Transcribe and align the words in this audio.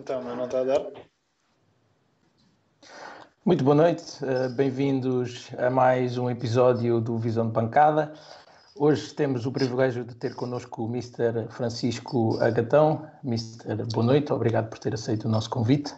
Então, 0.00 0.22
mas 0.22 0.34
não 0.34 0.46
está 0.46 0.60
a 0.60 0.64
dar? 0.64 0.86
Muito 3.44 3.62
boa 3.62 3.76
noite, 3.76 4.02
eh, 4.24 4.48
bem-vindos 4.48 5.50
a 5.58 5.68
mais 5.68 6.16
um 6.16 6.30
episódio 6.30 7.02
do 7.02 7.18
Visão 7.18 7.46
de 7.46 7.52
Pancada. 7.52 8.14
Hoje 8.74 9.12
temos 9.12 9.44
o 9.44 9.52
privilégio 9.52 10.02
de 10.02 10.14
ter 10.14 10.34
connosco 10.34 10.86
o 10.86 10.88
Mr. 10.88 11.48
Francisco 11.50 12.38
Agatão. 12.40 13.06
Mr. 13.22 13.84
Boa 13.92 14.06
noite, 14.06 14.32
obrigado 14.32 14.70
por 14.70 14.78
ter 14.78 14.94
aceito 14.94 15.26
o 15.26 15.28
nosso 15.28 15.50
convite. 15.50 15.92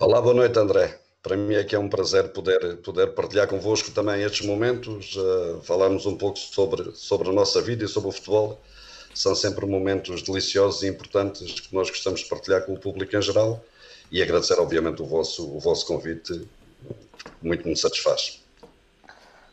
Olá, 0.00 0.20
boa 0.20 0.34
noite, 0.34 0.58
André. 0.58 0.98
Para 1.22 1.36
mim 1.36 1.54
é 1.54 1.62
que 1.62 1.76
é 1.76 1.78
um 1.78 1.88
prazer 1.88 2.32
poder, 2.32 2.78
poder 2.78 3.14
partilhar 3.14 3.46
convosco 3.46 3.92
também 3.92 4.24
estes 4.24 4.44
momentos, 4.44 5.14
uh, 5.14 5.60
falarmos 5.62 6.06
um 6.06 6.16
pouco 6.16 6.40
sobre, 6.40 6.90
sobre 6.96 7.28
a 7.28 7.32
nossa 7.32 7.62
vida 7.62 7.84
e 7.84 7.88
sobre 7.88 8.08
o 8.08 8.12
futebol. 8.12 8.60
São 9.14 9.34
sempre 9.34 9.66
momentos 9.66 10.22
deliciosos 10.22 10.82
e 10.82 10.88
importantes 10.88 11.60
que 11.60 11.74
nós 11.74 11.90
gostamos 11.90 12.20
de 12.20 12.28
partilhar 12.28 12.62
com 12.62 12.74
o 12.74 12.78
público 12.78 13.16
em 13.16 13.22
geral 13.22 13.62
e 14.10 14.22
agradecer, 14.22 14.58
obviamente, 14.58 15.02
o 15.02 15.06
vosso, 15.06 15.48
o 15.48 15.58
vosso 15.58 15.86
convite, 15.86 16.46
muito 17.42 17.66
me 17.68 17.76
satisfaz. 17.76 18.40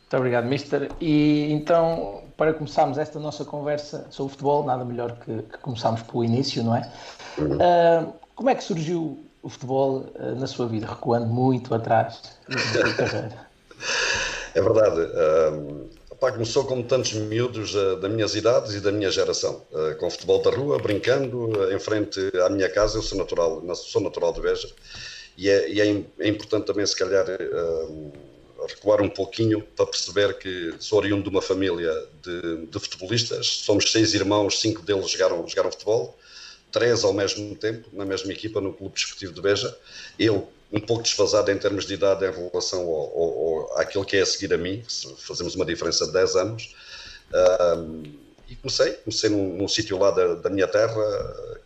Muito 0.08 0.17
obrigado, 0.17 0.45
Mister. 0.45 0.89
E 1.02 1.52
então, 1.52 2.23
para 2.38 2.53
começarmos 2.53 2.97
esta 2.97 3.19
nossa 3.19 3.44
conversa 3.44 4.08
sobre 4.09 4.31
futebol, 4.31 4.63
nada 4.63 4.85
melhor 4.85 5.17
que, 5.19 5.41
que 5.41 5.58
começarmos 5.58 6.02
pelo 6.03 6.23
início, 6.23 6.63
não 6.63 6.75
é? 6.75 6.91
Uhum. 7.38 7.58
Uh, 7.58 8.13
como 8.33 8.50
é 8.50 8.55
que 8.55 8.63
surgiu 8.63 9.23
o 9.44 9.50
futebol 9.50 10.05
uh, 10.16 10.35
na 10.39 10.47
sua 10.47 10.67
vida, 10.67 10.88
recuando 10.88 11.28
muito 11.28 11.73
atrás 11.75 12.22
sua 12.72 12.94
carreira? 12.94 13.47
É 14.55 14.61
verdade. 14.61 15.02
Uh, 15.02 15.88
Pá, 16.19 16.31
começou 16.31 16.65
como 16.65 16.83
tantos 16.83 17.13
miúdos 17.13 17.75
uh, 17.75 17.95
das 17.97 18.11
minhas 18.11 18.33
idades 18.33 18.73
e 18.73 18.79
da 18.79 18.91
minha 18.91 19.11
geração, 19.11 19.63
uh, 19.71 19.95
com 19.97 20.09
futebol 20.09 20.41
da 20.41 20.49
rua, 20.49 20.79
brincando, 20.79 21.49
uh, 21.49 21.71
em 21.71 21.77
frente 21.77 22.19
à 22.43 22.49
minha 22.49 22.67
casa. 22.67 22.97
Eu 22.97 23.03
sou 23.03 23.19
natural, 23.19 23.63
sou 23.75 24.01
natural 24.01 24.33
de 24.33 24.41
Beja 24.41 24.67
e 25.38 25.47
é, 25.47 25.69
e 25.69 25.79
é, 25.79 26.03
é 26.19 26.27
importante 26.27 26.65
também, 26.65 26.83
se 26.88 26.95
calhar, 26.95 27.23
recuar 28.67 28.99
um 29.03 29.09
pouquinho 29.09 29.61
para 29.61 29.85
perceber 29.85 30.35
que 30.39 30.73
sou 30.79 30.97
oriundo 30.97 31.22
de 31.22 31.29
uma 31.29 31.41
família 31.41 31.94
de, 32.23 32.66
de, 32.66 32.79
futebolistas. 32.79 33.45
Somos 33.45 33.91
seis 33.91 34.16
irmãos, 34.16 34.59
cinco 34.59 34.81
deles 34.81 35.11
jogaram, 35.11 35.47
jogaram 35.47 35.72
futebol, 35.72 36.17
três 36.72 37.03
ao 37.03 37.13
mesmo 37.13 37.56
tempo, 37.56 37.89
na 37.94 38.06
mesma 38.06 38.31
equipa, 38.31 38.59
no 38.59 38.73
Clube 38.73 38.95
Desportivo 38.95 39.33
de 39.33 39.41
Beja. 39.41 39.77
Eu, 40.17 40.51
um 40.72 40.79
pouco 40.79 41.03
desfasado 41.03 41.50
em 41.51 41.57
termos 41.57 41.85
de 41.85 41.94
idade 41.94 42.25
em 42.25 42.31
relação 42.31 42.81
ao, 42.81 42.88
ao, 42.88 43.69
ao, 43.72 43.79
àquilo 43.79 44.05
que 44.05 44.17
é 44.17 44.22
a 44.22 44.25
seguir 44.25 44.53
a 44.53 44.57
mim, 44.57 44.83
fazemos 45.17 45.55
uma 45.55 45.66
diferença 45.66 46.05
de 46.05 46.13
10 46.13 46.35
anos. 46.35 46.75
Um, 47.33 48.28
e 48.50 48.55
comecei, 48.55 48.94
comecei 48.94 49.29
num, 49.29 49.57
num 49.57 49.67
sítio 49.67 49.97
lá 49.97 50.09
da, 50.11 50.35
da, 50.35 50.50
minha 50.50 50.67
terra, 50.67 50.95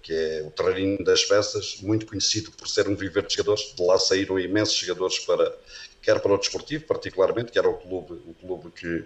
que 0.01 0.13
é 0.13 0.44
o 0.45 0.50
Terreirinho 0.50 1.03
das 1.03 1.22
Festas, 1.22 1.78
muito 1.81 2.07
conhecido 2.07 2.51
por 2.51 2.67
ser 2.67 2.88
um 2.88 2.95
viver 2.95 3.25
de 3.25 3.35
jogadores. 3.35 3.73
De 3.75 3.84
lá 3.84 4.00
saíram 4.00 4.40
imensos 4.40 4.75
jogadores 4.78 5.19
para, 5.19 5.56
quer 6.01 6.19
para 6.19 6.34
o 6.34 6.38
desportivo, 6.38 6.85
particularmente, 6.85 7.51
que 7.51 7.59
era 7.59 7.69
o 7.69 7.75
clube, 7.75 8.13
o 8.25 8.34
clube 8.34 8.72
que, 8.72 9.06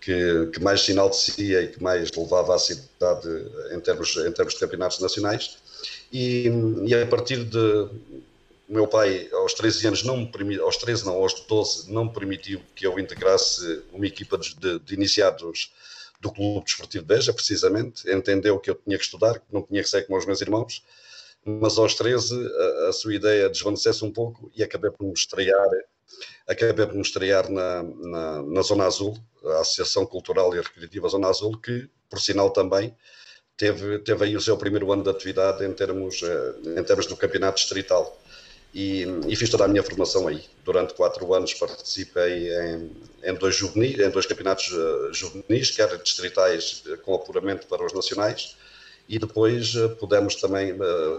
que, 0.00 0.50
que 0.54 0.60
mais 0.60 0.80
sinal 0.80 1.10
de 1.10 1.54
e 1.54 1.68
que 1.68 1.82
mais 1.82 2.10
levava 2.12 2.54
a 2.54 2.58
cidade 2.58 3.28
em 3.72 3.80
termos, 3.80 4.16
em 4.16 4.32
termos 4.32 4.54
de 4.54 4.60
campeonatos 4.60 4.98
nacionais. 4.98 5.58
E, 6.10 6.50
e 6.86 6.94
a 6.94 7.06
partir 7.06 7.44
de, 7.44 7.88
o 8.72 8.74
meu 8.74 8.88
pai, 8.88 9.28
aos 9.34 9.52
13 9.52 9.88
anos, 9.88 10.02
não 10.02 10.16
me 10.16 10.32
permitiu, 10.32 10.64
aos 10.64 10.78
13 10.78 11.04
não, 11.04 11.12
aos 11.12 11.34
12, 11.34 11.92
não 11.92 12.06
me 12.06 12.12
permitiu 12.12 12.62
que 12.74 12.86
eu 12.86 12.98
integrasse 12.98 13.82
uma 13.92 14.06
equipa 14.06 14.38
de, 14.38 14.78
de, 14.78 14.94
iniciados 14.94 15.74
do 16.18 16.32
Clube 16.32 16.64
Desportivo 16.64 17.04
de 17.04 17.14
Beja, 17.14 17.34
precisamente. 17.34 18.10
Entendeu 18.10 18.58
que 18.58 18.70
eu 18.70 18.74
tinha 18.74 18.96
que 18.96 19.04
estudar, 19.04 19.40
que 19.40 19.44
não 19.52 19.60
tinha 19.60 19.82
que 19.82 19.90
ser 19.90 20.06
como 20.06 20.18
os 20.18 20.24
meus 20.24 20.40
irmãos. 20.40 20.82
Mas 21.44 21.76
aos 21.76 21.94
13, 21.94 22.34
a, 22.34 22.88
a 22.88 22.92
sua 22.94 23.14
ideia 23.14 23.50
desvanecesse 23.50 24.02
um 24.06 24.10
pouco 24.10 24.50
e 24.56 24.62
acabei 24.62 24.90
por 24.90 25.04
me 25.04 25.12
estrear, 25.12 25.68
acabei 26.48 26.86
por 26.86 26.94
me 26.94 27.02
estrear 27.02 27.50
na, 27.50 27.82
na, 27.82 28.42
na 28.42 28.62
Zona 28.62 28.86
Azul, 28.86 29.14
a 29.44 29.60
Associação 29.60 30.06
Cultural 30.06 30.56
e 30.56 30.60
Recreativa 30.60 31.10
Zona 31.10 31.28
Azul, 31.28 31.58
que, 31.58 31.90
por 32.08 32.22
sinal 32.22 32.48
também, 32.48 32.96
teve, 33.54 33.98
teve 33.98 34.24
aí 34.24 34.34
o 34.34 34.40
seu 34.40 34.56
primeiro 34.56 34.90
ano 34.90 35.02
de 35.02 35.10
atividade 35.10 35.62
em 35.62 35.74
termos, 35.74 36.22
eh, 36.22 36.80
em 36.80 36.82
termos 36.82 37.04
do 37.04 37.18
campeonato 37.18 37.58
distrital 37.58 38.21
e, 38.74 39.06
e, 39.28 39.36
fiz 39.36 39.50
toda 39.50 39.64
a 39.64 39.68
minha 39.68 39.82
formação 39.82 40.26
aí. 40.26 40.42
Durante 40.64 40.94
quatro 40.94 41.32
anos 41.34 41.52
participei 41.52 42.50
em, 42.50 42.90
em 43.22 43.34
dois, 43.34 43.54
juvenis, 43.54 43.98
em 43.98 44.10
dois 44.10 44.24
campeonatos 44.24 44.72
uh, 44.72 45.12
juvenis, 45.12 45.70
quer 45.70 45.94
distritais 45.98 46.82
uh, 46.86 46.96
com 46.98 47.14
apuramento 47.14 47.66
para 47.66 47.84
os 47.84 47.92
nacionais, 47.92 48.56
e 49.06 49.18
depois 49.18 49.74
uh, 49.74 49.90
pudemos 49.96 50.36
também 50.36 50.74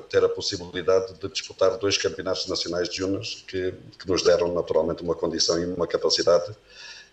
ter 0.09 0.23
a 0.23 0.29
possibilidade 0.29 1.13
de 1.13 1.27
disputar 1.27 1.77
dois 1.77 1.95
campeonatos 1.95 2.47
nacionais 2.47 2.89
de 2.89 2.97
juniors 2.97 3.45
que, 3.47 3.73
que 3.99 4.07
nos 4.07 4.23
deram 4.23 4.51
naturalmente 4.51 5.03
uma 5.03 5.13
condição 5.13 5.61
e 5.61 5.65
uma 5.65 5.85
capacidade 5.85 6.55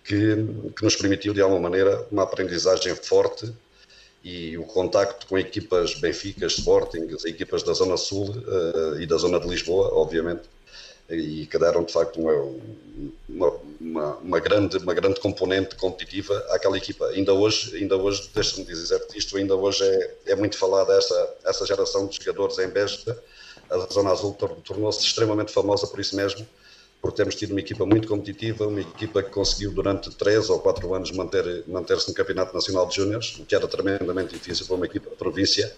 que, 0.02 0.36
que 0.74 0.82
nos 0.82 0.96
permitiu 0.96 1.34
de 1.34 1.42
alguma 1.42 1.60
maneira 1.60 2.06
uma 2.10 2.22
aprendizagem 2.22 2.94
forte 2.94 3.52
e 4.22 4.56
o 4.58 4.64
contacto 4.64 5.26
com 5.26 5.38
equipas 5.38 5.94
Benfica, 5.94 6.46
Sporting, 6.46 7.08
as 7.14 7.24
equipas 7.24 7.62
da 7.62 7.72
Zona 7.72 7.96
Sul 7.96 8.30
uh, 8.30 9.00
e 9.00 9.06
da 9.06 9.16
Zona 9.16 9.40
de 9.40 9.48
Lisboa, 9.48 9.94
obviamente, 9.94 10.42
e 11.08 11.46
que 11.46 11.58
deram 11.58 11.82
de 11.82 11.92
facto 11.92 12.20
uma, 12.20 13.52
uma, 13.80 14.16
uma, 14.16 14.40
grande, 14.40 14.76
uma 14.76 14.94
grande 14.94 15.18
componente 15.18 15.74
competitiva 15.74 16.36
àquela 16.50 16.76
equipa. 16.76 17.06
Ainda 17.08 17.32
hoje, 17.32 17.76
ainda 17.76 17.96
hoje 17.96 18.30
deixa-me 18.34 18.64
dizer 18.64 19.04
isto, 19.14 19.36
ainda 19.36 19.56
hoje 19.56 19.82
é, 19.82 20.14
é 20.26 20.36
muito 20.36 20.56
falada 20.56 20.92
essa, 20.92 21.34
essa 21.44 21.66
geração 21.66 22.06
de 22.06 22.16
jogadores 22.16 22.58
em 22.58 22.68
Beja, 22.68 23.18
a 23.70 23.78
Zona 23.92 24.10
Azul 24.10 24.36
tornou-se 24.64 25.04
extremamente 25.04 25.52
famosa 25.52 25.86
por 25.86 25.98
isso 26.00 26.14
mesmo, 26.14 26.46
por 27.00 27.12
termos 27.12 27.34
tido 27.34 27.52
uma 27.52 27.60
equipa 27.60 27.86
muito 27.86 28.06
competitiva, 28.06 28.66
uma 28.66 28.80
equipa 28.80 29.22
que 29.22 29.30
conseguiu 29.30 29.72
durante 29.72 30.14
três 30.16 30.50
ou 30.50 30.60
quatro 30.60 30.94
anos 30.94 31.10
manter, 31.12 31.64
manter-se 31.66 32.08
no 32.08 32.14
Campeonato 32.14 32.54
Nacional 32.54 32.86
de 32.86 32.96
Júniores, 32.96 33.38
o 33.38 33.46
que 33.46 33.54
era 33.54 33.66
tremendamente 33.66 34.34
difícil 34.34 34.66
para 34.66 34.76
uma 34.76 34.86
equipa 34.86 35.08
de 35.08 35.16
província, 35.16 35.74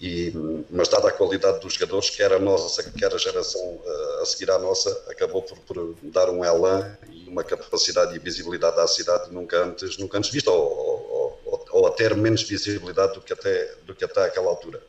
e, 0.00 0.32
mas 0.70 0.88
dada 0.88 1.08
a 1.08 1.12
qualidade 1.12 1.60
dos 1.60 1.74
jogadores, 1.74 2.10
quer 2.10 2.32
a 2.32 2.38
nossa, 2.38 2.82
quer 2.92 3.12
a 3.12 3.18
geração 3.18 3.60
uh, 3.60 4.22
a 4.22 4.26
seguir 4.26 4.50
à 4.50 4.58
nossa, 4.58 4.90
acabou 5.08 5.42
por, 5.42 5.58
por, 5.58 5.94
dar 6.02 6.30
um 6.30 6.44
elan 6.44 6.96
e 7.10 7.28
uma 7.28 7.44
capacidade 7.44 8.14
e 8.14 8.18
visibilidade 8.18 8.80
à 8.80 8.86
cidade 8.86 9.32
nunca 9.32 9.64
antes, 9.64 9.96
nunca 9.98 10.18
antes 10.18 10.30
vista, 10.30 10.50
ou, 10.50 10.60
ou, 10.60 11.40
ou, 11.44 11.66
ou 11.70 11.86
a 11.86 11.90
ter 11.90 12.16
menos 12.16 12.42
visibilidade 12.42 13.14
do 13.14 13.20
que 13.20 13.32
até, 13.32 13.74
do 13.84 13.94
que 13.94 14.04
até 14.04 14.24
aquela 14.24 14.48
altura 14.48 14.82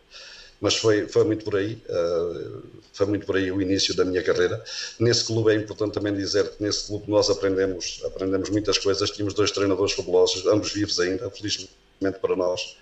mas 0.63 0.75
foi, 0.75 1.09
foi 1.09 1.25
muito 1.25 1.43
por 1.43 1.57
aí, 1.57 1.73
uh, 1.89 2.63
foi 2.93 3.05
muito 3.05 3.25
por 3.25 3.35
aí 3.35 3.51
o 3.51 3.61
início 3.61 3.93
da 3.93 4.05
minha 4.05 4.23
carreira. 4.23 4.63
Nesse 4.97 5.25
clube 5.25 5.51
é 5.51 5.55
importante 5.55 5.91
também 5.91 6.13
dizer 6.13 6.49
que 6.51 6.63
nesse 6.63 6.87
clube 6.87 7.11
nós 7.11 7.29
aprendemos, 7.29 8.01
aprendemos 8.05 8.49
muitas 8.49 8.77
coisas, 8.77 9.11
tínhamos 9.11 9.33
dois 9.33 9.51
treinadores 9.51 9.91
fabulosos, 9.91 10.47
ambos 10.47 10.71
vivos 10.71 11.01
ainda, 11.01 11.29
felizmente 11.29 12.17
para 12.21 12.37
nós, 12.37 12.77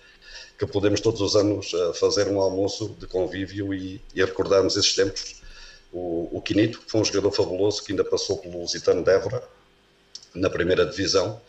que 0.60 0.68
podemos 0.68 1.02
todos 1.02 1.22
os 1.22 1.36
anos 1.36 1.74
uh, 1.74 1.92
fazer 1.96 2.28
um 2.28 2.40
almoço 2.40 2.96
de 3.00 3.08
convívio 3.08 3.74
e, 3.74 4.00
e 4.14 4.24
recordarmos 4.24 4.78
esses 4.78 4.94
tempos. 4.94 5.42
O, 5.92 6.38
o 6.38 6.40
Quinito, 6.40 6.82
que 6.82 6.92
foi 6.92 7.02
um 7.02 7.06
jogador 7.06 7.32
fabuloso, 7.32 7.84
que 7.84 7.94
ainda 7.94 8.04
passou 8.04 8.38
pelo 8.38 8.62
Lusitano 8.62 9.04
de 9.04 9.10
Évora, 9.10 9.44
na 10.36 10.52
primeira 10.52 10.86
divisão, 10.86 11.42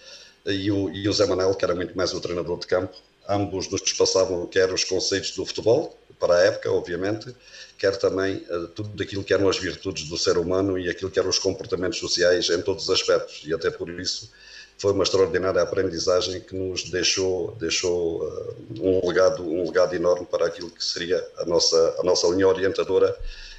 e 0.46 0.72
o, 0.72 0.88
e 0.88 1.06
o 1.06 1.12
Zé 1.12 1.26
Manel, 1.26 1.54
que 1.54 1.62
era 1.62 1.74
muito 1.74 1.94
mais 1.94 2.14
o 2.14 2.20
treinador 2.22 2.58
de 2.58 2.66
campo, 2.66 2.96
ambos 3.28 3.68
nos 3.68 3.92
passavam 3.92 4.46
quer 4.46 4.72
os 4.72 4.84
conceitos 4.84 5.32
do 5.32 5.44
futebol, 5.44 5.98
para 6.22 6.36
a 6.36 6.40
época, 6.42 6.70
obviamente, 6.70 7.34
quer 7.76 7.96
também 7.96 8.36
uh, 8.48 8.68
tudo 8.68 9.02
aquilo 9.02 9.24
que 9.24 9.34
eram 9.34 9.48
as 9.48 9.58
virtudes 9.58 10.08
do 10.08 10.16
ser 10.16 10.38
humano 10.38 10.78
e 10.78 10.88
aquilo 10.88 11.10
que 11.10 11.18
eram 11.18 11.28
os 11.28 11.38
comportamentos 11.40 11.98
sociais 11.98 12.48
em 12.48 12.62
todos 12.62 12.84
os 12.84 12.90
aspectos. 12.90 13.42
E 13.44 13.52
até 13.52 13.72
por 13.72 13.90
isso 13.90 14.30
foi 14.78 14.92
uma 14.92 15.02
extraordinária 15.02 15.60
aprendizagem 15.60 16.40
que 16.40 16.54
nos 16.54 16.84
deixou, 16.90 17.56
deixou 17.58 18.22
uh, 18.22 18.56
um, 18.80 19.08
legado, 19.08 19.42
um 19.42 19.64
legado 19.64 19.96
enorme 19.96 20.24
para 20.24 20.46
aquilo 20.46 20.70
que 20.70 20.84
seria 20.84 21.24
a 21.38 21.44
nossa, 21.44 21.96
a 21.98 22.04
nossa 22.04 22.28
linha 22.28 22.46
orientadora 22.46 23.18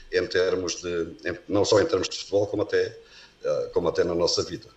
em 0.09 0.25
termos 0.25 0.81
de, 0.81 1.17
em, 1.25 1.37
não 1.49 1.65
só 1.65 1.81
em 1.81 1.85
termos 1.85 2.07
de 2.07 2.17
futebol, 2.17 2.47
como 2.47 2.63
até, 2.63 2.97
uh, 3.43 3.69
como 3.73 3.89
até 3.89 4.05
na 4.05 4.15
nossa 4.15 4.41
vida 4.41 4.67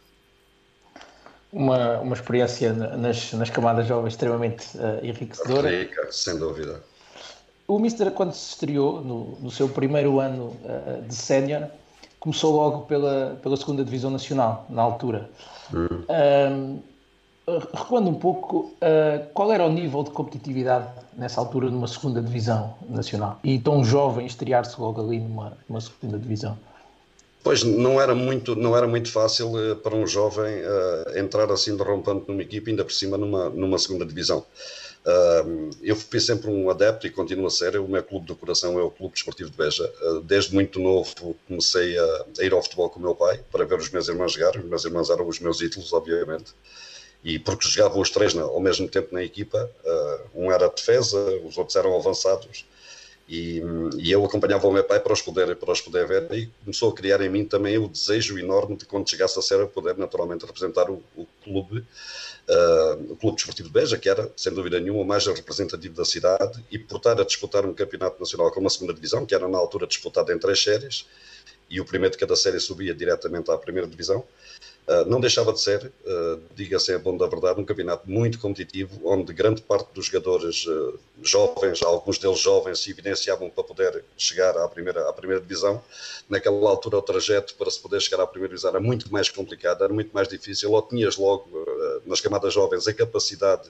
uma, 1.57 2.01
uma 2.01 2.15
experiência 2.15 2.73
nas, 2.75 3.33
nas 3.33 3.49
camadas 3.49 3.87
jovens 3.87 4.13
extremamente 4.13 4.77
uh, 4.77 5.03
enriquecedora. 5.03 5.71
Rica, 5.71 6.13
sem 6.13 6.39
dúvida. 6.39 6.83
O 7.67 7.79
Mister, 7.79 8.11
quando 8.11 8.33
se 8.33 8.51
estreou 8.51 9.01
no, 9.01 9.39
no 9.41 9.51
seu 9.51 9.67
primeiro 9.67 10.21
ano 10.21 10.55
uh, 10.63 11.03
de 11.09 11.15
sénior, 11.15 11.69
começou 12.21 12.55
logo 12.55 12.83
pela, 12.83 13.39
pela 13.43 13.57
segunda 13.57 13.83
Divisão 13.83 14.11
Nacional, 14.11 14.67
na 14.69 14.83
altura. 14.83 15.31
Hum. 15.73 16.83
Uh, 17.49 17.63
recuando 17.75 18.11
um 18.11 18.15
pouco, 18.15 18.73
uh, 18.83 19.27
qual 19.33 19.51
era 19.51 19.65
o 19.65 19.71
nível 19.71 20.03
de 20.03 20.11
competitividade 20.11 20.89
nessa 21.17 21.41
altura 21.41 21.71
numa 21.71 21.89
segunda 21.89 22.21
Divisão 22.21 22.75
Nacional? 22.87 23.41
E 23.43 23.59
tão 23.59 23.83
jovem 23.83 24.27
estrear-se 24.27 24.79
logo 24.79 25.01
ali 25.01 25.21
numa, 25.21 25.57
numa 25.67 25.81
segunda 25.81 26.19
Divisão? 26.19 26.59
Pois 27.47 27.63
não 27.63 28.01
era 28.01 28.13
muito, 28.13 28.57
não 28.57 28.77
era 28.77 28.89
muito 28.89 29.09
fácil 29.09 29.53
uh, 29.53 29.77
para 29.77 29.95
um 29.95 30.05
jovem 30.05 30.63
uh, 30.63 31.17
entrar 31.17 31.49
assim 31.53 31.77
de 31.77 31.81
rompante 31.81 32.25
numa 32.27 32.43
equipe, 32.43 32.73
ainda 32.73 32.85
por 32.85 32.93
cima 32.93 33.17
numa, 33.17 33.49
numa 33.51 33.79
segunda 33.79 34.05
divisão. 34.05 34.45
Uh, 35.07 35.71
eu 35.81 35.95
fui 35.95 36.19
sempre 36.19 36.51
um 36.51 36.69
adepto 36.69 37.07
e 37.07 37.11
continuo 37.11 37.47
a 37.47 37.51
ser. 37.51 37.77
O 37.77 37.87
meu 37.87 38.03
clube 38.03 38.27
do 38.27 38.35
coração 38.35 38.77
é 38.81 38.83
o 38.83 38.91
Clube 38.91 39.15
Desportivo 39.15 39.49
de 39.49 39.57
Beja. 39.57 39.89
Uh, 40.03 40.23
desde 40.23 40.53
muito 40.55 40.81
novo 40.81 41.37
comecei 41.47 41.97
a, 41.97 42.25
a, 42.41 42.43
ir 42.43 42.53
ao 42.53 42.61
futebol 42.61 42.91
com 42.91 42.99
o 42.99 43.03
meu 43.03 43.15
pai 43.15 43.41
para 43.53 43.65
ver 43.65 43.79
os 43.79 43.91
meus 43.91 44.09
irmãos 44.09 44.33
jogar. 44.33 44.57
Os 44.57 44.65
meus 44.65 44.85
irmãos 44.85 45.09
eram 45.09 45.29
os 45.29 45.39
meus 45.39 45.61
ídolos, 45.61 45.93
obviamente. 45.93 46.53
E 47.23 47.39
porque 47.39 47.69
jogavam 47.69 48.01
os 48.01 48.11
três 48.11 48.35
na, 48.35 48.43
ao 48.43 48.59
mesmo 48.59 48.89
tempo 48.89 49.15
na 49.15 49.23
equipa, 49.23 49.71
um 50.35 50.51
era 50.51 50.69
defesa, 50.69 51.17
os 51.45 51.57
outros 51.57 51.77
eram 51.77 51.95
avançados. 51.97 52.65
E, 53.29 53.61
e, 53.99 54.13
eu 54.13 54.25
acompanhava 54.25 54.69
o 54.69 54.73
meu 54.73 54.85
pai 54.85 55.01
para 55.01 55.13
os, 55.13 55.21
poder, 55.21 55.57
para 55.57 55.73
os 55.73 55.81
poder 55.81 56.07
ver 56.07 56.33
e 56.33 56.47
começou 56.65 56.91
a 56.91 56.95
criar 56.95 57.21
em 57.21 57.29
mim 57.29 57.45
também 57.45 57.77
o 57.77 57.89
desejo 57.89 58.39
enorme 58.39 58.77
de 58.77 58.85
quando 58.85 59.11
chegasse 59.11 59.37
a 59.37 59.43
ser 59.43 59.67
poder 59.67 59.97
naturalmente 59.99 60.47
representar 60.47 60.89
o, 60.89 61.03
o 61.17 61.27
clube 61.43 61.85
uh, 62.49 63.13
o 63.13 63.17
Clube 63.17 63.37
Desportivo 63.37 63.69
de 63.69 63.75
Beja, 63.75 63.99
que 63.99 64.09
era, 64.09 64.31
sem 64.37 64.53
dúvida 64.53 64.81
nenhuma, 64.81 65.01
o 65.01 65.05
mais 65.05 65.27
representativo 65.27 65.95
da 65.95 66.05
cidade, 66.05 66.65
e 66.71 66.79
por 66.79 66.97
estar 66.97 67.21
a 67.21 67.25
disputar 67.25 67.67
um 67.67 67.75
campeonato 67.75 68.19
nacional 68.19 68.51
com 68.51 68.61
uma 68.61 68.71
segunda 68.71 68.95
divisão, 68.95 69.27
que 69.27 69.35
era 69.35 69.49
na 69.49 69.59
altura 69.59 69.87
disputado 69.87 70.33
em 70.33 70.39
três 70.39 70.63
séries, 70.63 71.07
e 71.69 71.81
o 71.81 71.85
primeiro 71.85 72.13
de 72.13 72.19
cada 72.19 72.37
série 72.37 72.61
subia 72.61 72.95
diretamente 72.95 73.51
à 73.51 73.59
primeira 73.59 73.89
divisão, 73.89 74.25
não 75.07 75.19
deixava 75.21 75.53
de 75.53 75.61
ser, 75.61 75.93
uh, 76.05 76.41
diga-se 76.55 76.93
a 76.93 76.99
bom 76.99 77.17
da 77.17 77.27
verdade, 77.27 77.61
um 77.61 77.65
campeonato 77.65 78.09
muito 78.09 78.39
competitivo, 78.39 79.01
onde 79.05 79.33
grande 79.33 79.61
parte 79.61 79.93
dos 79.93 80.07
jogadores 80.07 80.65
uh, 80.67 80.99
jovens, 81.23 81.83
alguns 81.83 82.19
deles 82.19 82.39
jovens, 82.39 82.79
se 82.79 82.91
evidenciavam 82.91 83.51
para 83.51 83.65
poder 83.65 84.05
chegar 84.17 84.57
à 84.57 84.69
primeira, 84.69 85.09
à 85.09 85.13
primeira 85.13 85.43
divisão. 85.43 85.83
Naquela 86.29 86.71
altura, 86.71 86.99
o 86.99 87.03
trajeto 87.03 87.55
para 87.57 87.69
se 87.69 87.81
poder 87.81 88.01
chegar 88.01 88.23
à 88.23 88.27
primeira 88.27 88.51
divisão 88.51 88.71
era 88.71 88.81
muito 88.81 89.13
mais 89.13 89.29
complicado, 89.29 89.83
era 89.83 89.93
muito 89.93 90.13
mais 90.13 90.29
difícil. 90.29 90.71
Ou 90.71 90.83
tinhas 90.83 91.17
logo, 91.17 91.49
nas 92.07 92.21
camadas 92.21 92.55
jovens, 92.55 92.87
a 92.87 92.95
capacidade 92.95 93.69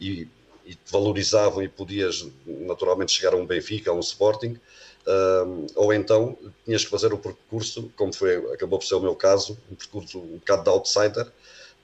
e, 0.00 0.26
e 0.66 0.76
valorizavam 0.90 1.62
e 1.62 1.68
podias 1.68 2.26
naturalmente 2.44 3.12
chegar 3.12 3.34
a 3.34 3.36
um 3.36 3.46
Benfica, 3.46 3.90
a 3.90 3.94
um 3.94 4.00
Sporting 4.00 4.58
um, 5.08 5.66
ou 5.74 5.92
então 5.92 6.36
tinhas 6.66 6.84
que 6.84 6.90
fazer 6.90 7.14
o 7.14 7.18
percurso, 7.18 7.90
como 7.96 8.12
foi, 8.12 8.36
acabou 8.52 8.78
por 8.78 8.84
ser 8.84 8.94
o 8.94 9.00
meu 9.00 9.14
caso, 9.14 9.56
um 9.72 9.74
percurso 9.74 10.18
um 10.18 10.36
bocado 10.36 10.64
de 10.64 10.68
outsider, 10.68 11.26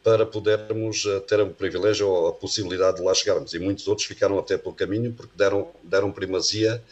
para 0.03 0.27
podermos 0.27 1.07
uh, 1.07 1.21
ter 1.23 1.41
o 1.41 1.49
privilégio 1.49 2.07
ou 2.07 2.29
a 2.29 2.33
possibilidade 2.35 2.99
de 2.99 3.03
lá 3.03 3.15
chegarmos. 3.15 3.55
E 3.55 3.59
muitos 3.59 3.89
outros 3.89 4.07
ficaram 4.07 4.39
até 4.39 4.59
pelo 4.59 4.75
caminho 4.75 5.11
porque 5.15 5.33
deram, 5.35 5.71
deram 5.83 6.13
primazia 6.13 6.83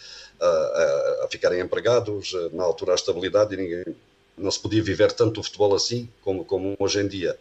uh, 0.41 0.45
a, 0.45 1.25
a, 1.25 1.29
ficarem 1.31 1.61
empregados, 1.61 2.33
uh, 2.33 2.51
na 2.57 2.65
altura 2.65 2.93
a 2.93 2.95
estabilidade, 2.95 3.53
e 3.53 3.59
ninguém, 3.59 3.85
não 4.39 4.51
se 4.51 4.59
podia 4.59 4.83
viver 4.83 5.13
tanto 5.13 5.41
o 5.41 5.43
futebol 5.43 5.75
assim 5.75 6.09
como, 6.23 6.43
como 6.47 6.75
hoje 6.79 7.01
em 7.01 7.07
dia. 7.07 7.39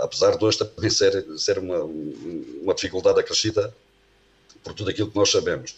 apesar 0.00 0.38
de 0.38 0.42
hoje 0.42 0.56
também 0.56 0.88
ser, 0.88 1.26
ser 1.36 1.58
uma, 1.58 1.84
uma 1.84 2.72
dificuldade 2.72 3.20
acrescida 3.20 3.74
por 4.64 4.72
tudo 4.72 4.88
aquilo 4.88 5.10
que 5.10 5.16
nós 5.16 5.30
sabemos. 5.30 5.76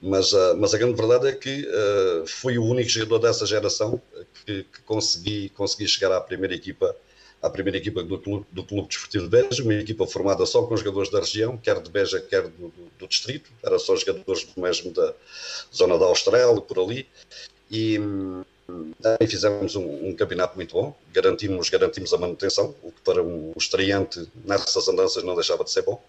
Mas, 0.00 0.32
uh, 0.32 0.56
mas 0.56 0.74
a 0.74 0.78
grande 0.78 0.94
verdade 0.94 1.28
é 1.28 1.32
que 1.32 1.66
uh, 1.66 2.26
fui 2.26 2.58
o 2.58 2.64
único 2.64 2.88
jogador 2.88 3.18
dessa 3.18 3.46
geração 3.46 4.00
que, 4.44 4.64
que, 4.64 4.82
consegui, 4.82 5.48
consegui 5.50 5.88
chegar 5.88 6.12
à 6.12 6.20
primeira 6.20 6.54
equipa, 6.54 6.94
à 7.40 7.48
primeira 7.48 7.78
equipa 7.78 8.02
do 8.02 8.18
Clube, 8.18 8.46
do 8.52 8.62
clube 8.62 8.88
Desportivo 8.88 9.24
de 9.24 9.30
Beja, 9.30 9.62
uma 9.62 9.74
equipa 9.74 10.06
formada 10.06 10.44
só 10.44 10.62
com 10.62 10.76
jogadores 10.76 11.10
da 11.10 11.20
região, 11.20 11.56
quer 11.56 11.80
de 11.80 11.90
Beja, 11.90 12.20
quer 12.20 12.42
do, 12.42 12.68
do, 12.68 12.90
do 12.98 13.08
distrito, 13.08 13.50
era 13.62 13.78
só 13.78 13.96
jogadores 13.96 14.46
mesmo 14.56 14.92
da 14.92 15.14
zona 15.74 15.98
da 15.98 16.04
Austrália, 16.04 16.60
por 16.60 16.78
ali, 16.78 17.08
e 17.70 17.98
aí 19.20 19.26
fizemos 19.26 19.76
um, 19.76 20.08
um, 20.08 20.14
campeonato 20.14 20.56
muito 20.56 20.74
bom, 20.74 20.96
garantimos, 21.12 21.70
garantimos 21.70 22.12
a 22.12 22.18
manutenção, 22.18 22.74
o 22.82 22.90
que 22.90 23.00
para 23.00 23.22
um 23.22 23.52
estreante 23.56 24.28
nessas 24.44 24.88
andanças 24.88 25.22
não 25.22 25.34
deixava 25.34 25.64
de 25.64 25.70
ser 25.70 25.82
bom. 25.82 26.02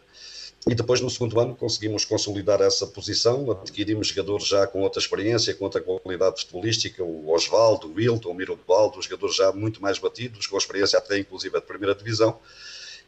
E 0.70 0.76
depois, 0.76 1.00
no 1.00 1.10
segundo 1.10 1.40
ano, 1.40 1.56
conseguimos 1.56 2.04
consolidar 2.04 2.62
essa 2.62 2.86
posição, 2.86 3.50
adquirimos 3.52 4.08
jogadores 4.08 4.48
já 4.48 4.68
com 4.68 4.82
outra 4.82 5.00
experiência, 5.00 5.54
com 5.56 5.64
outra 5.64 5.80
qualidade 5.80 6.42
futebolística, 6.42 7.02
o 7.02 7.32
Osvaldo, 7.32 7.88
o 7.88 7.94
Wilton, 7.94 8.32
o 8.32 8.34
Mirobaldo, 8.34 9.02
jogadores 9.02 9.36
já 9.36 9.54
muito 9.54 9.82
mais 9.82 9.98
batidos, 9.98 10.46
com 10.46 10.58
experiência 10.58 11.00
até 11.00 11.18
inclusive 11.18 11.58
de 11.58 11.66
primeira 11.66 11.96
divisão, 11.96 12.38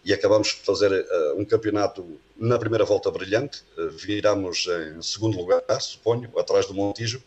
e 0.06 0.14
acabamos 0.14 0.48
de 0.48 0.54
fazer 0.54 0.90
uh, 0.90 1.38
um 1.38 1.44
campeonato 1.44 2.06
na 2.38 2.58
primeira 2.58 2.86
volta 2.86 3.12
brilhante, 3.12 3.62
uh, 3.78 4.98
em 4.98 5.02
segundo 5.02 5.38
lugar, 5.38 5.62
suponho, 5.82 6.32
atrás 6.40 6.66
do 6.66 6.74
Montijo, 6.74 7.22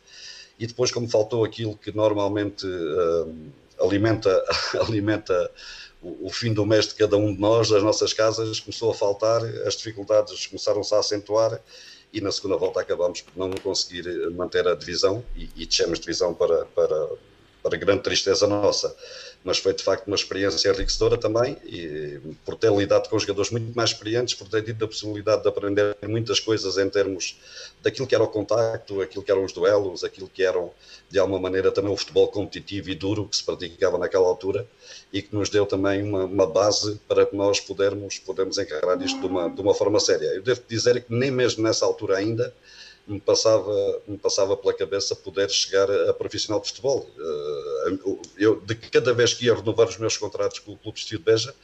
e 0.58 0.66
depois, 0.66 0.90
como 0.90 1.08
faltou 1.10 1.44
aquilo 1.44 1.76
que 1.76 1.94
normalmente 1.94 2.66
uh, 2.66 3.52
alimenta, 3.78 4.42
alimenta 4.80 5.50
o, 6.02 6.30
fim 6.30 6.52
do 6.52 6.66
mês 6.66 6.88
de 6.88 6.94
cada 6.94 7.16
um 7.16 7.32
de 7.32 7.40
nós, 7.40 7.68
das 7.68 7.82
nossas 7.82 8.12
casas, 8.12 8.58
começou 8.60 8.90
a 8.90 8.94
faltar, 8.94 9.42
as 9.66 9.76
dificuldades 9.76 10.46
começaram-se 10.46 10.94
a 10.94 10.98
acentuar 10.98 11.60
e 12.12 12.20
na 12.20 12.32
segunda 12.32 12.56
volta 12.56 12.80
acabamos 12.80 13.20
por 13.20 13.32
não 13.36 13.50
conseguir 13.50 14.04
manter 14.32 14.66
a 14.66 14.74
divisão 14.74 15.24
e, 15.36 15.48
e 15.56 15.64
descemos 15.64 16.00
divisão 16.00 16.34
para, 16.34 16.66
para, 16.66 17.08
para 17.62 17.76
grande 17.76 18.02
tristeza 18.02 18.46
nossa 18.46 18.94
mas 19.44 19.58
foi 19.58 19.74
de 19.74 19.82
facto 19.82 20.06
uma 20.06 20.16
experiência 20.16 20.68
enriquecedora 20.68 21.18
também, 21.18 21.56
e 21.64 22.20
por 22.44 22.56
ter 22.56 22.72
lidado 22.72 23.08
com 23.08 23.18
jogadores 23.18 23.50
muito 23.50 23.74
mais 23.74 23.90
experientes, 23.90 24.34
por 24.34 24.48
ter 24.48 24.62
tido 24.62 24.84
a 24.84 24.88
possibilidade 24.88 25.42
de 25.42 25.48
aprender 25.48 25.96
muitas 26.08 26.38
coisas 26.38 26.78
em 26.78 26.88
termos 26.88 27.36
daquilo 27.82 28.06
que 28.06 28.14
era 28.14 28.22
o 28.22 28.28
contacto, 28.28 29.00
aquilo 29.00 29.22
que 29.22 29.30
eram 29.30 29.44
os 29.44 29.52
duelos, 29.52 30.04
aquilo 30.04 30.28
que 30.28 30.42
eram, 30.42 30.70
de 31.10 31.18
alguma 31.18 31.40
maneira, 31.40 31.72
também 31.72 31.92
o 31.92 31.96
futebol 31.96 32.28
competitivo 32.28 32.90
e 32.90 32.94
duro 32.94 33.26
que 33.26 33.36
se 33.36 33.44
praticava 33.44 33.98
naquela 33.98 34.26
altura, 34.26 34.66
e 35.12 35.20
que 35.20 35.34
nos 35.34 35.48
deu 35.48 35.66
também 35.66 36.02
uma, 36.02 36.24
uma 36.24 36.46
base 36.46 37.00
para 37.08 37.26
que 37.26 37.34
nós 37.36 37.60
pudermos, 37.60 38.18
pudermos 38.18 38.58
encarar 38.58 39.00
isto 39.02 39.20
de 39.20 39.26
uma, 39.26 39.50
de 39.50 39.60
uma 39.60 39.74
forma 39.74 39.98
séria. 39.98 40.26
Eu 40.26 40.42
devo 40.42 40.62
dizer 40.68 41.02
que 41.04 41.12
nem 41.12 41.30
mesmo 41.30 41.62
nessa 41.62 41.84
altura 41.84 42.16
ainda, 42.16 42.54
me 43.06 43.20
passava, 43.20 44.02
me 44.06 44.16
passava 44.16 44.56
pela 44.56 44.74
cabeça 44.74 45.14
poder 45.16 45.50
chegar 45.50 45.90
a 46.08 46.14
profissional 46.14 46.60
de 46.60 46.68
futebol. 46.68 47.08
Eh, 47.18 47.98
eu, 48.38 48.60
de 48.60 48.74
cada 48.74 49.12
vez 49.12 49.34
que 49.34 49.46
ia 49.46 49.54
renovar 49.54 49.88
os 49.88 49.98
meus 49.98 50.16
contratos 50.16 50.60
com 50.60 50.72
o 50.72 50.78
Clube 50.78 51.00
de 51.00 51.18
Beja, 51.18 51.54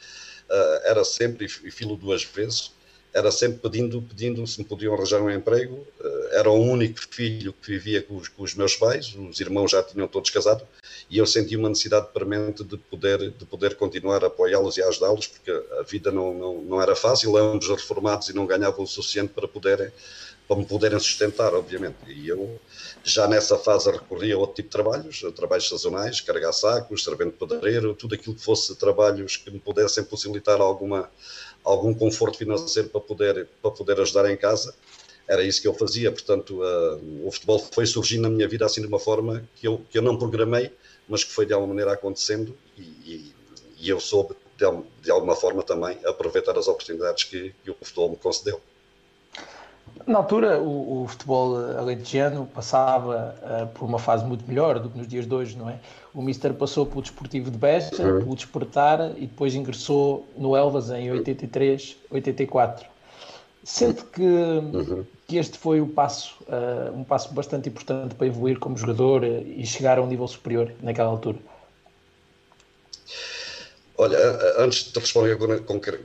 eh, 0.49 0.81
era 0.85 1.03
sempre, 1.03 1.45
e 1.45 1.71
filo 1.71 1.95
duas 1.95 2.23
vezes, 2.23 2.71
era 3.13 3.31
sempre 3.31 3.59
pedindo, 3.59 4.01
pedindo 4.01 4.45
se 4.45 4.59
me 4.59 4.65
podiam 4.65 4.93
arranjar 4.93 5.21
um 5.21 5.29
emprego. 5.29 5.87
Eh, 5.99 6.29
era 6.33 6.49
o 6.49 6.61
único 6.61 6.99
filho 7.09 7.53
que 7.53 7.71
vivia 7.71 8.03
com 8.03 8.17
os, 8.17 8.27
com 8.27 8.43
os 8.43 8.53
meus 8.53 8.75
pais, 8.75 9.15
os 9.15 9.39
irmãos 9.39 9.71
já 9.71 9.81
tinham 9.81 10.07
todos 10.07 10.29
casado, 10.29 10.67
e 11.09 11.17
eu 11.17 11.25
senti 11.25 11.55
uma 11.55 11.69
necessidade 11.69 12.07
premente 12.13 12.63
de 12.63 12.77
poder, 12.77 13.31
de 13.31 13.45
poder 13.45 13.75
continuar 13.75 14.23
a 14.23 14.27
apoiá-los 14.27 14.77
e 14.77 14.83
a 14.83 14.87
ajudá-los, 14.87 15.27
porque 15.27 15.51
a 15.51 15.83
vida 15.83 16.11
não, 16.11 16.33
não, 16.33 16.61
não 16.61 16.81
era 16.81 16.95
fácil, 16.95 17.35
ambos 17.37 17.67
reformados 17.67 18.29
e 18.29 18.33
não 18.33 18.45
ganhavam 18.45 18.83
o 18.83 18.87
suficiente 18.87 19.33
para 19.33 19.47
poderem 19.47 19.91
para 20.49 20.57
me 20.57 20.65
poderem 20.65 20.97
sustentar, 20.97 21.53
obviamente. 21.53 21.97
E 22.07 22.27
eu 22.27 22.59
já 23.03 23.27
nessa 23.27 23.55
fase 23.55 23.91
recorria 23.91 24.33
a 24.33 24.37
outro 24.39 24.55
tipo 24.55 24.67
de 24.67 24.71
trabalhos, 24.71 25.23
trabalhos 25.35 25.69
sazonais, 25.69 26.21
carregar 26.21 26.51
sacos, 26.51 27.03
servente 27.03 27.33
pedreiro, 27.37 27.93
tudo 27.93 28.15
aquilo 28.15 28.33
que 28.33 28.41
fosse 28.41 28.73
trabalhos 28.75 29.37
que 29.37 29.51
me 29.51 29.59
pudessem 29.59 30.03
possibilitar 30.03 30.59
alguma, 30.59 31.07
algum 31.63 31.93
conforto 31.93 32.39
financeiro 32.39 32.89
para 32.89 32.99
poder, 32.99 33.47
para 33.61 33.69
poder 33.69 34.01
ajudar 34.01 34.27
em 34.31 34.35
casa. 34.35 34.73
Era 35.27 35.43
isso 35.43 35.61
que 35.61 35.67
eu 35.67 35.73
fazia, 35.75 36.11
portanto, 36.11 36.63
uh, 36.63 37.27
o 37.27 37.31
futebol 37.31 37.59
foi 37.59 37.85
surgindo 37.85 38.23
na 38.23 38.29
minha 38.31 38.47
vida 38.47 38.65
assim 38.65 38.81
de 38.81 38.87
uma 38.87 38.97
forma 38.97 39.47
que 39.55 39.67
eu, 39.67 39.85
que 39.91 39.99
eu 39.99 40.01
não 40.01 40.17
programei, 40.17 40.71
mas 41.07 41.23
que 41.23 41.31
foi 41.31 41.45
de 41.45 41.53
alguma 41.53 41.75
maneira 41.75 41.93
acontecendo 41.93 42.57
e, 42.75 42.81
e, 42.81 43.35
e 43.81 43.89
eu 43.89 43.99
soube 43.99 44.33
de, 44.57 44.65
de, 45.03 45.11
alguma 45.11 45.35
forma 45.35 45.61
também 45.61 45.99
aproveitar 46.03 46.57
as 46.57 46.67
oportunidades 46.67 47.25
que, 47.25 47.53
que 47.63 47.69
o 47.69 47.75
futebol 47.79 48.09
me 48.09 48.17
concedeu. 48.17 48.59
Na 50.07 50.19
altura, 50.19 50.59
o, 50.59 51.03
o 51.03 51.07
futebol 51.07 51.55
alentejano 51.77 52.45
passava 52.47 53.35
uh, 53.41 53.67
por 53.67 53.85
uma 53.85 53.99
fase 53.99 54.25
muito 54.25 54.45
melhor 54.47 54.79
do 54.79 54.89
que 54.89 54.97
nos 54.97 55.07
dias 55.07 55.27
de 55.27 55.33
hoje, 55.33 55.57
não 55.57 55.69
é? 55.69 55.79
O 56.13 56.21
Mister 56.21 56.53
passou 56.53 56.85
pelo 56.85 57.01
Desportivo 57.01 57.51
de 57.51 57.57
Beja, 57.57 57.91
uhum. 57.99 58.19
pelo 58.19 58.35
Despertar 58.35 59.11
e 59.17 59.27
depois 59.27 59.53
ingressou 59.53 60.25
no 60.37 60.55
Elvas 60.55 60.89
em 60.89 61.11
83, 61.11 61.97
84. 62.09 62.87
Sente 63.63 64.03
que, 64.05 64.21
uhum. 64.21 65.05
que 65.27 65.37
este 65.37 65.57
foi 65.57 65.81
o 65.81 65.87
passo, 65.87 66.35
uh, 66.47 66.97
um 66.97 67.03
passo 67.03 67.33
bastante 67.33 67.69
importante 67.69 68.15
para 68.15 68.25
evoluir 68.25 68.57
como 68.57 68.75
jogador 68.77 69.23
e 69.23 69.65
chegar 69.65 69.99
a 69.99 70.01
um 70.01 70.07
nível 70.07 70.27
superior 70.27 70.71
naquela 70.81 71.09
altura? 71.09 71.37
Olha, 74.01 74.17
antes 74.57 74.93
de 74.93 74.97
responder 74.97 75.37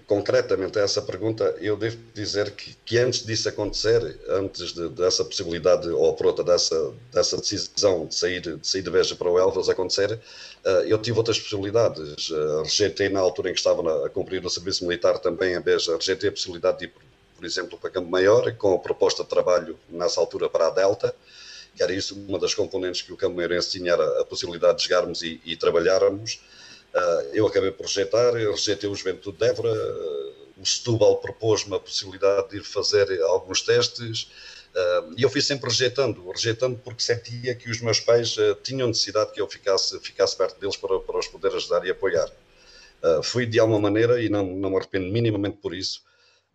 concretamente 0.08 0.80
a 0.80 0.82
essa 0.82 1.00
pergunta, 1.00 1.44
eu 1.60 1.76
devo 1.76 1.96
dizer 2.12 2.50
que, 2.50 2.74
que 2.84 2.98
antes 2.98 3.24
disso 3.24 3.48
acontecer, 3.48 4.18
antes 4.30 4.72
de, 4.72 4.88
dessa 4.88 5.24
possibilidade, 5.24 5.88
ou 5.88 6.12
por 6.12 6.26
outra, 6.26 6.44
dessa, 6.44 6.92
dessa 7.12 7.36
decisão 7.36 8.06
de 8.06 8.16
sair, 8.16 8.40
de 8.40 8.66
sair 8.66 8.82
de 8.82 8.90
Beja 8.90 9.14
para 9.14 9.30
o 9.30 9.38
Elvas 9.38 9.68
acontecer, 9.68 10.18
eh, 10.64 10.86
eu 10.88 10.98
tive 10.98 11.18
outras 11.18 11.38
possibilidades. 11.38 12.30
Rejeitei, 12.64 13.08
na 13.10 13.20
altura 13.20 13.50
em 13.50 13.52
que 13.52 13.60
estava 13.60 14.06
a 14.06 14.10
cumprir 14.10 14.44
o 14.44 14.50
serviço 14.50 14.84
militar 14.84 15.20
também 15.20 15.54
em 15.54 15.60
Beja, 15.60 15.94
rejeitei 15.94 16.30
a 16.30 16.32
possibilidade 16.32 16.78
de 16.78 16.84
ir, 16.86 16.92
por 17.36 17.44
exemplo, 17.44 17.78
para 17.78 17.90
Campo 17.90 18.10
Maior, 18.10 18.52
com 18.56 18.74
a 18.74 18.78
proposta 18.80 19.22
de 19.22 19.28
trabalho, 19.28 19.78
nessa 19.88 20.18
altura, 20.18 20.50
para 20.50 20.66
a 20.66 20.70
Delta, 20.70 21.14
que 21.76 21.80
era 21.80 21.92
isso, 21.92 22.18
uma 22.26 22.40
das 22.40 22.56
componentes 22.56 23.02
que 23.02 23.12
o 23.12 23.16
Campo 23.16 23.36
Maiorense 23.36 23.70
tinha, 23.70 23.92
era 23.92 24.20
a 24.20 24.24
possibilidade 24.24 24.78
de 24.78 24.82
chegarmos 24.82 25.22
e, 25.22 25.40
e 25.44 25.56
trabalharmos. 25.56 26.40
Uh, 26.94 27.34
eu 27.34 27.46
acabei 27.46 27.72
por 27.72 27.86
rejeitar, 27.86 28.36
eu 28.36 28.52
rejeitei 28.52 28.88
o 28.88 28.94
Juventude 28.94 29.36
de 29.36 29.46
Évora, 29.46 29.72
uh, 29.72 30.34
o 30.62 30.64
Setúbal 30.64 31.16
propôs-me 31.16 31.74
a 31.74 31.80
possibilidade 31.80 32.50
de 32.50 32.58
ir 32.58 32.62
fazer 32.62 33.20
alguns 33.22 33.62
testes 33.62 34.30
e 35.16 35.22
eu 35.22 35.30
fui 35.30 35.40
sempre 35.40 35.70
rejeitando, 35.70 36.28
rejeitando 36.32 36.76
porque 36.76 37.00
sentia 37.00 37.54
que 37.54 37.70
os 37.70 37.80
meus 37.80 38.00
pais 38.00 38.34
tinham 38.64 38.88
necessidade 38.88 39.30
que 39.30 39.40
eu 39.40 39.48
ficasse, 39.48 40.00
ficasse 40.00 40.36
perto 40.36 40.58
deles 40.58 40.76
para, 40.76 40.98
para 40.98 41.16
os 41.16 41.28
poder 41.28 41.54
ajudar 41.54 41.86
e 41.86 41.90
apoiar. 41.90 42.28
fui 43.22 43.46
de 43.46 43.60
alguma 43.60 43.78
maneira, 43.78 44.20
e 44.20 44.28
não, 44.28 44.44
não 44.44 44.70
me 44.70 44.76
arrependo 44.76 45.06
minimamente 45.12 45.58
por 45.58 45.72
isso, 45.72 46.02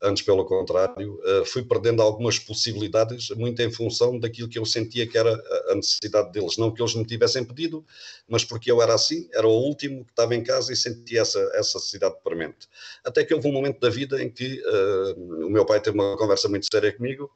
antes 0.02 0.24
pelo 0.24 0.46
contrário, 0.46 1.20
uh, 1.24 1.46
fui 1.46 1.64
perdendo 1.64 2.02
algumas 2.02 2.40
possibilidades, 2.40 3.30
muito 3.32 3.62
em 3.62 3.72
função 3.72 4.18
daquilo 4.18 4.48
que 4.48 4.58
eu 4.58 4.66
sentia 4.66 5.06
que 5.06 5.18
era 5.18 5.34
a 5.70 5.76
necessidade 5.76 6.32
deles. 6.32 6.58
Não 6.58 6.72
que 6.72 6.82
eles 6.82 6.96
me 6.96 7.06
tivessem 7.06 7.44
pedido, 7.44 7.86
mas 8.28 8.44
porque 8.44 8.72
eu 8.72 8.82
era 8.82 8.94
assim, 8.94 9.28
era 9.34 9.48
o 9.48 9.52
último 9.52 10.06
que 10.06 10.12
estava 10.12 10.36
em 10.36 10.44
casa 10.44 10.72
e 10.72 10.76
sentia 10.76 11.22
essa, 11.22 11.40
essa 11.54 11.78
necessidade 11.78 12.16
premente. 12.24 12.68
Até 13.04 13.24
que 13.26 13.34
houve 13.34 13.48
um 13.48 13.52
momento 13.52 13.80
da 13.80 13.90
vida 13.90 14.22
em 14.22 14.30
que 14.30 14.62
uh, 14.62 15.46
o 15.46 15.50
meu 15.50 15.66
pai 15.66 15.82
teve 15.82 15.98
uma 15.98 16.18
conversa 16.18 16.48
muito 16.48 16.68
séria 16.72 16.94
comigo 16.94 17.30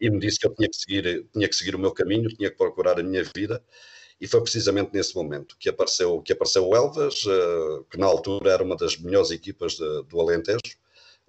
e 0.00 0.10
me 0.10 0.18
disse 0.18 0.38
que 0.38 0.46
eu 0.46 0.54
tinha 0.54 0.68
que 0.68 0.76
seguir, 0.76 1.26
tinha 1.32 1.48
que 1.48 1.56
seguir 1.56 1.74
o 1.74 1.78
meu 1.78 1.92
caminho, 1.92 2.28
tinha 2.28 2.50
que 2.50 2.56
procurar 2.56 2.98
a 2.98 3.02
minha 3.02 3.22
vida. 3.34 3.62
E 4.20 4.26
foi 4.26 4.40
precisamente 4.40 4.90
nesse 4.92 5.14
momento 5.14 5.56
que 5.60 5.68
apareceu, 5.68 6.20
que 6.22 6.32
apareceu 6.32 6.66
o 6.66 6.74
Elvas, 6.74 7.24
uh, 7.24 7.84
que 7.88 7.96
na 7.96 8.06
altura 8.06 8.50
era 8.52 8.64
uma 8.64 8.76
das 8.76 8.96
melhores 8.96 9.30
equipas 9.30 9.74
de, 9.74 10.02
do 10.08 10.20
Alentejo, 10.20 10.58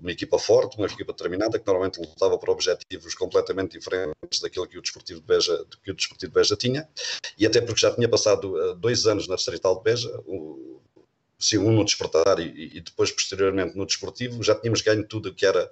uma 0.01 0.11
equipa 0.11 0.39
forte, 0.39 0.77
uma 0.77 0.87
equipa 0.87 1.13
determinada, 1.13 1.59
que 1.59 1.65
normalmente 1.65 1.99
lutava 1.99 2.37
para 2.37 2.51
objetivos 2.51 3.13
completamente 3.15 3.77
diferentes 3.77 4.39
daquilo 4.41 4.67
que 4.67 4.77
o 4.77 4.81
Desportivo 4.81 5.19
de 5.19 5.25
Beja, 5.25 5.65
que 5.83 5.91
o 5.91 5.95
Desportivo 5.95 6.31
de 6.31 6.35
Beja 6.35 6.55
tinha, 6.55 6.87
e 7.37 7.45
até 7.45 7.61
porque 7.61 7.81
já 7.81 7.93
tinha 7.93 8.07
passado 8.07 8.53
uh, 8.55 8.75
dois 8.75 9.05
anos 9.05 9.27
na 9.27 9.35
Distrital 9.35 9.77
de 9.77 9.83
Beja, 9.83 10.21
o, 10.25 10.81
sim, 11.37 11.57
um 11.57 11.71
no 11.71 11.85
Despertar 11.85 12.39
e, 12.39 12.77
e, 12.77 12.81
depois 12.81 13.11
posteriormente 13.11 13.75
no 13.75 13.85
Desportivo, 13.85 14.43
já 14.43 14.55
tínhamos 14.55 14.81
ganho 14.81 15.07
tudo 15.07 15.29
o 15.29 15.33
que 15.33 15.45
era 15.45 15.71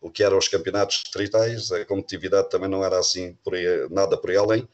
o 0.00 0.10
que 0.10 0.24
eram 0.24 0.36
os 0.36 0.48
campeonatos 0.48 0.96
distritais, 1.04 1.70
a 1.70 1.84
competitividade 1.84 2.50
também 2.50 2.68
não 2.68 2.84
era 2.84 2.98
assim 2.98 3.34
por 3.44 3.54
aí, 3.54 3.88
nada 3.88 4.16
por 4.16 4.30
aí 4.30 4.36
além, 4.36 4.68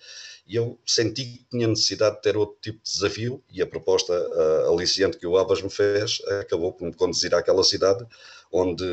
e 0.49 0.57
eu 0.57 0.78
senti 0.87 1.25
que 1.25 1.45
tinha 1.50 1.69
necessidade 1.69 2.17
de 2.17 2.23
ter 2.23 2.37
outro 2.37 2.57
tipo 2.61 2.78
de 2.83 2.90
desafio 2.90 3.43
e 3.52 3.61
a 3.61 3.67
proposta 3.67 4.12
uh, 4.12 4.73
aliciante 4.73 5.19
que 5.19 5.26
o 5.26 5.37
Abas 5.37 5.61
me 5.61 5.69
fez 5.69 6.23
acabou 6.40 6.73
por 6.73 6.87
me 6.87 6.95
conduzir 6.95 7.35
àquela 7.35 7.62
cidade 7.62 8.07
onde, 8.50 8.85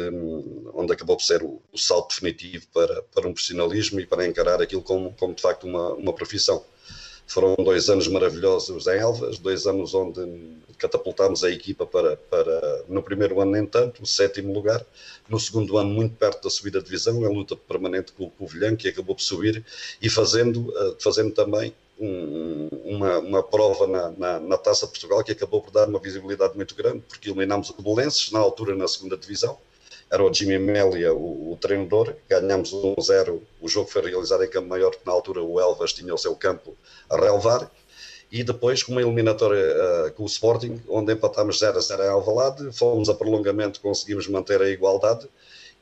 onde 0.74 0.94
acabou 0.94 1.16
por 1.16 1.24
ser 1.24 1.42
o, 1.44 1.62
o, 1.72 1.78
salto 1.78 2.10
definitivo 2.10 2.68
para, 2.74 3.02
para 3.04 3.28
um 3.28 3.34
profissionalismo 3.34 4.00
e 4.00 4.06
para 4.06 4.28
encarar 4.28 4.62
aquilo 4.62 4.82
como, 4.82 5.14
como 5.14 5.34
de 5.34 5.42
facto 5.42 5.66
uma, 5.66 5.94
uma 5.94 6.14
profissão. 6.14 6.64
Foram 7.28 7.56
dois 7.56 7.90
anos 7.90 8.08
maravilhosos 8.08 8.88
em 8.88 8.98
Elvas, 9.00 9.40
dois 9.40 9.66
anos 9.66 9.94
onde 9.94 10.56
catapultámos 10.78 11.44
a 11.44 11.50
equipa 11.50 11.86
para, 11.86 12.18
para, 12.18 12.84
no 12.88 13.02
primeiro 13.02 13.40
ano, 13.42 13.52
nem 13.52 13.66
tanto, 13.66 14.04
o 14.04 14.06
sétimo 14.06 14.54
lugar, 14.54 14.86
no 15.28 15.40
segundo 15.40 15.78
ano, 15.78 15.90
muito 15.90 16.16
perto 16.16 16.44
da 16.44 16.50
subida 16.50 16.80
de 16.80 16.86
divisão, 16.86 17.16
em 17.24 17.34
luta 17.34 17.56
permanente 17.56 18.12
com 18.12 18.26
o 18.26 18.30
Covilhã, 18.30 18.76
que 18.76 18.88
acabou 18.88 19.16
por 19.16 19.22
subir, 19.22 19.66
e 20.02 20.10
fazendo, 20.10 20.72
eh, 20.78 20.96
fazendo 21.00 21.32
também 21.32 21.74
um, 22.00 22.68
uma, 22.84 23.20
uma, 23.20 23.44
prova 23.44 23.88
na, 23.88 24.12
na, 24.12 24.40
na, 24.40 24.58
Taça 24.58 24.86
de 24.86 24.92
Portugal 24.92 25.24
que 25.24 25.32
acabou 25.32 25.62
por 25.62 25.72
dar 25.72 25.88
uma 25.88 26.00
visibilidade 26.00 26.56
muito 26.56 26.76
grande, 26.76 27.04
porque 27.08 27.30
eliminámos 27.30 27.70
o 27.70 27.82
Belenenses, 27.82 28.32
na 28.32 28.40
altura 28.40 28.76
na 28.76 28.88
segunda 28.88 29.18
divisão, 29.18 29.58
era 30.12 30.24
o 30.24 30.34
Jimmy 30.34 30.60
Melia 30.60 31.14
o, 31.14 31.54
o 31.54 31.58
treinador, 31.58 32.16
ganhámos 32.30 32.72
1-0, 32.72 33.40
o 33.62 33.68
jogo 33.68 33.90
foi 33.90 34.04
realizado 34.04 34.44
em 34.44 34.50
campo 34.50 34.68
maior, 34.68 34.92
porque 34.92 35.10
na 35.10 35.14
altura 35.14 35.42
o 35.42 35.60
Elvas 35.60 35.94
tinha 35.94 36.14
o 36.14 36.18
seu 36.18 36.36
campo 36.36 36.76
a 37.10 37.16
relevar, 37.16 37.70
e 38.32 38.44
depois 38.44 38.84
com 38.84 38.92
uma 38.92 39.02
eliminatória 39.02 39.76
uh, 40.08 40.12
com 40.14 40.24
o 40.24 40.28
Sporting, 40.28 40.82
onde 40.88 41.14
empatámos 41.14 41.60
0 41.60 41.78
a 41.78 41.82
0 41.82 42.04
em 42.04 42.08
Alvalade, 42.08 42.78
fomos 42.78 43.10
a 43.10 43.14
prolongamento, 43.14 43.80
conseguimos 43.82 44.28
manter 44.28 44.62
a 44.62 44.70
igualdade, 44.70 45.28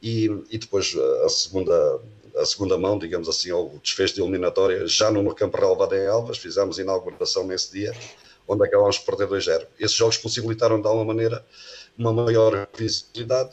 e, 0.01 0.25
e 0.49 0.57
depois 0.57 0.93
uh, 0.93 1.25
a 1.25 1.29
segunda 1.29 1.99
a 2.35 2.45
segunda 2.45 2.77
mão, 2.77 2.97
digamos 2.97 3.29
assim, 3.29 3.51
o 3.51 3.79
desfecho 3.81 4.15
de 4.15 4.21
eliminatória, 4.21 4.87
já 4.87 5.11
no 5.11 5.33
campo 5.35 5.57
relevado 5.57 5.95
em 5.95 6.03
Elvas, 6.03 6.37
fizemos 6.37 6.79
inauguração 6.79 7.45
nesse 7.45 7.71
dia, 7.71 7.93
onde 8.47 8.65
acabámos 8.65 8.97
por 8.97 9.15
perder 9.15 9.37
2-0. 9.37 9.67
Esses 9.79 9.95
jogos 9.95 10.17
possibilitaram 10.17 10.81
de 10.81 10.87
alguma 10.87 11.05
maneira 11.05 11.45
uma 11.97 12.11
maior 12.11 12.67
visibilidade, 12.75 13.51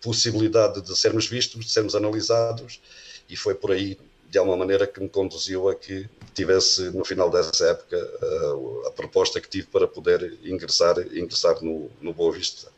possibilidade 0.00 0.80
de 0.80 0.96
sermos 0.96 1.26
vistos, 1.26 1.64
de 1.64 1.70
sermos 1.70 1.94
analisados, 1.94 2.80
e 3.28 3.36
foi 3.36 3.54
por 3.54 3.72
aí, 3.72 3.98
de 4.28 4.38
alguma 4.38 4.56
maneira, 4.56 4.86
que 4.86 5.00
me 5.00 5.08
conduziu 5.08 5.68
a 5.68 5.74
que 5.74 6.08
tivesse, 6.34 6.90
no 6.90 7.04
final 7.04 7.30
dessa 7.30 7.66
época, 7.66 7.96
a, 7.96 8.88
a 8.88 8.90
proposta 8.92 9.40
que 9.40 9.48
tive 9.48 9.66
para 9.66 9.86
poder 9.86 10.38
ingressar, 10.44 10.98
ingressar 11.12 11.62
no, 11.62 11.90
no 12.00 12.12
Boa 12.12 12.32
Vista. 12.32 12.68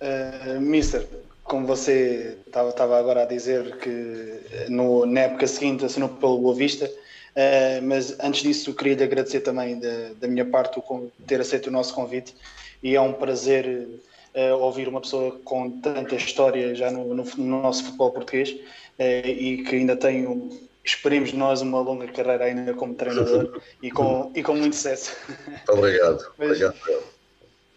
Uh, 0.00 0.60
mister, 0.60 1.06
como 1.44 1.66
você 1.66 2.36
estava 2.46 2.98
agora 2.98 3.22
a 3.22 3.26
dizer 3.26 3.78
que 3.78 4.68
no, 4.68 5.06
na 5.06 5.20
época 5.20 5.46
seguinte 5.46 5.84
assinou 5.84 6.08
pelo 6.08 6.38
Boa 6.38 6.54
Vista, 6.54 6.86
uh, 6.86 7.82
mas 7.82 8.18
antes 8.20 8.42
disso 8.42 8.74
queria 8.74 8.96
lhe 8.96 9.04
agradecer 9.04 9.40
também 9.40 9.78
da, 9.78 10.10
da, 10.20 10.28
minha 10.28 10.44
parte 10.44 10.78
o 10.78 11.12
ter 11.26 11.40
aceito 11.40 11.68
o 11.68 11.70
nosso 11.70 11.94
convite 11.94 12.34
e 12.82 12.94
é 12.94 13.00
um 13.00 13.12
prazer 13.12 13.88
uh, 14.34 14.56
ouvir 14.58 14.88
uma 14.88 15.00
pessoa 15.00 15.38
com 15.44 15.70
tanta 15.80 16.14
história 16.14 16.74
já 16.74 16.90
no, 16.90 17.14
no, 17.14 17.24
no 17.24 17.62
nosso 17.62 17.84
futebol 17.84 18.10
português 18.10 18.50
uh, 18.50 19.26
e 19.26 19.62
que 19.64 19.76
ainda 19.76 19.96
tem, 19.96 20.26
um, 20.26 20.50
esperemos 20.84 21.32
nós, 21.32 21.60
uma 21.62 21.80
longa 21.80 22.06
carreira 22.08 22.44
ainda 22.44 22.74
como 22.74 22.94
treinador 22.94 23.60
e, 23.82 23.90
com, 23.90 24.30
e 24.34 24.42
com 24.42 24.54
muito 24.54 24.76
sucesso. 24.76 25.16
Obrigado. 25.68 26.32
mas, 26.36 26.48
Obrigado. 26.48 26.76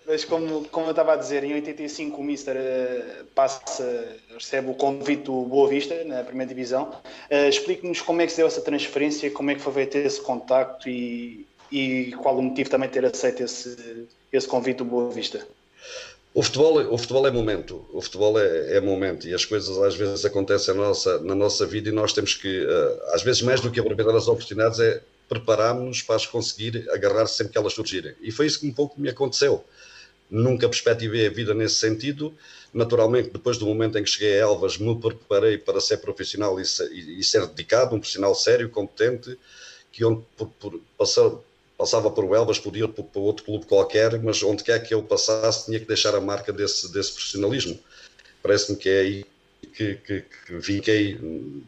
Mas 0.07 0.23
como, 0.23 0.63
como 0.69 0.85
eu 0.85 0.91
estava 0.91 1.13
a 1.13 1.15
dizer, 1.17 1.43
em 1.43 1.53
85 1.53 2.19
o 2.19 2.23
Mister 2.23 2.55
uh, 2.55 3.25
passa, 3.35 4.15
recebe 4.33 4.69
o 4.69 4.73
convite 4.73 5.23
do 5.23 5.43
Boa 5.43 5.67
Vista 5.67 6.01
na 6.05 6.23
primeira 6.23 6.47
divisão. 6.47 6.91
Uh, 7.29 7.49
Explique-nos 7.49 8.01
como 8.01 8.21
é 8.21 8.25
que 8.25 8.31
se 8.31 8.37
deu 8.37 8.47
essa 8.47 8.61
transferência, 8.61 9.29
como 9.29 9.51
é 9.51 9.55
que 9.55 9.61
foi 9.61 9.73
feito 9.73 9.97
esse 9.97 10.21
contacto 10.21 10.89
e, 10.89 11.45
e 11.69 12.13
qual 12.21 12.37
o 12.37 12.41
motivo 12.41 12.69
também 12.69 12.87
de 12.87 12.93
ter 12.93 13.05
aceito 13.05 13.43
esse, 13.43 14.07
esse 14.31 14.47
convite 14.47 14.77
do 14.77 14.85
Boa 14.85 15.09
Vista. 15.09 15.45
O 16.37 16.43
futebol, 16.43 16.93
o 16.93 16.97
futebol 16.99 17.25
é 17.25 17.31
momento, 17.31 17.83
o 17.91 17.99
futebol 17.99 18.39
é, 18.39 18.75
é, 18.75 18.79
momento 18.79 19.27
e 19.27 19.33
as 19.33 19.43
coisas 19.43 19.75
às 19.79 19.95
vezes 19.95 20.23
acontecem 20.23 20.75
na 20.75 20.81
nossa, 20.81 21.17
na 21.23 21.33
nossa 21.33 21.65
vida 21.65 21.89
e 21.89 21.91
nós 21.91 22.13
temos 22.13 22.35
que, 22.35 22.63
uh, 22.63 23.13
às 23.15 23.23
vezes 23.23 23.41
mais 23.41 23.59
do 23.59 23.71
que 23.71 23.79
aproveitar 23.79 24.15
as 24.15 24.27
oportunidades, 24.27 24.79
é 24.79 25.01
prepararmos 25.27 26.03
para 26.03 26.15
as 26.15 26.27
conseguir 26.27 26.87
agarrar 26.91 27.25
sempre 27.25 27.53
que 27.53 27.57
elas 27.57 27.73
surgirem. 27.73 28.13
E 28.21 28.31
foi 28.31 28.45
isso 28.45 28.59
que 28.59 28.67
um 28.67 28.71
pouco 28.71 29.01
me 29.01 29.09
aconteceu 29.09 29.65
nunca 30.29 30.69
perspectivei 30.69 31.25
a 31.25 31.31
vida 31.31 31.55
nesse 31.55 31.75
sentido. 31.75 32.31
Naturalmente, 32.71 33.31
depois 33.31 33.57
do 33.57 33.65
momento 33.65 33.97
em 33.97 34.03
que 34.03 34.09
cheguei 34.11 34.33
a 34.33 34.43
Elvas, 34.43 34.77
me 34.77 34.95
preparei 34.95 35.57
para 35.57 35.81
ser 35.81 35.97
profissional 35.97 36.59
e, 36.59 36.63
e, 36.91 37.19
e 37.19 37.23
ser 37.23 37.47
dedicado, 37.47 37.95
um 37.95 37.99
profissional 37.99 38.35
sério, 38.35 38.69
competente, 38.69 39.39
que 39.91 40.05
onde 40.05 40.21
por, 40.37 40.49
por, 40.59 40.79
passava, 40.97 41.41
passava 41.77 42.09
por 42.09 42.23
Elvas, 42.33 42.57
podia 42.57 42.85
ir 42.85 42.87
por, 42.87 43.07
outro 43.21 43.45
clube 43.45 43.65
qualquer, 43.65 44.19
mas 44.21 44.41
onde 44.41 44.63
quer 44.63 44.79
que 44.79 44.93
eu 44.93 45.03
passasse, 45.03 45.65
tinha 45.65 45.79
que 45.79 45.85
deixar 45.85 46.15
a 46.15 46.21
marca 46.21 46.51
desse, 46.51 46.91
desse 46.91 47.13
profissionalismo. 47.13 47.79
Parece-me 48.41 48.77
que 48.77 48.89
é 48.89 48.99
aí 48.99 49.25
que, 49.73 49.95
que, 49.95 50.21
que 50.21 50.57
vinquei, 50.57 51.17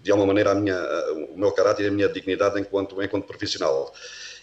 de 0.01 0.11
alguma 0.11 0.27
maneira, 0.27 0.51
a 0.51 0.55
minha, 0.55 0.79
o 1.33 1.37
meu 1.37 1.51
caráter 1.51 1.83
e 1.83 1.87
a 1.87 1.91
minha 1.91 2.09
dignidade 2.09 2.59
enquanto, 2.59 3.01
enquanto 3.03 3.27
profissional. 3.27 3.93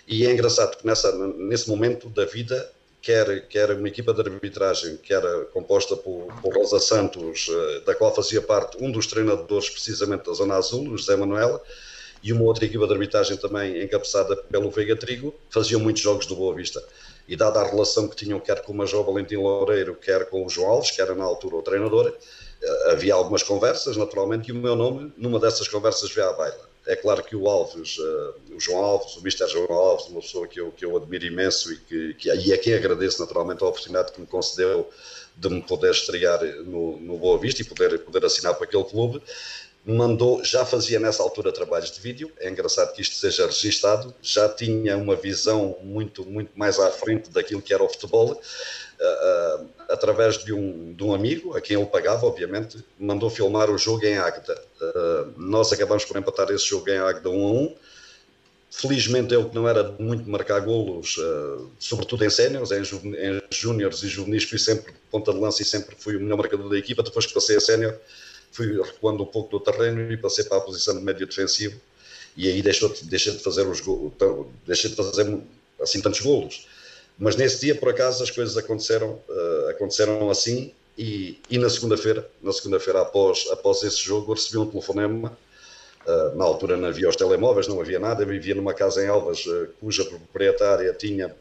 E 0.07 0.25
é 0.25 0.33
engraçado 0.33 0.77
que 0.77 0.87
nessa, 0.87 1.13
nesse 1.37 1.69
momento 1.69 2.09
da 2.09 2.25
vida 2.25 2.71
quer, 3.03 3.49
quer 3.49 3.73
uma 3.73 3.89
equipa 3.89 4.15
de 4.15 4.21
arbitragem 4.21 4.97
que 4.99 5.13
era 5.13 5.47
composta 5.47 5.97
por, 5.97 6.27
por 6.41 6.55
Rosa 6.55 6.79
Santos, 6.79 7.49
eh, 7.49 7.81
da 7.85 7.95
qual 7.95 8.15
fazia 8.15 8.41
parte 8.41 8.77
um 8.81 8.91
dos 8.91 9.07
treinadores 9.09 9.69
precisamente 9.69 10.27
da 10.27 10.33
Zona 10.33 10.55
Azul, 10.55 10.89
o 10.89 10.99
José 10.99 11.17
Manuela, 11.17 11.61
e 12.27 12.33
uma 12.33 12.43
outra 12.43 12.65
equipa 12.65 12.89
de 12.89 12.93
arbitragem 12.93 13.37
também 13.37 13.81
encabeçada 13.81 14.35
pelo 14.35 14.69
Veiga 14.69 14.97
Trigo, 14.97 15.33
faziam 15.49 15.81
muitos 15.81 16.03
jogos 16.03 16.27
do 16.27 16.35
Boa 16.35 16.53
Vista. 16.57 16.83
E 17.29 17.37
dada 17.37 17.61
a 17.61 17.65
relação 17.65 18.09
que 18.09 18.17
tinham 18.17 18.41
quer 18.41 18.63
com 18.63 18.73
o 18.73 18.77
Major 18.77 19.05
Valentim 19.05 19.37
Loureiro, 19.37 19.95
quer 19.95 20.29
com 20.29 20.45
o 20.45 20.49
João 20.49 20.71
Alves, 20.71 20.91
que 20.91 21.01
era 21.01 21.15
na 21.15 21.23
altura 21.23 21.55
o 21.55 21.63
treinador, 21.63 22.13
eh, 22.61 22.91
havia 22.91 23.15
algumas 23.15 23.45
conversas, 23.45 23.97
naturalmente, 23.97 24.49
e 24.49 24.53
o 24.53 24.57
meu 24.57 24.75
nome, 24.75 25.13
numa 25.17 25.39
dessas 25.39 25.69
conversas, 25.69 26.11
veio 26.11 26.29
à 26.29 26.33
baila. 26.33 26.69
É 26.85 26.97
claro 26.97 27.23
que 27.23 27.37
o 27.37 27.49
Alves, 27.49 27.97
uh, 27.99 28.35
o 28.57 28.61
João 28.61 28.85
Alves, 28.85 29.17
o 29.17 29.23
Mister 29.23 29.47
João 29.49 29.73
Alves, 29.73 30.07
uma 30.07 30.21
pessoa 30.21 30.49
que 30.49 30.61
eu, 30.61 30.73
que 30.73 30.85
eu 30.85 30.97
admiro 30.97 31.27
imenso 31.27 31.73
e, 31.73 31.77
que, 31.79 32.15
que, 32.15 32.29
e 32.33 32.53
a 32.53 32.59
quem 32.59 32.75
agradeço 32.75 33.21
naturalmente 33.21 33.63
a 33.63 33.67
oportunidade 33.67 34.13
que 34.13 34.21
me 34.21 34.27
concedeu 34.27 34.89
de 35.37 35.49
me 35.49 35.61
poder 35.63 35.91
estrear 35.91 36.43
no, 36.65 36.99
no 36.99 37.19
Boa 37.19 37.39
Vista 37.39 37.61
e 37.61 37.65
poder, 37.65 37.99
poder 38.01 38.25
assinar 38.25 38.55
para 38.55 38.65
aquele 38.65 38.85
clube, 38.85 39.21
mandou, 39.87 40.45
já 40.45 40.65
fazia 40.65 40.99
nessa 40.99 41.23
altura 41.23 41.53
trabalhos 41.53 41.93
de 41.93 42.01
vídeo, 42.01 42.33
é 42.41 42.51
engraçado 42.51 42.93
que 42.93 43.01
isto 43.01 43.15
seja 43.15 43.47
registado, 43.47 44.13
já 44.21 44.49
tinha 44.49 44.97
uma 44.97 45.15
visão 45.15 45.77
muito, 45.81 46.25
muito 46.25 46.51
mais 46.57 46.81
à 46.81 46.91
frente 46.91 47.31
daquilo 47.31 47.63
que 47.63 47.73
era 47.73 47.85
o 47.85 47.89
futebol, 47.89 48.33
uh, 48.33 49.69
através 49.89 50.39
de 50.39 50.53
um, 50.53 50.93
de 50.93 51.05
um 51.05 51.15
amigo, 51.15 51.57
a 51.57 51.61
quem 51.61 51.77
ele 51.77 51.87
pagava, 51.87 52.27
obviamente, 52.27 52.85
mandou 52.99 53.31
filmar 53.31 53.71
o 53.71 53.79
jogo 53.79 54.05
em 54.05 54.19
Águeda. 54.19 54.61
Uh, 54.81 55.33
nós 55.41 55.73
acabamos 55.73 56.05
por 56.05 56.17
empatar 56.17 56.51
esse 56.51 56.67
jogo 56.67 56.91
em 56.91 56.99
Águeda 56.99 57.31
1 57.31 57.47
a 57.47 57.53
1. 57.53 57.77
Felizmente 58.69 59.33
eu 59.33 59.49
que 59.49 59.55
não 59.55 59.69
era 59.69 59.95
muito 60.01 60.29
marcar 60.29 60.61
golos, 60.63 61.17
uh, 61.19 61.71
sobretudo 61.79 62.25
em 62.25 62.31
séniores, 62.31 62.73
em, 62.73 62.83
em 62.83 63.43
júniores 63.53 64.03
e 64.03 64.09
juvenis 64.09 64.43
fui 64.43 64.59
sempre 64.59 64.93
ponta 65.13 65.33
de 65.33 65.39
lança 65.39 65.63
e 65.63 65.65
sempre 65.65 65.95
fui 65.97 66.17
o 66.17 66.21
melhor 66.21 66.39
marcador 66.39 66.69
da 66.69 66.77
equipa. 66.77 67.05
Depois 67.05 67.25
que 67.25 67.33
passei 67.33 67.57
a 67.57 67.61
sénior, 67.61 67.97
fui 68.53 68.81
recuando 68.83 69.23
um 69.23 69.27
pouco 69.27 69.59
do 69.59 69.61
terreno 69.61 70.13
e 70.13 70.17
passei 70.17 70.45
para 70.45 70.59
a 70.59 70.61
posição 70.61 70.97
de 70.97 71.03
médio 71.03 71.27
defensivo 71.27 71.81
e 72.37 72.49
aí 72.49 72.63
deixou, 72.63 72.95
deixei 73.03 73.33
de 73.33 73.43
fazer 73.43 73.67
os 73.67 73.81
golos, 73.81 74.13
deixei 74.67 74.91
de 74.91 74.97
fazer 74.97 75.41
assim 75.81 76.01
tantos 76.01 76.21
golos. 76.21 76.67
Mas 77.19 77.35
nesse 77.35 77.61
dia, 77.61 77.75
por 77.75 77.89
acaso, 77.89 78.23
as 78.23 78.31
coisas 78.31 78.57
aconteceram, 78.57 79.19
uh, 79.29 79.71
aconteceram 79.71 80.31
assim 80.31 80.73
e, 80.99 81.41
e 81.49 81.57
na 81.57 81.71
segunda-feira, 81.71 82.29
na 82.43 82.53
segunda-feira 82.53 83.01
após, 83.01 83.47
após 83.51 83.83
esse 83.83 84.03
jogo, 84.03 84.35
recebi 84.35 84.59
um 84.59 84.67
telefonema 84.67 85.37
Uh, 86.07 86.37
na 86.37 86.45
altura 86.45 86.77
não 86.77 86.87
havia 86.87 87.09
os 87.09 87.17
telemóveis, 87.17 87.67
não 87.67 87.81
havia 87.81 87.99
nada. 87.99 88.23
Eu 88.23 88.29
vivia 88.29 88.55
numa 88.55 88.73
casa 88.73 89.03
em 89.03 89.09
Alvas, 89.09 89.45
uh, 89.45 89.67
cuja 89.81 90.05
proprietária 90.05 90.93
tinha, 90.93 91.35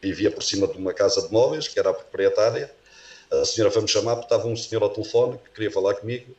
vivia 0.00 0.30
por 0.30 0.42
cima 0.42 0.66
de 0.66 0.78
uma 0.78 0.94
casa 0.94 1.20
de 1.20 1.30
móveis, 1.30 1.68
que 1.68 1.78
era 1.78 1.90
a 1.90 1.94
proprietária. 1.94 2.72
A 3.30 3.44
senhora 3.44 3.70
foi-me 3.70 3.88
chamar 3.88 4.16
porque 4.16 4.32
estava 4.32 4.48
um 4.48 4.56
senhor 4.56 4.82
ao 4.82 4.88
telefone 4.88 5.36
que 5.44 5.50
queria 5.50 5.70
falar 5.70 5.94
comigo. 5.96 6.34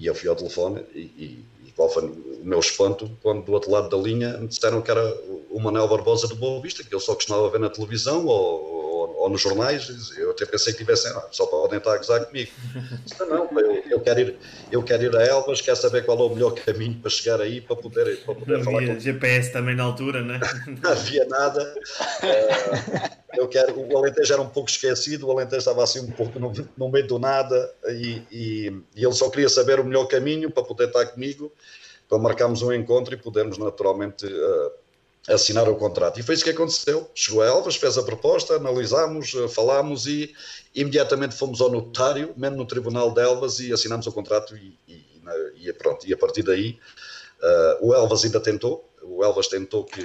E 0.00 0.06
eu 0.06 0.14
fui 0.14 0.30
ao 0.30 0.34
telefone 0.34 0.82
e, 0.94 0.98
e, 0.98 1.44
e 1.66 1.72
qual 1.72 1.90
foi 1.90 2.04
o 2.04 2.40
meu 2.42 2.58
espanto 2.58 3.10
quando 3.22 3.44
do 3.44 3.52
outro 3.52 3.70
lado 3.70 3.90
da 3.90 3.98
linha 3.98 4.38
me 4.38 4.48
disseram 4.48 4.80
que 4.80 4.90
era 4.90 5.14
o 5.50 5.60
Manuel 5.60 5.86
Barbosa 5.86 6.26
do 6.26 6.36
Boa 6.36 6.62
Vista, 6.62 6.82
que 6.82 6.94
eu 6.94 6.98
só 6.98 7.14
costumava 7.14 7.50
ver 7.50 7.60
na 7.60 7.68
televisão 7.68 8.24
ou 8.24 8.79
nos 9.30 9.40
jornais, 9.40 10.12
eu 10.18 10.32
até 10.32 10.44
pensei 10.44 10.72
que 10.72 10.80
tivessem, 10.80 11.10
ah, 11.12 11.26
só 11.30 11.46
podem 11.46 11.78
estar 11.78 11.94
a 11.94 11.98
gozar 11.98 12.24
comigo. 12.26 12.50
Disse, 13.04 13.24
não, 13.24 13.48
eu, 13.58 13.82
eu, 13.90 14.00
quero 14.00 14.20
ir, 14.20 14.36
eu 14.70 14.82
quero 14.82 15.04
ir 15.04 15.16
a 15.16 15.24
Elvas, 15.24 15.60
quero 15.60 15.76
saber 15.76 16.04
qual 16.04 16.18
é 16.18 16.22
o 16.22 16.34
melhor 16.34 16.54
caminho 16.54 16.98
para 17.00 17.10
chegar 17.10 17.40
aí, 17.40 17.60
para 17.60 17.76
poder, 17.76 18.24
para 18.24 18.34
poder 18.34 18.58
não 18.58 18.64
falar 18.64 18.78
havia 18.78 18.94
com... 18.94 19.00
GPS 19.00 19.52
também 19.52 19.76
na 19.76 19.84
altura, 19.84 20.22
né? 20.22 20.40
não 20.82 20.90
havia 20.90 21.24
nada. 21.26 21.74
Uh, 22.22 23.38
eu 23.38 23.48
quero, 23.48 23.78
o 23.78 23.96
Alentejo 23.96 24.32
era 24.32 24.42
um 24.42 24.48
pouco 24.48 24.68
esquecido, 24.68 25.28
o 25.28 25.30
Alentejo 25.30 25.58
estava 25.58 25.84
assim 25.84 26.00
um 26.00 26.10
pouco 26.10 26.38
no, 26.38 26.52
no 26.76 26.88
meio 26.90 27.06
do 27.06 27.18
nada 27.18 27.72
e, 27.88 28.22
e, 28.30 28.82
e 28.96 29.04
ele 29.04 29.12
só 29.12 29.30
queria 29.30 29.48
saber 29.48 29.78
o 29.80 29.84
melhor 29.84 30.06
caminho 30.06 30.50
para 30.50 30.62
poder 30.62 30.88
estar 30.88 31.06
comigo, 31.06 31.52
para 32.08 32.18
marcarmos 32.18 32.62
um 32.62 32.72
encontro 32.72 33.14
e 33.14 33.16
podermos 33.16 33.56
naturalmente... 33.58 34.26
Uh, 34.26 34.79
assinar 35.28 35.68
o 35.68 35.76
contrato. 35.76 36.18
E 36.18 36.22
foi 36.22 36.34
isso 36.34 36.44
que 36.44 36.50
aconteceu. 36.50 37.10
Chegou 37.14 37.42
a 37.42 37.46
Elvas, 37.46 37.76
fez 37.76 37.98
a 37.98 38.02
proposta, 38.02 38.56
analisámos, 38.56 39.34
eh, 39.34 39.48
falámos 39.48 40.06
e 40.06 40.34
imediatamente 40.74 41.34
fomos 41.34 41.60
ao 41.60 41.70
notário, 41.70 42.32
mesmo 42.36 42.56
no 42.56 42.66
Tribunal 42.66 43.12
de 43.12 43.20
Elvas, 43.20 43.60
e 43.60 43.72
assinámos 43.72 44.06
o 44.06 44.12
contrato 44.12 44.56
e, 44.56 44.78
e, 44.88 45.68
e 45.68 45.72
pronto. 45.72 46.06
E 46.06 46.12
a 46.12 46.16
partir 46.16 46.42
daí 46.42 46.78
uh, 47.40 47.86
o 47.86 47.94
Elvas 47.94 48.24
ainda 48.24 48.40
tentou, 48.40 48.88
o 49.02 49.24
Elvas 49.24 49.48
tentou 49.48 49.84
que, 49.84 50.02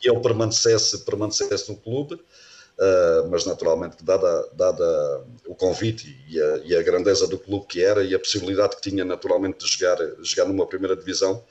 que 0.00 0.08
eu 0.10 0.20
permanecesse, 0.20 1.04
permanecesse 1.04 1.70
no 1.70 1.76
clube, 1.76 2.14
uh, 2.14 3.28
mas 3.30 3.44
naturalmente, 3.44 4.02
dada, 4.02 4.48
dada 4.52 5.24
o 5.46 5.54
convite 5.54 6.16
e 6.28 6.40
a, 6.40 6.56
e 6.58 6.76
a, 6.76 6.82
grandeza 6.82 7.26
do 7.26 7.38
clube 7.38 7.66
que 7.66 7.82
era 7.82 8.02
e 8.02 8.14
a 8.14 8.18
possibilidade 8.18 8.76
que 8.76 8.82
tinha 8.90 9.04
naturalmente 9.04 9.64
de 9.64 9.70
jogar, 9.70 9.98
jogar 10.22 10.46
numa 10.46 10.66
primeira 10.66 10.96
divisão, 10.96 11.44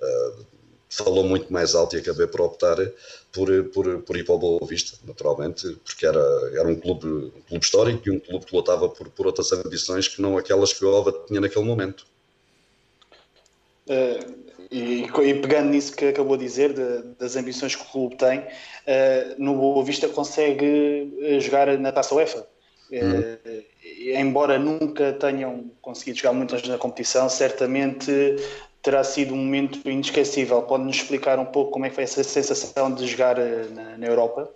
uh, 0.00 0.46
falou 0.92 1.24
muito 1.24 1.50
mais 1.50 1.74
alto 1.74 1.96
e 1.96 2.00
acabei 2.00 2.26
por 2.26 2.42
optar 2.42 2.76
por, 3.32 3.48
por, 3.70 4.02
por 4.02 4.16
ir 4.16 4.24
para 4.24 4.34
o 4.34 4.38
Boa 4.38 4.66
Vista, 4.66 4.98
naturalmente, 5.06 5.76
porque 5.84 6.06
era, 6.06 6.20
era 6.54 6.68
um, 6.68 6.76
clube, 6.76 7.06
um 7.06 7.42
clube 7.48 7.64
histórico 7.64 8.08
e 8.08 8.10
um 8.10 8.20
clube 8.20 8.44
que 8.44 8.54
lutava 8.54 8.88
por, 8.90 9.08
por 9.08 9.26
outras 9.26 9.50
ambições 9.52 10.06
que 10.06 10.20
não 10.20 10.36
aquelas 10.36 10.72
que 10.72 10.84
o 10.84 10.88
Alva 10.88 11.12
tinha 11.26 11.40
naquele 11.40 11.64
momento. 11.64 12.06
Uh, 13.88 14.42
e, 14.70 15.04
e, 15.04 15.34
pegando 15.40 15.70
nisso 15.70 15.96
que 15.96 16.06
acabou 16.06 16.36
de 16.36 16.44
dizer, 16.44 16.74
de, 16.74 17.14
das 17.18 17.36
ambições 17.36 17.74
que 17.74 17.82
o 17.82 17.90
clube 17.90 18.16
tem, 18.16 18.40
uh, 18.40 18.44
no 19.38 19.56
Boa 19.56 19.82
Vista 19.84 20.08
consegue 20.08 21.16
eh, 21.20 21.40
jogar 21.40 21.78
na 21.78 21.90
Taça 21.90 22.14
UEFA. 22.14 22.46
Uh, 22.90 23.62
embora 24.14 24.58
nunca 24.58 25.14
tenham 25.14 25.70
conseguido 25.80 26.18
jogar 26.18 26.34
muito 26.34 26.54
na 26.68 26.76
competição, 26.76 27.26
certamente 27.28 28.12
terá 28.82 29.04
sido 29.04 29.32
um 29.32 29.38
momento 29.38 29.78
inesquecível. 29.88 30.60
Pode-nos 30.62 30.96
explicar 30.96 31.38
um 31.38 31.44
pouco 31.44 31.70
como 31.70 31.86
é 31.86 31.88
que 31.88 31.94
foi 31.94 32.04
essa 32.04 32.22
sensação 32.24 32.92
de 32.92 33.06
jogar 33.06 33.38
eh, 33.38 33.66
na, 33.72 33.96
na 33.96 34.06
Europa? 34.06 34.50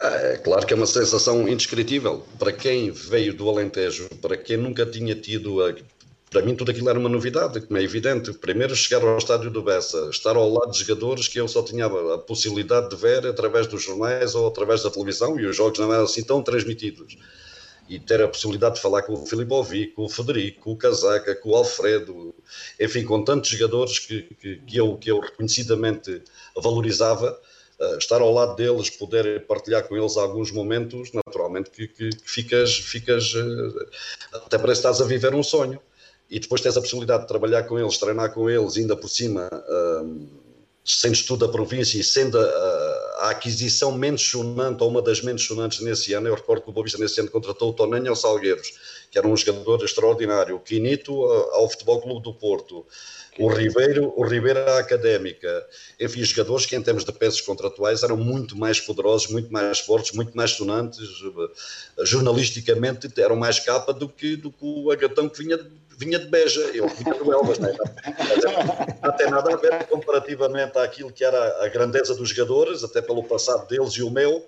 É 0.00 0.36
claro 0.36 0.66
que 0.66 0.72
é 0.72 0.76
uma 0.76 0.86
sensação 0.86 1.48
indescritível. 1.48 2.24
Para 2.38 2.52
quem 2.52 2.90
veio 2.90 3.34
do 3.34 3.48
Alentejo, 3.48 4.08
para 4.20 4.36
quem 4.36 4.56
nunca 4.56 4.84
tinha 4.84 5.14
tido. 5.14 5.64
A... 5.64 5.74
Para 6.30 6.42
mim, 6.42 6.54
tudo 6.54 6.70
aquilo 6.70 6.90
era 6.90 6.98
uma 6.98 7.08
novidade, 7.08 7.60
como 7.62 7.78
é 7.78 7.82
evidente. 7.82 8.32
Primeiro, 8.34 8.76
chegar 8.76 9.02
ao 9.02 9.16
estádio 9.16 9.50
do 9.50 9.62
Bessa, 9.62 10.10
estar 10.10 10.36
ao 10.36 10.48
lado 10.48 10.72
de 10.72 10.80
jogadores 10.80 11.26
que 11.26 11.40
eu 11.40 11.48
só 11.48 11.62
tinha 11.62 11.86
a 11.86 12.18
possibilidade 12.18 12.90
de 12.90 12.96
ver 12.96 13.26
através 13.26 13.66
dos 13.66 13.82
jornais 13.82 14.34
ou 14.34 14.46
através 14.46 14.82
da 14.82 14.90
televisão, 14.90 15.40
e 15.40 15.46
os 15.46 15.56
jogos 15.56 15.78
não 15.78 15.90
eram 15.90 16.04
assim 16.04 16.22
tão 16.22 16.42
transmitidos 16.42 17.16
e 17.88 17.98
ter 17.98 18.22
a 18.22 18.28
possibilidade 18.28 18.76
de 18.76 18.80
falar 18.82 19.02
com 19.02 19.14
o 19.14 19.26
Filipe 19.26 19.52
Ovi, 19.52 19.86
com 19.88 20.04
o 20.04 20.08
Federico, 20.08 20.60
com 20.60 20.72
o 20.72 20.76
Casaca, 20.76 21.34
com 21.34 21.50
o 21.50 21.56
Alfredo, 21.56 22.34
enfim, 22.78 23.04
com 23.04 23.24
tantos 23.24 23.50
jogadores 23.50 23.98
que, 23.98 24.22
que, 24.40 24.56
que 24.56 24.76
eu, 24.76 24.96
que 24.96 25.10
eu 25.10 25.20
reconhecidamente 25.20 26.22
valorizava, 26.54 27.38
uh, 27.80 27.98
estar 27.98 28.20
ao 28.20 28.32
lado 28.32 28.56
deles, 28.56 28.90
poder 28.90 29.46
partilhar 29.46 29.88
com 29.88 29.96
eles 29.96 30.16
alguns 30.16 30.52
momentos, 30.52 31.12
naturalmente 31.12 31.70
que, 31.70 31.88
que, 31.88 32.10
que 32.10 32.30
ficas, 32.30 32.76
ficas 32.76 33.32
uh, 33.34 33.88
até 34.32 34.58
parece 34.58 34.82
que 34.82 34.88
estás 34.88 35.00
a 35.00 35.04
viver 35.04 35.34
um 35.34 35.42
sonho. 35.42 35.80
E 36.30 36.38
depois 36.38 36.60
tens 36.60 36.76
a 36.76 36.82
possibilidade 36.82 37.22
de 37.22 37.28
trabalhar 37.28 37.62
com 37.62 37.78
eles, 37.78 37.96
treinar 37.96 38.34
com 38.34 38.50
eles, 38.50 38.76
ainda 38.76 38.94
por 38.94 39.08
cima. 39.08 39.48
Uh, 39.50 40.48
sendo 40.88 41.14
estudo 41.14 41.46
da 41.46 41.52
província 41.52 41.98
e 41.98 42.04
sendo 42.04 42.38
a, 42.40 42.42
a, 43.18 43.30
aquisição 43.30 43.92
menos 43.92 44.22
sonante, 44.22 44.82
ou 44.82 44.88
uma 44.88 45.02
das 45.02 45.20
menos 45.22 45.44
sonantes 45.44 45.80
nesse 45.80 46.12
ano, 46.12 46.28
eu 46.28 46.34
recordo 46.34 46.62
que 46.62 46.70
o 46.70 46.72
Boavista 46.72 46.98
nesse 46.98 47.20
ano 47.20 47.30
contratou 47.30 47.70
o 47.70 47.72
Tonanho 47.72 48.08
aos 48.08 48.20
Salgueiros, 48.20 48.72
que 49.10 49.18
era 49.18 49.26
um 49.26 49.36
jogador 49.36 49.84
extraordinário, 49.84 50.56
o 50.56 50.60
Quinito 50.60 51.24
ao 51.24 51.68
Futebol 51.68 52.00
Clube 52.00 52.22
do 52.22 52.34
Porto, 52.34 52.86
o 53.38 53.48
Ribeiro, 53.48 54.12
o 54.16 54.26
Ribeiro 54.26 54.58
à 54.58 54.78
Académica, 54.78 55.64
enfim, 56.00 56.24
jogadores 56.24 56.66
que 56.66 56.74
em 56.74 56.82
termos 56.82 57.04
de 57.04 57.12
peças 57.12 57.40
contratuais 57.40 58.02
eram 58.02 58.16
muito 58.16 58.56
mais 58.56 58.80
poderosos, 58.80 59.30
muito 59.30 59.52
mais 59.52 59.78
fortes, 59.78 60.12
muito 60.12 60.36
mais 60.36 60.50
sonantes, 60.50 61.08
jornalisticamente 62.02 63.08
eram 63.16 63.36
mais 63.36 63.60
capa 63.60 63.92
do 63.92 64.08
que, 64.08 64.36
do 64.36 64.50
que 64.50 64.64
o 64.64 64.90
Agatão 64.90 65.28
que 65.28 65.42
vinha 65.42 65.58
vinha 65.98 66.18
de 66.18 66.26
Beja, 66.26 66.60
eu 66.72 66.88
vinha 66.88 67.12
do 67.12 67.32
Elvas, 67.32 67.58
não, 67.58 67.68
é? 67.68 67.76
não 69.02 69.16
tem 69.16 69.28
nada 69.28 69.52
a 69.52 69.56
ver 69.56 69.84
comparativamente 69.88 70.78
àquilo 70.78 71.12
que 71.12 71.24
era 71.24 71.64
a 71.64 71.68
grandeza 71.68 72.14
dos 72.14 72.28
jogadores, 72.28 72.84
até 72.84 73.02
pelo 73.02 73.24
passado 73.24 73.66
deles 73.66 73.94
e 73.94 74.02
o 74.04 74.10
meu, 74.10 74.46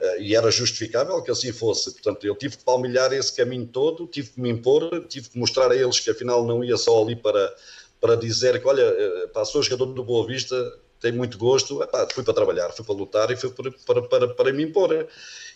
eh, 0.00 0.22
e 0.22 0.34
era 0.34 0.50
justificável 0.50 1.22
que 1.22 1.30
assim 1.30 1.52
fosse. 1.52 1.92
Portanto, 1.92 2.26
eu 2.26 2.34
tive 2.34 2.56
que 2.56 2.64
palmilhar 2.64 3.12
esse 3.12 3.34
caminho 3.34 3.66
todo, 3.66 4.08
tive 4.08 4.30
que 4.30 4.40
me 4.40 4.50
impor, 4.50 5.06
tive 5.08 5.30
que 5.30 5.38
mostrar 5.38 5.70
a 5.70 5.76
eles 5.76 6.00
que 6.00 6.10
afinal 6.10 6.44
não 6.44 6.64
ia 6.64 6.76
só 6.76 7.00
ali 7.00 7.14
para, 7.14 7.54
para 8.00 8.16
dizer 8.16 8.60
que, 8.60 8.66
olha, 8.66 8.82
eh, 8.82 9.28
pá, 9.32 9.44
sou 9.44 9.62
jogador 9.62 9.86
do 9.86 10.02
Boa 10.02 10.26
Vista, 10.26 10.56
tenho 11.00 11.14
muito 11.14 11.38
gosto, 11.38 11.80
epá, 11.80 12.08
fui 12.12 12.24
para 12.24 12.34
trabalhar, 12.34 12.70
fui 12.70 12.84
para 12.84 12.94
lutar 12.96 13.30
e 13.30 13.36
fui 13.36 13.50
para, 13.50 13.70
para, 13.70 14.02
para, 14.02 14.34
para 14.34 14.52
me 14.52 14.64
impor. 14.64 15.06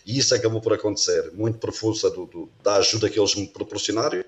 E 0.05 0.17
isso 0.17 0.33
acabou 0.33 0.61
por 0.61 0.71
acontecer, 0.71 1.31
muito 1.33 1.57
por 1.57 1.73
força 1.73 2.09
do, 2.09 2.25
do, 2.27 2.49
da 2.63 2.75
ajuda 2.75 3.09
que 3.09 3.19
eles 3.19 3.35
me 3.35 3.45
proporcionaram 3.47 4.23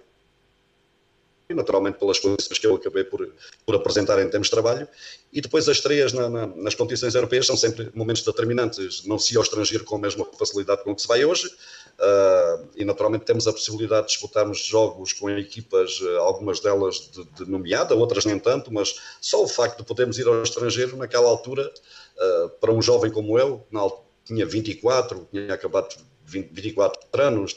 naturalmente 1.54 2.00
pelas 2.00 2.20
condições 2.20 2.58
que 2.58 2.66
eu 2.66 2.76
acabei 2.76 3.04
por, 3.04 3.28
por 3.66 3.76
apresentar 3.76 4.20
em 4.20 4.30
termos 4.30 4.48
de 4.48 4.52
trabalho, 4.52 4.88
e 5.32 5.42
depois 5.42 5.68
as 5.70 5.78
estreias 5.78 6.14
na, 6.14 6.30
na, 6.30 6.48
nas 6.48 6.74
competições 6.74 7.14
europeias 7.14 7.46
são 7.46 7.56
sempre 7.56 7.92
momentos 7.94 8.24
determinantes, 8.24 9.06
não 9.06 9.20
se 9.20 9.34
ir 9.34 9.38
ao 9.38 9.44
estrangeiro 9.44 9.84
com 9.84 9.96
a 9.98 10.00
mesma 10.00 10.26
facilidade 10.38 10.84
com 10.84 10.96
que 10.96 11.02
se 11.02 11.08
vai 11.08 11.24
hoje, 11.24 11.48
uh, 11.48 12.68
e 12.76 12.84
naturalmente 12.84 13.26
temos 13.26 13.48
a 13.48 13.54
possibilidade 13.54 14.08
de 14.08 14.14
disputarmos 14.14 14.60
jogos 14.66 15.14
com 15.14 15.30
equipas, 15.30 16.00
uh, 16.02 16.20
algumas 16.20 16.60
delas 16.60 17.12
de, 17.12 17.26
de, 17.26 17.52
nomeada, 17.52 17.94
outras 17.96 18.26
nem 18.26 18.40
tanto, 18.40 18.74
mas 18.74 18.96
só 19.22 19.44
o 19.44 19.48
facto 19.48 19.80
de 19.80 19.86
podermos 19.86 20.18
ir 20.18 20.28
ao 20.28 20.42
estrangeiro 20.42 20.98
naquela 20.98 21.30
altura, 21.30 21.72
uh, 22.18 22.50
para 22.60 22.72
um 22.72 22.82
jovem 22.82 23.12
como 23.12 23.38
eu, 23.38 23.66
na, 23.72 23.88
tinha 24.26 24.46
24, 24.46 25.28
tinha 25.32 25.54
acabado 25.54 25.96
20, 26.26 26.50
24 26.52 27.22
anos, 27.22 27.56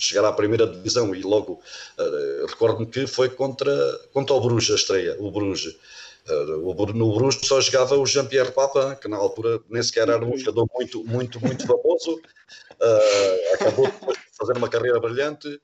chegar 0.00 0.24
à 0.24 0.32
primeira 0.32 0.66
divisão 0.66 1.14
e 1.14 1.22
logo 1.22 1.60
uh, 1.98 2.46
recordo-me 2.46 2.86
que 2.86 3.06
foi 3.06 3.28
contra, 3.28 3.72
contra 4.12 4.34
o 4.34 4.40
Bruges 4.40 4.70
a 4.70 4.74
estreia, 4.74 5.16
o 5.18 5.30
Bruges. 5.30 5.76
Uh, 6.28 6.92
no 6.94 7.14
Bruges 7.14 7.40
só 7.46 7.60
jogava 7.60 7.96
o 7.96 8.06
Jean-Pierre 8.06 8.52
Papin, 8.52 8.96
que 9.00 9.08
na 9.08 9.16
altura 9.16 9.60
nem 9.68 9.82
sequer 9.82 10.08
era 10.08 10.24
um 10.24 10.36
jogador 10.36 10.66
muito, 10.74 11.04
muito, 11.04 11.40
muito 11.40 11.66
famoso. 11.66 12.20
Uh, 12.80 13.54
acabou 13.54 13.86
de 13.86 14.18
fazer 14.38 14.56
uma 14.56 14.68
carreira 14.68 14.98
brilhante. 14.98 15.60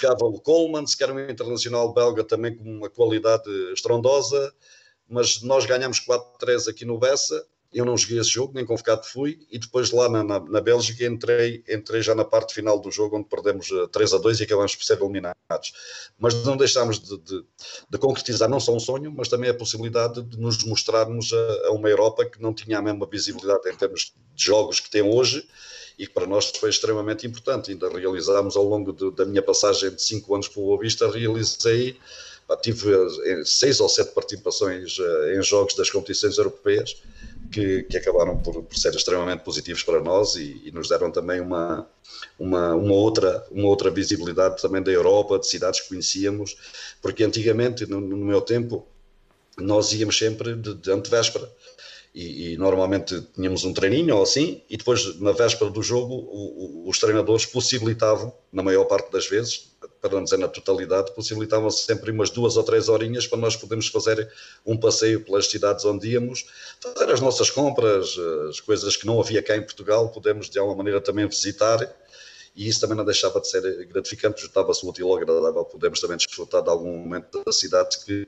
Jogava 0.00 0.24
o 0.24 0.40
Coleman, 0.40 0.84
que 0.84 1.02
era 1.02 1.12
um 1.12 1.20
internacional 1.20 1.92
belga 1.92 2.24
também 2.24 2.56
com 2.56 2.64
uma 2.64 2.88
qualidade 2.88 3.50
estrondosa. 3.72 4.52
Mas 5.08 5.42
nós 5.42 5.66
ganhamos 5.66 6.00
4-3 6.00 6.68
aqui 6.68 6.84
no 6.84 6.98
Bessa 6.98 7.46
eu 7.76 7.84
não 7.84 7.94
joguei 7.94 8.18
esse 8.18 8.30
jogo, 8.30 8.54
nem 8.54 8.64
convocado 8.64 9.04
fui, 9.04 9.38
e 9.50 9.58
depois 9.58 9.90
lá 9.90 10.08
na, 10.08 10.24
na, 10.24 10.40
na 10.40 10.60
Bélgica 10.62 11.04
entrei, 11.04 11.62
entrei 11.68 12.00
já 12.00 12.14
na 12.14 12.24
parte 12.24 12.54
final 12.54 12.78
do 12.78 12.90
jogo, 12.90 13.18
onde 13.18 13.28
perdemos 13.28 13.68
3 13.92 14.14
a 14.14 14.18
2 14.18 14.40
e 14.40 14.44
acabamos 14.44 14.74
por 14.74 14.82
ser 14.82 14.98
eliminados. 14.98 15.74
Mas 16.18 16.42
não 16.42 16.56
deixámos 16.56 16.98
de, 16.98 17.18
de, 17.18 17.44
de, 17.90 17.98
concretizar 17.98 18.48
não 18.48 18.58
só 18.58 18.74
um 18.74 18.80
sonho, 18.80 19.12
mas 19.14 19.28
também 19.28 19.50
a 19.50 19.54
possibilidade 19.54 20.22
de 20.22 20.38
nos 20.38 20.64
mostrarmos 20.64 21.30
a, 21.34 21.66
a 21.66 21.72
uma 21.72 21.90
Europa 21.90 22.24
que 22.24 22.40
não 22.40 22.54
tinha 22.54 22.78
a 22.78 22.82
mesma 22.82 23.06
visibilidade 23.06 23.68
em 23.68 23.76
termos 23.76 24.14
de 24.34 24.42
jogos 24.42 24.80
que 24.80 24.88
tem 24.88 25.02
hoje, 25.02 25.46
e 25.98 26.06
que 26.06 26.14
para 26.14 26.26
nós 26.26 26.50
foi 26.56 26.70
extremamente 26.70 27.26
importante. 27.26 27.70
Ainda 27.70 27.90
realizámos 27.90 28.56
ao 28.56 28.64
longo 28.64 28.90
de, 28.90 29.10
da 29.10 29.26
minha 29.26 29.42
passagem 29.42 29.90
de 29.90 30.00
5 30.00 30.34
anos 30.34 30.48
pelo 30.48 30.66
Boa 30.66 30.80
Vista, 30.80 31.10
realizei 31.10 31.98
tive 32.54 32.94
eh, 32.94 33.42
seis 33.44 33.80
ou 33.80 33.88
sete 33.88 34.12
participações 34.12 34.98
eh, 35.00 35.36
em 35.36 35.42
jogos 35.42 35.74
das 35.74 35.90
competições 35.90 36.38
europeias 36.38 37.02
que, 37.50 37.84
que 37.84 37.96
acabaram 37.96 38.38
por, 38.38 38.62
por, 38.62 38.78
ser 38.78 38.94
extremamente 38.94 39.40
positivos 39.42 39.82
para 39.82 40.00
nós 40.00 40.34
e, 40.36 40.62
e, 40.64 40.70
nos 40.72 40.88
deram 40.88 41.10
também 41.10 41.40
uma, 41.40 41.88
uma, 42.38 42.74
uma, 42.74 42.92
outra, 42.94 43.46
uma 43.50 43.68
outra 43.68 43.90
visibilidade 43.90 44.60
também 44.60 44.82
da 44.82 44.90
Europa, 44.90 45.38
de 45.38 45.46
cidades 45.46 45.80
que 45.80 45.88
conhecíamos, 45.88 46.56
porque 47.00 47.24
antigamente, 47.24 47.86
no, 47.86 48.00
no 48.00 48.16
meu 48.16 48.40
tempo, 48.40 48.86
nós 49.58 49.92
íamos 49.92 50.18
sempre 50.18 50.54
de, 50.54 50.74
de 50.74 50.90
antevéspera. 50.90 51.50
E, 52.14 52.52
e, 52.52 52.56
normalmente 52.56 53.20
tínhamos 53.34 53.64
um 53.64 53.74
treininho 53.74 54.16
ou 54.16 54.22
assim, 54.22 54.62
e 54.70 54.76
depois, 54.78 55.20
na 55.20 55.32
véspera 55.32 55.70
do 55.70 55.82
jogo, 55.82 56.14
o, 56.14 56.86
o, 56.86 56.88
os 56.88 56.98
treinadores 56.98 57.44
possibilitavam, 57.44 58.32
na 58.50 58.62
maior 58.62 58.86
parte 58.86 59.12
das 59.12 59.26
vezes, 59.28 59.75
para 60.00 60.14
não 60.14 60.24
dizer 60.24 60.38
na 60.38 60.48
totalidade, 60.48 61.14
possibilitavam 61.14 61.70
sempre 61.70 62.10
umas 62.10 62.30
duas 62.30 62.56
ou 62.56 62.62
três 62.62 62.88
horinhas 62.88 63.26
para 63.26 63.38
nós 63.38 63.56
podermos 63.56 63.88
fazer 63.88 64.30
um 64.64 64.76
passeio 64.76 65.24
pelas 65.24 65.46
cidades 65.46 65.84
onde 65.84 66.10
íamos, 66.10 66.46
fazer 66.80 67.10
as 67.12 67.20
nossas 67.20 67.50
compras, 67.50 68.16
as 68.48 68.60
coisas 68.60 68.96
que 68.96 69.06
não 69.06 69.20
havia 69.20 69.42
cá 69.42 69.56
em 69.56 69.62
Portugal, 69.62 70.08
podemos 70.08 70.48
de 70.48 70.58
alguma 70.58 70.78
maneira 70.78 71.00
também 71.00 71.26
visitar. 71.26 71.94
E 72.54 72.66
isso 72.66 72.80
também 72.80 72.96
não 72.96 73.04
deixava 73.04 73.38
de 73.38 73.50
ser 73.50 73.86
gratificante, 73.86 74.40
juntava-se 74.40 74.84
útil 74.86 75.08
ao 75.08 75.16
agradável, 75.18 75.62
podemos 75.62 76.00
também 76.00 76.16
desfrutar 76.16 76.62
de 76.62 76.70
algum 76.70 76.96
momento 76.96 77.42
da 77.44 77.52
cidade 77.52 77.98
que 78.02 78.26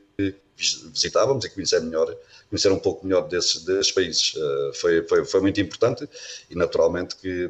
visitávamos 0.59 1.45
e 1.45 1.51
conhecer 1.51 1.81
melhor, 1.81 2.15
conhecer 2.51 2.71
um 2.73 2.79
pouco 2.79 3.07
melhor 3.07 3.29
desses, 3.29 3.65
desses 3.65 3.93
países. 3.93 4.35
Uh, 4.35 4.73
foi, 4.75 5.03
foi, 5.07 5.25
foi 5.25 5.41
muito 5.41 5.61
importante 5.61 6.09
e 6.51 6.57
naturalmente 6.57 7.15
que, 7.17 7.49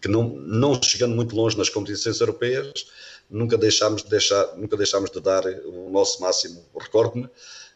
que 0.00 0.08
não, 0.08 0.28
não 0.28 0.80
chegando 0.80 1.14
muito 1.14 1.34
longe 1.34 1.58
nas 1.58 1.68
competições 1.68 2.20
europeias, 2.20 2.86
nunca 3.34 3.58
deixámos 3.58 4.02
de, 4.02 4.08
deixar, 4.08 4.56
nunca 4.56 4.76
deixámos 4.76 5.10
de 5.10 5.20
dar 5.20 5.44
o 5.44 5.90
nosso 5.90 6.22
máximo. 6.22 6.64
Recordo-me, 6.78 7.28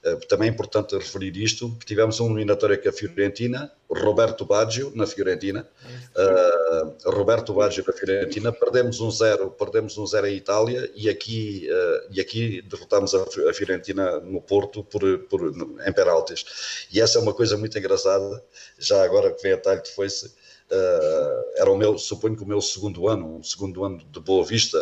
eh, 0.05 0.17
também 0.29 0.49
é 0.49 0.53
importante 0.53 0.95
referir 0.97 1.37
isto, 1.37 1.75
que 1.81 1.85
tivemos 1.85 2.21
uma 2.21 2.31
eliminatória 2.31 2.79
com 2.79 2.89
a 2.89 2.93
Fiorentina, 2.93 3.73
Roberto 3.91 4.45
Baggio 4.45 4.93
na 4.95 5.07
Fiorentina, 5.07 5.67
uh, 6.15 7.11
Roberto 7.11 7.55
Baggio 7.55 7.83
na 7.87 7.93
Fiorentina, 7.93 8.53
perdemos 8.53 9.01
um 9.01 9.11
zero, 9.11 9.51
perdemos 9.51 9.97
um 9.97 10.07
zero 10.07 10.27
em 10.27 10.37
Itália 10.37 10.91
e 10.95 11.09
aqui, 11.09 11.69
uh, 11.71 12.07
e 12.13 12.21
aqui 12.21 12.63
derrotámos 12.63 13.15
a, 13.15 13.53
Fiorentina 13.53 14.21
no 14.21 14.43
Porto 14.43 14.85
por, 14.85 15.01
por, 15.21 15.41
em 15.87 15.93
penaltis. 15.93 16.87
E 16.93 17.01
essa 17.01 17.19
é 17.19 17.23
uma 17.23 17.33
coisa 17.35 17.57
muito 17.57 17.77
engraçada, 17.79 18.45
já 18.79 19.03
agora 19.03 19.33
que 19.33 19.43
vem 19.43 19.53
a 19.53 19.59
talho 19.59 19.83
foi-se, 19.95 20.27
Uh, 20.27 20.38
era 21.57 21.71
o 21.71 21.77
meu, 21.77 21.99
suponho 21.99 22.37
que 22.37 22.43
o 22.43 22.47
meu 22.47 22.61
segundo 22.61 23.09
ano, 23.09 23.39
um 23.39 23.43
segundo 23.43 23.85
ano 23.85 23.99
de 23.99 24.21
Boa 24.21 24.45
Vista. 24.45 24.79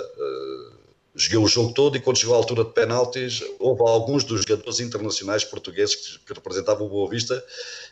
Joguei 1.19 1.39
o 1.39 1.49
jogo 1.49 1.73
todo 1.73 1.97
e 1.97 2.01
quando 2.01 2.19
chegou 2.19 2.35
à 2.35 2.39
altura 2.39 2.63
de 2.63 2.73
penaltis, 2.73 3.43
houve 3.59 3.81
alguns 3.89 4.23
dos 4.23 4.43
jogadores 4.43 4.81
internacionais 4.81 5.45
portugueses 5.45 5.95
que, 5.95 6.19
que 6.19 6.35
representavam 6.35 6.87
o 6.87 6.91
Boa 6.91 7.09
Vista 7.09 7.43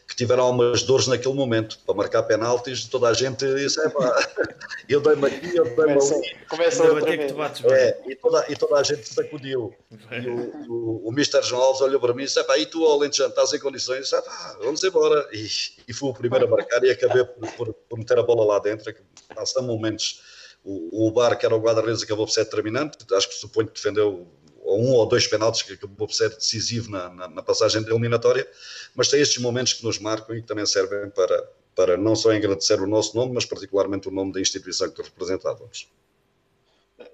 que 0.07 0.15
tiveram 0.15 0.45
algumas 0.45 0.83
dores 0.83 1.07
naquele 1.07 1.35
momento 1.35 1.79
para 1.87 1.95
marcar 1.95 2.23
penaltis. 2.25 2.85
Toda 2.85 3.09
a 3.09 3.15
gente 3.15 3.47
disse: 3.55 3.81
é 3.81 3.89
pá, 3.89 4.15
eu 4.89 5.01
dei-me 5.01 5.27
aqui, 5.27 5.57
eu 5.57 5.65
dei-me 5.65 5.93
ali. 5.93 6.37
Começa 6.49 6.85
a 6.85 6.95
bater 6.95 7.19
que 7.19 7.27
tu 7.27 7.35
bates 7.35 7.63
bem. 7.63 7.73
É, 7.73 8.03
e, 8.09 8.15
toda, 8.15 8.45
e 8.51 8.57
toda 8.57 8.77
a 8.77 8.83
gente 8.83 9.09
sacudiu. 9.09 9.75
E 9.91 10.29
o, 10.29 10.73
o, 10.73 11.09
o 11.09 11.13
Mr. 11.13 11.43
João 11.43 11.63
Alves 11.63 11.81
olhou 11.81 12.01
para 12.01 12.13
mim 12.13 12.25
e 12.25 12.27
disse: 12.27 12.39
é 12.39 12.45
pá, 12.45 12.59
e 12.59 12.67
tu, 12.67 12.85
Alentejano, 12.85 13.31
estás 13.31 13.53
em 13.55 13.59
condições? 13.59 14.01
Disse, 14.01 14.21
pá, 14.21 14.59
vamos 14.61 14.85
embora. 14.85 15.27
E, 15.33 15.49
e 15.89 15.93
fui 15.95 16.11
o 16.11 16.15
primeiro 16.15 16.47
a 16.47 16.49
marcar 16.49 16.85
e 16.85 16.91
acabei 16.91 17.25
por, 17.25 17.53
por, 17.53 17.75
por 17.75 17.99
meter 17.99 18.19
a 18.19 18.23
bola 18.23 18.45
lá 18.45 18.59
dentro. 18.59 18.95
Passam 19.35 19.63
momentos 19.63 20.34
o, 20.65 21.09
o 21.09 21.11
Bar, 21.13 21.37
que 21.37 21.45
era 21.45 21.55
o 21.55 21.61
guarda-redes, 21.61 22.03
acabou 22.03 22.27
por 22.27 22.33
ser 22.33 22.45
determinante. 22.45 22.99
Acho 23.13 23.29
que 23.29 23.35
suponho 23.35 23.69
que 23.69 23.75
defendeu 23.75 24.27
um 24.65 24.93
ou 24.93 25.07
dois 25.07 25.27
penaltis 25.27 25.63
que 25.63 25.75
acabou 25.75 26.09
por 26.09 26.15
ser 26.15 26.31
decisivo 26.31 26.91
na, 26.91 27.11
na, 27.11 27.29
na, 27.29 27.43
passagem 27.43 27.83
da 27.83 27.91
eliminatória, 27.91 28.49
mas 28.95 29.09
tem 29.09 29.21
estes 29.21 29.43
momentos 29.43 29.75
que 29.75 29.85
nos 29.85 29.99
marcam 29.99 30.35
e 30.35 30.41
que 30.41 30.49
também 30.49 30.65
servem 30.65 31.11
para, 31.11 31.51
para 31.75 31.97
não 31.99 32.17
só 32.17 32.33
agradecer 32.33 32.81
o 32.81 32.87
nosso 32.87 33.15
nome, 33.15 33.35
mas 33.35 33.45
particularmente 33.45 34.09
o 34.09 34.11
nome 34.11 34.33
da 34.33 34.41
instituição 34.41 34.91
que 34.91 35.03
representávamos. 35.03 35.89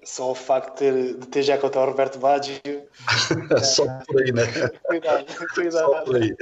Só 0.03 0.31
o 0.31 0.35
facto 0.35 0.73
de 0.73 0.77
ter, 0.77 1.17
de 1.17 1.27
ter 1.27 1.41
já 1.41 1.57
contado 1.57 1.83
o 1.83 1.91
Roberto 1.91 2.19
Baggio. 2.19 2.61
Só 3.63 3.85
por 4.07 4.21
aí, 4.21 4.31
né? 4.31 4.45
cuidado, 4.83 5.25
cuidado. 5.55 5.71
Só 5.71 6.01
por 6.01 6.15
aí. 6.17 6.35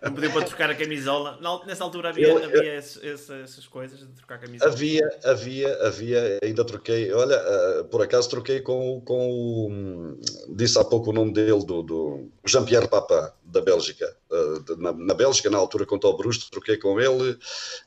Não 0.00 0.14
podia 0.14 0.30
para 0.30 0.44
trocar 0.44 0.70
a 0.70 0.74
camisola. 0.76 1.38
Nessa 1.66 1.82
altura 1.82 2.10
havia, 2.10 2.28
eu, 2.28 2.36
havia 2.36 2.74
eu, 2.74 2.78
esse, 2.78 3.04
essas 3.04 3.66
coisas 3.66 3.98
de 3.98 4.06
trocar 4.14 4.36
a 4.36 4.38
camisola? 4.38 4.70
Havia, 4.70 5.18
havia, 5.24 5.86
havia. 5.86 6.38
Ainda 6.40 6.64
troquei. 6.64 7.12
Olha, 7.12 7.36
uh, 7.36 7.84
por 7.86 8.00
acaso 8.00 8.30
troquei 8.30 8.60
com, 8.60 9.00
com 9.00 9.30
o. 9.30 9.68
Um, 9.70 10.20
disse 10.50 10.78
há 10.78 10.84
pouco 10.84 11.10
o 11.10 11.12
nome 11.12 11.32
dele, 11.32 11.64
do, 11.64 11.82
do 11.82 12.30
Jean-Pierre 12.44 12.88
Papin, 12.88 13.32
da 13.42 13.60
Bélgica. 13.60 14.16
Uh, 14.30 14.60
de, 14.60 14.80
na, 14.80 14.92
na, 14.92 15.14
Bélgica, 15.14 15.50
na 15.50 15.58
altura, 15.58 15.84
contra 15.84 16.08
o 16.10 16.16
Brusto, 16.16 16.48
troquei 16.48 16.76
com 16.76 17.00
ele. 17.00 17.36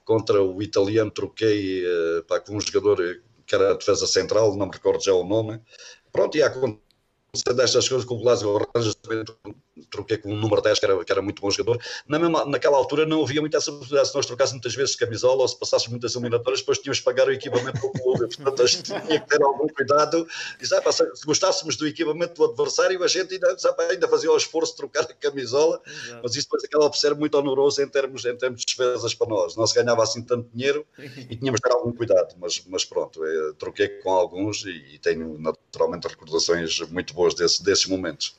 Contra 0.04 0.44
o 0.44 0.62
italiano, 0.62 1.12
troquei 1.12 1.86
uh, 1.86 2.24
pá, 2.24 2.42
com 2.42 2.58
um 2.58 2.62
jogador 2.62 3.22
que 3.48 3.56
era 3.56 3.72
a 3.72 3.74
defesa 3.74 4.06
central, 4.06 4.56
não 4.56 4.68
me 4.68 4.74
recordo 4.74 5.04
já 5.04 5.14
o 5.14 5.24
nome. 5.24 5.60
Pronto, 6.12 6.38
e 6.38 6.44
há 6.44 6.50
destas 7.56 7.88
coisas 7.88 8.06
com 8.06 8.16
o 8.16 8.22
Glasgow 8.22 8.68
Rangers 8.76 8.96
também 8.96 9.24
troquei 9.90 10.18
com 10.18 10.32
um 10.32 10.40
número 10.40 10.62
10 10.62 10.80
que 10.80 10.86
era, 10.86 11.06
que 11.06 11.12
era 11.12 11.22
muito 11.22 11.42
bom 11.42 11.50
jogador. 11.50 11.82
Na 12.08 12.20
mesma, 12.20 12.46
naquela 12.46 12.78
altura 12.78 13.06
não 13.06 13.24
havia 13.24 13.42
muita 13.42 13.58
essa 13.58 13.72
possibilidade. 13.72 14.10
Se 14.10 14.16
nós 14.16 14.26
trocássemos 14.26 14.58
muitas 14.58 14.76
vezes 14.76 14.96
camisola 14.96 15.42
ou 15.42 15.48
se 15.48 15.58
passássemos 15.58 15.92
muitas 15.92 16.14
eliminatórias, 16.16 16.62
depois 16.62 16.80
tínhamos 16.80 17.00
que 17.00 17.06
pagar 17.06 17.28
o 17.28 17.32
equipamento 17.32 17.80
do 17.80 17.92
clube. 17.92 18.28
Portanto, 18.36 18.62
a 18.62 18.66
gente 18.66 18.84
tinha 18.84 19.02
que 19.02 19.28
ter 19.28 19.42
algum 19.42 19.68
cuidado. 19.68 20.28
E, 20.62 20.66
sabe, 20.66 20.92
se 20.92 21.26
gostássemos 21.26 21.76
do 21.76 21.88
equipamento 21.88 22.34
do 22.36 22.46
adversário, 22.46 23.04
a 23.04 23.08
gente 23.08 23.34
ainda, 23.34 23.58
sabe, 23.58 23.84
ainda 23.84 24.08
fazia 24.08 24.32
o 24.32 24.38
esforço 24.38 24.74
de 24.74 24.78
trocar 24.78 25.04
a 25.04 25.14
camisola, 25.14 25.82
Exato. 25.86 26.22
mas 26.24 26.36
isso 26.36 26.48
depois 26.48 26.64
acaba 26.64 26.90
por 26.90 26.98
ser 26.98 27.16
muito 27.16 27.38
oneroso 27.38 27.82
em 27.82 27.88
termos, 27.88 28.26
em 28.26 28.36
termos 28.36 28.62
de 28.62 28.66
despesas 28.66 29.14
para 29.14 29.28
nós. 29.28 29.56
Não 29.56 29.66
se 29.66 29.76
ganhava 29.76 30.04
assim 30.04 30.22
tanto 30.22 30.50
dinheiro 30.54 30.86
e 30.98 31.36
tínhamos 31.36 31.60
que 31.60 31.70
ter 31.70 31.76
algum 31.76 31.92
cuidado. 31.92 32.36
Mas, 32.40 32.64
mas 32.68 32.86
pronto, 32.86 33.22
troquei 33.58 33.88
com 33.88 34.12
alguns 34.12 34.66
e, 34.66 34.96
e 34.96 35.00
tenho 35.00 35.38
naturalmente 35.40 36.08
recordações 36.08 36.80
muito 36.90 37.14
boas 37.14 37.34
desse, 37.34 37.64
desses 37.64 37.86
momentos. 37.86 38.36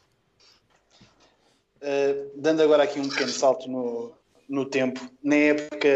Uh, 1.80 2.30
dando 2.34 2.60
agora 2.62 2.82
aqui 2.82 2.98
um 2.98 3.08
pequeno 3.08 3.30
salto 3.30 3.70
no, 3.70 4.12
no 4.48 4.64
tempo, 4.64 5.00
na 5.22 5.36
época 5.36 5.88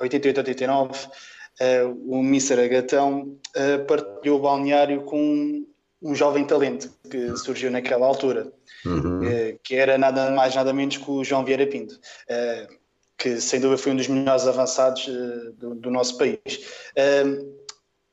88-89, 0.00 1.06
uh, 1.06 2.04
o 2.06 2.22
Mícer 2.22 2.58
Agatão 2.60 3.36
uh, 3.56 3.84
partilhou 3.86 4.38
o 4.38 4.42
balneário 4.42 5.02
com 5.02 5.66
um 6.00 6.14
jovem 6.14 6.44
talento 6.44 6.88
que 7.10 7.36
surgiu 7.36 7.68
naquela 7.68 8.06
altura, 8.06 8.52
uhum. 8.86 9.20
que 9.64 9.74
era 9.74 9.98
nada 9.98 10.30
mais 10.30 10.54
nada 10.54 10.72
menos 10.72 10.96
que 10.96 11.10
o 11.10 11.24
João 11.24 11.44
Vieira 11.44 11.66
Pinto, 11.66 11.98
que 13.16 13.40
sem 13.40 13.58
dúvida 13.58 13.82
foi 13.82 13.90
um 13.90 13.96
dos 13.96 14.06
melhores 14.06 14.46
avançados 14.46 15.08
do, 15.56 15.74
do, 15.74 15.90
nosso 15.90 16.16
país. 16.16 16.38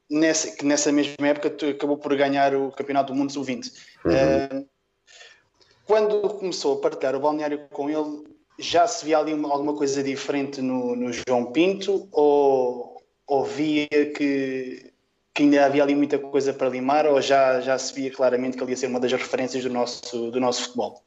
nessa, 0.09 0.55
nessa 0.63 0.91
mesma 0.91 1.27
época 1.27 1.69
acabou 1.69 1.99
por 1.99 2.15
ganhar 2.17 2.55
o 2.55 2.71
Campeonato 2.71 3.13
do 3.13 3.19
Mundo 3.19 3.31
Sub-20. 3.31 3.71
Uhum 4.03 4.65
quando 5.85 6.27
começou 6.29 6.77
a 6.77 6.81
partilhar 6.81 7.15
o 7.15 7.19
balneário 7.19 7.67
com 7.71 7.89
ele, 7.89 8.23
já 8.57 8.87
se 8.87 9.05
via 9.05 9.19
ali 9.19 9.31
alguma 9.31 9.75
coisa 9.75 10.01
diferente 10.01 10.61
no, 10.61 10.95
no 10.95 11.11
João 11.11 11.51
Pinto 11.51 12.07
ou, 12.11 13.01
ou 13.27 13.43
via 13.43 13.87
que, 13.87 14.91
que 15.33 15.43
ainda 15.43 15.65
havia 15.65 15.83
ali 15.83 15.95
muita 15.95 16.17
coisa 16.17 16.53
para 16.53 16.69
limar 16.69 17.05
ou 17.05 17.21
já, 17.21 17.59
já 17.61 17.77
se 17.77 17.93
via 17.93 18.11
claramente 18.11 18.57
que 18.57 18.63
ele 18.63 18.71
ia 18.71 18.77
ser 18.77 18.87
uma 18.87 18.99
das 18.99 19.11
referências 19.11 19.63
do 19.63 19.69
nosso, 19.69 20.31
do 20.31 20.39
nosso 20.39 20.63
futebol? 20.63 21.04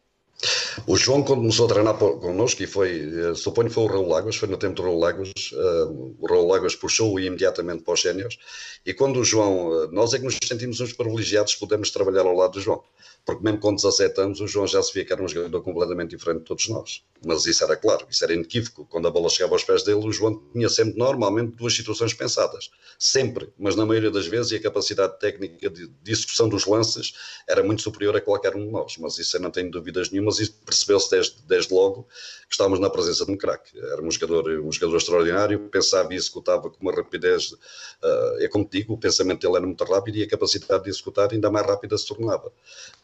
O 0.86 0.96
João, 0.96 1.22
quando 1.22 1.40
começou 1.40 1.66
a 1.66 1.68
treinar 1.68 1.98
connosco, 1.98 2.62
e 2.62 2.66
foi, 2.66 3.12
eh, 3.12 3.34
suponho 3.34 3.68
que 3.68 3.74
foi 3.74 3.84
o 3.84 3.86
Raul 3.88 4.08
Lagos, 4.08 4.36
foi 4.36 4.48
no 4.48 4.56
tempo 4.56 4.76
do 4.76 4.82
Raul 4.82 4.98
Lagos, 4.98 5.32
uh, 5.52 6.16
o 6.18 6.26
Raul 6.26 6.46
Lagos 6.46 6.76
puxou-o 6.76 7.18
imediatamente 7.18 7.82
para 7.82 7.94
os 7.94 8.00
séniores, 8.00 8.38
e 8.86 8.94
quando 8.94 9.18
o 9.18 9.24
João, 9.24 9.68
uh, 9.68 9.90
nós 9.90 10.14
é 10.14 10.18
que 10.18 10.24
nos 10.24 10.38
sentimos 10.42 10.80
uns 10.80 10.92
privilegiados, 10.92 11.56
podemos 11.56 11.90
trabalhar 11.90 12.22
ao 12.22 12.34
lado 12.34 12.52
do 12.52 12.60
João 12.60 12.82
porque 13.28 13.44
mesmo 13.44 13.60
com 13.60 13.74
17 13.74 14.18
anos 14.22 14.40
o 14.40 14.46
João 14.46 14.66
já 14.66 14.82
se 14.82 14.90
via 14.94 15.04
que 15.04 15.12
era 15.12 15.22
um 15.22 15.28
jogador 15.28 15.60
completamente 15.60 16.16
diferente 16.16 16.38
de 16.38 16.44
todos 16.46 16.66
nós. 16.70 17.04
mas 17.22 17.44
isso 17.44 17.62
era 17.62 17.76
claro, 17.76 18.06
isso 18.08 18.24
era 18.24 18.32
inequívoco. 18.32 18.86
Quando 18.86 19.06
a 19.06 19.10
bola 19.10 19.28
chegava 19.28 19.54
aos 19.54 19.62
pés 19.62 19.82
dele, 19.82 19.98
o 19.98 20.10
João 20.10 20.42
tinha 20.50 20.68
sempre, 20.70 20.98
normalmente, 20.98 21.54
duas 21.54 21.74
situações 21.74 22.14
pensadas. 22.14 22.70
Sempre, 22.98 23.52
mas 23.58 23.76
na 23.76 23.84
maioria 23.84 24.10
das 24.10 24.26
vezes, 24.26 24.52
e 24.52 24.56
a 24.56 24.62
capacidade 24.62 25.18
técnica 25.18 25.68
de, 25.68 25.90
execução 26.06 26.48
dos 26.48 26.64
lances 26.64 27.12
era 27.46 27.62
muito 27.62 27.82
superior 27.82 28.16
a 28.16 28.20
qualquer 28.22 28.56
um 28.56 28.64
de 28.64 28.72
nós. 28.72 28.96
Mas 28.96 29.18
isso 29.18 29.36
eu 29.36 29.42
não 29.42 29.50
tenho 29.50 29.70
dúvidas 29.70 30.10
nenhumas 30.28 30.38
e 30.38 30.50
percebeu-se 30.50 31.10
desde, 31.10 31.36
desde 31.46 31.72
logo 31.72 32.06
que 32.48 32.54
estávamos 32.54 32.80
na 32.80 32.88
presença 32.88 33.24
de 33.24 33.32
um 33.32 33.36
craque. 33.36 33.78
Era 33.78 34.02
um 34.02 34.10
jogador, 34.10 34.60
um 34.60 34.72
jogador 34.72 34.96
extraordinário, 34.96 35.68
pensava 35.68 36.12
e 36.12 36.16
executava 36.16 36.70
com 36.70 36.76
uma 36.80 36.94
rapidez. 36.94 37.52
Uh, 37.52 38.38
é 38.40 38.48
como 38.48 38.68
digo, 38.70 38.94
o 38.94 38.98
pensamento 38.98 39.40
dele 39.40 39.56
era 39.56 39.66
muito 39.66 39.84
rápido 39.84 40.16
e 40.16 40.22
a 40.22 40.28
capacidade 40.28 40.84
de 40.84 40.90
executar 40.90 41.30
ainda 41.32 41.50
mais 41.50 41.66
rápida 41.66 41.96
se 41.98 42.06
tornava. 42.06 42.50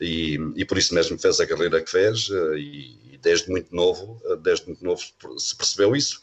E, 0.00 0.38
e 0.56 0.64
por 0.64 0.78
isso 0.78 0.94
mesmo 0.94 1.18
fez 1.18 1.40
a 1.40 1.46
carreira 1.46 1.82
que 1.82 1.90
fez 1.90 2.28
uh, 2.30 2.56
e 2.56 3.18
desde 3.20 3.50
muito 3.50 3.74
novo, 3.74 4.20
uh, 4.24 4.37
desde 4.37 4.66
muito 4.66 4.82
novo 4.84 5.02
se 5.38 5.56
percebeu 5.56 5.94
isso. 5.94 6.20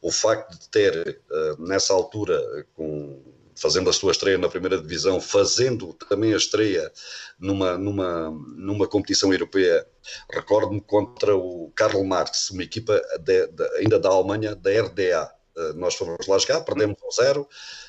O 0.00 0.10
facto 0.10 0.58
de 0.58 0.68
ter, 0.68 1.20
nessa 1.60 1.92
altura, 1.92 2.66
com 2.74 3.22
fazendo 3.62 3.88
a 3.88 3.92
sua 3.92 4.10
estreia 4.10 4.36
na 4.36 4.48
primeira 4.48 4.76
divisão, 4.76 5.20
fazendo 5.20 5.92
também 5.94 6.34
a 6.34 6.36
estreia 6.36 6.90
numa, 7.38 7.78
numa, 7.78 8.30
numa 8.56 8.88
competição 8.88 9.32
europeia. 9.32 9.86
Recordo-me 10.28 10.80
contra 10.80 11.36
o 11.36 11.70
Karl 11.76 12.02
Marx, 12.02 12.50
uma 12.50 12.64
equipa 12.64 13.00
de, 13.20 13.46
de, 13.46 13.64
ainda 13.76 14.00
da 14.00 14.08
Alemanha, 14.08 14.56
da 14.56 14.70
RDA. 14.70 15.32
Uh, 15.56 15.74
nós 15.74 15.94
fomos 15.94 16.26
lá 16.26 16.38
jogar, 16.38 16.62
perdemos 16.62 16.96
1-0, 17.20 17.46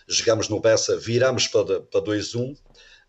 jogámos 0.07 0.47
no 0.47 0.59
Bessa, 0.59 0.95
virámos 0.95 1.47
para, 1.47 1.81
para 1.81 2.01
2-1. 2.01 2.55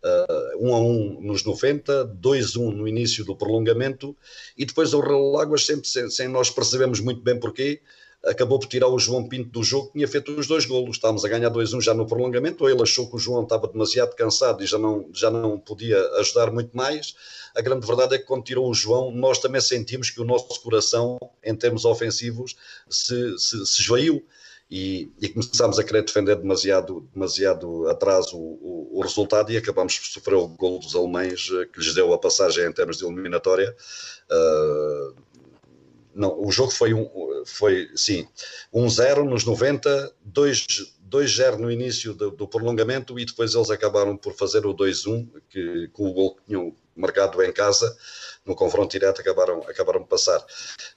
Uh, 0.03 0.67
1 0.67 0.75
a 0.75 0.79
1 0.79 1.21
nos 1.21 1.43
90, 1.43 2.05
2 2.05 2.55
1 2.55 2.71
no 2.71 2.87
início 2.87 3.25
do 3.25 3.35
prolongamento 3.35 4.15
e 4.55 4.63
depois 4.63 4.93
o 4.93 5.37
Águas 5.39 5.65
sempre 5.65 5.87
sem, 5.87 6.07
sem 6.11 6.27
nós 6.27 6.51
percebemos 6.51 6.99
muito 6.99 7.21
bem 7.21 7.39
porquê, 7.39 7.81
acabou 8.25 8.59
por 8.59 8.67
tirar 8.67 8.87
o 8.87 8.97
João 8.99 9.27
Pinto 9.27 9.49
do 9.49 9.63
jogo, 9.63 9.87
que 9.87 9.93
tinha 9.93 10.07
feito 10.07 10.31
os 10.31 10.47
dois 10.47 10.65
golos. 10.65 10.97
Estávamos 10.97 11.23
a 11.23 11.29
ganhar 11.29 11.49
2-1 11.49 11.81
já 11.81 11.93
no 11.93 12.07
prolongamento, 12.07 12.67
ele 12.67 12.81
achou 12.81 13.07
que 13.07 13.15
o 13.15 13.19
João 13.19 13.43
estava 13.43 13.67
demasiado 13.67 14.15
cansado 14.15 14.63
e 14.63 14.65
já 14.67 14.77
não, 14.77 15.07
já 15.13 15.29
não 15.29 15.59
podia 15.59 15.99
ajudar 16.19 16.51
muito 16.51 16.75
mais. 16.75 17.15
A 17.55 17.61
grande 17.61 17.85
verdade 17.85 18.15
é 18.15 18.17
que 18.17 18.25
quando 18.25 18.43
tirou 18.43 18.69
o 18.69 18.73
João, 18.73 19.11
nós 19.11 19.39
também 19.39 19.61
sentimos 19.61 20.09
que 20.09 20.19
o 20.19 20.25
nosso 20.25 20.61
coração, 20.61 21.17
em 21.43 21.55
termos 21.55 21.85
ofensivos, 21.85 22.55
se, 22.89 23.37
se, 23.37 23.65
se 23.65 23.81
esvaiu. 23.81 24.25
E, 24.69 25.11
e, 25.21 25.29
começámos 25.29 25.77
a 25.77 25.83
querer 25.83 26.03
defender 26.03 26.35
demasiado, 26.37 27.07
demasiado 27.13 27.87
atrás 27.87 28.33
o, 28.33 28.37
o, 28.37 28.89
o, 28.93 29.01
resultado 29.01 29.51
e 29.51 29.57
acabámos 29.57 29.99
por 29.99 30.07
sofrer 30.07 30.33
o 30.33 30.47
gol 30.47 30.79
dos 30.79 30.95
alemães 30.95 31.51
eh, 31.53 31.67
que 31.67 31.79
lhes 31.79 31.93
deu 31.93 32.11
a 32.11 32.17
passagem 32.17 32.65
em 32.65 32.71
termos 32.73 32.97
de 32.97 33.05
eliminatória. 33.05 33.75
Uh, 34.27 35.13
não, 36.15 36.41
o 36.41 36.49
jogo 36.49 36.71
foi, 36.71 36.93
um, 36.93 37.43
foi 37.45 37.89
sim, 37.93 38.27
1-0 38.73 39.21
um 39.21 39.25
nos 39.25 39.43
90, 39.43 40.13
2-0 40.31 41.57
no 41.57 41.69
início 41.69 42.13
do, 42.13 42.31
do, 42.31 42.47
prolongamento 42.47 43.19
e 43.19 43.25
depois 43.25 43.53
eles 43.53 43.69
acabaram 43.69 44.15
por 44.15 44.33
fazer 44.33 44.65
o 44.65 44.73
2-1, 44.73 45.29
que 45.49 45.89
com 45.89 46.09
o 46.09 46.13
gol 46.13 46.35
que 46.35 46.43
tinham 46.45 46.73
marcado 46.95 47.43
em 47.43 47.51
casa, 47.51 47.95
no 48.45 48.55
confronto 48.55 48.91
direto 48.91 49.19
acabaram, 49.19 49.59
acabaram 49.67 50.01
de 50.01 50.07
passar. 50.07 50.43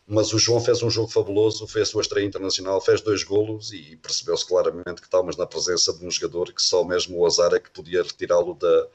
Mas 0.06 0.32
o 0.32 0.38
João 0.38 0.60
fez 0.60 0.82
um 0.84 0.90
jogo 0.90 1.10
fabuloso, 1.10 1.66
fez 1.66 1.88
a 1.88 1.90
sua 1.90 2.02
estreia 2.02 2.24
internacional, 2.24 2.80
fez 2.80 3.00
dois 3.00 3.24
golos 3.24 3.72
e 3.72 3.96
percebeu-se 3.96 4.46
claramente 4.46 5.00
que 5.00 5.06
estávamos 5.06 5.36
na 5.36 5.46
presença 5.46 5.92
de 5.92 6.06
um 6.06 6.10
jogador 6.10 6.52
que 6.52 6.62
só 6.62 6.84
mesmo 6.84 7.18
o 7.18 7.26
azar 7.26 7.52
é 7.54 7.58
que 7.58 7.70
podia 7.70 8.04
retirá-lo 8.04 8.54
da, 8.54 8.86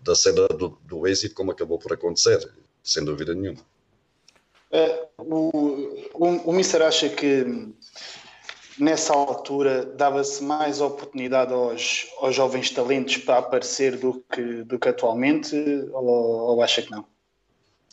da 0.00 0.14
cena 0.14 0.48
do, 0.48 0.78
do 0.82 1.06
êxito, 1.06 1.34
como 1.34 1.50
acabou 1.50 1.78
por 1.78 1.92
acontecer, 1.92 2.50
sem 2.82 3.04
dúvida 3.04 3.34
nenhuma. 3.34 3.75
Uh, 4.76 5.06
o, 5.18 6.04
o, 6.12 6.50
o 6.50 6.52
Mister 6.52 6.82
acha 6.82 7.08
que 7.08 7.72
nessa 8.78 9.14
altura 9.14 9.86
dava-se 9.86 10.44
mais 10.44 10.82
oportunidade 10.82 11.54
aos, 11.54 12.06
aos 12.18 12.34
jovens 12.34 12.70
talentos 12.70 13.16
para 13.16 13.38
aparecer 13.38 13.96
do 13.96 14.22
que, 14.30 14.64
do 14.64 14.78
que 14.78 14.88
atualmente 14.88 15.56
ou, 15.92 16.04
ou 16.04 16.62
acha 16.62 16.82
que 16.82 16.90
não? 16.90 17.06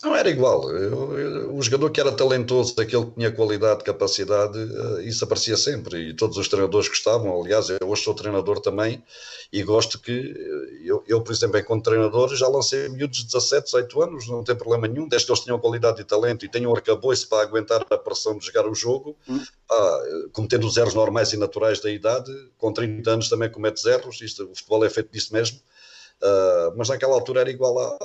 Não 0.03 0.13
era 0.13 0.29
igual. 0.29 0.69
Eu, 0.69 1.17
eu, 1.17 1.55
o 1.55 1.61
jogador 1.61 1.89
que 1.89 2.01
era 2.01 2.11
talentoso, 2.11 2.73
aquele 2.79 3.05
que 3.05 3.11
tinha 3.11 3.31
qualidade, 3.31 3.85
capacidade, 3.85 4.59
uh, 4.59 4.99
isso 5.01 5.23
aparecia 5.23 5.55
sempre 5.55 6.09
e 6.09 6.13
todos 6.13 6.37
os 6.37 6.49
treinadores 6.49 6.89
gostavam. 6.89 7.41
Aliás, 7.41 7.69
eu 7.69 7.77
hoje 7.87 8.03
sou 8.03 8.13
treinador 8.13 8.59
também 8.59 9.01
e 9.51 9.63
gosto 9.63 9.97
que 9.99 10.11
eh, 10.11 10.81
eu, 10.83 11.03
eu 11.07 11.21
por 11.21 11.31
exemplo, 11.31 11.57
enquanto 11.57 11.85
treinador, 11.85 12.35
já 12.35 12.47
lancei 12.47 12.89
miúdos 12.89 13.19
de 13.19 13.25
17, 13.27 13.65
18 13.65 14.01
anos, 14.01 14.27
não 14.27 14.43
tem 14.43 14.55
problema 14.55 14.87
nenhum, 14.87 15.07
desde 15.07 15.27
que 15.27 15.31
eles 15.31 15.43
tenham 15.43 15.59
qualidade 15.59 16.01
e 16.01 16.03
talento 16.03 16.43
e 16.43 16.49
tenham 16.49 16.71
um 16.71 16.75
arcabouço 16.75 17.29
para 17.29 17.43
aguentar 17.43 17.85
a 17.89 17.97
pressão 17.97 18.37
de 18.37 18.45
jogar 18.45 18.67
o 18.67 18.75
jogo, 18.75 19.15
hum. 19.29 19.39
ah, 19.71 20.03
cometendo 20.33 20.65
os 20.65 20.75
erros 20.75 20.95
normais 20.95 21.31
e 21.33 21.37
naturais 21.37 21.79
da 21.79 21.89
idade, 21.89 22.31
com 22.57 22.73
30 22.73 23.09
anos 23.09 23.29
também 23.29 23.49
comete 23.49 23.87
erros, 23.87 24.19
isto, 24.21 24.43
o 24.51 24.55
futebol 24.55 24.83
é 24.83 24.89
feito 24.89 25.11
disso 25.11 25.31
mesmo. 25.31 25.59
Uh, 26.21 26.71
mas 26.77 26.87
naquela 26.87 27.15
altura 27.15 27.41
era 27.41 27.49
igual 27.49 27.77
a, 27.79 27.97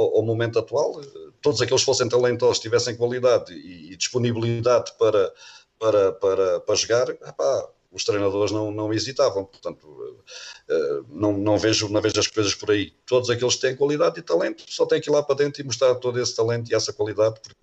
ao, 0.00 0.16
ao, 0.16 0.22
momento 0.22 0.58
atual. 0.58 1.00
Todos 1.42 1.60
aqueles 1.60 1.82
que 1.82 1.86
fossem 1.86 2.08
talentosos, 2.08 2.58
tivessem 2.58 2.96
qualidade 2.96 3.52
e, 3.52 3.92
e 3.92 3.96
disponibilidade 3.96 4.92
para, 4.98 5.32
para, 5.78 6.12
para, 6.12 6.60
para 6.60 6.74
jogar, 6.74 7.08
epá, 7.08 7.68
os 7.92 8.04
treinadores 8.04 8.52
não, 8.52 8.70
não 8.70 8.92
hesitavam. 8.92 9.44
Portanto, 9.44 9.84
uh, 9.84 11.04
não, 11.08 11.36
não, 11.36 11.58
vejo, 11.58 11.88
não 11.88 12.00
vejo 12.00 12.20
as 12.20 12.28
coisas 12.28 12.54
por 12.54 12.70
aí. 12.70 12.92
Todos 13.06 13.28
aqueles 13.30 13.56
que 13.56 13.60
têm 13.62 13.76
qualidade 13.76 14.20
e 14.20 14.22
talento 14.22 14.64
só 14.68 14.86
têm 14.86 15.00
que 15.00 15.10
ir 15.10 15.12
lá 15.12 15.22
para 15.22 15.36
dentro 15.36 15.60
e 15.60 15.64
mostrar 15.64 15.94
todo 15.96 16.20
esse 16.20 16.34
talento 16.36 16.70
e 16.70 16.74
essa 16.74 16.92
qualidade, 16.92 17.40
porque 17.40 17.56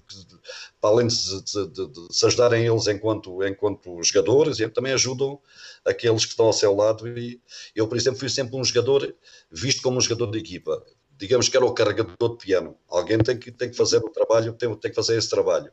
para 0.82 0.90
além 0.90 1.08
de, 1.08 1.16
de, 1.44 1.68
de, 1.68 1.88
de 1.88 2.08
se 2.12 2.26
ajudarem 2.26 2.66
eles 2.66 2.88
enquanto, 2.88 3.44
enquanto 3.44 4.04
jogadores, 4.04 4.58
também 4.74 4.94
ajudam 4.94 5.40
aqueles 5.86 6.26
que 6.26 6.32
estão 6.32 6.48
ao 6.48 6.54
seu 6.54 6.76
lado. 6.76 7.08
E 7.08 7.42
eu, 7.76 7.88
por 7.88 7.98
exemplo, 7.98 8.20
fui 8.20 8.30
sempre 8.30 8.58
um 8.58 8.64
jogador 8.64 9.14
visto 9.50 9.82
como 9.82 9.98
um 9.98 10.02
jogador 10.02 10.32
de 10.32 10.40
equipa. 10.40 10.84
Digamos 11.18 11.50
que 11.50 11.58
era 11.58 11.66
o 11.66 11.74
carregador 11.74 12.38
de 12.38 12.46
piano. 12.46 12.78
Alguém 12.88 13.18
tem 13.18 13.38
que, 13.38 13.52
tem 13.52 13.70
que 13.70 13.76
fazer 13.76 13.98
o 13.98 14.10
trabalho, 14.10 14.54
tem, 14.54 14.74
tem 14.76 14.92
que 14.92 14.96
fazer 14.96 15.18
esse 15.18 15.30
trabalho. 15.30 15.72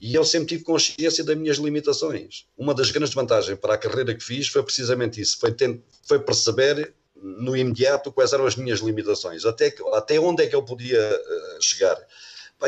E 0.00 0.14
eu 0.14 0.24
sempre 0.24 0.48
tive 0.48 0.64
consciência 0.64 1.22
das 1.22 1.36
minhas 1.36 1.58
limitações. 1.58 2.46
Uma 2.56 2.74
das 2.74 2.90
grandes 2.90 3.14
vantagens 3.14 3.58
para 3.58 3.74
a 3.74 3.78
carreira 3.78 4.14
que 4.14 4.24
fiz 4.24 4.48
foi 4.48 4.62
precisamente 4.62 5.20
isso: 5.20 5.38
foi, 5.38 5.52
ter, 5.52 5.80
foi 6.02 6.18
perceber 6.18 6.94
no 7.14 7.56
imediato 7.56 8.10
quais 8.10 8.32
eram 8.32 8.46
as 8.46 8.56
minhas 8.56 8.80
limitações, 8.80 9.44
até, 9.44 9.74
até 9.92 10.18
onde 10.18 10.42
é 10.42 10.46
que 10.46 10.56
eu 10.56 10.62
podia 10.62 10.98
uh, 10.98 11.62
chegar. 11.62 11.98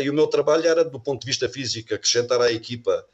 e 0.01 0.11
o 0.11 0.15
meu 0.15 0.27
trabalho 0.27 0.67
era, 0.67 0.85
do 0.85 1.01
ponto 1.01 1.23
de 1.23 1.27
vista 1.27 1.49
físico, 1.49 1.95
acrescentar 1.95 2.41
à 2.41 2.53
equipa 2.53 3.05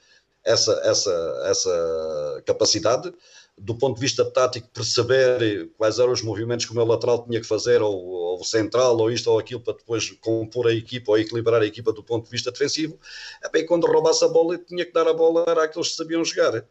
essa, 0.44 0.72
essa, 0.84 1.42
essa 1.44 2.42
capacidade, 2.44 3.12
do 3.58 3.74
ponto 3.74 3.96
de 3.96 4.00
vista 4.00 4.24
tático, 4.24 4.68
perceber 4.72 5.70
quais 5.76 5.98
eram 5.98 6.12
os 6.12 6.22
movimentos 6.22 6.64
que 6.64 6.72
o 6.72 6.74
meu 6.74 6.84
lateral 6.84 7.24
tinha 7.24 7.40
que 7.40 7.46
fazer, 7.46 7.82
ou, 7.82 7.94
ou 7.94 8.44
central, 8.44 8.96
ou 8.96 9.10
isto 9.10 9.30
ou 9.30 9.38
aquilo, 9.38 9.60
para 9.60 9.74
depois 9.74 10.10
compor 10.20 10.68
a 10.68 10.72
equipa 10.72 11.12
ou 11.12 11.18
equilibrar 11.18 11.60
a 11.60 11.66
equipa 11.66 11.92
do 11.92 12.02
ponto 12.02 12.24
de 12.24 12.30
vista 12.30 12.50
defensivo. 12.50 12.98
É 13.42 13.48
bem, 13.48 13.66
quando 13.66 13.86
roubasse 13.86 14.24
a 14.24 14.28
bola, 14.28 14.58
tinha 14.58 14.84
que 14.84 14.92
dar 14.92 15.08
a 15.08 15.12
bola 15.12 15.44
àqueles 15.62 15.88
que 15.88 15.94
sabiam 15.94 16.24
jogar. 16.24 16.64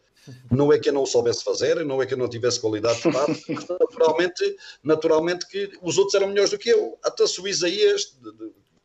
Não 0.51 0.73
é 0.73 0.79
que 0.79 0.89
eu 0.89 0.93
não 0.93 1.05
soubesse 1.05 1.43
fazer, 1.43 1.85
não 1.85 2.01
é 2.01 2.05
que 2.05 2.13
eu 2.13 2.17
não 2.17 2.27
tivesse 2.27 2.59
qualidade 2.59 3.01
de 3.01 3.11
passe, 3.11 3.53
naturalmente, 3.79 4.57
naturalmente 4.83 5.47
que 5.47 5.71
os 5.81 5.97
outros 5.97 6.15
eram 6.15 6.27
melhores 6.27 6.51
do 6.51 6.57
que 6.57 6.69
eu. 6.69 6.97
Até 7.03 7.23
o 7.23 7.47
Isaías, 7.47 8.17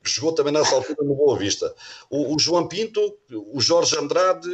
jogou 0.04 0.32
também 0.32 0.52
nessa 0.52 0.74
altura 0.74 1.02
no 1.02 1.14
Boa 1.14 1.38
Vista, 1.38 1.74
o, 2.10 2.34
o 2.34 2.38
João 2.38 2.68
Pinto, 2.68 3.18
o 3.30 3.60
Jorge 3.60 3.96
Andrade, 3.96 4.50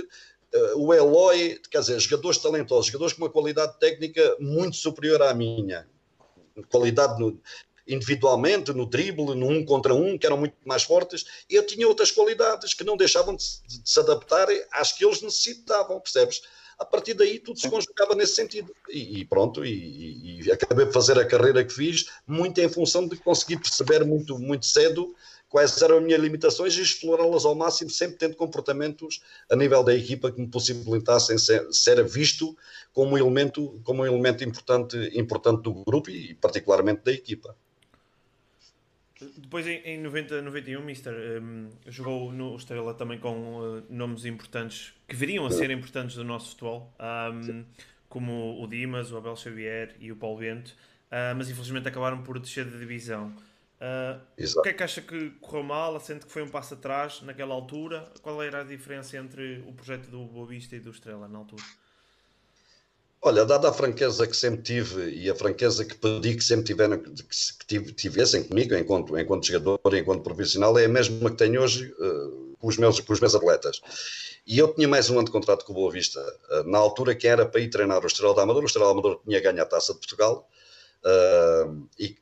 o 0.77 0.95
Eloy, 0.95 1.61
quer 1.71 1.81
dizer, 1.81 1.99
jogadores 2.01 2.39
talentosos, 2.39 2.87
jogadores 2.87 3.13
com 3.13 3.23
uma 3.23 3.31
qualidade 3.31 3.79
técnica 3.79 4.37
muito 4.41 4.77
superior 4.77 5.23
à 5.23 5.35
minha. 5.35 5.87
Qualidade 6.71 7.21
no, 7.21 7.41
individualmente, 7.87 8.73
no 8.73 8.87
drible, 8.87 9.35
no 9.35 9.49
um 9.49 9.65
contra 9.65 9.95
um, 9.95 10.19
que 10.19 10.27
eram 10.27 10.37
muito 10.37 10.57
mais 10.65 10.83
fortes. 10.83 11.25
Eu 11.49 11.67
tinha 11.67 11.89
outras 11.89 12.11
qualidades 12.11 12.75
que 12.75 12.85
não 12.85 12.97
deixavam 12.97 13.35
de, 13.35 13.45
se 13.85 14.01
adaptar 14.01 14.47
às 14.73 14.93
que 14.93 15.05
eles 15.05 15.23
necessitavam, 15.23 16.01
percebes? 16.01 16.43
A 16.79 16.85
partir 16.85 17.15
daí 17.15 17.41
tudo 17.41 17.59
se 17.59 17.69
conjugava 17.69 18.15
nesse 18.15 18.35
sentido. 18.35 18.73
E, 18.89 19.21
e 19.21 19.25
pronto, 19.25 19.65
e, 19.65 20.43
e, 20.45 20.53
acabei 20.53 20.87
de 20.87 20.93
fazer 20.93 21.19
a 21.19 21.27
carreira 21.27 21.65
que 21.65 21.73
fiz, 21.73 22.07
muito 22.27 22.61
em 22.61 22.69
função 22.69 23.09
de 23.09 23.17
conseguir 23.17 23.57
perceber 23.57 24.05
muito, 24.05 24.39
muito 24.39 24.65
cedo 24.65 25.15
quais 25.49 25.81
eram 25.81 25.99
as 25.99 26.05
minhas 26.05 26.21
limitações 26.21 26.77
e 26.77 26.83
explorá-las 26.83 27.45
ao 27.45 27.55
máximo, 27.55 27.91
sempre 27.91 28.19
tendo 28.19 28.37
comportamentos 28.37 29.23
a 29.51 29.57
nível 29.57 29.83
da 29.83 29.95
equipa 29.95 30.31
que 30.31 30.41
me 30.41 30.49
possibilitassem 30.49 31.39
ser, 31.39 31.67
ser 31.73 32.05
visto 32.05 32.57
como 32.93 33.13
um 33.13 33.19
elemento, 33.19 33.81
como 33.83 34.03
um 34.03 34.07
elemento 34.07 34.45
importante, 34.45 34.97
importante 35.15 35.63
do 35.63 35.73
grupo 35.85 36.11
e 36.11 36.35
particularmente 36.35 37.03
da 37.03 37.13
equipa. 37.13 37.57
Depois 39.37 39.67
em, 39.67 39.81
em 39.85 40.01
90, 40.01 40.43
91, 40.43 40.85
Mister 40.85 41.13
um, 41.43 41.71
jogou 41.87 42.33
no 42.33 42.55
Estrela 42.55 42.95
também 42.95 43.19
com 43.19 43.59
uh, 43.59 43.83
nomes 43.91 44.25
importantes 44.25 44.93
que 45.09 45.17
viriam 45.17 45.45
a 45.45 45.51
ser 45.51 45.71
importantes 45.73 46.15
do 46.15 46.23
nosso 46.23 46.51
futebol, 46.51 46.95
um, 47.33 47.65
como 48.09 48.63
o 48.63 48.67
Dimas, 48.69 49.11
o 49.11 49.17
Abel 49.17 49.35
Xavier 49.35 49.97
e 49.99 50.13
o 50.13 50.17
Paulo 50.17 50.39
Bento, 50.39 50.69
uh, 51.11 51.35
mas 51.37 51.51
infelizmente 51.51 51.89
acabaram 51.89 52.23
por 52.23 52.39
descer 52.39 52.65
da 52.65 52.79
divisão. 52.79 53.35
Uh, 53.81 54.21
o 54.59 54.63
que 54.63 54.71
é 54.71 54.73
que 54.73 54.83
acha 54.83 55.01
que 55.01 55.31
correu 55.41 55.63
mal? 55.63 55.99
Sente 56.01 56.27
que 56.27 56.33
foi 56.33 56.43
um 56.43 56.49
passo 56.49 56.75
atrás 56.75 57.23
naquela 57.23 57.55
altura? 57.55 58.11
Qual 58.23 58.43
era 58.43 58.63
a 58.63 58.65
diferença 58.65 59.17
entre 59.17 59.65
o 59.67 59.73
projeto 59.73 60.11
do 60.11 60.25
Boa 60.25 60.47
Vista 60.47 60.75
e 60.75 60.81
do 60.81 60.91
Estrela 60.91 61.29
na 61.29 61.39
altura? 61.39 61.63
Olha, 63.23 63.45
dada 63.45 63.69
a 63.69 63.73
franqueza 63.73 64.27
que 64.27 64.37
sempre 64.37 64.63
tive 64.63 65.11
e 65.11 65.31
a 65.31 65.35
franqueza 65.35 65.85
que 65.85 65.95
pedi 65.95 66.35
que 66.37 66.43
sempre 66.43 66.67
tiveram, 66.67 67.01
que 67.01 67.81
tivessem 67.93 68.45
comigo 68.45 68.75
enquanto, 68.75 69.19
enquanto 69.19 69.47
jogador 69.47 69.95
enquanto 69.95 70.23
profissional, 70.23 70.77
é 70.79 70.85
a 70.85 70.89
mesma 70.89 71.31
que 71.31 71.37
tenho 71.37 71.61
hoje 71.61 71.93
uh, 71.99 72.57
com, 72.59 72.69
os 72.69 72.77
meus, 72.77 73.01
com 73.01 73.13
os 73.13 73.21
meus 73.21 73.35
atletas. 73.35 73.81
E 74.47 74.59
eu 74.59 74.73
tinha 74.73 74.89
mais 74.89 75.11
um 75.11 75.17
ano 75.17 75.27
de 75.27 75.33
contrato 75.33 75.65
com 75.65 75.73
o 75.73 75.75
Boa 75.75 75.93
Vista, 75.93 76.21
uh, 76.51 76.63
na 76.65 76.79
altura 76.79 77.15
que 77.15 77.27
era 77.27 77.45
para 77.45 77.61
ir 77.61 77.71
treinar 77.71 78.03
o 78.03 78.07
Estrela 78.07 78.35
da 78.35 78.43
Amador. 78.43 78.63
O 78.63 78.67
Estrela 78.67 78.87
da 78.87 78.93
Amador 78.93 79.21
tinha 79.25 79.41
ganho 79.41 79.63
a 79.63 79.67
taça 79.67 79.93
de 79.93 79.99
Portugal 79.99 80.49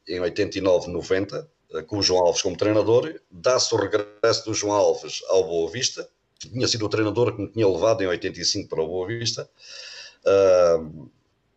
em 0.08 0.20
89, 0.20 0.90
90, 0.90 1.48
uh, 1.70 1.84
com 1.84 1.98
o 1.98 2.02
João 2.02 2.26
Alves 2.26 2.42
como 2.42 2.56
treinador, 2.56 3.20
dá-se 3.30 3.74
o 3.74 3.78
regresso 3.78 4.44
do 4.44 4.54
João 4.54 4.72
Alves 4.72 5.22
ao 5.28 5.44
Boa 5.44 5.70
Vista, 5.70 6.08
que 6.38 6.50
tinha 6.50 6.68
sido 6.68 6.84
o 6.84 6.88
treinador 6.88 7.34
que 7.34 7.42
me 7.42 7.48
tinha 7.48 7.68
levado 7.68 8.02
em 8.02 8.06
85 8.06 8.68
para 8.68 8.82
o 8.82 8.86
Boa 8.86 9.08
Vista. 9.08 9.48
Uh, 10.24 11.08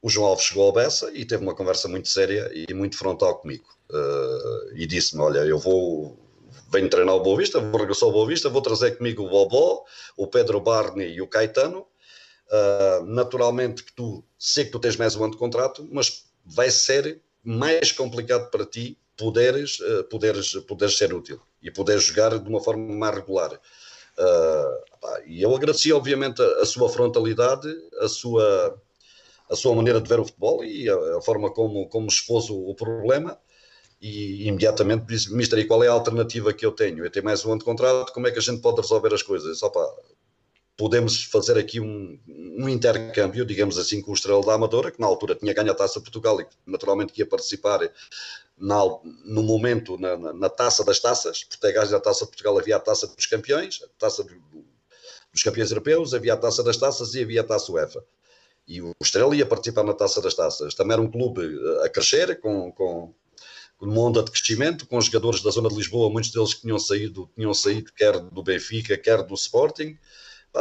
o 0.02 0.10
João 0.10 0.28
Alves 0.28 0.46
chegou 0.46 0.66
ao 0.66 0.72
Bessa 0.72 1.12
e 1.14 1.26
teve 1.26 1.44
uma 1.44 1.56
conversa 1.56 1.88
muito 1.88 2.08
séria 2.08 2.50
e 2.54 2.74
muito 2.74 2.98
frontal 2.98 3.38
comigo. 3.40 3.66
Uh, 3.90 4.76
e 4.76 4.86
disse-me: 4.86 5.22
Olha, 5.22 5.40
eu 5.40 5.58
vou, 5.58 6.18
venho 6.72 6.90
treinar 6.90 7.16
o 7.16 7.22
Boa 7.22 7.38
Vista, 7.38 7.60
vou 7.60 7.80
regressar 7.80 8.08
ao 8.08 8.14
Boa 8.14 8.28
Vista, 8.28 8.50
vou 8.50 8.62
trazer 8.62 8.98
comigo 8.98 9.24
o 9.24 9.30
Bobó, 9.30 9.84
o 10.16 10.28
Pedro 10.28 10.62
Barney 10.62 11.14
e 11.14 11.22
o 11.22 11.28
Caetano. 11.28 11.86
Uh, 12.52 13.06
naturalmente 13.06 13.84
que 13.84 13.94
tu 13.94 14.24
sei 14.38 14.66
que 14.66 14.72
tu 14.72 14.80
tens 14.80 14.96
mais 14.96 15.16
um 15.16 15.24
ano 15.24 15.34
de 15.34 15.38
contrato, 15.38 15.88
mas 15.92 16.26
vai 16.50 16.72
ser 16.72 17.22
mais 17.44 17.92
complicado 17.92 18.50
para 18.50 18.66
ti 18.66 18.98
poderes, 19.16 19.80
uh, 19.80 20.04
poderes, 20.06 20.54
poderes 20.68 20.98
ser 20.98 21.14
útil 21.14 21.40
e 21.62 21.70
poderes 21.70 22.04
jogar 22.04 22.38
de 22.40 22.50
uma 22.50 22.62
forma 22.62 22.94
mais 22.96 23.16
regular. 23.16 23.54
Uh, 23.54 25.26
e 25.26 25.42
eu 25.42 25.56
agradeci, 25.56 25.94
obviamente, 25.94 26.42
a, 26.42 26.66
sua 26.66 26.90
frontalidade, 26.90 27.70
a 28.02 28.08
sua, 28.08 28.82
a 29.50 29.56
sua 29.56 29.76
maneira 29.76 30.02
de 30.02 30.10
ver 30.10 30.20
o 30.20 30.26
futebol 30.26 30.64
e 30.64 30.90
a, 30.90 31.18
a 31.18 31.22
forma 31.22 31.52
como, 31.52 31.88
como 31.88 32.08
expôs 32.08 32.50
o, 32.50 32.70
o 32.70 32.76
problema. 32.76 33.38
E 34.02 34.48
imediatamente 34.48 35.06
disse: 35.06 35.34
Mister, 35.34 35.60
e 35.60 35.66
qual 35.66 35.84
é 35.84 35.88
a 35.88 35.92
alternativa 35.92 36.54
que 36.54 36.66
eu 36.66 36.72
tenho? 36.72 37.04
Eu 37.04 37.12
tenho 37.12 37.26
mais 37.26 37.46
um 37.46 37.52
ano 37.52 37.60
de 37.60 37.66
contrato, 37.66 38.14
como 38.14 38.28
é 38.28 38.32
que 38.32 38.40
a 38.40 38.42
gente 38.42 38.62
pode 38.62 38.80
resolver 38.80 39.14
as 39.14 39.22
coisas? 39.22 39.62
Opa, 39.62 39.86
podemos 40.80 41.26
fazer 41.26 41.58
aqui 41.58 41.82
um, 41.82 42.18
um, 42.26 42.70
intercâmbio, 42.70 43.46
digamos 43.46 43.78
assim, 43.78 44.02
com 44.02 44.12
o 44.12 44.14
Estrela 44.14 44.42
da 44.42 44.54
Amadora, 44.54 44.90
que 44.90 45.02
na 45.02 45.08
altura 45.08 45.36
tinha 45.36 45.54
ganho 45.54 45.70
a 45.70 45.76
Taça 45.76 46.00
Portugal 46.00 46.40
e 46.40 46.48
naturalmente 46.66 47.12
que 47.12 47.22
ia 47.22 47.26
participar 47.26 47.82
na, 48.58 48.80
no 49.26 49.44
momento 49.44 49.98
na, 49.98 50.16
na, 50.16 50.32
na, 50.32 50.50
Taça 50.50 50.86
das 50.86 51.02
Taças, 51.02 51.44
por 51.44 51.58
ter 51.58 51.74
ganho 51.74 51.94
a 51.94 52.00
Taça 52.00 52.26
Portugal 52.26 52.58
havia 52.58 52.78
a 52.78 52.80
Taça 52.80 53.08
dos 53.08 53.26
Campeões, 53.26 53.82
a 53.84 53.88
Taça 54.00 54.24
do, 54.24 54.42
dos 55.34 55.44
Campeões 55.44 55.70
Europeus, 55.70 56.14
havia 56.14 56.34
a 56.34 56.38
Taça 56.38 56.64
das 56.64 56.78
Taças 56.78 57.14
e 57.14 57.24
havia 57.24 57.42
a 57.42 57.44
Taça 57.44 57.70
UEFA. 57.74 58.02
E 58.66 58.82
o 58.82 58.96
Estrela 59.02 59.36
ia 59.36 59.46
participar 59.46 59.84
na 59.84 59.94
Taça 59.94 60.22
das 60.22 60.34
Taças. 60.34 60.74
Também 60.76 60.94
era 60.94 61.02
um 61.02 61.12
clube 61.12 61.42
eh, 61.44 61.86
a 61.86 61.90
crescer, 61.90 62.40
com, 62.40 62.72
com, 62.72 63.14
com 63.78 63.86
uma 63.86 64.00
onda 64.00 64.24
de 64.24 64.32
crescimento, 64.32 64.88
com 64.88 65.02
jogadores 65.02 65.42
da 65.42 65.52
zona 65.52 65.68
de 65.68 65.76
Lisboa, 65.76 66.10
muitos 66.10 66.32
deles 66.32 66.54
que 66.54 66.62
tinham 66.62 66.80
saído, 66.80 67.30
tinham 67.36 67.54
saído 67.54 67.92
quer 67.92 68.18
do 68.18 68.42
Benfica, 68.42 68.98
quer 68.98 69.24
do 69.24 69.34
Sporting, 69.34 69.98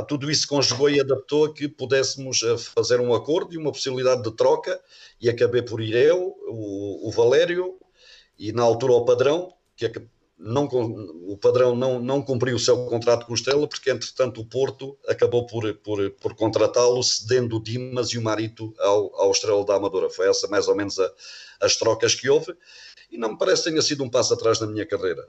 tudo 0.07 0.31
isso 0.31 0.47
conjugou 0.47 0.91
e 0.91 1.01
adaptou 1.01 1.47
a 1.47 1.55
que 1.55 1.69
pudéssemos 1.69 2.43
eh, 2.43 2.59
fazer 2.59 3.01
um 3.01 3.15
acordo 3.15 3.55
e 3.55 3.59
uma 3.59 3.73
possibilidade 3.73 4.23
de 4.23 4.31
troca, 4.33 4.81
e 5.21 5.29
acabei 5.29 5.63
por 5.63 5.81
ir 5.81 5.95
eu, 5.95 6.37
o, 6.47 7.09
o 7.09 7.11
Valério, 7.11 7.79
e 8.39 8.53
na 8.53 8.63
altura 8.63 8.93
o 8.93 9.05
Padrão, 9.05 9.53
que 9.77 9.91
não, 10.39 10.67
o 10.67 11.37
Padrão 11.37 11.75
não, 11.75 11.99
não 11.99 12.23
cumpriu 12.23 12.55
o 12.55 12.61
seu 12.61 12.87
contrato 12.87 13.27
com 13.27 13.33
o 13.33 13.35
Estrela, 13.35 13.67
porque 13.67 13.91
entretanto 13.91 14.41
o 14.41 14.47
Porto 14.47 14.97
acabou 15.09 15.47
por, 15.47 15.75
por, 15.79 16.11
por 16.13 16.35
contratá-lo, 16.37 17.03
cedendo 17.03 17.57
o 17.57 17.63
Dimas 17.63 18.11
e 18.11 18.19
o 18.19 18.23
Marito 18.23 18.73
ao, 18.79 19.21
ao 19.21 19.31
Estrela 19.33 19.65
da 19.65 19.75
Amadora. 19.75 20.09
Foi 20.11 20.29
essa 20.29 20.47
mais 20.47 20.69
ou 20.69 20.77
menos 20.77 20.99
a, 20.99 21.11
as 21.61 21.77
trocas 21.77 22.15
que 22.15 22.29
houve, 22.29 22.55
e 23.11 23.19
não 23.19 23.33
me 23.33 23.39
parece 23.39 23.65
que 23.65 23.71
tenha 23.71 23.83
sido 23.83 24.05
um 24.05 24.11
passo 24.11 24.35
atrás 24.35 24.61
na 24.61 24.67
minha 24.67 24.87
carreira 24.87 25.29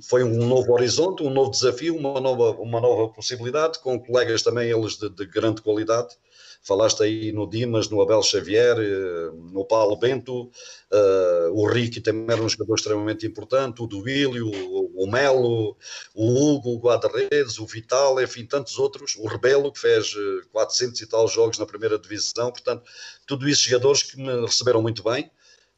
foi 0.00 0.24
um 0.24 0.46
novo 0.46 0.72
horizonte, 0.72 1.22
um 1.22 1.30
novo 1.30 1.50
desafio, 1.50 1.96
uma 1.96 2.20
nova, 2.20 2.52
uma 2.60 2.80
nova 2.80 3.12
possibilidade, 3.12 3.78
com 3.80 3.98
colegas 3.98 4.42
também 4.42 4.70
eles 4.70 4.96
de, 4.96 5.08
de 5.10 5.26
grande 5.26 5.60
qualidade. 5.60 6.16
Falaste 6.64 7.02
aí 7.02 7.32
no 7.32 7.48
Dimas, 7.48 7.88
no 7.88 8.00
Abel 8.00 8.22
Xavier, 8.22 8.76
eh, 8.78 9.30
no 9.52 9.64
Paulo 9.64 9.96
Bento, 9.96 10.44
uh, 10.92 11.50
o 11.50 11.66
Ricky 11.66 12.00
também 12.00 12.24
era 12.30 12.40
um 12.40 12.48
jogador 12.48 12.76
extremamente 12.76 13.26
importante, 13.26 13.82
o 13.82 13.86
Duílio, 13.88 14.46
o, 14.46 15.02
o 15.02 15.10
Melo, 15.10 15.76
o 16.14 16.24
Hugo, 16.24 16.70
o 16.70 16.78
Guadarredes, 16.78 17.58
o 17.58 17.66
Vital, 17.66 18.22
enfim, 18.22 18.46
tantos 18.46 18.78
outros, 18.78 19.16
o 19.18 19.26
Rebelo, 19.26 19.72
que 19.72 19.80
fez 19.80 20.14
400 20.52 21.00
eh, 21.00 21.04
e 21.04 21.08
tal 21.08 21.26
jogos 21.26 21.58
na 21.58 21.66
primeira 21.66 21.98
divisão, 21.98 22.52
portanto, 22.52 22.84
tudo 23.26 23.48
isso 23.48 23.68
jogadores 23.68 24.04
que 24.04 24.16
me 24.16 24.42
receberam 24.42 24.80
muito 24.80 25.02
bem, 25.02 25.28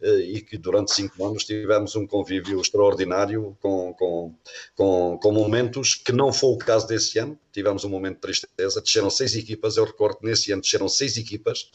e 0.04 0.40
que 0.40 0.58
durante 0.58 0.92
cinco 0.92 1.24
anos 1.26 1.44
tivemos 1.44 1.96
um 1.96 2.06
convívio 2.06 2.60
extraordinário 2.60 3.56
com, 3.60 3.94
com, 3.94 4.34
com, 4.76 5.18
com, 5.18 5.32
momentos 5.32 5.94
que 5.94 6.12
não 6.12 6.32
foi 6.32 6.50
o 6.50 6.58
caso 6.58 6.86
desse 6.86 7.18
ano. 7.18 7.38
Tivemos 7.52 7.84
um 7.84 7.88
momento 7.88 8.16
de 8.16 8.20
tristeza, 8.20 8.82
desceram 8.82 9.08
seis 9.08 9.34
equipas, 9.34 9.76
eu 9.76 9.84
recordo 9.84 10.18
que 10.18 10.26
nesse 10.26 10.52
ano 10.52 10.62
desceram 10.62 10.88
seis 10.88 11.16
equipas. 11.16 11.70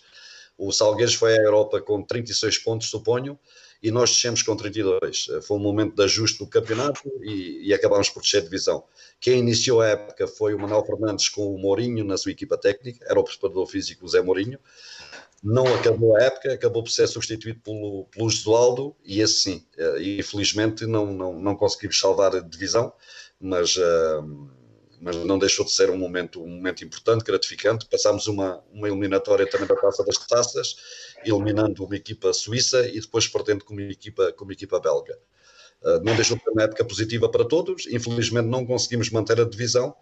O 0.57 0.71
Salgueiros 0.71 1.15
foi 1.15 1.37
à 1.37 1.41
Europa 1.41 1.79
com 1.79 2.03
36 2.03 2.57
pontos, 2.57 2.89
suponho, 2.89 3.39
e 3.81 3.89
nós 3.91 4.11
descemos 4.11 4.43
com 4.43 4.57
32. 4.57 5.27
Eh, 5.29 5.41
foi 5.41 5.57
um 5.57 5.61
momento 5.61 5.95
de 5.95 6.03
ajuste 6.03 6.39
do 6.39 6.47
campeonato 6.47 7.01
e, 7.21 7.69
e 7.69 7.73
acabámos 7.73 8.09
por 8.09 8.21
descer 8.21 8.41
divisão. 8.41 8.83
Quem 9.21 9.39
iniciou 9.39 9.79
a 9.79 9.87
época 9.87 10.27
foi 10.27 10.53
o 10.53 10.59
Manuel 10.59 10.85
Fernandes 10.85 11.29
com 11.29 11.55
o 11.55 11.57
Mourinho 11.57 12.03
na 12.03 12.17
sua 12.17 12.33
equipa 12.33 12.57
técnica, 12.57 13.05
era 13.09 13.17
o 13.17 13.23
preparador 13.23 13.67
físico 13.67 14.05
Zé 14.07 14.21
Mourinho 14.21 14.59
não 15.43 15.73
acabou 15.73 16.17
a 16.17 16.23
época, 16.23 16.53
acabou 16.53 16.83
por 16.83 16.91
ser 16.91 17.07
substituído 17.07 17.59
pelo, 17.61 18.05
pelo 18.05 18.29
Josualdo, 18.29 18.95
e 19.03 19.21
esse 19.21 19.41
sim, 19.41 19.65
eh, 19.77 20.01
e 20.01 20.23
felizmente 20.23 20.85
não, 20.85 21.13
não, 21.13 21.39
não 21.39 21.55
conseguimos 21.55 21.99
salvar 21.99 22.35
a 22.35 22.39
divisão, 22.39 22.93
mas, 23.39 23.75
uh, 23.77 24.49
mas 25.01 25.15
não 25.17 25.39
deixou 25.39 25.65
de 25.65 25.71
ser 25.71 25.89
um 25.89 25.97
momento, 25.97 26.43
um 26.43 26.47
momento 26.47 26.83
importante, 26.83 27.23
gratificante. 27.23 27.85
Passámos 27.85 28.27
uma, 28.27 28.61
uma 28.71 28.87
eliminatória 28.89 29.49
também 29.49 29.67
da 29.67 29.75
Taça 29.75 30.03
das 30.03 30.17
Taças, 30.17 30.75
eliminando 31.23 31.85
uma 31.85 31.95
equipa 31.95 32.33
suíça 32.33 32.85
e 32.87 32.99
depois 32.99 33.27
perdendo 33.27 33.63
com 33.63 33.73
uma 33.73 33.83
equipa, 33.83 34.33
com 34.33 34.43
uma 34.43 34.53
equipa 34.53 34.79
belga. 34.79 35.17
Uh, 35.81 36.03
não 36.03 36.15
deixou 36.15 36.35
de 36.35 36.43
ser 36.43 36.49
uma 36.49 36.63
época 36.63 36.83
positiva 36.83 37.29
para 37.29 37.45
todos, 37.45 37.87
infelizmente 37.87 38.47
não 38.47 38.65
conseguimos 38.65 39.09
manter 39.09 39.39
a 39.39 39.45
divisão, 39.45 39.95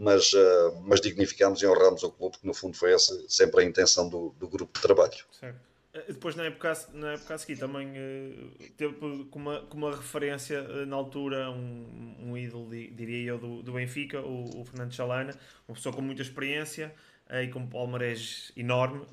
mas, 0.00 0.32
uh, 0.32 0.80
mas 0.82 0.98
dignificámos 0.98 1.60
e 1.60 1.66
honramos 1.66 2.02
o 2.02 2.10
clube, 2.10 2.38
que 2.38 2.46
no 2.46 2.54
fundo 2.54 2.74
foi 2.74 2.94
essa 2.94 3.14
sempre 3.28 3.60
a 3.60 3.64
intenção 3.64 4.08
do, 4.08 4.34
do 4.40 4.48
grupo 4.48 4.72
de 4.72 4.80
trabalho. 4.80 5.12
Certo. 5.30 5.60
Eh, 5.92 6.04
depois, 6.08 6.34
na 6.34 6.44
época, 6.44 6.72
na 6.94 7.12
época 7.12 7.34
a 7.34 7.38
seguir, 7.38 7.58
também 7.58 7.88
uh, 7.88 8.50
teve 8.78 8.94
como 8.94 9.50
uma, 9.50 9.60
uma 9.70 9.90
referência 9.94 10.62
uh, 10.62 10.86
na 10.86 10.96
altura 10.96 11.50
um, 11.50 12.16
um 12.18 12.36
ídolo, 12.36 12.70
diria 12.70 13.32
eu, 13.32 13.38
do, 13.38 13.62
do 13.62 13.72
Benfica, 13.72 14.22
o, 14.22 14.62
o 14.62 14.64
Fernando 14.64 14.94
Chalana, 14.94 15.34
uma 15.68 15.74
pessoa 15.74 15.94
com 15.94 16.00
muita 16.00 16.22
experiência 16.22 16.94
e 17.30 17.46
com 17.48 17.60
um 17.60 17.66
palmarés 17.68 18.50
enorme. 18.56 19.06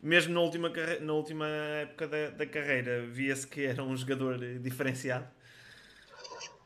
mesmo 0.00 0.34
na 0.34 0.40
última, 0.40 0.70
na 1.00 1.12
última 1.14 1.48
época 1.48 2.06
da, 2.06 2.30
da 2.30 2.46
carreira, 2.46 3.04
via-se 3.06 3.44
que 3.44 3.64
era 3.64 3.82
um 3.82 3.96
jogador 3.96 4.38
diferenciado. 4.60 5.26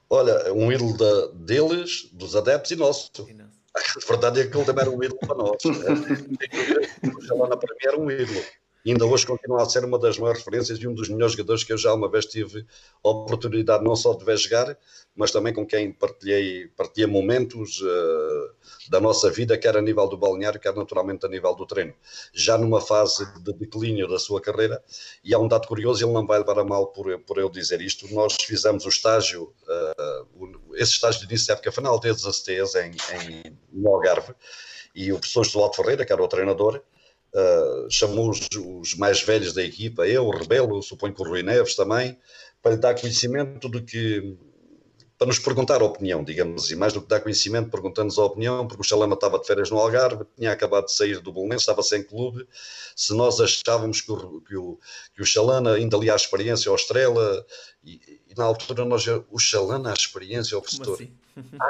Olha, 0.09 0.53
um 0.53 0.71
ídolo 0.71 0.97
da, 0.97 1.27
deles, 1.35 2.09
dos 2.13 2.37
adeptos 2.37 2.71
e 2.71 2.77
nosso. 2.77 3.11
A 3.75 4.09
verdade 4.09 4.41
é 4.41 4.47
que 4.47 4.57
ele 4.57 4.65
também 4.65 4.83
era 4.83 4.91
um 4.91 5.03
ídolo 5.03 5.21
para 5.21 5.35
nós. 5.35 5.57
O 7.29 7.47
na 7.47 7.57
para 7.57 7.75
mim 7.75 7.81
era 7.83 8.01
um 8.01 8.11
ídolo. 8.11 8.41
Ainda 8.87 9.05
hoje 9.05 9.27
continua 9.27 9.63
a 9.63 9.69
ser 9.69 9.85
uma 9.85 9.99
das 9.99 10.17
maiores 10.17 10.45
referências 10.45 10.79
e 10.79 10.87
um 10.87 10.95
dos 10.95 11.09
melhores 11.09 11.33
jogadores 11.33 11.65
que 11.65 11.73
eu 11.73 11.77
já 11.77 11.93
uma 11.93 12.09
vez 12.09 12.25
tive 12.25 12.65
a 13.03 13.09
oportunidade 13.09 13.83
não 13.83 13.97
só 13.97 14.15
de 14.15 14.25
ver 14.25 14.37
jogar, 14.37 14.79
mas 15.17 15.33
também 15.33 15.53
com 15.53 15.67
quem 15.67 15.91
partilhei, 15.91 16.69
partilhei 16.69 17.11
momentos 17.11 17.81
uh, 17.81 18.89
da 18.89 19.01
nossa 19.01 19.29
vida, 19.29 19.59
quer 19.59 19.77
a 19.77 19.83
nível 19.83 20.07
do 20.07 20.17
balneário, 20.17 20.61
quer 20.61 20.73
naturalmente 20.73 21.27
a 21.27 21.29
nível 21.29 21.53
do 21.57 21.67
treino. 21.67 21.95
Já 22.33 22.57
numa 22.57 22.81
fase 22.81 23.27
de 23.43 23.53
declínio 23.55 24.07
da 24.07 24.21
sua 24.21 24.41
carreira, 24.41 24.81
e 25.25 25.35
há 25.35 25.39
um 25.41 25.49
dado 25.49 25.67
curioso, 25.67 26.05
ele 26.05 26.13
não 26.13 26.25
vai 26.25 26.39
levar 26.39 26.61
a 26.61 26.65
mal 26.65 26.87
por, 26.87 27.19
por 27.23 27.39
eu 27.39 27.51
dizer 27.51 27.81
isto, 27.81 28.07
nós 28.15 28.37
fizemos 28.41 28.85
o 28.85 28.89
estágio, 28.89 29.53
uh, 29.67 30.75
esse 30.75 30.93
estágio 30.93 31.23
de 31.23 31.27
início 31.27 31.49
da 31.49 31.55
época 31.55 31.73
foi 31.73 31.83
na 31.83 31.91
aldeia 31.91 32.15
dos 32.15 32.25
Aceteias, 32.25 32.77
em, 32.77 32.93
em, 32.93 33.85
Algarve, 33.85 34.33
e 34.95 35.13
o 35.13 35.19
professor 35.19 35.61
Alto 35.61 35.77
Ferreira, 35.77 36.07
que 36.07 36.13
era 36.13 36.23
o 36.23 36.29
treinador, 36.29 36.81
Uh, 37.37 37.91
chamou 37.91 38.31
os, 38.31 38.49
os, 38.55 38.95
mais 38.95 39.21
velhos 39.21 39.53
da 39.53 39.63
equipa, 39.63 40.07
eu, 40.07 40.25
o 40.25 40.31
Rebelo, 40.31 40.83
suponho 40.83 41.13
que 41.13 41.21
o 41.21 41.25
Rui 41.25 41.43
Neves 41.43 41.75
também, 41.75 42.17
para 42.63 42.73
lhe 42.73 42.79
dar 42.79 42.99
conhecimento 42.99 43.69
de 43.69 43.83
que 43.83 44.39
para 45.19 45.27
nos 45.27 45.39
perguntar 45.39 45.81
a 45.81 45.85
opinião, 45.85 46.23
digamos 46.23 46.65
assim, 46.65 46.75
mais 46.75 46.93
do 46.93 47.01
que 47.01 47.09
dar 47.09 47.21
conhecimento, 47.21 47.71
perguntando-nos 47.71 48.19
a 48.19 48.25
opinião, 48.25 48.67
porque 48.67 48.83
o 48.83 48.85
Chalana 48.85 49.15
estava 49.15 49.39
de 49.39 49.47
férias 49.47 49.71
no 49.71 49.79
Algarve, 49.79 50.25
tinha 50.37 50.53
acabado 50.53 50.87
de 50.87 50.93
sair 50.93 51.21
do 51.21 51.33
Bolonense, 51.33 51.63
estava 51.63 51.83
sem 51.83 52.03
clube, 52.03 52.47
se 52.95 53.15
nós 53.15 53.41
achávamos 53.41 54.03
que 54.03 54.13
o, 54.13 54.41
que 54.43 54.57
o, 54.57 54.79
que 55.15 55.23
o 55.23 55.27
Chalana 55.27 55.73
ainda 55.73 55.97
ali 55.97 56.11
a 56.11 56.17
experiência 56.17 56.69
ao 56.69 56.77
Estrela, 56.77 57.47
e, 57.83 58.21
e, 58.29 58.35
na 58.37 58.45
altura 58.45 58.85
nós, 58.85 59.07
o 59.31 59.39
Chalana 59.39 59.91
a 59.91 59.95
experiência 59.95 60.55
ao 60.55 60.61
professor. 60.61 60.95
Assim? 60.95 61.13
Ah, 61.61 61.69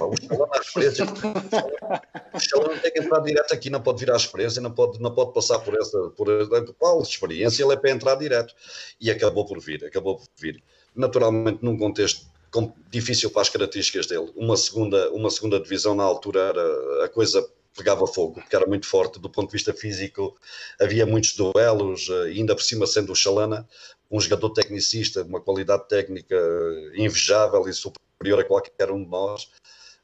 oh, 0.00 0.08
o 0.08 0.16
Chalana 0.16 0.52
a 0.52 0.58
experiência. 0.58 1.04
o 2.32 2.40
Chalana 2.40 2.80
tem 2.80 2.92
que 2.92 3.00
entrar 3.00 3.20
direto 3.20 3.52
aqui, 3.52 3.68
não 3.68 3.82
pode 3.82 4.00
vir 4.00 4.10
à 4.10 4.16
experiência, 4.16 4.62
não 4.62 4.70
pode, 4.70 5.00
não 5.00 5.14
pode 5.14 5.34
passar 5.34 5.58
por 5.58 5.78
essa, 5.78 5.98
por, 6.16 6.26
qual 6.78 7.02
experiência, 7.02 7.62
ele 7.62 7.74
é 7.74 7.76
para 7.76 7.90
entrar 7.90 8.14
direto. 8.14 8.54
E 8.98 9.10
acabou 9.10 9.44
por 9.44 9.60
vir, 9.60 9.84
acabou 9.84 10.16
por 10.16 10.26
vir. 10.38 10.62
Naturalmente, 10.94 11.58
num 11.62 11.76
contexto 11.76 12.26
difícil 12.90 13.30
para 13.30 13.42
as 13.42 13.50
características 13.50 14.06
dele. 14.06 14.32
Uma 14.34 14.56
segunda, 14.56 15.10
uma 15.10 15.30
segunda 15.30 15.60
divisão 15.60 15.94
na 15.94 16.04
altura 16.04 16.40
era 16.40 17.04
a 17.04 17.08
coisa 17.08 17.46
pegava 17.76 18.06
fogo, 18.06 18.40
porque 18.40 18.56
era 18.56 18.66
muito 18.66 18.86
forte 18.86 19.20
do 19.20 19.28
ponto 19.28 19.48
de 19.48 19.52
vista 19.52 19.74
físico, 19.74 20.34
havia 20.80 21.04
muitos 21.04 21.36
duelos, 21.36 22.08
eh, 22.08 22.30
ainda 22.30 22.54
por 22.54 22.62
cima 22.62 22.86
sendo 22.86 23.12
o 23.12 23.14
Chalana, 23.14 23.68
um 24.10 24.18
jogador 24.18 24.48
tecnicista, 24.50 25.22
uma 25.22 25.42
qualidade 25.42 25.86
técnica 25.86 26.36
invejável 26.94 27.68
e 27.68 27.74
superior 28.16 28.40
a 28.40 28.44
qualquer 28.44 28.90
um 28.90 29.02
de 29.02 29.10
nós, 29.10 29.48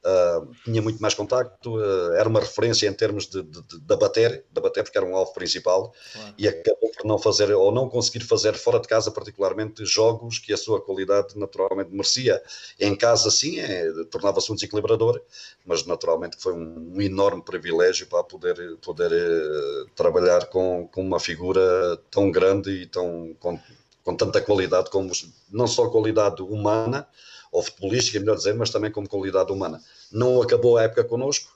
Uh, 0.04 0.50
tinha 0.64 0.82
muito 0.82 1.00
mais 1.00 1.14
contacto, 1.14 1.76
uh, 1.76 2.12
era 2.14 2.28
uma 2.28 2.40
referência 2.40 2.88
em 2.88 2.92
termos 2.92 3.28
de, 3.28 3.40
de, 3.40 3.62
de, 3.62 3.78
de 3.78 3.96
bater, 3.96 4.44
de 4.50 4.60
bater 4.60 4.82
porque 4.82 4.98
era 4.98 5.06
um 5.06 5.14
alvo 5.14 5.32
principal 5.32 5.94
claro. 6.12 6.34
e 6.36 6.48
acabou 6.48 6.90
por 6.90 7.06
não 7.06 7.20
fazer 7.20 7.52
ou 7.54 7.70
não 7.70 7.88
conseguir 7.88 8.24
fazer 8.24 8.54
fora 8.54 8.80
de 8.80 8.88
casa 8.88 9.12
particularmente 9.12 9.84
jogos 9.86 10.40
que 10.40 10.52
a 10.52 10.56
sua 10.56 10.80
qualidade 10.80 11.38
naturalmente 11.38 11.92
merecia. 11.92 12.42
Em 12.80 12.96
casa 12.96 13.30
sim, 13.30 13.60
é, 13.60 13.92
tornava-se 14.10 14.50
um 14.50 14.56
desequilibrador, 14.56 15.22
mas 15.64 15.86
naturalmente 15.86 16.36
foi 16.36 16.52
um, 16.52 16.94
um 16.96 17.00
enorme 17.00 17.40
privilégio 17.40 18.08
para 18.08 18.24
poder, 18.24 18.76
poder 18.78 19.12
uh, 19.12 19.86
trabalhar 19.94 20.46
com, 20.46 20.88
com 20.88 21.00
uma 21.00 21.20
figura 21.20 21.96
tão 22.10 22.28
grande 22.28 22.72
e 22.72 22.86
tão 22.86 23.36
com, 23.38 23.56
com 24.02 24.16
tanta 24.16 24.40
qualidade 24.40 24.90
como 24.90 25.12
não 25.48 25.68
só 25.68 25.88
qualidade 25.88 26.42
humana, 26.42 27.06
ou 27.52 27.62
futebolística, 27.62 28.18
melhor 28.18 28.36
dizer, 28.36 28.54
mas 28.54 28.70
também 28.70 28.90
como 28.90 29.08
qualidade 29.08 29.52
humana. 29.52 29.80
Não 30.10 30.40
acabou 30.40 30.78
a 30.78 30.84
época 30.84 31.04
connosco, 31.04 31.54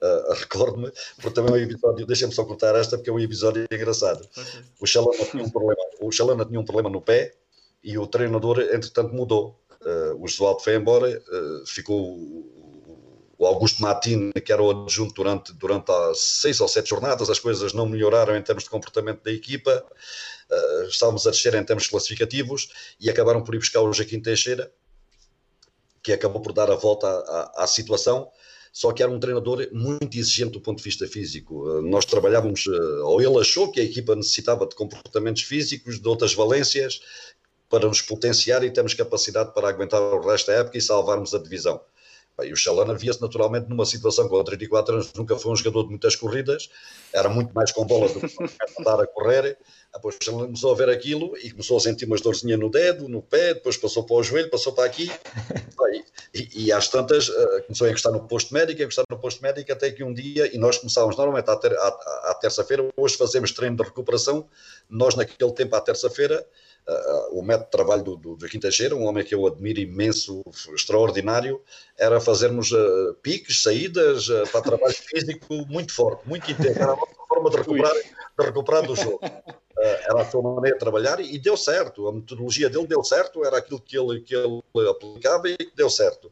uh, 0.00 0.34
recordo-me, 0.38 0.92
porque 1.16 1.34
também 1.34 1.54
é 1.54 1.56
um 1.56 1.62
episódio, 1.62 2.06
deixem-me 2.06 2.34
só 2.34 2.44
contar 2.44 2.76
esta, 2.76 2.98
porque 2.98 3.08
é 3.08 3.12
um 3.12 3.18
episódio 3.18 3.66
engraçado. 3.72 4.28
O 4.78 4.86
Chalana 4.86 5.24
tinha 5.24 5.42
um 5.42 5.50
problema, 5.50 5.82
o 6.00 6.12
Chalana 6.12 6.44
tinha 6.44 6.60
um 6.60 6.64
problema 6.64 6.90
no 6.90 7.00
pé 7.00 7.32
e 7.82 7.96
o 7.96 8.06
treinador, 8.06 8.60
entretanto, 8.60 9.14
mudou. 9.14 9.58
Uh, 9.80 10.22
o 10.22 10.28
Josualdo 10.28 10.60
foi 10.60 10.76
embora, 10.76 11.08
uh, 11.08 11.66
ficou 11.66 12.16
o 13.42 13.46
Augusto 13.46 13.82
Matine, 13.82 14.32
que 14.32 14.52
era 14.52 14.62
o 14.62 14.84
adjunto 14.84 15.14
durante, 15.14 15.52
durante 15.54 15.90
as 15.90 16.20
seis 16.20 16.60
ou 16.60 16.68
sete 16.68 16.90
jornadas, 16.90 17.28
as 17.28 17.40
coisas 17.40 17.72
não 17.72 17.86
melhoraram 17.86 18.36
em 18.36 18.42
termos 18.42 18.62
de 18.62 18.70
comportamento 18.70 19.24
da 19.24 19.32
equipa, 19.32 19.84
uh, 20.48 20.84
estávamos 20.84 21.26
a 21.26 21.32
descer 21.32 21.54
em 21.54 21.64
termos 21.64 21.88
classificativos 21.88 22.68
e 23.00 23.10
acabaram 23.10 23.42
por 23.42 23.56
ir 23.56 23.58
buscar 23.58 23.80
o 23.80 23.92
Joaquim 23.92 24.20
Teixeira, 24.20 24.70
que 26.02 26.12
acabou 26.12 26.40
por 26.42 26.52
dar 26.52 26.70
a 26.70 26.74
volta 26.74 27.06
à, 27.06 27.64
à, 27.64 27.66
situação, 27.66 28.30
só 28.72 28.90
que 28.92 29.02
era 29.02 29.12
um 29.12 29.20
treinador 29.20 29.68
muito 29.72 30.16
exigente 30.16 30.52
do 30.52 30.60
ponto 30.60 30.78
de 30.78 30.84
vista 30.84 31.06
físico. 31.06 31.68
Eh, 31.68 31.82
nós 31.82 32.04
trabalhávamos, 32.04 32.66
eh, 32.66 33.02
ou 33.04 33.20
ele 33.20 33.38
achou 33.38 33.70
que 33.70 33.80
a 33.80 33.84
equipa 33.84 34.16
necessitava 34.16 34.66
de 34.66 34.74
comportamentos 34.74 35.42
físicos, 35.42 36.00
de 36.00 36.08
outras 36.08 36.34
valências, 36.34 37.00
para 37.68 37.86
nos 37.86 38.02
potenciar 38.02 38.64
e 38.64 38.70
termos 38.70 38.94
capacidade 38.94 39.54
para 39.54 39.68
aguentar 39.68 40.00
o 40.00 40.20
resto 40.20 40.48
da 40.48 40.58
época 40.58 40.78
e 40.78 40.80
salvarmos 40.80 41.34
a 41.34 41.38
divisão. 41.38 41.80
E 42.42 42.52
o 42.52 42.56
Chalana 42.56 42.94
via-se 42.94 43.20
naturalmente 43.20 43.68
numa 43.68 43.84
situação 43.84 44.28
com 44.28 44.42
34 44.42 44.94
anos, 44.94 45.12
nunca 45.14 45.36
foi 45.38 45.52
um 45.52 45.56
jogador 45.56 45.84
de 45.84 45.90
muitas 45.90 46.16
corridas, 46.16 46.70
era 47.12 47.28
muito 47.28 47.52
mais 47.54 47.70
com 47.70 47.84
bola 47.84 48.08
do 48.08 48.20
que 48.20 48.36
andar 48.80 49.00
a 49.00 49.06
correr, 49.06 49.58
depois 49.94 50.16
começou 50.18 50.72
a 50.72 50.74
ver 50.74 50.88
aquilo 50.88 51.36
e 51.36 51.50
começou 51.50 51.76
a 51.76 51.80
sentir 51.80 52.06
umas 52.06 52.22
dorzinhas 52.22 52.58
no 52.58 52.70
dedo, 52.70 53.08
no 53.08 53.20
pé, 53.20 53.54
depois 53.54 53.76
passou 53.76 54.04
para 54.04 54.16
o 54.16 54.22
joelho, 54.22 54.48
passou 54.48 54.72
para 54.72 54.84
aqui. 54.84 55.10
e, 56.32 56.64
e, 56.64 56.72
às 56.72 56.88
tantas 56.88 57.28
uh, 57.28 57.62
começou 57.66 57.86
a 57.86 57.90
encostar 57.90 58.12
no 58.12 58.26
posto 58.26 58.54
médico, 58.54 58.80
a 58.80 58.84
encostar 58.84 59.04
no 59.10 59.18
posto 59.18 59.42
médico, 59.42 59.70
até 59.70 59.90
que 59.90 60.02
um 60.02 60.14
dia, 60.14 60.54
e 60.54 60.58
nós 60.58 60.78
começávamos 60.78 61.16
normalmente 61.16 61.50
à, 61.50 61.56
ter, 61.56 61.76
à, 61.76 61.88
à 62.30 62.38
terça-feira, 62.40 62.88
hoje 62.96 63.16
fazemos 63.16 63.52
treino 63.52 63.76
de 63.76 63.82
recuperação, 63.82 64.48
nós 64.88 65.14
naquele 65.14 65.52
tempo 65.52 65.76
à 65.76 65.80
terça-feira, 65.80 66.46
uh, 66.88 67.38
o 67.38 67.42
método 67.42 67.66
de 67.66 67.70
trabalho 67.72 68.02
do, 68.02 68.16
do, 68.16 68.36
do 68.36 68.60
Teixeira, 68.60 68.96
um 68.96 69.04
homem 69.04 69.22
que 69.22 69.34
eu 69.34 69.46
admiro 69.46 69.78
imenso, 69.78 70.42
extraordinário, 70.74 71.60
era 71.98 72.18
fazermos 72.18 72.72
uh, 72.72 73.14
piques, 73.22 73.62
saídas 73.62 74.28
para 74.50 74.62
trabalho 74.62 74.94
físico 75.10 75.66
muito 75.68 75.92
forte, 75.92 76.26
muito 76.26 76.50
intenso, 76.50 76.78
era 76.78 76.94
uma 76.94 77.06
forma 77.28 77.50
de 77.50 77.56
recuperar, 77.58 77.94
de 77.94 78.46
recuperar 78.46 78.86
do 78.86 78.96
jogo. 78.96 79.20
Eh, 79.84 80.04
era 80.08 80.22
a 80.22 80.24
sua 80.24 80.40
maneira 80.40 80.76
de 80.76 80.80
trabalhar 80.80 81.18
e, 81.18 81.36
deu 81.40 81.56
certo. 81.56 82.06
A 82.06 82.12
metodologia 82.12 82.70
dele 82.70 82.86
deu 82.86 83.02
certo, 83.02 83.44
era 83.44 83.58
aquilo 83.58 83.80
que 83.80 83.98
ele, 83.98 84.20
que 84.20 84.32
ele 84.32 84.62
aplicava 84.88 85.48
e 85.48 85.56
deu 85.74 85.90
certo. 85.90 86.30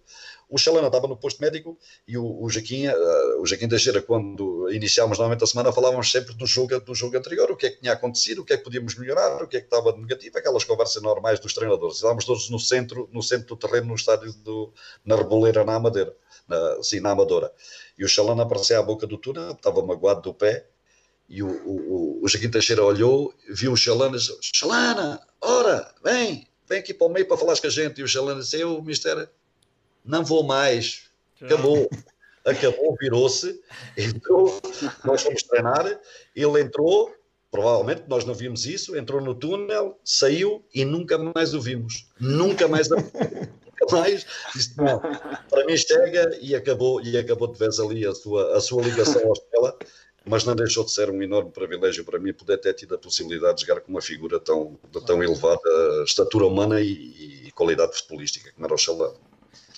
O 0.49 0.57
Chalana 0.57 0.87
estava 0.87 1.09
no 1.09 1.17
posto 1.17 1.41
médico 1.41 1.77
e 2.07 2.17
o, 2.17 2.43
o 2.43 2.49
Jaquim, 2.49 2.87
uh, 2.87 3.41
o 3.41 3.47
Jaquim 3.47 3.69
Teixeira, 3.69 4.01
quando 4.03 4.71
iniciámos 4.71 5.19
normalmente 5.19 5.43
a 5.43 5.49
semana, 5.49 5.73
falávamos 5.73 6.13
sempre 6.13 6.33
do 6.35 6.47
jogo, 6.47 6.79
do 6.79 6.95
jogo 6.95 7.17
anterior, 7.17 7.51
o 7.51 7.57
que 7.57 7.67
é 7.67 7.71
que 7.71 7.81
tinha 7.81 7.93
acontecido, 7.93 8.43
o 8.43 8.45
que 8.45 8.53
é 8.53 8.57
que 8.57 8.63
podíamos 8.63 8.97
melhorar, 8.97 9.43
o 9.43 9.49
que 9.49 9.57
é 9.57 9.61
que 9.61 9.67
estava 9.67 9.93
de 9.93 10.01
negativo, 10.01 10.39
aquelas 10.39 10.63
conversas 10.63 11.03
normais 11.03 11.41
dos 11.41 11.53
treinadores. 11.53 11.97
Estávamos 11.97 12.25
todos 12.25 12.49
no 12.51 12.59
centro, 12.61 13.09
no 13.13 13.23
centro 13.23 13.49
do 13.49 13.57
terreno, 13.57 13.89
no 13.89 13.95
estádio 13.97 14.33
do, 14.33 14.73
na 15.05 15.17
Reboleira, 15.17 15.65
na 15.65 15.75
Amadeira, 15.75 16.15
na, 16.47 16.81
sim, 16.85 17.01
na 17.01 17.11
Amadora. 17.11 17.53
E 17.99 18.05
o 18.05 18.09
Chalana 18.09 18.45
aparecia 18.45 18.79
à 18.79 18.83
boca 18.83 19.09
do 19.09 19.19
túnel, 19.19 19.53
estava 19.53 19.85
magoado 19.85 20.23
do 20.23 20.35
pé, 20.35 20.69
e 21.31 21.45
o, 21.45 21.49
o, 21.49 22.25
o 22.25 22.29
Joaquim 22.29 22.51
Teixeira 22.51 22.85
olhou, 22.85 23.33
viu 23.49 23.73
o 23.73 23.77
Chalana 23.77 24.19
disse: 24.19 24.37
Chalana, 24.43 25.25
ora, 25.41 25.95
vem, 26.03 26.49
vem 26.69 26.81
aqui 26.81 26.93
para 26.93 27.07
o 27.07 27.11
meio 27.11 27.25
para 27.25 27.37
falar 27.37 27.57
com 27.57 27.69
a 27.69 27.71
gente. 27.71 28.01
E 28.01 28.03
o 28.03 28.09
Chalana 28.09 28.41
disse: 28.41 28.59
Eu, 28.59 28.83
mister, 28.83 29.31
não 30.05 30.25
vou 30.25 30.43
mais, 30.43 31.05
acabou. 31.41 31.89
Acabou, 32.45 32.97
virou-se, 32.99 33.61
entrou, 33.97 34.61
nós 35.05 35.23
fomos 35.23 35.43
treinar, 35.43 36.01
ele 36.35 36.61
entrou, 36.63 37.15
provavelmente 37.51 38.05
nós 38.09 38.25
não 38.25 38.33
vimos 38.33 38.65
isso, 38.65 38.97
entrou 38.97 39.21
no 39.21 39.35
túnel, 39.35 40.01
saiu 40.03 40.65
e 40.75 40.83
nunca 40.83 41.19
mais 41.19 41.53
o 41.53 41.61
vimos. 41.61 42.09
Nunca 42.19 42.67
mais, 42.67 42.89
nunca 42.89 43.87
mais. 43.93 44.27
Disse, 44.55 44.75
não, 44.79 45.01
para 45.51 45.67
mim 45.67 45.77
chega 45.77 46.39
e 46.41 46.57
acabou, 46.57 47.03
e 47.03 47.19
acabou 47.19 47.47
de 47.47 47.59
vez 47.59 47.79
ali 47.79 48.07
a 48.07 48.15
sua, 48.15 48.57
a 48.57 48.61
sua 48.61 48.83
ligação 48.83 49.21
à 49.29 49.33
Estela 49.33 49.79
mas 50.25 50.45
não 50.45 50.55
deixou 50.55 50.85
de 50.85 50.93
ser 50.93 51.11
um 51.11 51.23
enorme 51.23 51.51
privilégio 51.51 52.05
para 52.05 52.19
mim 52.19 52.33
poder 52.33 52.59
ter 52.59 52.75
tido 52.75 52.95
a 52.95 52.99
possibilidade 52.99 53.59
de 53.59 53.67
jogar 53.67 53.81
com 53.81 53.91
uma 53.91 54.03
figura 54.03 54.39
tão, 54.39 54.79
de 54.91 55.05
tão 55.05 55.23
elevada 55.23 56.05
estatura 56.05 56.47
humana 56.47 56.81
e, 56.81 57.47
e 57.47 57.51
qualidade 57.53 57.97
futebolística, 57.97 58.53
como 58.53 58.67
era 58.67 58.75
o 58.75 58.79
Xalão. 58.79 59.15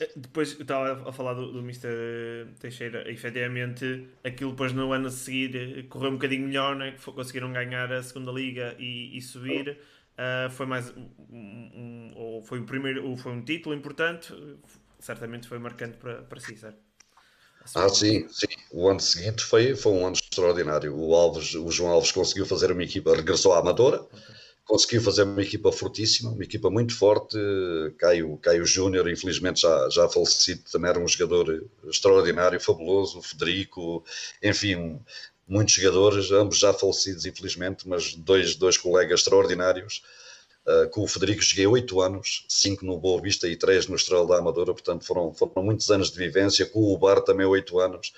Eh, 0.01 0.11
depois 0.17 0.59
estava 0.59 1.09
a 1.09 1.13
falar 1.13 1.35
do, 1.35 1.53
do 1.53 1.61
Mr. 1.61 2.49
Teixeira, 2.61 3.11
efetivamente 3.11 4.09
aquilo 4.25 4.51
depois 4.51 4.73
no 4.73 4.93
ano 4.93 5.09
a 5.09 5.11
seguir 5.11 5.55
eh, 5.57 5.83
correu 5.85 6.11
um 6.11 6.15
bocadinho 6.15 6.47
melhor, 6.47 6.77
né? 6.77 6.97
conseguiram 7.03 7.53
ganhar 7.53 7.93
a 7.93 8.03
segunda 8.03 8.33
liga 8.33 8.75
e, 8.79 9.17
e 9.17 9.23
subir. 9.23 9.79
Uh, 10.13 10.51
foi 10.51 10.67
mais 10.67 10.91
um, 10.91 11.09
um, 11.31 12.13
ou 12.15 12.43
foi 12.43 12.61
o 12.61 12.65
primeiro, 12.65 13.17
foi 13.17 13.33
um 13.33 13.43
título 13.43 13.75
importante, 13.75 14.33
certamente 14.99 15.49
foi 15.49 15.59
marcante 15.59 15.97
para, 15.97 16.23
para 16.23 16.39
si, 16.39 16.55
certo? 16.57 16.79
Ah, 17.75 17.89
sim, 17.89 18.27
sim. 18.29 18.47
O 18.71 18.89
ano 18.89 19.01
seguinte 19.01 19.43
foi, 19.43 19.75
foi 19.75 19.93
um 19.93 20.07
ano 20.07 20.17
extraordinário. 20.17 20.97
O, 20.97 21.15
Alves, 21.15 21.55
o 21.55 21.71
João 21.71 21.93
Alves 21.93 22.13
conseguiu 22.13 22.47
fazer 22.47 22.71
uma 22.73 22.83
equipa, 22.83 23.15
regressou 23.15 23.53
à 23.53 23.59
Amadora, 23.59 24.03
okay. 24.03 24.19
conseguiu 24.65 25.03
fazer 25.03 25.23
uma 25.23 25.43
equipa 25.43 25.71
fortíssima, 25.71 26.31
uma 26.31 26.43
equipa 26.43 26.71
muito 26.71 26.97
forte. 26.97 27.37
Caio, 27.99 28.37
Caio 28.39 28.65
Júnior, 28.65 29.09
infelizmente 29.09 29.61
já, 29.61 29.89
já 29.91 30.09
falecido, 30.09 30.63
também 30.71 30.91
era 30.91 30.99
um 30.99 31.09
jogador 31.09 31.65
extraordinário, 31.85 32.61
fabuloso. 32.61 33.19
O 33.19 33.23
Federico, 33.23 34.05
enfim, 34.43 35.01
muitos 35.47 35.75
jogadores, 35.75 36.31
ambos 36.31 36.59
já 36.59 36.73
falecidos, 36.73 37.27
infelizmente, 37.27 37.89
mas 37.89 38.15
dois, 38.15 38.57
dois 38.57 38.77
colegas 38.77 39.21
extraordinários. 39.21 40.03
Uh, 40.65 40.89
com 40.91 41.03
o 41.03 41.09
Federico 41.09 41.43
cheguei 41.43 41.67
oito 41.67 42.01
anos, 42.01 42.45
cinco 42.49 42.87
no 42.87 42.97
Boa 42.97 43.21
Vista 43.21 43.49
e 43.49 43.57
três 43.57 43.89
no 43.89 43.97
Estrela 43.97 44.27
da 44.27 44.39
Amadora, 44.39 44.73
portanto 44.73 45.05
foram, 45.05 45.35
foram 45.35 45.63
muitos 45.65 45.91
anos 45.91 46.13
de 46.13 46.17
vivência, 46.17 46.65
com 46.65 46.81
o 46.81 46.97
Bar 46.97 47.21
também 47.23 47.45
oito 47.45 47.81
anos, 47.81 48.13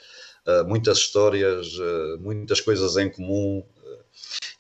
uh, 0.47 0.69
muitas 0.69 0.99
histórias, 0.99 1.69
uh, 1.79 2.19
muitas 2.21 2.61
coisas 2.61 2.99
em 2.99 3.09
comum, 3.09 3.65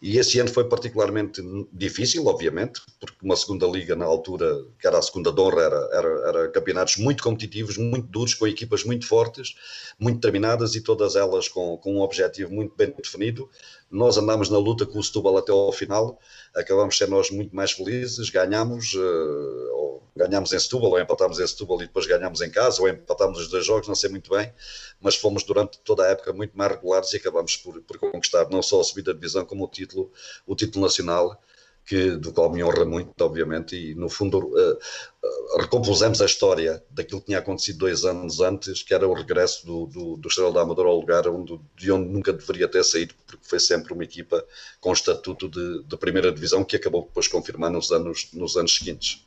e 0.04 0.18
esse 0.18 0.38
ano 0.38 0.50
foi 0.50 0.68
particularmente 0.68 1.40
difícil, 1.72 2.26
obviamente, 2.26 2.82
porque 3.00 3.16
uma 3.22 3.36
segunda 3.36 3.66
liga 3.66 3.96
na 3.96 4.04
altura, 4.04 4.62
que 4.78 4.86
era 4.86 4.98
a 4.98 5.02
segunda 5.02 5.32
de 5.32 5.40
honra, 5.40 5.62
era, 5.62 5.88
era, 5.92 6.28
era 6.28 6.48
campeonatos 6.50 6.98
muito 6.98 7.22
competitivos, 7.22 7.78
muito 7.78 8.08
duros, 8.08 8.34
com 8.34 8.46
equipas 8.46 8.84
muito 8.84 9.06
fortes, 9.06 9.54
muito 9.98 10.16
determinadas 10.16 10.74
e 10.74 10.82
todas 10.82 11.16
elas 11.16 11.48
com, 11.48 11.78
com 11.78 11.94
um 11.94 12.00
objetivo 12.00 12.52
muito 12.52 12.74
bem 12.76 12.90
definido. 12.90 13.48
Nós 13.94 14.18
andámos 14.18 14.50
na 14.50 14.58
luta 14.58 14.84
com 14.84 14.98
o 14.98 15.02
Setúbal 15.02 15.38
até 15.38 15.52
ao 15.52 15.72
final, 15.72 16.18
acabamos 16.52 16.98
ser 16.98 17.08
nós 17.08 17.30
muito 17.30 17.54
mais 17.54 17.70
felizes, 17.70 18.28
ganhamos, 18.28 18.92
uh, 18.94 20.02
ganhámos 20.16 20.52
em 20.52 20.58
Setúbal, 20.58 20.90
ou 20.90 21.00
empatámos 21.00 21.38
em 21.38 21.46
Setúbal 21.46 21.80
e 21.80 21.86
depois 21.86 22.04
ganhámos 22.04 22.40
em 22.40 22.50
casa, 22.50 22.82
ou 22.82 22.88
empatámos 22.88 23.38
os 23.38 23.48
dois 23.48 23.64
jogos, 23.64 23.86
não 23.86 23.94
sei 23.94 24.10
muito 24.10 24.30
bem, 24.30 24.52
mas 25.00 25.14
fomos 25.14 25.44
durante 25.44 25.78
toda 25.78 26.04
a 26.04 26.08
época 26.08 26.32
muito 26.32 26.58
mais 26.58 26.72
regulares 26.72 27.12
e 27.12 27.18
acabamos 27.18 27.56
por, 27.56 27.80
por 27.82 27.98
conquistar 27.98 28.50
não 28.50 28.62
só 28.62 28.80
a 28.80 28.84
subida 28.84 29.14
de 29.14 29.20
divisão 29.20 29.44
como 29.44 29.64
o 29.64 29.68
título, 29.68 30.10
o 30.44 30.56
título 30.56 30.84
nacional, 30.84 31.40
que, 31.86 32.10
do 32.16 32.32
qual 32.32 32.50
me 32.50 32.64
honra 32.64 32.84
muito, 32.84 33.12
obviamente, 33.20 33.76
e 33.76 33.94
no 33.94 34.08
fundo 34.08 34.38
uh, 34.38 34.72
uh, 34.72 35.60
recompusemos 35.60 36.20
a 36.22 36.26
história 36.26 36.82
daquilo 36.90 37.20
que 37.20 37.26
tinha 37.26 37.38
acontecido 37.38 37.78
dois 37.78 38.04
anos 38.04 38.40
antes, 38.40 38.82
que 38.82 38.94
era 38.94 39.06
o 39.06 39.12
regresso 39.12 39.66
do, 39.66 39.86
do, 39.86 40.16
do 40.16 40.28
Estrela 40.28 40.52
da 40.52 40.62
Amadora 40.62 40.88
ao 40.88 40.98
lugar 40.98 41.28
onde, 41.28 41.60
de 41.76 41.92
onde 41.92 42.08
nunca 42.08 42.32
deveria 42.32 42.68
ter 42.68 42.82
saído, 42.84 43.14
porque 43.26 43.46
foi 43.46 43.60
sempre 43.60 43.92
uma 43.92 44.04
equipa 44.04 44.44
com 44.80 44.92
estatuto 44.92 45.48
de, 45.48 45.82
de 45.82 45.96
primeira 45.96 46.32
divisão 46.32 46.64
que 46.64 46.76
acabou 46.76 47.02
depois 47.02 47.28
confirmando 47.28 47.76
nos 47.76 47.90
anos, 47.92 48.28
nos 48.32 48.56
anos 48.56 48.74
seguintes. 48.74 49.24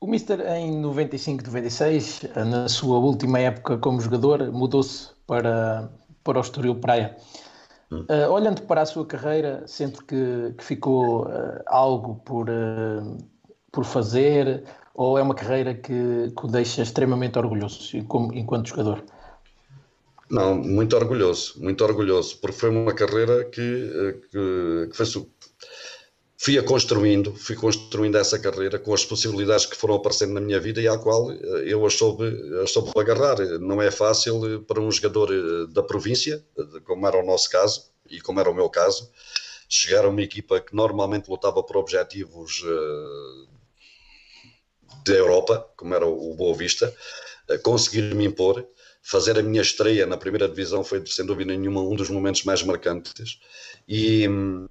O 0.00 0.06
Mister, 0.06 0.40
em 0.40 0.80
95, 0.80 1.44
96, 1.44 2.22
na 2.34 2.68
sua 2.68 2.98
última 2.98 3.38
época 3.38 3.78
como 3.78 4.00
jogador, 4.00 4.50
mudou-se 4.50 5.10
para, 5.26 5.92
para 6.24 6.38
o 6.38 6.40
Estoril 6.40 6.74
Praia. 6.74 7.16
Uh, 8.00 8.30
olhando 8.30 8.62
para 8.62 8.82
a 8.82 8.86
sua 8.86 9.04
carreira, 9.04 9.64
sente 9.66 10.02
que, 10.04 10.54
que 10.56 10.64
ficou 10.64 11.24
uh, 11.24 11.62
algo 11.66 12.16
por, 12.24 12.48
uh, 12.48 13.18
por 13.70 13.84
fazer 13.84 14.64
ou 14.94 15.18
é 15.18 15.22
uma 15.22 15.34
carreira 15.34 15.74
que, 15.74 16.32
que 16.36 16.44
o 16.44 16.48
deixa 16.48 16.82
extremamente 16.82 17.38
orgulhoso 17.38 17.78
como, 18.06 18.32
enquanto 18.34 18.68
jogador? 18.68 19.04
Não, 20.30 20.54
muito 20.54 20.96
orgulhoso, 20.96 21.62
muito 21.62 21.84
orgulhoso, 21.84 22.38
porque 22.40 22.56
foi 22.56 22.70
uma 22.70 22.94
carreira 22.94 23.44
que, 23.44 24.20
que, 24.30 24.88
que 24.90 24.96
foi, 24.96 25.06
fui 26.42 26.58
a 26.58 26.62
construindo, 26.64 27.32
fui 27.36 27.54
construindo 27.54 28.18
essa 28.18 28.36
carreira 28.36 28.76
com 28.76 28.92
as 28.92 29.04
possibilidades 29.04 29.64
que 29.64 29.76
foram 29.76 29.94
aparecendo 29.94 30.32
na 30.32 30.40
minha 30.40 30.58
vida 30.58 30.80
e 30.80 30.88
à 30.88 30.98
qual 30.98 31.30
eh, 31.30 31.36
eu 31.66 31.86
a 31.86 31.90
soube, 31.90 32.24
a 32.60 32.66
soube 32.66 32.90
agarrar. 32.98 33.38
Não 33.60 33.80
é 33.80 33.92
fácil 33.92 34.56
eh, 34.56 34.58
para 34.58 34.80
um 34.80 34.90
jogador 34.90 35.30
eh, 35.32 35.72
da 35.72 35.84
província, 35.84 36.44
como 36.84 37.06
era 37.06 37.16
o 37.16 37.24
nosso 37.24 37.48
caso 37.48 37.92
e 38.10 38.20
como 38.20 38.40
era 38.40 38.50
o 38.50 38.54
meu 38.54 38.68
caso, 38.68 39.08
chegar 39.68 40.04
a 40.04 40.08
uma 40.08 40.20
equipa 40.20 40.60
que 40.60 40.74
normalmente 40.74 41.30
lutava 41.30 41.62
por 41.62 41.76
objetivos 41.76 42.64
da 45.06 45.14
Europa, 45.14 45.64
como 45.76 45.94
era 45.94 46.06
o 46.06 46.34
Boa 46.34 46.56
Vista, 46.56 46.92
conseguir 47.62 48.14
me 48.14 48.26
impor, 48.26 48.66
fazer 49.00 49.38
a 49.38 49.42
minha 49.42 49.62
estreia 49.62 50.06
na 50.06 50.16
primeira 50.16 50.48
divisão 50.48 50.82
foi 50.82 51.06
sem 51.06 51.24
dúvida 51.24 51.56
nenhuma 51.56 51.80
um 51.80 51.94
dos 51.94 52.10
momentos 52.10 52.44
mais 52.44 52.62
marcantes 52.62 53.38
e 53.88 54.28
hum, 54.28 54.66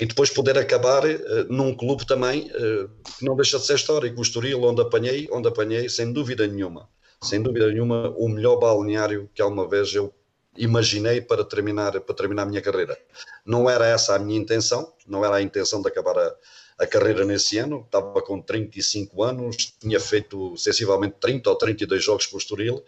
e 0.00 0.06
depois 0.06 0.30
poder 0.30 0.56
acabar 0.56 1.04
uh, 1.04 1.44
num 1.50 1.74
clube 1.74 2.06
também 2.06 2.50
uh, 2.50 2.88
que 3.18 3.24
não 3.24 3.36
deixa 3.36 3.58
de 3.58 3.66
ser 3.66 3.74
histórico, 3.74 4.18
o 4.18 4.22
Estoril, 4.22 4.62
onde 4.62 4.80
apanhei, 4.80 5.28
onde 5.30 5.46
apanhei, 5.46 5.88
sem 5.90 6.10
dúvida 6.10 6.46
nenhuma, 6.46 6.88
sem 7.22 7.42
dúvida 7.42 7.68
nenhuma, 7.68 8.08
o 8.16 8.26
melhor 8.26 8.56
balneário 8.56 9.28
que 9.34 9.42
alguma 9.42 9.68
vez 9.68 9.94
eu 9.94 10.12
imaginei 10.56 11.20
para 11.20 11.44
terminar, 11.44 12.00
para 12.00 12.14
terminar 12.14 12.42
a 12.42 12.46
minha 12.46 12.62
carreira. 12.62 12.98
Não 13.44 13.68
era 13.68 13.86
essa 13.86 14.16
a 14.16 14.18
minha 14.18 14.38
intenção, 14.38 14.90
não 15.06 15.24
era 15.24 15.36
a 15.36 15.42
intenção 15.42 15.82
de 15.82 15.88
acabar 15.88 16.18
a, 16.18 16.34
a 16.78 16.86
carreira 16.86 17.24
nesse 17.24 17.58
ano, 17.58 17.82
estava 17.84 18.22
com 18.22 18.40
35 18.40 19.22
anos, 19.22 19.74
tinha 19.78 20.00
feito 20.00 20.56
sensivelmente 20.56 21.16
30 21.20 21.50
ou 21.50 21.56
32 21.56 22.02
jogos 22.02 22.26
para 22.26 22.36
o 22.36 22.38
Estoril, 22.38 22.82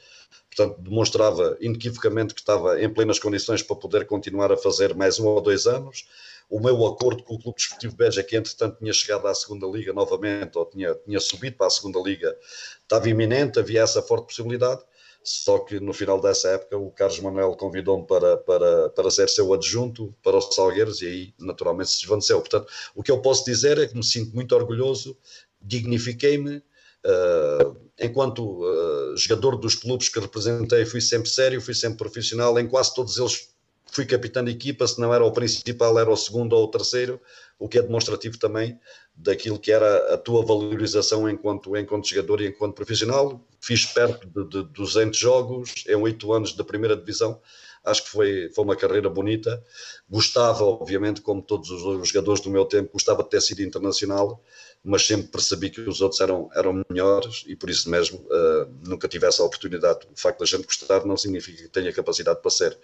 portanto 0.55 0.81
demonstrava 0.81 1.59
inequivocamente 1.61 2.33
que 2.33 2.41
estava 2.41 2.83
em 2.83 2.89
plenas 2.89 3.19
condições 3.19 3.63
para 3.63 3.77
poder 3.77 4.07
continuar 4.07 4.51
a 4.51 4.57
fazer 4.57 4.95
mais 4.95 5.19
um 5.21 5.27
ou 5.27 5.41
dois 5.43 5.67
anos, 5.67 6.07
o 6.53 6.61
meu 6.61 6.87
acordo 6.87 7.23
com 7.23 7.37
o 7.37 7.39
Clube 7.39 7.57
Desportivo 7.57 7.97
Beja, 7.97 8.23
que 8.23 8.37
entretanto 8.37 8.77
tinha 8.79 8.93
chegado 8.93 9.27
à 9.27 9.35
segunda 9.35 9.67
Liga 9.67 9.95
novamente, 9.95 10.59
ou 10.59 10.67
tinha, 10.67 10.95
tinha 10.97 11.19
subido 11.19 11.57
para 11.57 11.67
a 11.69 11.71
segunda 11.71 11.99
Liga, 11.99 12.37
estava 12.83 13.09
iminente, 13.09 13.59
havia 13.59 13.81
essa 13.81 14.03
forte 14.03 14.27
possibilidade, 14.27 14.83
só 15.25 15.61
que 15.61 15.81
no 15.81 15.95
final 15.95 16.21
dessa 16.21 16.51
época 16.51 16.77
o 16.77 16.91
Carlos 16.91 17.19
Manuel 17.21 17.57
convidou-me 17.57 18.07
para, 18.07 18.37
para, 18.37 18.91
para 18.91 19.11
ser 19.11 19.31
seu 19.31 19.55
adjunto 19.55 20.15
para 20.23 20.37
os 20.37 20.55
Salgueiros 20.55 21.01
e 21.01 21.07
aí 21.07 21.35
naturalmente 21.41 21.89
se 21.89 22.01
desvaneceu. 22.01 22.39
Portanto, 22.39 22.71
o 22.95 23.03
que 23.03 23.11
eu 23.11 23.23
posso 23.23 23.47
dizer 23.47 23.79
é 23.79 23.87
que 23.87 23.97
me 23.97 24.05
sinto 24.05 24.35
muito 24.35 24.55
orgulhoso, 24.55 25.17
dignifiquei-me, 25.59 26.57
uh, 26.59 27.77
enquanto 27.99 28.63
uh, 28.63 29.17
jogador 29.17 29.57
dos 29.57 29.75
clubes 29.75 30.11
que 30.11 30.21
representei 30.21 30.85
fui 30.85 31.01
sempre 31.01 31.31
sério, 31.31 31.63
fui 31.63 31.73
sempre 31.73 31.97
profissional, 31.97 32.59
em 32.59 32.69
quase 32.69 32.95
todos 32.95 33.17
eles 33.17 33.52
fui 33.93 34.07
capitão 34.07 34.43
de 34.43 34.51
equipa, 34.51 34.87
se 34.87 34.99
não 34.99 35.13
era 35.15 35.25
o 35.25 35.31
principal, 35.31 35.99
era 35.99 36.11
o 36.11 36.17
segundo 36.17 36.55
ou 36.55 36.65
o 36.65 36.69
terceiro, 36.69 37.21
o 37.59 37.69
que 37.69 37.79
é 37.79 37.83
demonstrativo 37.83 38.39
também 38.39 38.79
daquilo 39.15 39.59
que 39.59 39.71
era 39.71 40.15
a 40.15 40.17
tua 40.17 40.45
valorização 40.45 41.29
enquanto, 41.29 41.77
enquanto 41.77 42.09
jogador 42.09 42.41
e 42.41 42.49
enquanto 42.49 42.75
profissional. 42.75 43.47
Fiz 43.61 43.85
perto 43.85 44.27
de, 44.27 44.49
de 44.49 44.73
200 44.73 45.19
jogos 45.19 45.85
em 45.87 45.95
oito 45.95 46.33
anos 46.33 46.55
da 46.55 46.65
primeira 46.65 46.97
divisão. 46.97 47.41
Acho 47.85 48.05
que 48.05 48.11
foi, 48.11 48.51
foi 48.55 48.65
uma 48.65 48.77
carreira 48.77 49.11
bonita. 49.11 49.63
Gostava, 50.09 50.65
obviamente, 50.65 51.21
como 51.21 51.43
todos 51.43 51.71
os 51.71 52.09
jogadores 52.09 52.41
do 52.41 52.49
meu 52.49 52.65
tempo, 52.65 52.93
gostava 52.93 53.23
de 53.23 53.29
ter 53.29 53.43
sido 53.43 53.61
internacional, 53.61 54.43
mas 54.85 55.07
sempre 55.07 55.29
percebi 55.29 55.71
que 55.71 55.81
os 55.81 56.01
outros 56.01 56.21
eram, 56.21 56.51
eram 56.55 56.83
melhores 56.91 57.45
e 57.47 57.55
por 57.55 57.71
isso 57.71 57.89
mesmo 57.89 58.19
uh, 58.19 58.69
nunca 58.85 59.07
tive 59.07 59.27
essa 59.27 59.45
oportunidade. 59.45 60.09
O 60.13 60.21
facto 60.21 60.41
da 60.41 60.47
gente 60.47 60.65
gostar 60.65 61.05
não 61.05 61.17
significa 61.17 61.63
que 61.63 61.69
tenha 61.69 61.93
capacidade 61.93 62.41
para 62.41 62.51
ser. 62.51 62.77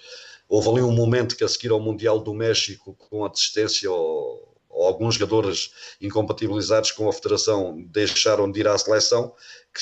Houve 0.48 0.68
ali 0.68 0.80
um 0.80 0.92
momento 0.92 1.36
que 1.36 1.42
a 1.42 1.48
seguir 1.48 1.70
ao 1.70 1.80
Mundial 1.80 2.20
do 2.20 2.32
México, 2.32 2.94
com 2.94 3.24
a 3.24 3.28
desistência 3.28 3.90
ou, 3.90 4.56
ou 4.68 4.86
alguns 4.86 5.16
jogadores 5.16 5.72
incompatibilizados 6.00 6.92
com 6.92 7.08
a 7.08 7.12
federação 7.12 7.82
deixaram 7.88 8.50
de 8.50 8.60
ir 8.60 8.68
à 8.68 8.78
seleção, 8.78 9.34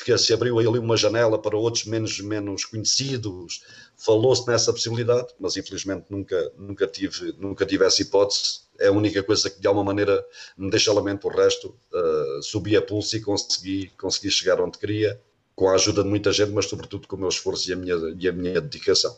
que 0.05 0.17
se 0.17 0.33
abriu 0.33 0.59
ali 0.59 0.79
uma 0.79 0.97
janela 0.97 1.41
para 1.41 1.57
outros 1.57 1.85
menos, 1.85 2.19
menos 2.21 2.65
conhecidos, 2.65 3.63
falou-se 3.97 4.47
nessa 4.47 4.73
possibilidade, 4.73 5.35
mas 5.39 5.57
infelizmente 5.57 6.07
nunca, 6.09 6.53
nunca, 6.57 6.87
tive, 6.87 7.35
nunca 7.39 7.67
tive 7.67 7.85
essa 7.85 8.01
hipótese. 8.01 8.66
É 8.79 8.89
a 8.89 8.93
única 8.93 9.23
coisa 9.23 9.51
que 9.51 9.61
de 9.61 9.67
alguma 9.67 9.85
maneira 9.85 10.25
me 10.57 10.71
deixa 10.71 10.93
lamento 10.93 11.29
o 11.29 11.31
resto. 11.31 11.75
Uh, 11.93 12.43
subi 12.43 12.77
a 12.77 12.83
pulso 12.83 13.17
e 13.17 13.21
consegui, 13.21 13.91
consegui 13.99 14.31
chegar 14.31 14.61
onde 14.61 14.79
queria, 14.79 15.21
com 15.55 15.69
a 15.69 15.75
ajuda 15.75 16.03
de 16.03 16.09
muita 16.09 16.33
gente, 16.33 16.53
mas 16.53 16.67
sobretudo 16.67 17.09
com 17.09 17.17
o 17.17 17.19
meu 17.19 17.29
esforço 17.29 17.69
e 17.71 17.73
a 17.73 17.77
minha, 17.77 17.95
e 18.19 18.29
a 18.29 18.33
minha 18.33 18.61
dedicação. 18.61 19.17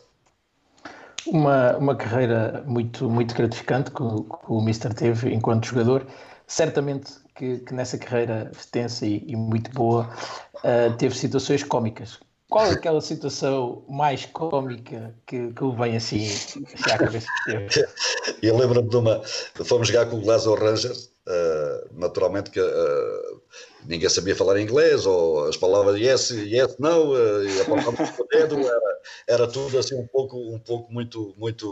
Uma, 1.27 1.75
uma 1.77 1.95
carreira 1.95 2.63
muito, 2.65 3.09
muito 3.09 3.35
gratificante 3.35 3.91
que 3.91 4.01
o, 4.01 4.23
que 4.23 4.37
o 4.47 4.61
Mister 4.61 4.93
teve 4.93 5.33
enquanto 5.33 5.67
jogador. 5.67 6.07
Certamente 6.47 7.11
que, 7.35 7.59
que 7.59 7.73
nessa 7.73 7.97
carreira 7.97 8.49
extensa 8.53 9.05
e, 9.05 9.23
e 9.27 9.35
muito 9.35 9.69
boa 9.71 10.09
uh, 10.55 10.97
teve 10.97 11.15
situações 11.15 11.63
cómicas. 11.63 12.19
Qual 12.49 12.65
é 12.65 12.71
aquela 12.71 12.99
situação 12.99 13.85
mais 13.87 14.25
cómica 14.25 15.15
que, 15.27 15.53
que 15.53 15.63
o 15.63 15.71
vem 15.71 15.95
assim, 15.95 16.25
assim 16.25 16.63
à 16.91 16.97
cabeça? 16.97 17.27
Eu 18.41 18.57
lembro-me 18.57 18.89
de 18.89 18.97
uma. 18.97 19.21
Fomos 19.63 19.87
jogar 19.87 20.07
com 20.07 20.17
o 20.17 20.21
Glasgow 20.21 20.55
Rangers, 20.55 21.11
uh, 21.27 21.87
naturalmente 21.91 22.49
que 22.49 22.59
uh, 22.59 23.41
ninguém 23.85 24.09
sabia 24.09 24.35
falar 24.35 24.59
inglês, 24.59 25.05
ou 25.05 25.45
as 25.45 25.57
palavras 25.57 25.99
yes, 25.99 26.31
yes, 26.31 26.75
no, 26.79 27.13
uh, 27.13 27.43
e 27.43 27.61
a 27.61 27.65
palavra 27.65 28.05
do 28.17 28.27
dedo, 28.27 28.59
era, 28.59 29.01
era 29.27 29.47
tudo 29.47 29.77
assim 29.77 29.93
um 29.93 30.07
pouco, 30.07 30.35
um 30.35 30.59
pouco 30.59 30.91
muito, 30.91 31.35
muito 31.37 31.71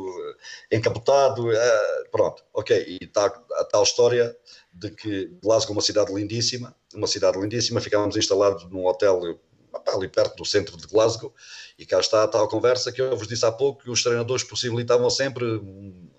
encapotado. 0.72 1.48
Pronto, 2.12 2.44
ok. 2.54 2.86
E 2.88 3.04
está 3.04 3.26
a 3.26 3.64
tal 3.64 3.82
história 3.82 4.38
de 4.72 4.92
que 4.92 5.26
Glasgow 5.42 5.72
é 5.72 5.78
uma 5.78 5.82
cidade 5.82 6.14
lindíssima, 6.14 6.76
uma 6.94 7.08
cidade 7.08 7.40
lindíssima, 7.40 7.82
ficávamos 7.82 8.16
instalados 8.16 8.70
num 8.70 8.86
hotel 8.86 9.40
ali 9.88 10.08
perto 10.08 10.36
do 10.36 10.46
centro 10.46 10.78
de 10.78 10.88
Glasgow, 10.88 11.34
e 11.78 11.86
cá 11.86 12.00
está 12.00 12.24
a 12.24 12.28
tal 12.28 12.48
conversa 12.48 12.92
que 12.92 13.02
eu 13.02 13.16
vos 13.16 13.28
disse 13.28 13.46
há 13.46 13.52
pouco, 13.52 13.84
que 13.84 13.90
os 13.90 14.04
treinadores 14.04 14.44
possibilitavam 14.44 15.10
sempre 15.10 15.46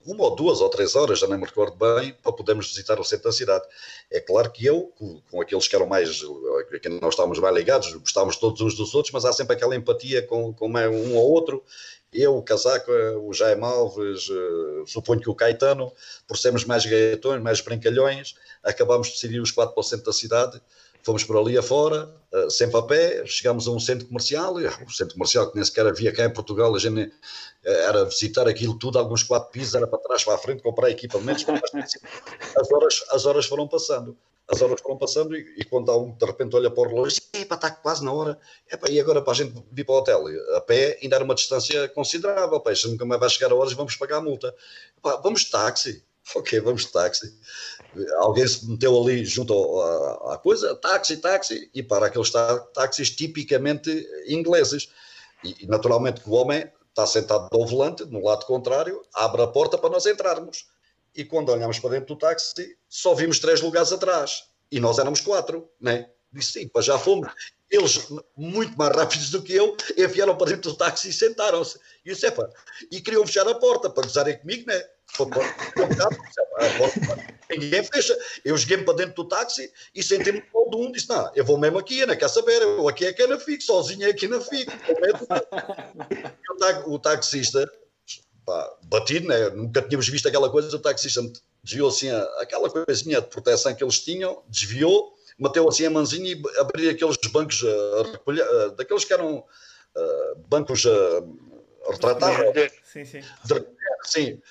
uma 0.05 0.25
ou 0.25 0.37
duas 0.37 0.61
ou 0.61 0.69
três 0.69 0.95
horas, 0.95 1.19
já 1.19 1.27
nem 1.27 1.39
me 1.39 1.45
recordo 1.45 1.77
bem, 1.77 2.15
para 2.23 2.33
podermos 2.33 2.69
visitar 2.69 2.99
o 2.99 3.05
centro 3.05 3.25
da 3.25 3.33
cidade. 3.33 3.65
É 4.11 4.21
claro 4.21 4.51
que 4.51 4.65
eu, 4.65 4.93
com, 5.31 5.41
aqueles 5.41 5.69
que 5.69 5.77
eram 5.77 5.87
mais, 5.87 6.23
que 6.81 6.89
nós 6.89 7.15
estávamos 7.15 7.39
mais 7.39 7.55
ligados, 7.55 7.93
gostávamos 7.95 8.37
todos 8.37 8.61
uns 8.61 8.75
dos 8.75 8.95
outros, 8.95 9.13
mas 9.13 9.25
há 9.25 9.33
sempre 9.33 9.55
aquela 9.55 9.77
empatia 9.77 10.23
com, 10.23 10.53
com 10.55 10.69
um 10.69 11.17
ou 11.17 11.31
outro, 11.31 11.63
eu, 12.13 12.37
o 12.37 12.43
Casaco, 12.43 12.91
o 12.91 13.33
Jaime 13.35 13.65
Alves, 13.65 14.31
uh, 14.31 14.87
suponho 14.87 15.21
que 15.21 15.29
o 15.29 15.35
Caetano, 15.35 15.93
por 16.27 16.39
sermos 16.39 16.65
mais 16.65 16.87
gaiatões, 16.87 17.43
mais 17.43 17.61
brincalhões, 17.61 18.35
acabámos 18.63 19.09
de 19.09 19.15
decidir 19.15 19.41
os 19.41 19.51
quatro 19.51 19.75
para 19.75 19.81
o 19.81 19.85
centro 19.85 20.07
da 20.07 20.13
cidade, 20.13 20.61
Fomos 21.03 21.25
por 21.25 21.37
ali 21.37 21.57
afora, 21.57 22.15
uh, 22.33 22.51
sempre 22.51 22.79
a 22.79 22.83
pé, 22.83 23.27
chegámos 23.27 23.67
a 23.67 23.71
um 23.71 23.81
centro 23.81 24.07
comercial, 24.07 24.61
e, 24.61 24.67
uh, 24.67 24.85
um 24.85 24.91
centro 24.91 25.15
comercial 25.15 25.51
que 25.51 25.57
nem 25.57 25.65
sequer 25.65 25.87
havia 25.87 26.13
cá 26.13 26.25
em 26.25 26.33
Portugal, 26.33 26.75
a 26.75 26.79
gente 26.79 27.03
uh, 27.03 27.13
era 27.65 28.05
visitar 28.05 28.47
aquilo 28.47 28.79
tudo, 28.79 28.99
alguns 28.99 29.23
quatro 29.23 29.51
pisos, 29.51 29.75
era 29.75 29.87
para 29.87 29.99
trás, 30.01 30.25
para 30.25 30.35
a 30.35 30.39
frente, 30.39 30.63
comprar 30.63 30.91
equipamentos. 30.91 31.45
as, 32.57 32.73
horas, 32.73 33.05
as 33.11 33.27
horas 33.27 33.47
foram 33.47 33.67
passando. 33.69 34.17
as 34.49 34.61
horas 34.61 34.81
foram 34.81 34.99
passando 34.99 35.37
e, 35.37 35.55
e 35.57 35.65
quando 35.65 35.95
um 35.97 36.11
de 36.11 36.27
repente 36.27 36.57
olha 36.57 36.71
para 36.71 36.83
o 36.83 36.89
relógio, 36.89 37.23
epá, 37.33 37.55
está 37.55 37.71
quase 37.71 38.05
na 38.05 38.13
hora, 38.13 38.39
epá, 38.71 38.89
e 38.91 39.01
agora 39.01 39.23
para 39.23 39.33
a 39.33 39.37
gente 39.37 39.55
vir 39.71 39.85
para 39.85 39.95
o 39.95 39.99
hotel? 39.99 40.25
A 40.57 40.61
pé 40.61 40.99
ainda 41.03 41.17
era 41.17 41.25
uma 41.25 41.35
distância 41.35 41.89
considerável, 41.89 42.61
pá, 42.61 42.73
nunca 42.87 43.05
mais 43.05 43.21
vai 43.21 43.31
chegar 43.31 43.53
a 43.53 43.55
horas 43.55 43.73
e 43.73 43.77
vamos 43.77 43.97
pagar 43.97 44.19
a 44.19 44.21
multa. 44.21 44.55
Epá, 44.99 45.17
vamos 45.17 45.43
de 45.43 45.51
táxi. 45.51 46.03
Ok, 46.35 46.61
vamos 46.61 46.87
de 46.87 46.93
táxi. 46.93 47.35
Alguém 48.19 48.47
se 48.47 48.69
meteu 48.69 49.01
ali 49.01 49.25
junto 49.25 49.81
à, 50.31 50.39
coisa, 50.39 50.75
táxi, 50.77 51.17
táxi, 51.17 51.71
e 51.75 51.83
para 51.83 52.07
aqueles 52.07 52.31
táxis 52.75 53.11
tipicamente 53.11 54.07
ingleses. 54.27 54.89
E, 55.43 55.67
naturalmente 55.67 56.23
o 56.27 56.33
homem 56.33 56.71
está 56.91 57.07
sentado 57.07 57.49
ao 57.53 57.67
volante, 57.67 58.05
no 58.05 58.23
lado 58.25 58.45
contrário, 58.45 59.03
abre 59.15 59.43
a 59.43 59.47
porta 59.47 59.79
para 59.79 59.91
nós 59.91 60.05
entrarmos. 60.05 60.67
E 61.15 61.25
quando 61.25 61.51
olhamos 61.51 61.79
para 61.79 61.91
dentro 61.91 62.15
do 62.15 62.19
táxi, 62.19 62.77
só 62.89 63.15
vimos 63.15 63.39
três 63.39 63.61
lugares 63.61 63.93
atrás. 63.93 64.45
E 64.71 64.79
nós 64.79 64.99
éramos 64.99 65.21
quatro, 65.21 65.71
né? 65.81 66.11
Disse 66.33 66.53
sim, 66.53 66.71
já 66.81 66.99
fomos. 66.99 67.29
Eles, 67.71 68.09
muito 68.37 68.77
mais 68.79 68.97
rápidos 68.97 69.31
do 69.31 69.43
que 69.43 69.55
eu, 69.55 69.77
enfiaram 69.97 70.37
para 70.37 70.51
dentro 70.51 70.71
do 70.71 70.77
táxi 70.77 71.11
e 71.11 71.13
sentaram-se. 71.13 71.79
E 72.05 72.13
disse, 72.13 72.27
e 72.91 73.01
queriam 73.01 73.27
fechar 73.27 73.47
a 73.47 73.55
porta 73.55 73.91
para 73.91 74.05
gozarem 74.05 74.39
comigo, 74.39 74.65
né? 74.67 74.83
Ninguém 77.51 77.83
fecha. 77.83 78.17
Eu 78.45 78.57
joguei-me 78.57 78.85
para 78.85 78.95
dentro 78.95 79.15
do 79.15 79.29
táxi 79.29 79.73
e 79.95 80.03
sentei-me 80.03 80.43
com 80.43 80.71
um. 80.77 80.93
Disse: 80.93 81.09
Não, 81.09 81.31
eu 81.35 81.45
vou 81.45 81.59
mesmo 81.59 81.79
aqui, 81.79 82.05
não 82.05 82.17
quer 82.17 82.29
saber. 82.29 82.61
Eu 82.61 82.87
aqui 82.89 83.07
é 83.07 83.13
que 83.13 83.23
é 83.23 83.27
na 83.27 83.39
FIC, 83.39 83.63
sozinho 83.63 84.07
é 84.07 84.11
aqui 84.11 84.29
na 84.29 84.41
FIC. 84.41 84.71
O, 86.87 86.95
o 86.95 86.99
taxista 86.99 87.71
pá, 88.45 88.77
batido, 88.85 89.29
né? 89.29 89.51
nunca 89.51 89.83
tínhamos 89.83 90.09
visto 90.09 90.29
aquela 90.29 90.51
coisa, 90.51 90.75
o 90.75 90.79
taxista 90.79 91.23
desviou 91.63 91.89
assim 91.89 92.11
aquela 92.39 92.71
coisinha 92.71 93.21
de 93.21 93.29
proteção 93.29 93.75
que 93.75 93.83
eles 93.83 94.01
tinham, 94.01 94.43
desviou, 94.49 95.15
meteu 95.39 95.69
assim 95.69 95.87
a 95.87 95.91
mãozinha 95.91 96.33
e 96.33 96.43
abriu 96.59 96.91
aqueles 96.91 97.17
bancos 97.31 97.65
a 97.65 98.11
recolher, 98.13 98.43
uh, 98.43 98.71
daqueles 98.73 99.05
que 99.05 99.13
eram 99.13 99.39
uh, 99.39 100.37
bancos 100.49 100.85
a 100.87 101.91
retratar. 101.93 102.35
Sim, 102.83 103.05
sim. 103.05 103.21
De, 103.45 103.67
sim, 104.05 104.43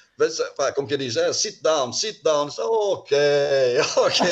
pá, 0.56 0.72
como 0.72 0.88
que 0.88 0.98
diz, 0.98 1.18
é, 1.18 1.32
sit 1.34 1.62
down, 1.62 1.92
sit 1.92 2.24
down, 2.24 2.50
ok, 2.58 3.18
ok. 3.98 4.28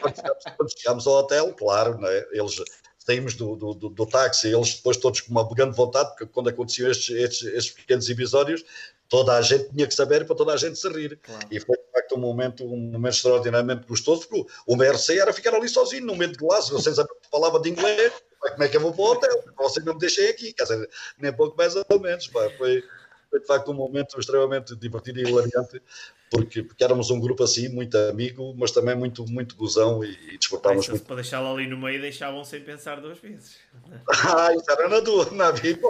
quando, 0.00 0.16
chegámos, 0.16 0.44
quando 0.56 0.78
chegámos 0.78 1.06
ao 1.06 1.14
hotel, 1.14 1.54
claro, 1.54 1.98
né? 1.98 2.24
eles 2.32 2.56
saímos 2.98 3.34
do, 3.34 3.54
do, 3.56 3.74
do, 3.74 3.88
do, 3.90 4.06
táxi, 4.06 4.48
eles 4.48 4.76
depois 4.76 4.96
todos 4.96 5.20
com 5.20 5.30
uma 5.30 5.46
grande 5.48 5.76
vontade, 5.76 6.10
porque 6.10 6.26
quando 6.26 6.48
aconteciam 6.48 6.90
estes, 6.90 7.14
estes, 7.14 7.42
estes, 7.48 7.74
pequenos 7.74 8.08
episódios, 8.08 8.64
toda 9.08 9.36
a 9.36 9.42
gente 9.42 9.70
tinha 9.70 9.86
que 9.86 9.94
saber 9.94 10.26
para 10.26 10.36
toda 10.36 10.52
a 10.52 10.56
gente 10.56 10.78
se 10.78 10.88
rir. 10.88 11.18
Claro. 11.22 11.46
E 11.50 11.60
foi, 11.60 11.76
de 11.76 11.92
facto, 11.92 12.14
um 12.14 12.20
momento, 12.20 12.64
um 12.64 12.76
momento 12.76 13.14
extraordinariamente 13.14 13.86
gostoso, 13.86 14.28
porque 14.28 14.46
o 14.66 14.74
MRC 14.74 15.18
era 15.18 15.32
ficar 15.32 15.54
ali 15.54 15.68
sozinho, 15.68 16.06
no 16.06 16.16
meio 16.16 16.32
de 16.32 16.38
Glasgow, 16.38 16.80
sem 16.80 16.94
saber 16.94 17.10
falava 17.30 17.60
de 17.60 17.70
inglês, 17.70 18.12
como 18.38 18.62
é 18.62 18.68
que 18.68 18.76
eu 18.76 18.80
vou 18.80 18.92
para 18.92 19.02
o 19.02 19.06
hotel? 19.06 19.44
Vocês 19.56 19.84
não 19.84 19.94
me 19.94 20.00
deixem 20.00 20.28
aqui, 20.28 20.52
quer 20.52 20.64
dizer, 20.64 20.88
nem 21.18 21.32
pouco 21.32 21.56
mais 21.56 21.74
ou 21.74 22.00
menos, 22.00 22.28
pá, 22.28 22.48
foi 22.56 22.82
foi 23.34 23.40
de 23.40 23.46
facto 23.46 23.72
um 23.72 23.74
momento 23.74 24.18
extremamente 24.20 24.76
divertido 24.76 25.18
e 25.18 25.22
hilariante, 25.22 25.82
porque, 26.30 26.62
porque 26.62 26.84
éramos 26.84 27.10
um 27.10 27.18
grupo 27.18 27.42
assim, 27.42 27.68
muito 27.68 27.98
amigo, 27.98 28.54
mas 28.56 28.70
também 28.70 28.94
muito, 28.94 29.26
muito 29.26 29.56
gozão 29.56 30.04
e, 30.04 30.34
e 30.34 30.38
desportávamos 30.38 30.88
muito. 30.88 31.04
Para 31.04 31.16
deixá-lo 31.16 31.52
ali 31.52 31.66
no 31.66 31.76
meio, 31.76 32.00
deixavam 32.00 32.44
sem 32.44 32.60
pensar 32.60 33.00
duas 33.00 33.18
vezes. 33.18 33.56
ah, 34.08 34.54
isso 34.54 34.70
era 34.70 34.88
na 34.88 35.00
na 35.32 35.50
vida. 35.50 35.88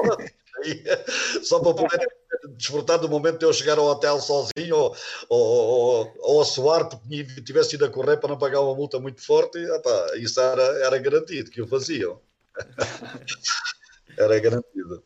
Só 1.43 1.61
para 1.61 1.75
poder 1.75 2.09
desfrutar 2.57 2.99
do 2.99 3.09
momento 3.09 3.39
de 3.39 3.45
eu 3.45 3.53
chegar 3.53 3.79
ao 3.79 3.87
hotel 3.87 4.21
sozinho 4.21 4.77
ou, 4.77 4.97
ou, 5.29 6.13
ou, 6.21 6.43
a 6.43 6.45
suar 6.45 6.89
porque 6.89 7.25
tivesse 7.43 7.77
ido 7.77 7.85
a 7.85 7.91
correr 7.91 8.17
para 8.17 8.31
não 8.31 8.39
pagar 8.39 8.61
uma 8.61 8.75
multa 8.75 8.99
muito 8.99 9.25
forte, 9.25 9.59
opa, 9.71 10.17
isso 10.17 10.41
era, 10.41 10.63
era 10.87 10.99
garantido 10.99 11.51
que 11.51 11.63
o 11.63 11.67
faziam. 11.67 12.21
era 14.19 14.39
garantido. 14.39 15.03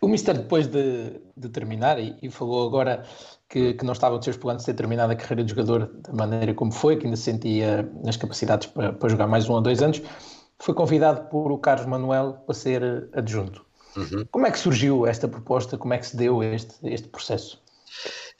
O 0.00 0.08
Mister, 0.08 0.36
depois 0.36 0.66
de, 0.66 1.20
de 1.36 1.48
terminar, 1.48 1.98
e, 1.98 2.16
e, 2.22 2.30
falou 2.30 2.66
agora 2.66 3.04
que, 3.48 3.74
que 3.74 3.84
não 3.84 3.92
estava 3.92 4.16
os 4.16 4.24
seus 4.24 4.36
planos 4.36 4.62
de 4.62 4.66
ter 4.66 4.74
terminado 4.74 5.12
a 5.12 5.16
carreira 5.16 5.44
de 5.44 5.50
jogador 5.50 5.86
da 5.86 6.12
maneira 6.12 6.54
como 6.54 6.72
foi, 6.72 6.96
que 6.96 7.04
ainda 7.06 7.16
sentia 7.16 7.88
as 8.06 8.16
capacidades 8.16 8.68
para, 8.68 8.92
para 8.92 9.08
jogar 9.08 9.26
mais 9.26 9.48
um 9.48 9.54
ou 9.54 9.60
dois 9.60 9.82
anos, 9.82 10.02
foi 10.58 10.74
convidado 10.74 11.28
por 11.28 11.50
o 11.52 11.58
Carlos 11.58 11.86
Manuel 11.86 12.34
para 12.46 12.54
ser 12.54 13.08
adjunto. 13.12 13.64
Uhum. 13.96 14.24
Como 14.30 14.46
é 14.46 14.50
que 14.50 14.58
surgiu 14.58 15.06
esta 15.06 15.28
proposta? 15.28 15.76
Como 15.76 15.92
é 15.94 15.98
que 15.98 16.06
se 16.06 16.16
deu 16.16 16.42
este, 16.42 16.74
este 16.84 17.08
processo? 17.08 17.62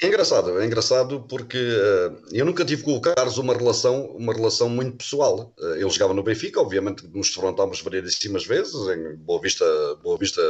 É 0.00 0.06
engraçado, 0.08 0.60
é 0.60 0.66
engraçado 0.66 1.20
porque 1.28 1.58
uh, 1.58 2.26
eu 2.32 2.44
nunca 2.44 2.64
tive 2.64 2.82
com 2.82 2.96
o 2.96 3.00
Carlos 3.00 3.38
uma 3.38 3.54
relação, 3.54 4.06
uma 4.16 4.32
relação 4.32 4.68
muito 4.68 4.96
pessoal. 4.96 5.54
Uh, 5.58 5.74
ele 5.74 5.90
jogava 5.90 6.14
no 6.14 6.22
Benfica, 6.22 6.60
obviamente 6.60 7.06
nos 7.06 7.28
defrontámos 7.28 7.80
variedíssimas 7.80 8.44
vezes, 8.44 8.74
em 8.74 9.14
Boa 9.16 9.40
Vista, 9.40 9.64
Boa 10.02 10.18
Vista 10.18 10.42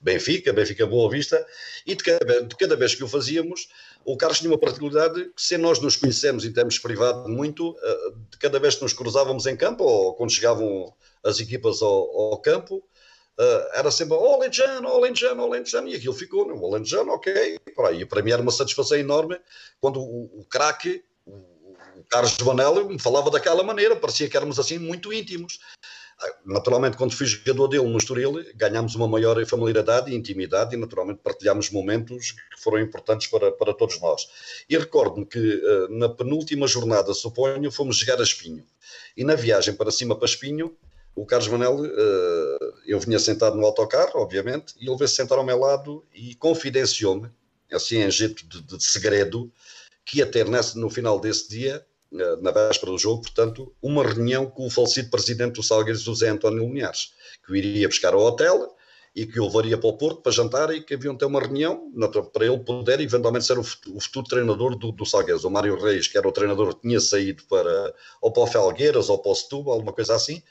Benfica, 0.00 0.52
Benfica 0.52 0.86
Boa 0.86 1.10
Vista, 1.10 1.44
e 1.86 1.94
de 1.94 2.02
cada, 2.02 2.42
de 2.42 2.56
cada 2.56 2.76
vez 2.76 2.94
que 2.94 3.04
o 3.04 3.08
fazíamos, 3.08 3.68
o 4.04 4.16
Carlos 4.16 4.38
tinha 4.38 4.50
uma 4.50 4.58
particularidade 4.58 5.24
que, 5.24 5.42
se 5.42 5.58
nós 5.58 5.80
nos 5.80 5.96
conhecemos 5.96 6.44
em 6.44 6.52
termos 6.52 6.78
privados 6.78 7.30
muito, 7.30 7.72
uh, 7.72 8.16
de 8.30 8.38
cada 8.38 8.58
vez 8.58 8.76
que 8.76 8.82
nos 8.82 8.94
cruzávamos 8.94 9.44
em 9.44 9.56
campo, 9.56 9.84
ou 9.84 10.14
quando 10.14 10.30
chegavam 10.30 10.94
as 11.22 11.38
equipas 11.38 11.82
ao, 11.82 12.32
ao 12.32 12.38
campo, 12.38 12.82
Uh, 13.38 13.68
era 13.74 13.90
sempre 13.90 14.16
oh, 14.16 14.34
Alentejano, 14.34 14.88
oh, 14.88 14.96
Alentejano, 14.96 15.42
oh, 15.42 15.46
Alentejano, 15.46 15.88
e 15.88 15.94
aquilo 15.94 16.14
ficou, 16.14 16.46
o 16.46 16.66
Alentejano, 16.66 17.12
ok. 17.12 17.58
E 17.98 18.04
para 18.06 18.22
mim 18.22 18.30
era 18.30 18.40
uma 18.40 18.50
satisfação 18.50 18.96
enorme 18.96 19.38
quando 19.78 20.00
o, 20.00 20.40
o 20.40 20.44
craque, 20.48 21.04
o, 21.26 21.32
o 21.32 22.04
Carlos 22.08 22.36
Vanelli, 22.38 22.84
me 22.84 22.98
falava 22.98 23.30
daquela 23.30 23.62
maneira, 23.62 23.94
parecia 23.94 24.28
que 24.28 24.36
éramos 24.36 24.58
assim 24.58 24.78
muito 24.78 25.12
íntimos. 25.12 25.58
Ah, 26.18 26.34
naturalmente, 26.46 26.96
quando 26.96 27.14
fui 27.14 27.26
jogador 27.26 27.68
dele 27.68 27.84
no 27.84 27.98
Estoril, 27.98 28.42
ganhámos 28.54 28.94
uma 28.94 29.06
maior 29.06 29.44
familiaridade 29.44 30.10
e 30.10 30.14
intimidade 30.14 30.74
e, 30.74 30.78
naturalmente, 30.78 31.20
partilhámos 31.22 31.70
momentos 31.70 32.32
que 32.32 32.62
foram 32.62 32.80
importantes 32.80 33.26
para, 33.26 33.52
para 33.52 33.74
todos 33.74 34.00
nós. 34.00 34.26
E 34.68 34.78
recordo-me 34.78 35.26
que 35.26 35.38
uh, 35.38 35.88
na 35.90 36.08
penúltima 36.08 36.66
jornada, 36.66 37.12
suponho, 37.12 37.70
fomos 37.70 37.98
jogar 37.98 38.18
a 38.18 38.22
Espinho. 38.22 38.64
E 39.14 39.24
na 39.24 39.34
viagem 39.34 39.74
para 39.74 39.90
cima 39.90 40.16
para 40.16 40.24
Espinho, 40.24 40.74
o 41.14 41.26
Carlos 41.26 41.48
Manel, 41.48 41.74
uh, 41.80 42.65
eu 42.86 43.00
vinha 43.00 43.18
sentado 43.18 43.56
no 43.56 43.66
autocarro, 43.66 44.20
obviamente, 44.20 44.74
e 44.80 44.88
ele 44.88 44.96
veio 44.96 45.08
sentar 45.08 45.38
ao 45.38 45.44
meu 45.44 45.58
lado 45.58 46.04
e 46.14 46.34
confidenciou-me, 46.36 47.28
assim 47.72 47.98
em 47.98 48.10
jeito 48.10 48.46
de, 48.46 48.62
de, 48.62 48.84
segredo, 48.84 49.52
que 50.04 50.18
ia 50.18 50.26
ter 50.26 50.48
nesse, 50.48 50.78
no 50.78 50.88
final 50.88 51.18
desse 51.18 51.48
dia, 51.48 51.84
uh, 52.12 52.42
na 52.42 52.50
véspera 52.52 52.92
do 52.92 52.98
jogo, 52.98 53.22
portanto, 53.22 53.74
uma 53.82 54.04
reunião 54.04 54.46
com 54.46 54.66
o 54.66 54.70
falecido 54.70 55.10
presidente 55.10 55.54
do 55.54 55.62
Salgueiros, 55.62 56.02
José 56.02 56.28
António 56.28 56.64
Linhares, 56.64 57.12
que 57.44 57.52
o 57.52 57.56
iria 57.56 57.88
buscar 57.88 58.14
ao 58.14 58.20
hotel 58.20 58.76
e 59.16 59.24
que 59.26 59.40
o 59.40 59.46
levaria 59.46 59.78
para 59.78 59.88
o 59.88 59.96
Porto 59.96 60.20
para 60.20 60.30
jantar 60.30 60.70
e 60.74 60.82
que 60.82 60.92
haviam 60.92 61.16
ter 61.16 61.24
uma 61.24 61.40
reunião 61.40 61.90
para 62.34 62.44
ele 62.44 62.58
poder 62.58 63.00
eventualmente 63.00 63.46
ser 63.46 63.58
o 63.58 63.64
futuro, 63.64 63.96
o 63.96 64.00
futuro 64.00 64.26
treinador 64.28 64.76
do, 64.76 64.92
do 64.92 65.06
Salgueiros. 65.06 65.42
O 65.44 65.50
Mário 65.50 65.74
Reis, 65.82 66.06
que 66.06 66.18
era 66.18 66.28
o 66.28 66.32
treinador, 66.32 66.74
tinha 66.74 67.00
saído 67.00 67.42
para 67.44 67.94
ou 68.20 68.30
para 68.30 68.42
o 68.42 68.46
Felgueiras 68.46 69.08
ou 69.08 69.18
para 69.18 69.32
o 69.32 69.34
Setúbal, 69.34 69.72
alguma 69.72 69.94
coisa 69.94 70.14
assim, 70.14 70.42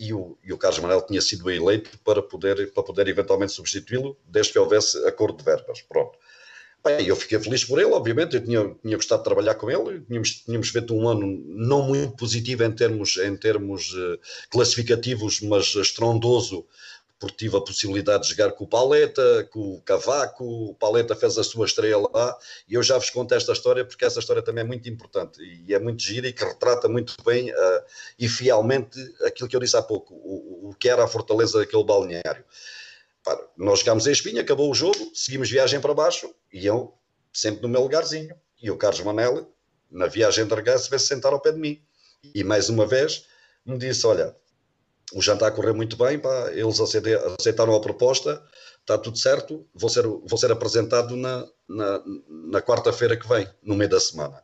e 0.00 0.14
o, 0.14 0.38
e 0.42 0.50
o 0.50 0.56
Carlos 0.56 0.80
Manuel 0.80 1.02
tinha 1.02 1.20
sido 1.20 1.50
eleito 1.50 1.98
para 2.02 2.22
poder, 2.22 2.72
para 2.72 2.82
poder 2.82 3.06
eventualmente 3.06 3.52
substituí-lo, 3.52 4.16
desde 4.24 4.52
que 4.52 4.58
houvesse 4.58 4.96
acordo 5.06 5.36
de 5.36 5.44
verbas. 5.44 5.82
Pronto. 5.82 6.18
Bem, 6.82 7.06
eu 7.06 7.14
fiquei 7.14 7.38
feliz 7.38 7.62
por 7.62 7.78
ele, 7.78 7.92
obviamente, 7.92 8.36
eu 8.36 8.42
tinha, 8.42 8.74
tinha 8.80 8.96
gostado 8.96 9.20
de 9.20 9.24
trabalhar 9.24 9.54
com 9.56 9.70
ele, 9.70 10.00
tínhamos, 10.00 10.30
tínhamos 10.30 10.70
feito 10.70 10.94
um 10.94 11.06
ano 11.06 11.26
não 11.46 11.82
muito 11.82 12.16
positivo 12.16 12.64
em 12.64 12.72
termos, 12.72 13.18
em 13.18 13.36
termos 13.36 13.92
uh, 13.92 14.18
classificativos, 14.48 15.42
mas 15.42 15.74
estrondoso 15.74 16.66
porque 17.20 17.36
tive 17.36 17.56
a 17.58 17.60
possibilidade 17.60 18.24
de 18.24 18.30
jogar 18.30 18.52
com 18.52 18.64
o 18.64 18.66
Paleta, 18.66 19.46
com 19.50 19.74
o 19.74 19.82
Cavaco, 19.82 20.42
o 20.42 20.74
Paleta 20.74 21.14
fez 21.14 21.36
a 21.36 21.44
sua 21.44 21.66
estreia 21.66 21.98
lá, 21.98 22.36
e 22.66 22.74
eu 22.74 22.82
já 22.82 22.96
vos 22.96 23.10
conto 23.10 23.34
esta 23.34 23.52
história 23.52 23.84
porque 23.84 24.06
essa 24.06 24.18
história 24.18 24.42
também 24.42 24.64
é 24.64 24.66
muito 24.66 24.88
importante 24.88 25.38
e 25.42 25.74
é 25.74 25.78
muito 25.78 26.02
gira 26.02 26.26
e 26.26 26.32
que 26.32 26.42
retrata 26.42 26.88
muito 26.88 27.14
bem 27.22 27.50
uh, 27.50 27.82
e 28.18 28.26
fielmente 28.26 28.98
aquilo 29.22 29.50
que 29.50 29.54
eu 29.54 29.60
disse 29.60 29.76
há 29.76 29.82
pouco, 29.82 30.14
o, 30.14 30.70
o 30.70 30.74
que 30.74 30.88
era 30.88 31.04
a 31.04 31.06
fortaleza 31.06 31.58
daquele 31.58 31.84
balneário. 31.84 32.42
Para, 33.22 33.38
nós 33.54 33.80
chegámos 33.80 34.06
em 34.06 34.12
Espinha, 34.12 34.40
acabou 34.40 34.70
o 34.70 34.74
jogo, 34.74 35.12
seguimos 35.14 35.50
viagem 35.50 35.78
para 35.78 35.92
baixo 35.92 36.34
e 36.50 36.64
eu 36.64 36.94
sempre 37.30 37.62
no 37.62 37.68
meu 37.68 37.82
lugarzinho. 37.82 38.34
E 38.62 38.70
o 38.70 38.78
Carlos 38.78 39.00
Manelli, 39.00 39.46
na 39.90 40.06
viagem 40.06 40.46
de 40.46 40.54
regresso, 40.54 40.88
veio-se 40.88 41.06
sentar 41.06 41.32
ao 41.32 41.40
pé 41.40 41.52
de 41.52 41.58
mim. 41.58 41.82
E 42.34 42.42
mais 42.44 42.68
uma 42.68 42.86
vez 42.86 43.26
me 43.64 43.78
disse: 43.78 44.06
Olha, 44.06 44.36
o 45.12 45.22
jantar 45.22 45.48
a 45.48 45.50
correr 45.50 45.72
muito 45.72 45.96
bem, 45.96 46.18
pá, 46.18 46.50
eles 46.52 46.80
aceitaram 46.80 47.74
a 47.74 47.80
proposta, 47.80 48.42
está 48.80 48.96
tudo 48.96 49.18
certo, 49.18 49.66
vou 49.74 49.90
ser, 49.90 50.06
vou 50.06 50.38
ser 50.38 50.52
apresentado 50.52 51.16
na, 51.16 51.46
na, 51.68 52.02
na 52.28 52.62
quarta-feira 52.62 53.16
que 53.16 53.28
vem, 53.28 53.48
no 53.62 53.74
meio 53.74 53.90
da 53.90 54.00
semana. 54.00 54.42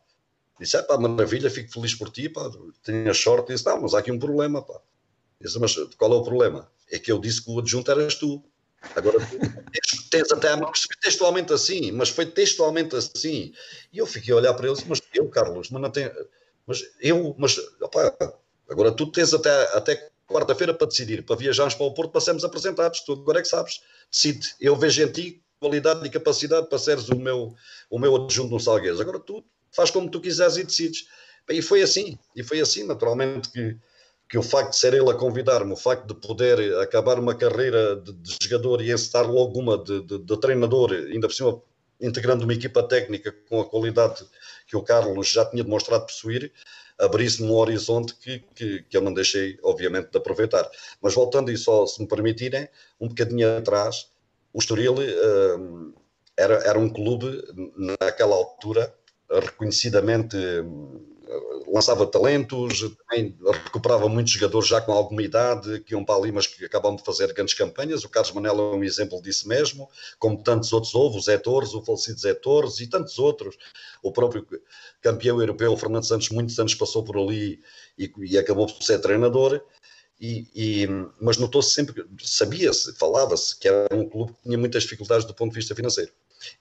Disse, 0.59 0.77
é 0.77 0.83
pá, 0.83 0.97
maravilha, 0.97 1.51
fico 1.51 1.73
feliz 1.73 1.95
por 1.95 2.11
ti, 2.11 2.29
pá, 2.29 2.51
tenho 2.83 3.11
a 3.11 3.15
sorte. 3.15 3.53
Disse, 3.53 3.67
não, 3.67 3.83
mas 3.83 3.95
há 3.95 3.99
aqui 3.99 4.11
um 4.11 4.19
problema, 4.19 4.63
pá. 4.63 4.81
Disse, 5.41 5.59
mas 5.59 5.75
qual 5.99 6.13
é 6.13 6.17
o 6.17 6.23
problema? 6.23 6.71
É 6.91 6.99
que 6.99 7.13
eu 7.13 7.19
disse 7.19 7.45
que 7.45 7.51
o 7.51 7.59
adjunto 7.59 7.91
eras 7.91 8.15
tu. 8.15 8.43
Agora 8.95 9.19
tu 9.19 10.11
tens 10.11 10.31
até 10.31 10.49
a 10.49 10.73
textualmente 11.03 11.53
assim, 11.53 11.91
mas 11.93 12.09
foi 12.09 12.27
textualmente 12.27 12.95
assim. 12.95 13.53
E 13.93 13.99
eu 13.99 14.07
fiquei 14.07 14.33
a 14.33 14.37
olhar 14.37 14.55
para 14.55 14.69
eles, 14.69 14.85
mas 14.85 15.01
eu, 15.13 15.29
Carlos, 15.29 15.71
mas 15.71 15.83
não 15.83 15.91
tenho 15.91 16.11
Mas 16.67 16.83
eu, 17.01 17.35
mas 17.37 17.59
opa, 17.81 18.17
agora 18.71 18.93
tu 18.93 19.11
tens 19.11 19.35
até, 19.35 19.77
até 19.77 20.11
quarta-feira 20.27 20.75
para 20.75 20.87
decidir, 20.87 21.25
para 21.25 21.37
viajarmos 21.37 21.75
para 21.75 21.87
o 21.87 21.95
Porto, 21.95 22.11
para 22.11 22.21
sermos 22.21 22.45
apresentados. 22.45 23.01
Tu 23.01 23.13
agora 23.13 23.39
é 23.39 23.43
que 23.43 23.49
sabes, 23.49 23.81
decide. 24.11 24.55
Eu 24.61 24.77
vejo 24.77 25.03
em 25.03 25.11
ti 25.11 25.43
qualidade 25.59 26.07
e 26.07 26.11
capacidade 26.11 26.69
para 26.69 26.79
seres 26.79 27.09
o 27.09 27.17
meu, 27.17 27.55
o 27.91 27.99
meu 27.99 28.17
adjunto 28.17 28.51
no 28.51 28.61
Salgueiros. 28.61 29.01
Agora 29.01 29.19
tu 29.21 29.45
faz 29.71 29.91
como 29.91 30.11
tu 30.11 30.21
quiseres 30.21 30.57
e 30.57 30.65
decides. 30.65 31.07
E 31.49 31.63
foi 31.63 31.83
assim, 31.83 32.19
e 32.35 32.43
foi 32.43 32.61
assim, 32.61 32.85
naturalmente, 32.85 33.51
que, 33.51 33.77
que 34.29 34.37
o 34.37 34.43
facto 34.43 34.71
de 34.71 34.77
ser 34.77 34.95
ele 34.95 35.11
a 35.11 35.15
convidar-me, 35.15 35.73
o 35.73 35.77
facto 35.77 36.07
de 36.07 36.15
poder 36.15 36.77
acabar 36.81 37.19
uma 37.19 37.35
carreira 37.35 37.97
de, 37.97 38.13
de 38.13 38.37
jogador 38.43 38.83
e 38.83 38.93
encetar 38.93 39.31
logo 39.31 39.59
uma 39.59 39.79
de, 39.79 40.03
de, 40.03 40.19
de, 40.19 40.41
treinador, 40.41 40.93
ainda 40.93 41.29
por 41.29 41.35
cima 41.35 41.63
integrando 42.01 42.45
uma 42.45 42.53
equipa 42.53 42.83
técnica 42.83 43.33
com 43.49 43.61
a 43.61 43.65
qualidade 43.65 44.27
que 44.67 44.77
o 44.77 44.83
Carlos 44.83 45.29
já 45.29 45.45
tinha 45.47 45.63
demonstrado 45.63 46.05
possuir, 46.05 46.53
abrisse-me 46.99 47.49
um 47.49 47.55
horizonte 47.55 48.15
que, 48.15 48.39
que, 48.55 48.83
que, 48.83 48.97
eu 48.97 49.01
não 49.01 49.13
deixei, 49.13 49.59
obviamente, 49.63 50.11
de 50.11 50.19
aproveitar. 50.19 50.69
Mas 51.01 51.15
voltando 51.15 51.51
e 51.51 51.57
só, 51.57 51.87
se 51.87 52.01
me 52.01 52.09
permitirem, 52.09 52.69
um 53.01 53.09
bocadinho 53.09 53.57
atrás, 53.59 54.11
o 54.53 54.59
Estoril 54.59 54.95
uh, 54.95 55.95
era, 56.37 56.55
era 56.65 56.79
um 56.79 56.89
clube, 56.89 57.43
naquela 58.01 58.35
altura, 58.35 58.93
reconhecidamente 59.31 60.37
lançava 61.67 62.07
talentos, 62.07 62.81
também 63.09 63.37
recuperava 63.65 64.09
muitos 64.09 64.33
jogadores 64.33 64.69
já 64.69 64.81
com 64.81 64.93
alguma 64.93 65.23
idade, 65.23 65.81
que 65.81 65.95
iam 65.95 66.05
para 66.05 66.17
ali, 66.17 66.33
mas 66.33 66.47
que 66.47 66.65
acabam 66.65 66.95
de 66.95 67.05
fazer 67.05 67.33
grandes 67.33 67.55
campanhas. 67.55 68.05
O 68.05 68.09
Carlos 68.09 68.33
Manela 68.33 68.61
é 68.61 68.77
um 68.77 68.85
exemplo 68.85 69.21
disso 69.21 69.49
mesmo, 69.49 69.89
como 70.19 70.43
tantos 70.43 70.73
outros 70.73 70.95
houve, 70.95 71.19
o 71.19 71.21
Zé 71.21 71.39
Torres, 71.39 71.75
o 71.75 71.83
falecido 71.83 72.21
Zé 72.21 72.35
Torres 72.35 72.81
e 72.81 72.87
tantos 72.87 73.19
outros. 73.19 73.57
O 74.03 74.13
próprio 74.13 74.47
campeão 75.01 75.41
europeu, 75.41 75.77
Fernando 75.77 76.05
Santos, 76.05 76.31
muitos 76.31 76.59
anos 76.59 76.75
passou 76.75 77.03
por 77.03 77.17
ali 77.17 77.61
e, 77.99 78.13
e 78.19 78.39
acabou 78.39 78.67
por 78.67 78.83
ser 78.83 79.01
treinador. 79.01 79.61
E, 80.19 80.49
e, 80.55 80.89
mas 81.21 81.37
notou-se 81.37 81.73
sempre, 81.73 82.07
sabia-se, 82.23 82.97
falava-se 82.97 83.59
que 83.59 83.69
era 83.69 83.95
um 83.95 84.09
clube 84.09 84.33
que 84.33 84.45
tinha 84.45 84.57
muitas 84.57 84.85
dificuldades 84.85 85.27
do 85.27 85.35
ponto 85.35 85.51
de 85.51 85.59
vista 85.59 85.75
financeiro. 85.75 86.11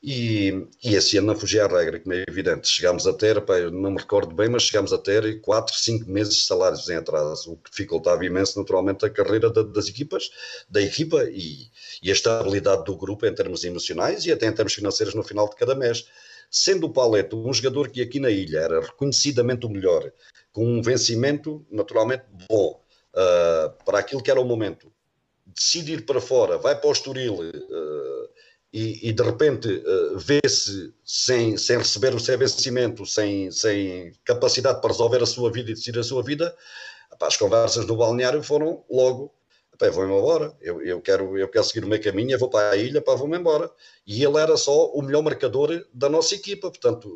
E, 0.01 0.67
e 0.83 0.95
esse 0.95 1.17
ano 1.17 1.27
não 1.27 1.35
fugia 1.35 1.65
à 1.65 1.67
regra, 1.67 1.99
como 1.99 2.13
é 2.13 2.23
evidente. 2.27 2.67
Chegámos 2.67 3.05
a 3.07 3.13
ter, 3.13 3.41
pá, 3.41 3.59
não 3.71 3.91
me 3.91 3.99
recordo 3.99 4.33
bem, 4.33 4.49
mas 4.49 4.63
chegámos 4.63 4.93
a 4.93 4.97
ter 4.97 5.41
4, 5.41 5.75
5 5.75 6.09
meses 6.09 6.35
de 6.35 6.41
salários 6.41 6.89
em 6.89 6.95
atraso, 6.95 7.53
o 7.53 7.57
que 7.57 7.69
dificultava 7.69 8.25
imenso, 8.25 8.59
naturalmente, 8.59 9.05
a 9.05 9.09
carreira 9.09 9.49
da, 9.49 9.63
das 9.63 9.87
equipas, 9.87 10.29
da 10.69 10.81
equipa 10.81 11.23
e, 11.25 11.69
e, 12.01 12.09
a 12.09 12.13
estabilidade 12.13 12.85
do 12.85 12.95
grupo 12.95 13.25
em 13.25 13.33
termos 13.33 13.63
emocionais 13.63 14.25
e 14.25 14.31
até 14.31 14.47
em 14.47 14.53
termos 14.53 14.73
financeiros 14.73 15.15
no 15.15 15.23
final 15.23 15.49
de 15.49 15.55
cada 15.55 15.75
mês. 15.75 16.07
Sendo 16.49 16.87
o 16.87 16.93
Paleto 16.93 17.37
um 17.37 17.53
jogador 17.53 17.89
que 17.89 18.01
aqui 18.01 18.19
na 18.19 18.29
ilha 18.29 18.59
era 18.59 18.79
reconhecidamente 18.79 19.65
o 19.65 19.69
melhor, 19.69 20.11
com 20.51 20.65
um 20.65 20.81
vencimento 20.81 21.65
naturalmente 21.69 22.23
bom 22.47 22.81
uh, 23.13 23.83
para 23.83 23.99
aquilo 23.99 24.21
que 24.21 24.31
era 24.31 24.39
o 24.39 24.45
momento, 24.45 24.91
decide 25.47 25.93
ir 25.93 26.05
para 26.05 26.21
fora, 26.21 26.57
vai 26.57 26.79
para 26.79 26.89
o 26.89 26.93
Estoril. 26.93 27.39
Uh, 27.39 28.14
e, 28.75 29.07
e 29.07 29.13
de 29.13 29.23
repente 29.23 29.69
uh, 29.69 30.19
vê-se 30.19 30.93
sem, 31.01 31.55
sem 31.55 31.77
receber 31.77 32.13
o 32.13 32.19
seu 32.19 32.37
vencimento, 32.37 33.05
sem, 33.05 33.49
sem 33.49 34.11
capacidade 34.25 34.81
para 34.81 34.91
resolver 34.91 35.23
a 35.23 35.25
sua 35.25 35.49
vida 35.49 35.71
e 35.71 35.73
decidir 35.73 35.97
a 35.97 36.03
sua 36.03 36.21
vida, 36.21 36.53
as 37.21 37.37
conversas 37.37 37.87
no 37.87 37.95
balneário 37.95 38.43
foram 38.43 38.83
logo 38.89 39.33
vou-me 39.91 40.13
embora, 40.13 40.55
eu, 40.61 40.81
eu, 40.81 41.01
quero, 41.01 41.37
eu 41.37 41.49
quero 41.49 41.65
seguir 41.65 41.85
o 41.85 41.87
meu 41.87 42.01
caminho, 42.01 42.31
eu 42.31 42.39
vou 42.39 42.49
para 42.49 42.71
a 42.71 42.77
ilha, 42.77 43.01
para 43.01 43.15
vou-me 43.15 43.37
embora. 43.37 43.69
E 44.07 44.23
ele 44.23 44.37
era 44.37 44.55
só 44.55 44.87
o 44.91 45.01
melhor 45.01 45.21
marcador 45.21 45.85
da 45.93 46.07
nossa 46.07 46.33
equipa, 46.33 46.69
portanto, 46.69 47.09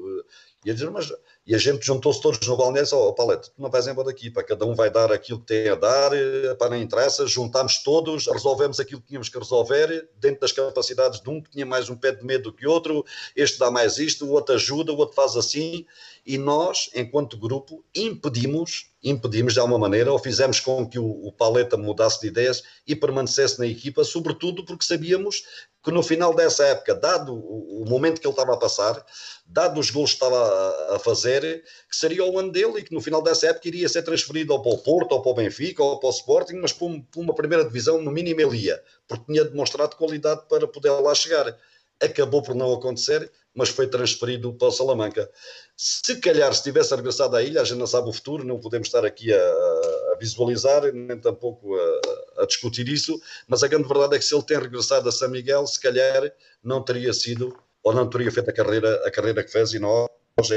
uh, 0.64 0.68
ia 0.68 0.74
dizer, 0.74 0.90
mas 0.90 1.12
e 1.50 1.56
a 1.56 1.58
gente 1.58 1.84
juntou-se 1.84 2.22
todos 2.22 2.48
no 2.48 2.56
balneário 2.56 2.82
e 2.82 2.84
disse, 2.84 2.94
oh, 2.94 3.12
Palete, 3.12 3.50
tu 3.50 3.60
não 3.60 3.72
vais 3.72 3.88
embora 3.88 4.08
daqui, 4.08 4.30
para 4.30 4.44
cada 4.44 4.68
um 4.68 4.76
vai 4.76 4.92
dar 4.92 5.12
aquilo 5.12 5.40
que 5.40 5.48
tem 5.48 5.68
a 5.68 5.74
dar, 5.74 6.14
eh, 6.14 6.54
para 6.54 6.70
não 6.70 6.78
interessa, 6.78 7.26
juntámos 7.26 7.82
todos, 7.82 8.28
resolvemos 8.28 8.80
aquilo 8.80 9.02
que 9.02 9.08
tínhamos 9.08 9.30
que 9.30 9.40
resolver, 9.40 10.08
dentro 10.18 10.42
das 10.42 10.52
capacidades 10.52 11.20
de 11.20 11.28
um 11.28 11.42
que 11.42 11.50
tinha 11.50 11.66
mais 11.66 11.90
um 11.90 11.96
pé 11.96 12.12
de 12.12 12.24
medo 12.24 12.52
do 12.52 12.54
que 12.54 12.68
outro, 12.68 13.04
este 13.36 13.58
dá 13.58 13.72
mais 13.72 13.98
isto, 13.98 14.28
o 14.28 14.30
outro 14.30 14.54
ajuda, 14.54 14.92
o 14.92 14.98
outro 14.98 15.16
faz 15.16 15.36
assim, 15.36 15.88
e 16.24 16.38
nós, 16.38 16.92
enquanto 16.94 17.36
grupo, 17.36 17.84
impedimos, 17.96 18.89
impedimos 19.04 19.54
de 19.54 19.60
alguma 19.60 19.80
maneira, 19.80 20.12
ou 20.12 20.20
fizemos 20.20 20.60
com 20.60 20.88
que 20.88 21.00
o, 21.00 21.06
o 21.06 21.32
Paleta 21.32 21.78
mudasse 21.78 22.20
de 22.22 22.28
ideias 22.28 22.64
e 22.86 22.96
permanecesse 22.96 23.58
na 23.60 23.66
equipa, 23.66 24.04
sobretudo 24.04 24.66
porque 24.66 24.84
sabíamos 24.84 25.44
que 25.84 25.92
no 25.92 26.04
final 26.04 26.36
dessa 26.36 26.66
época, 26.66 26.94
dado 26.94 27.34
o, 27.34 27.84
o 27.84 27.90
momento 27.90 28.20
que 28.20 28.28
ele 28.28 28.34
estava 28.34 28.54
a 28.54 28.58
passar, 28.58 29.06
dado 29.46 29.80
os 29.80 29.90
gols 29.90 30.12
que 30.12 30.16
estava 30.16 30.38
a, 30.38 30.96
a, 30.96 31.00
fazer, 31.00 31.64
que 31.90 31.96
seria 31.96 32.26
o 32.26 32.38
ano 32.38 32.52
dele 32.52 32.80
e 32.80 32.84
que 32.84 32.94
no 32.94 33.00
final 33.00 33.22
dessa 33.22 33.48
época 33.48 33.68
iria 33.70 33.88
ser 33.88 34.04
transferido 34.04 34.54
ou 34.54 34.62
para 34.62 34.74
o 34.74 34.78
Porto, 34.78 35.14
ou 35.14 35.22
para 35.22 35.32
o 35.32 35.36
Benfica, 35.36 35.82
ou 35.82 35.98
para 36.00 36.08
o 36.08 36.12
Sporting, 36.12 36.56
mas 36.56 36.74
para, 36.74 36.88
um, 36.88 37.02
para 37.02 37.22
uma 37.22 37.34
primeira 37.34 37.64
divisão, 37.64 38.02
no 38.02 38.12
mínimo 38.12 38.42
ele 38.42 38.58
ia, 38.58 38.84
porque 39.08 39.32
tinha 39.32 39.46
demonstrado 39.46 39.96
qualidade 39.96 40.42
para 40.50 40.68
poder 40.68 40.92
lá 40.92 41.16
chegar. 41.16 41.58
Acabou 42.02 42.42
por 42.42 42.56
não 42.56 42.74
acontecer, 42.74 43.32
mas 43.54 43.70
foi 43.70 43.88
transferido 43.88 44.54
para 44.54 44.68
o 44.68 44.72
Salamanca. 44.72 45.30
Se 45.76 46.16
calhar 46.18 46.54
se 46.54 46.64
tivesse 46.64 46.96
regressado 46.96 47.36
à 47.36 47.44
ilha, 47.44 47.62
a 47.62 47.64
gente 47.64 47.78
não 47.78 47.88
sabe 47.88 48.10
o 48.10 48.14
futuro, 48.14 48.44
não 48.44 48.60
podemos 48.60 48.88
estar 48.88 49.06
aqui 49.06 49.34
a, 49.34 49.38
a 49.38 50.18
visualizar, 50.20 50.92
nem 50.94 51.18
tampouco 51.20 51.76
a, 51.76 52.44
a, 52.44 52.46
discutir 52.46 52.88
isso, 52.88 53.20
mas 53.48 53.64
a 53.64 53.68
grande 53.68 53.88
verdade 53.88 54.16
é 54.16 54.20
que 54.20 54.26
se 54.26 54.36
ele 54.36 54.44
tem 54.44 54.60
regressado 54.60 55.10
a 55.10 55.12
São 55.12 55.30
Miguel, 55.30 55.66
se 55.66 55.80
calhar 55.80 56.32
não 56.64 56.84
teria 56.84 57.14
sido 57.14 57.56
ou 57.84 57.94
não 57.94 58.10
teria 58.10 58.32
feito 58.32 58.50
a 58.50 58.54
carreira, 58.54 58.96
a 59.06 59.12
carreira 59.12 59.44
que 59.44 59.52
fez 59.52 59.74
e 59.74 59.80
nós, 59.80 60.10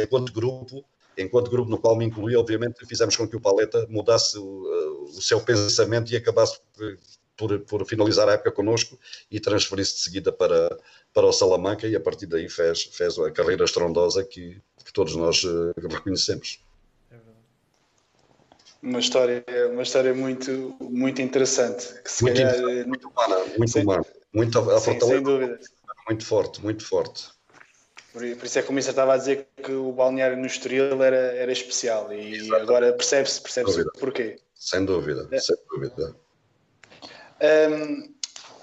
enquanto 0.03 0.33
grupo, 0.33 0.85
enquanto 1.17 1.51
grupo 1.51 1.71
no 1.71 1.79
qual 1.79 1.97
me 1.97 2.05
incluí, 2.05 2.37
obviamente 2.37 2.85
fizemos 2.87 3.17
com 3.17 3.29
que 3.29 3.37
o 3.37 3.41
Paleta 3.41 3.87
mudasse 3.89 4.39
o, 4.39 5.05
o 5.05 5.23
seu 5.23 5.41
pensamento 5.41 6.13
e 6.13 6.17
acabasse 6.17 6.59
por, 7.37 7.59
por, 7.61 7.87
finalizar 7.87 8.29
a 8.29 8.33
época 8.33 8.53
connosco 8.53 8.99
e 9.31 9.41
transferir-se 9.41 9.95
de 9.95 10.01
seguida 10.01 10.33
para, 10.33 10.79
para 11.13 11.27
o 11.27 11.33
Salamanca 11.33 11.87
e 11.87 11.97
a 11.97 12.01
partir 12.01 12.27
daí 12.27 12.49
fez, 12.49 12.85
fez 12.85 13.19
a 13.19 13.31
carreira 13.31 13.65
estrondosa 13.65 14.25
que, 14.25 14.61
que 14.85 14.93
todos 14.93 15.17
nós 15.17 15.43
uh, 15.45 15.73
reconhecemos. 15.77 16.61
Uma 18.83 18.99
história, 18.99 19.45
uma 19.71 19.83
história 19.83 20.13
muito, 20.13 20.77
muito 20.81 21.23
interessante. 21.23 21.89
muito, 22.21 22.37
calhar, 22.37 22.87
muito 22.87 23.09
humana, 23.09 23.37
muito 23.57 23.79
humana. 23.79 24.07
Muito, 24.35 24.71
a 24.71 24.81
sim, 24.81 24.99
sem 24.99 25.23
dúvida 25.23 25.59
muito 26.09 26.25
forte, 26.25 26.63
muito 26.63 26.85
forte. 26.85 27.29
Por, 28.13 28.25
isso 28.25 28.59
é 28.59 28.63
que 28.63 28.71
o 28.71 28.73
Mister 28.73 28.93
estava 28.93 29.15
a 29.15 29.17
dizer 29.17 29.49
que 29.63 29.73
o 29.73 29.91
balneário 29.93 30.37
no 30.37 30.47
Estoril 30.47 31.03
era, 31.03 31.17
era 31.17 31.51
especial 31.51 32.13
e 32.13 32.55
agora 32.55 32.93
percebe-se 32.93 33.41
percebe, 33.41 33.71
-se, 33.71 33.85
porquê. 33.99 34.39
Sem 34.55 34.85
dúvida, 34.85 35.27
é. 35.31 35.39
sem 35.39 35.57
dúvida. 35.71 36.15
Um, 37.43 38.13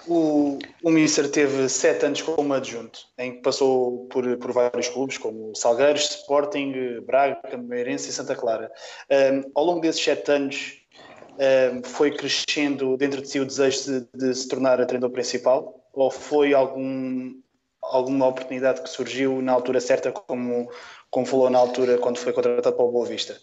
o, 0.08 0.58
o 0.82 0.90
Mister 0.90 1.30
teve 1.30 1.68
sete 1.68 2.06
anos 2.06 2.22
como 2.22 2.54
adjunto, 2.54 3.00
em 3.18 3.34
que 3.34 3.42
passou 3.42 4.08
por, 4.08 4.38
por 4.38 4.52
vários 4.52 4.88
clubes, 4.88 5.18
como 5.18 5.54
Salgueiros, 5.56 6.04
Sporting, 6.04 7.02
Braga, 7.02 7.36
Cameirense 7.50 8.10
e 8.10 8.14
Santa 8.14 8.36
Clara. 8.36 8.72
Um, 9.12 9.52
ao 9.54 9.66
longo 9.66 9.82
desses 9.82 10.04
sete 10.04 10.32
anos, 10.32 10.78
um, 11.38 11.84
foi 11.84 12.12
crescendo 12.12 12.98
dentro 12.98 13.22
de 13.22 13.30
si 13.30 13.40
o 13.40 13.46
desejo 13.46 13.84
de, 13.84 14.08
de 14.14 14.34
se 14.34 14.48
tornar 14.48 14.84
treinador 14.86 15.12
principal 15.12 15.86
ou 15.94 16.10
foi 16.10 16.54
algum, 16.54 17.34
alguma 17.82 18.28
oportunidade 18.28 18.82
que 18.82 18.90
surgiu 18.90 19.42
na 19.42 19.52
altura 19.52 19.82
certa, 19.82 20.12
como, 20.12 20.72
como 21.12 21.26
falou 21.26 21.50
na 21.50 21.60
altura 21.60 21.98
quando 21.98 22.18
foi 22.18 22.34
contratado 22.34 22.76
para 22.76 22.86
o 22.86 22.92
Boa 22.92 23.06
Vista? 23.06 23.38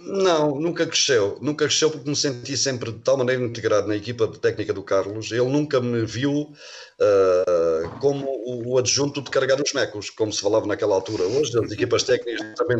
Não, 0.00 0.54
nunca 0.60 0.86
cresceu. 0.86 1.38
Nunca 1.40 1.66
cresceu 1.66 1.90
porque 1.90 2.08
me 2.08 2.14
senti 2.14 2.56
sempre 2.56 2.92
de 2.92 2.98
tal 3.00 3.16
maneira 3.16 3.42
integrado 3.42 3.88
na 3.88 3.96
equipa 3.96 4.26
de 4.26 4.38
técnica 4.38 4.72
do 4.72 4.82
Carlos. 4.82 5.32
Ele 5.32 5.42
nunca 5.44 5.80
me 5.80 6.04
viu 6.06 6.52
uh, 7.00 7.98
como 8.00 8.26
o, 8.46 8.78
adjunto 8.78 9.20
de 9.20 9.30
carregar 9.30 9.60
os 9.60 9.72
mecos, 9.72 10.08
como 10.10 10.32
se 10.32 10.40
falava 10.40 10.66
naquela 10.66 10.94
altura. 10.94 11.24
Hoje, 11.24 11.58
as 11.58 11.72
equipas 11.72 12.04
técnicas 12.04 12.54
também. 12.56 12.78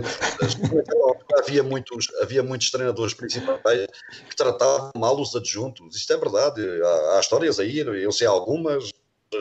Havia 1.38 1.62
muitos, 1.62 2.06
havia 2.20 2.42
muitos 2.42 2.70
treinadores 2.70 3.14
principais 3.14 3.86
que 4.28 4.36
tratavam 4.36 4.92
mal 4.96 5.20
os 5.20 5.34
adjuntos. 5.34 5.96
Isto 5.96 6.12
é 6.12 6.16
verdade. 6.16 6.62
Há, 6.82 7.16
há 7.16 7.20
histórias 7.20 7.58
aí, 7.58 7.78
eu 7.78 8.12
sei 8.12 8.26
algumas, 8.26 8.90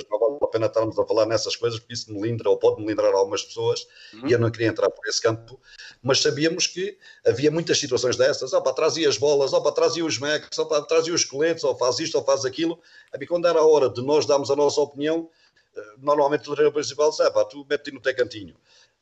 não 0.10 0.20
vale 0.20 0.38
a 0.42 0.48
pena 0.48 0.66
estarmos 0.68 0.98
a 0.98 1.06
falar 1.06 1.26
nessas 1.26 1.56
coisas, 1.56 1.80
porque 1.80 1.94
isso 1.94 2.12
me 2.14 2.22
lindra 2.22 2.50
ou 2.50 2.58
pode 2.58 2.82
me 2.82 2.88
lindrar 2.88 3.14
algumas 3.14 3.44
pessoas, 3.44 3.88
uhum. 4.14 4.28
e 4.28 4.32
eu 4.32 4.40
não 4.40 4.52
queria 4.52 4.68
entrar 4.68 4.90
por 4.90 5.06
esse 5.08 5.22
campo, 5.22 5.60
mas 6.02 6.22
sabíamos 6.22 6.68
que 6.68 6.98
havia 7.26 7.52
muitas 7.52 7.80
situações 7.80 8.16
dessas, 8.16 8.54
ó 8.54 8.62
para 8.62 8.74
trazia 8.74 9.08
as 9.08 9.18
bolas, 9.18 9.54
ó 9.54 9.60
para 9.60 9.72
trazia 9.72 10.06
os 10.06 10.20
mecs, 10.20 10.58
ó 10.60 10.66
para 10.66 10.82
trazia 10.84 11.14
os 11.14 11.24
coletes, 11.24 11.64
ou 11.64 11.76
faz 11.78 12.00
isto, 12.00 12.16
ou 12.16 12.24
faz 12.24 12.46
aquilo, 12.46 12.80
e 13.20 13.26
quando 13.26 13.48
era 13.48 13.60
a 13.60 13.66
hora 13.66 13.90
de 13.90 14.02
nós 14.02 14.26
darmos 14.26 14.52
a 14.52 14.56
nossa 14.56 14.82
opinião, 14.82 15.30
eh, 15.76 15.82
normalmente 15.98 16.42
o 16.42 16.54
treinador 16.54 16.74
principal 16.74 17.10
disse, 17.10 17.30
pá, 17.32 17.46
tu 17.46 17.66
mete-te 17.70 17.92
no 17.92 18.02
teu 18.02 18.16
cantinho. 18.16 18.56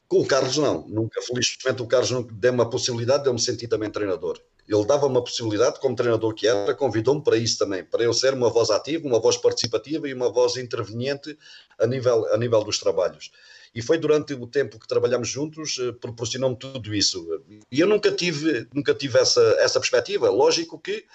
Com 0.08 0.20
o 0.22 0.26
Carlos 0.26 0.58
não, 0.58 0.88
nunca, 0.88 1.22
felizmente 1.22 1.82
o 1.82 1.88
Carlos 1.88 2.12
nunca 2.12 2.34
deu 2.34 2.53
uma 2.53 2.70
possibilidade 2.70 3.24
de 3.24 3.30
eu 3.30 3.34
me 3.34 3.39
sentir 3.41 3.68
também 3.68 3.89
treinador. 3.89 4.39
Ele 4.68 4.86
dava 4.86 5.06
uma 5.06 5.24
possibilidade, 5.24 5.80
como 5.80 5.95
treinador 5.95 6.34
que 6.34 6.47
era, 6.47 6.74
convidou-me 6.74 7.24
para 7.24 7.38
isso 7.38 7.58
também, 7.58 7.84
para 7.84 8.03
eu 8.03 8.14
ser 8.14 8.34
uma 8.34 8.49
voz 8.49 8.70
ativa, 8.72 9.08
uma 9.08 9.20
voz 9.20 9.38
participativa 9.38 10.08
e 10.08 10.14
uma 10.14 10.32
voz 10.32 10.58
interveniente 10.58 11.38
a 11.80 11.86
nível, 11.86 12.26
a 12.34 12.38
nível 12.38 12.64
dos 12.64 12.80
trabalhos. 12.80 13.32
e 13.76 13.82
foi 13.82 13.97
durante 13.97 14.34
o 14.34 14.47
tempo 14.47 14.80
que 14.80 14.88
trabalhamos 14.88 15.28
juntos, 15.28 15.78
uh, 15.78 15.93
proporcionou-me 15.95 16.56
tudo 16.58 16.95
isso. 16.95 17.28
E 17.70 17.82
eu 17.82 17.88
nunca 17.88 18.10
tive, 18.10 18.66
nunca 18.74 18.93
tive 18.93 19.20
essa, 19.20 19.41
essa 19.60 19.82
perspectiva. 19.82 20.30
Lógico 20.30 20.80
que 20.80 21.06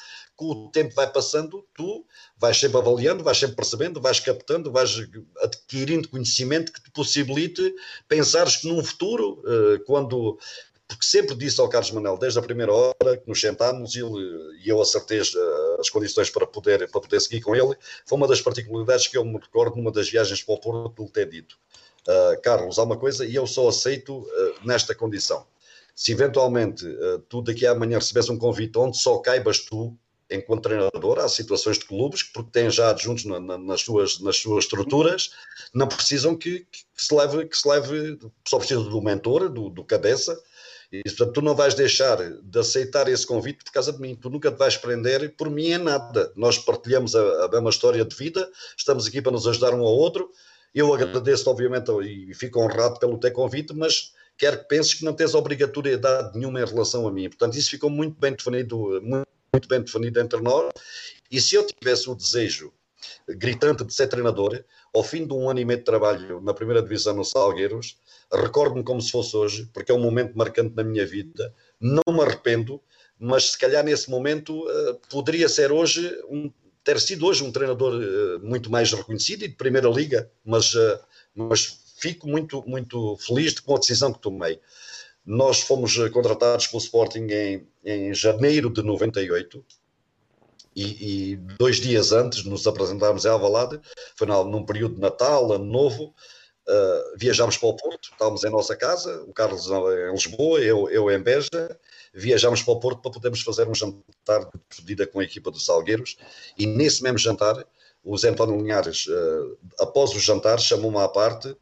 com 0.40 0.46
o 0.46 0.70
tempo 0.70 0.94
vai 0.94 1.12
passando, 1.12 1.62
tu 1.74 2.02
vais 2.38 2.58
sempre 2.58 2.78
avaliando, 2.78 3.22
vais 3.22 3.36
sempre 3.36 3.56
percebendo, 3.56 4.00
vais 4.00 4.18
captando, 4.18 4.72
vais 4.72 4.96
adquirindo 5.42 6.08
conhecimento 6.08 6.72
que 6.72 6.82
te 6.82 6.90
possibilite 6.92 7.74
pensares 8.08 8.56
que 8.56 8.66
num 8.66 8.82
futuro, 8.82 9.42
uh, 9.44 9.84
quando 9.84 10.38
porque 10.88 11.04
sempre 11.04 11.36
disse 11.36 11.60
ao 11.60 11.68
Carlos 11.68 11.92
Manel, 11.92 12.18
desde 12.18 12.38
a 12.38 12.42
primeira 12.42 12.72
hora 12.72 13.16
que 13.16 13.28
nos 13.28 13.40
sentámos 13.40 13.94
ele, 13.94 14.10
e 14.64 14.68
eu 14.68 14.80
acertei 14.80 15.20
as, 15.20 15.88
condições 15.88 16.30
para 16.30 16.46
poder, 16.46 16.90
para 16.90 17.00
poder 17.00 17.20
seguir 17.20 17.42
com 17.42 17.54
ele, 17.54 17.76
foi 18.04 18.18
uma 18.18 18.26
das 18.26 18.40
particularidades 18.40 19.06
que 19.06 19.16
eu 19.16 19.24
me 19.24 19.38
recordo 19.38 19.76
numa 19.76 19.92
das 19.92 20.10
viagens 20.10 20.42
para 20.42 20.54
o 20.54 20.58
Porto 20.58 21.04
de 21.04 21.12
ter 21.12 21.28
dito. 21.28 21.56
Uh, 22.08 22.40
Carlos, 22.42 22.76
há 22.78 22.82
uma 22.82 22.96
coisa 22.96 23.24
e 23.24 23.36
eu 23.36 23.46
só 23.46 23.68
aceito 23.68 24.18
uh, 24.18 24.66
nesta 24.66 24.92
condição. 24.92 25.46
Se 25.94 26.10
eventualmente 26.10 26.84
uh, 26.84 27.20
tu 27.28 27.40
daqui 27.40 27.66
a 27.66 27.70
amanhã 27.70 27.98
recebes 27.98 28.28
um 28.28 28.38
convite 28.38 28.76
onde 28.76 28.98
só 28.98 29.18
caibas 29.18 29.60
tu, 29.60 29.96
enquanto 30.30 30.62
treinador, 30.62 31.18
há 31.18 31.28
situações 31.28 31.78
de 31.78 31.84
clubes 31.84 32.22
que, 32.22 32.32
porque 32.32 32.50
têm 32.52 32.70
já 32.70 32.90
adjuntos 32.90 33.24
na, 33.24 33.40
na, 33.40 33.58
nas, 33.58 33.82
suas, 33.82 34.20
nas 34.20 34.36
suas 34.36 34.64
estruturas, 34.64 35.30
não 35.74 35.88
precisam 35.88 36.36
que, 36.36 36.60
que, 36.60 36.84
se 36.96 37.14
leve, 37.14 37.46
que 37.46 37.56
se 37.56 37.68
leve, 37.68 38.18
só 38.46 38.58
precisa 38.58 38.82
do 38.82 39.02
mentor, 39.02 39.48
do, 39.48 39.68
do 39.68 39.84
cabeça, 39.84 40.40
e, 40.92 41.02
portanto, 41.04 41.32
tu 41.34 41.42
não 41.42 41.54
vais 41.54 41.74
deixar 41.74 42.18
de 42.18 42.58
aceitar 42.58 43.08
esse 43.08 43.24
convite 43.24 43.64
por 43.64 43.72
causa 43.72 43.92
de 43.92 44.00
mim. 44.00 44.16
Tu 44.16 44.28
nunca 44.28 44.50
te 44.50 44.58
vais 44.58 44.76
prender 44.76 45.36
por 45.36 45.48
mim 45.48 45.66
em 45.66 45.78
nada. 45.78 46.32
Nós 46.34 46.58
partilhamos 46.58 47.14
a, 47.14 47.44
a 47.44 47.48
mesma 47.48 47.70
história 47.70 48.04
de 48.04 48.16
vida, 48.16 48.50
estamos 48.76 49.06
aqui 49.06 49.22
para 49.22 49.30
nos 49.30 49.46
ajudar 49.46 49.72
um 49.72 49.82
ao 49.82 49.94
outro. 49.94 50.30
Eu 50.74 50.92
agradeço, 50.92 51.48
obviamente, 51.48 51.90
e 52.02 52.34
fico 52.34 52.60
honrado 52.60 52.98
pelo 52.98 53.18
teu 53.18 53.32
convite, 53.32 53.72
mas 53.72 54.12
quero 54.36 54.58
que 54.58 54.68
penses 54.68 54.94
que 54.94 55.04
não 55.04 55.12
tens 55.12 55.34
obrigatoriedade 55.34 56.36
nenhuma 56.36 56.60
em 56.60 56.64
relação 56.64 57.06
a 57.06 57.12
mim. 57.12 57.28
Portanto, 57.28 57.56
isso 57.56 57.70
ficou 57.70 57.90
muito 57.90 58.18
bem 58.18 58.32
definido, 58.32 59.00
muito, 59.02 59.26
muito 59.52 59.68
bem 59.68 59.82
definido 59.82 60.20
entre 60.20 60.40
nós. 60.40 60.72
E 61.30 61.40
se 61.40 61.56
eu 61.56 61.66
tivesse 61.66 62.08
o 62.08 62.14
desejo 62.14 62.72
gritante 63.28 63.84
de 63.84 63.92
ser 63.92 64.08
treinador, 64.08 64.62
ao 64.94 65.02
fim 65.02 65.26
de 65.26 65.32
um 65.32 65.48
ano 65.48 65.60
e 65.60 65.64
meio 65.64 65.78
de 65.78 65.84
trabalho 65.84 66.40
na 66.40 66.54
primeira 66.54 66.82
divisão 66.82 67.14
no 67.14 67.24
Salgueiros, 67.24 67.96
recordo-me 68.32 68.82
como 68.82 69.00
se 69.00 69.10
fosse 69.10 69.36
hoje, 69.36 69.70
porque 69.72 69.90
é 69.90 69.94
um 69.94 70.02
momento 70.02 70.36
marcante 70.36 70.74
na 70.76 70.84
minha 70.84 71.06
vida, 71.06 71.54
não 71.80 72.02
me 72.08 72.20
arrependo, 72.20 72.80
mas 73.18 73.52
se 73.52 73.58
calhar 73.58 73.84
nesse 73.84 74.10
momento 74.10 74.64
uh, 74.66 75.00
poderia 75.08 75.48
ser 75.48 75.72
hoje, 75.72 76.10
um, 76.28 76.50
ter 76.84 77.00
sido 77.00 77.26
hoje 77.26 77.42
um 77.42 77.52
treinador 77.52 77.94
uh, 77.94 78.40
muito 78.46 78.70
mais 78.70 78.92
reconhecido 78.92 79.44
e 79.44 79.48
de 79.48 79.54
primeira 79.54 79.88
liga, 79.88 80.30
mas, 80.44 80.74
uh, 80.74 80.98
mas 81.34 81.78
fico 81.98 82.28
muito, 82.28 82.62
muito 82.66 83.16
feliz 83.16 83.58
com 83.60 83.76
a 83.76 83.78
decisão 83.78 84.12
que 84.12 84.20
tomei. 84.20 84.60
Nós 85.30 85.60
fomos 85.60 85.96
contratados 86.08 86.66
pelo 86.66 86.82
Sporting 86.82 87.28
em, 87.30 87.68
em 87.84 88.12
janeiro 88.12 88.68
de 88.68 88.82
98, 88.82 89.64
e, 90.74 90.82
e, 91.30 91.36
dois 91.56 91.76
dias 91.76 92.10
antes 92.10 92.42
nos 92.42 92.66
apresentámos 92.66 93.24
em 93.24 93.28
Alvalade, 93.28 93.80
foi 94.16 94.26
num 94.26 94.64
período 94.64 94.96
de 94.96 95.00
Natal, 95.00 95.52
Ano 95.52 95.64
Novo, 95.64 96.12
uh, 96.68 97.16
viajámos 97.16 97.56
para 97.56 97.68
o 97.68 97.76
Porto, 97.76 98.10
estávamos 98.10 98.42
em 98.42 98.50
nossa 98.50 98.74
casa, 98.74 99.22
o 99.22 99.32
Carlos 99.32 99.68
em 99.68 100.10
Lisboa, 100.10 100.58
eu, 100.58 100.90
eu 100.90 101.08
em 101.08 101.22
Beja, 101.22 101.78
viajámos 102.12 102.64
para 102.64 102.74
o 102.74 102.80
Porto 102.80 103.00
para 103.00 103.12
podermos 103.12 103.40
fazer 103.42 103.68
um 103.68 103.74
jantar 103.74 104.40
de 104.46 104.60
despedida 104.68 105.06
com 105.06 105.20
a 105.20 105.24
equipa 105.24 105.52
dos 105.52 105.64
Salgueiros, 105.64 106.16
e 106.58 106.66
nesse 106.66 107.04
mesmo 107.04 107.18
jantar, 107.18 107.64
o 108.02 108.18
Zé 108.18 108.30
António 108.30 108.56
Linhares, 108.56 109.06
uh, 109.06 109.58
após 109.78 110.10
o 110.10 110.18
jantar, 110.18 110.58
chamou-me 110.58 110.98
à 110.98 111.06
parte, 111.06 111.56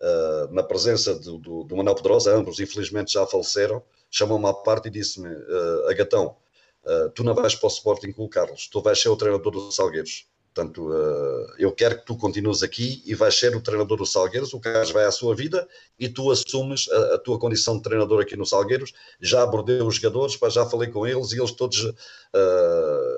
uh, 0.00 0.52
na 0.52 0.62
presença 0.62 1.14
do, 1.14 1.38
do, 1.38 1.64
do 1.64 1.76
Manuel 1.76 1.96
Pedrosa, 1.96 2.34
ambos 2.34 2.60
infelizmente 2.60 3.12
já 3.12 3.26
faleceram, 3.26 3.82
chamou-me 4.10 4.46
à 4.46 4.52
parte 4.52 4.88
e 4.88 4.90
disse-me, 4.90 5.28
uh, 5.28 5.88
Agatão, 5.88 6.36
Uh, 6.84 7.10
tu 7.10 7.22
não 7.22 7.34
vais 7.34 7.54
para 7.54 7.66
o 7.66 7.70
Sporting 7.70 8.12
com 8.12 8.24
o 8.24 8.28
Carlos, 8.28 8.66
tu 8.66 8.80
vais 8.80 8.98
ser 8.98 9.10
o 9.10 9.16
treinador 9.16 9.52
dos 9.52 9.76
Salgueiros. 9.76 10.26
Portanto, 10.52 10.88
uh, 10.88 11.54
eu 11.58 11.70
quero 11.72 11.98
que 11.98 12.06
tu 12.06 12.16
continues 12.16 12.62
aqui 12.62 13.02
e 13.06 13.14
vais 13.14 13.38
ser 13.38 13.54
o 13.54 13.60
treinador 13.60 13.98
dos 13.98 14.10
Salgueiros. 14.10 14.52
O 14.52 14.58
Carlos 14.58 14.90
vai 14.90 15.04
à 15.04 15.10
sua 15.12 15.34
vida 15.34 15.68
e 15.98 16.08
tu 16.08 16.30
assumes 16.30 16.88
a, 16.90 17.14
a 17.14 17.18
tua 17.18 17.38
condição 17.38 17.76
de 17.76 17.82
treinador 17.82 18.22
aqui 18.22 18.34
nos 18.34 18.48
Salgueiros. 18.48 18.92
Já 19.20 19.42
abordei 19.42 19.80
os 19.80 19.96
jogadores, 19.96 20.36
já 20.52 20.66
falei 20.66 20.88
com 20.88 21.06
eles 21.06 21.32
e 21.32 21.38
eles 21.38 21.52
todos, 21.52 21.84
uh, 21.84 21.94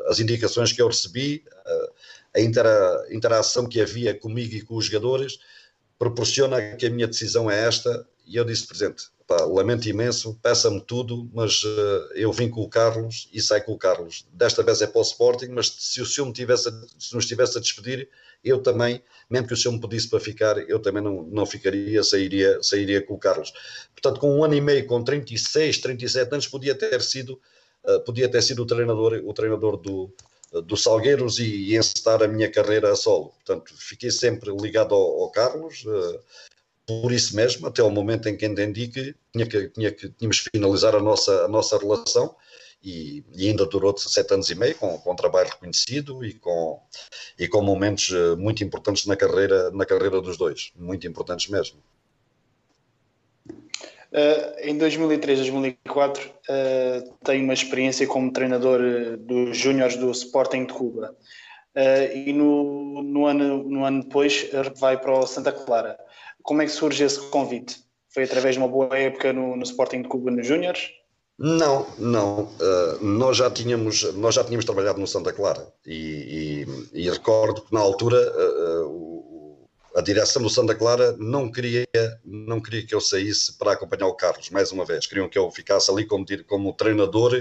as 0.09 0.19
indicações 0.19 0.73
que 0.73 0.83
eu 0.83 0.89
recebi, 0.89 1.45
a 2.35 2.41
intera, 2.41 3.07
interação 3.11 3.67
que 3.67 3.81
havia 3.81 4.19
comigo 4.19 4.55
e 4.55 4.63
com 4.63 4.77
os 4.77 4.87
jogadores, 4.87 5.39
proporciona 6.03 6.75
que 6.75 6.87
a 6.87 6.91
minha 6.91 7.07
decisão 7.07 7.49
é 7.49 7.65
esta. 7.65 8.05
E 8.27 8.37
eu 8.37 8.45
disse 8.45 8.67
presente: 8.67 9.05
pá, 9.25 9.45
lamento 9.45 9.89
imenso, 9.89 10.37
peça-me 10.43 10.81
tudo, 10.81 11.31
mas 11.33 11.63
uh, 11.63 12.09
eu 12.15 12.33
vim 12.33 12.49
com 12.49 12.63
o 12.63 12.69
Carlos 12.69 13.29
e 13.33 13.41
saio 13.41 13.65
com 13.65 13.73
o 13.73 13.79
Carlos. 13.79 14.27
Desta 14.33 14.65
vez 14.65 14.83
é 14.83 14.87
para 14.89 14.99
o 14.99 15.03
Sporting, 15.03 15.49
mas 15.51 15.69
se 15.69 16.03
o 16.03 16.07
senhor 16.07 16.27
me 16.27 16.33
tivesse, 16.33 16.71
se 16.99 17.15
nos 17.15 17.25
estivesse 17.25 17.57
a 17.57 17.61
despedir, 17.61 18.09
eu 18.43 18.61
também, 18.61 19.01
mesmo 19.31 19.47
que 19.47 19.55
o 19.55 19.57
senhor 19.57 19.75
me 19.75 19.81
pedisse 19.81 20.09
para 20.09 20.19
ficar, 20.19 20.59
eu 20.69 20.81
também 20.81 21.03
não, 21.03 21.23
não 21.23 21.47
ficaria, 21.47 22.03
sairia, 22.03 22.61
sairia 22.61 23.01
com 23.01 23.15
o 23.15 23.19
Carlos. 23.19 23.53
Portanto, 23.95 24.21
com 24.21 24.37
um 24.37 24.43
ano 24.43 24.55
e 24.55 24.61
meio, 24.61 24.85
com 24.87 25.05
36, 25.05 25.79
37 25.79 26.33
anos, 26.33 26.49
podia 26.49 26.75
ter 26.75 27.01
sido, 27.01 27.41
uh, 27.85 28.01
podia 28.01 28.29
ter 28.29 28.43
sido 28.43 28.63
o 28.63 28.67
treinador, 28.67 29.23
o 29.25 29.33
treinador 29.33 29.77
do, 29.77 30.13
do 30.61 30.77
Salgueiros 30.77 31.39
e, 31.39 31.77
encetar 31.77 32.23
a 32.23 32.29
minha 32.29 32.51
carreira 32.51 32.93
a 32.93 32.97
solo. 32.97 33.31
Portanto, 33.31 33.73
fiquei 33.77 34.11
sempre 34.11 34.51
ligado 34.55 34.95
ao, 34.95 35.23
ao 35.23 35.31
Carlos, 35.31 35.85
uh, 35.87 36.21
por 36.87 37.13
isso 37.13 37.35
mesmo, 37.35 37.67
até 37.67 37.81
ao 37.81 37.91
momento 37.91 38.29
em 38.29 38.37
que 38.37 38.45
entendi 38.45 38.89
que, 38.89 39.15
tinha 39.33 39.47
que, 39.47 39.69
tinha 39.69 39.93
que 39.93 40.09
tínhamos 40.11 40.41
que 40.41 40.51
finalizar 40.51 40.95
a 40.95 41.01
nossa, 41.01 41.45
a 41.45 41.49
nossa 41.49 41.79
relação 41.79 42.35
e, 42.83 43.25
e 43.35 43.49
ainda 43.49 43.65
durou 43.65 43.97
sete 43.97 44.35
anos 44.35 44.51
e 44.51 44.55
meio 44.55 44.75
com, 44.75 44.99
com 44.99 45.13
um 45.13 45.17
trabalho 45.17 45.49
reconhecido 45.49 46.25
e 46.25 46.35
com, 46.35 46.81
e 47.39 47.47
com 47.47 47.63
momentos 47.63 48.11
eh, 48.13 48.37
muito 48.37 48.65
importantes 48.65 49.07
na 49.07 49.17
carreira, 49.17 49.71
na 49.71 49.87
carreira 49.87 50.21
dos 50.21 50.37
dois, 50.37 50.73
muito 50.75 51.07
importantes 51.07 51.49
mesmo. 51.49 51.81
Uh, 54.13 54.69
em 54.69 54.77
2003, 54.77 55.39
2004, 55.39 56.29
uh, 56.29 57.15
tenho 57.25 57.45
uma 57.45 57.55
experiência 57.55 58.07
como 58.07 58.31
treinador 58.31 58.79
uh, 58.81 59.17
dos 59.17 59.57
Júniores 59.57 59.97
do 59.97 60.11
Sporting 60.11 60.67
de 60.67 60.75
Cuba. 60.75 61.17
Uh, 61.75 62.15
e 62.15 62.33
no, 62.35 63.03
no, 63.03 63.27
ano, 63.27 63.63
no 63.63 63.85
ano 63.87 64.03
depois 64.03 64.51
vai 64.79 65.01
para 65.01 65.19
o 65.19 65.27
Santa 65.27 65.51
Clara. 65.51 65.99
Como 66.43 66.61
é 66.61 66.67
que 66.67 66.73
surge 66.73 67.03
esse 67.03 67.31
convite? 67.31 67.77
Foi 68.13 68.25
através 68.25 68.55
de 68.55 68.59
uma 68.61 68.69
boa 68.69 68.95
época 68.99 69.33
no, 69.33 69.57
no 69.57 69.63
Sporting 69.63 70.03
de 70.03 70.09
Cuba 70.09 70.31
nos 70.31 70.47
Júniores? 70.47 70.91
Não, 71.39 71.87
não. 71.99 72.43
Uh, 72.43 73.03
nós, 73.03 73.39
já 73.39 73.51
tínhamos, 73.51 74.13
nós 74.15 74.35
já 74.35 74.45
tínhamos 74.45 74.67
trabalhado 74.67 75.01
no 75.01 75.07
Santa 75.07 75.33
Clara 75.33 75.67
e, 75.87 76.67
e, 76.93 77.01
e 77.01 77.11
recordo 77.11 77.63
que 77.63 77.73
na 77.73 77.81
altura 77.81 78.19
a 79.95 80.01
direção 80.01 80.43
do 80.43 80.51
Santa 80.51 80.75
Clara 80.75 81.17
não 81.19 81.51
queria, 81.51 81.87
não 82.25 82.61
queria 82.61 82.87
que 82.87 82.95
eu 82.95 83.01
saísse 83.01 83.57
para 83.59 83.73
acompanhar 83.73 84.07
o 84.07 84.15
Carlos, 84.15 84.51
mais 84.51 84.73
uma 84.73 84.85
vez. 84.85 85.07
Queriam 85.07 85.29
que 85.29 85.39
eu 85.39 85.51
ficasse 85.51 85.91
ali 85.91 86.07
como, 86.07 86.25
como 86.47 86.73
treinador 86.73 87.33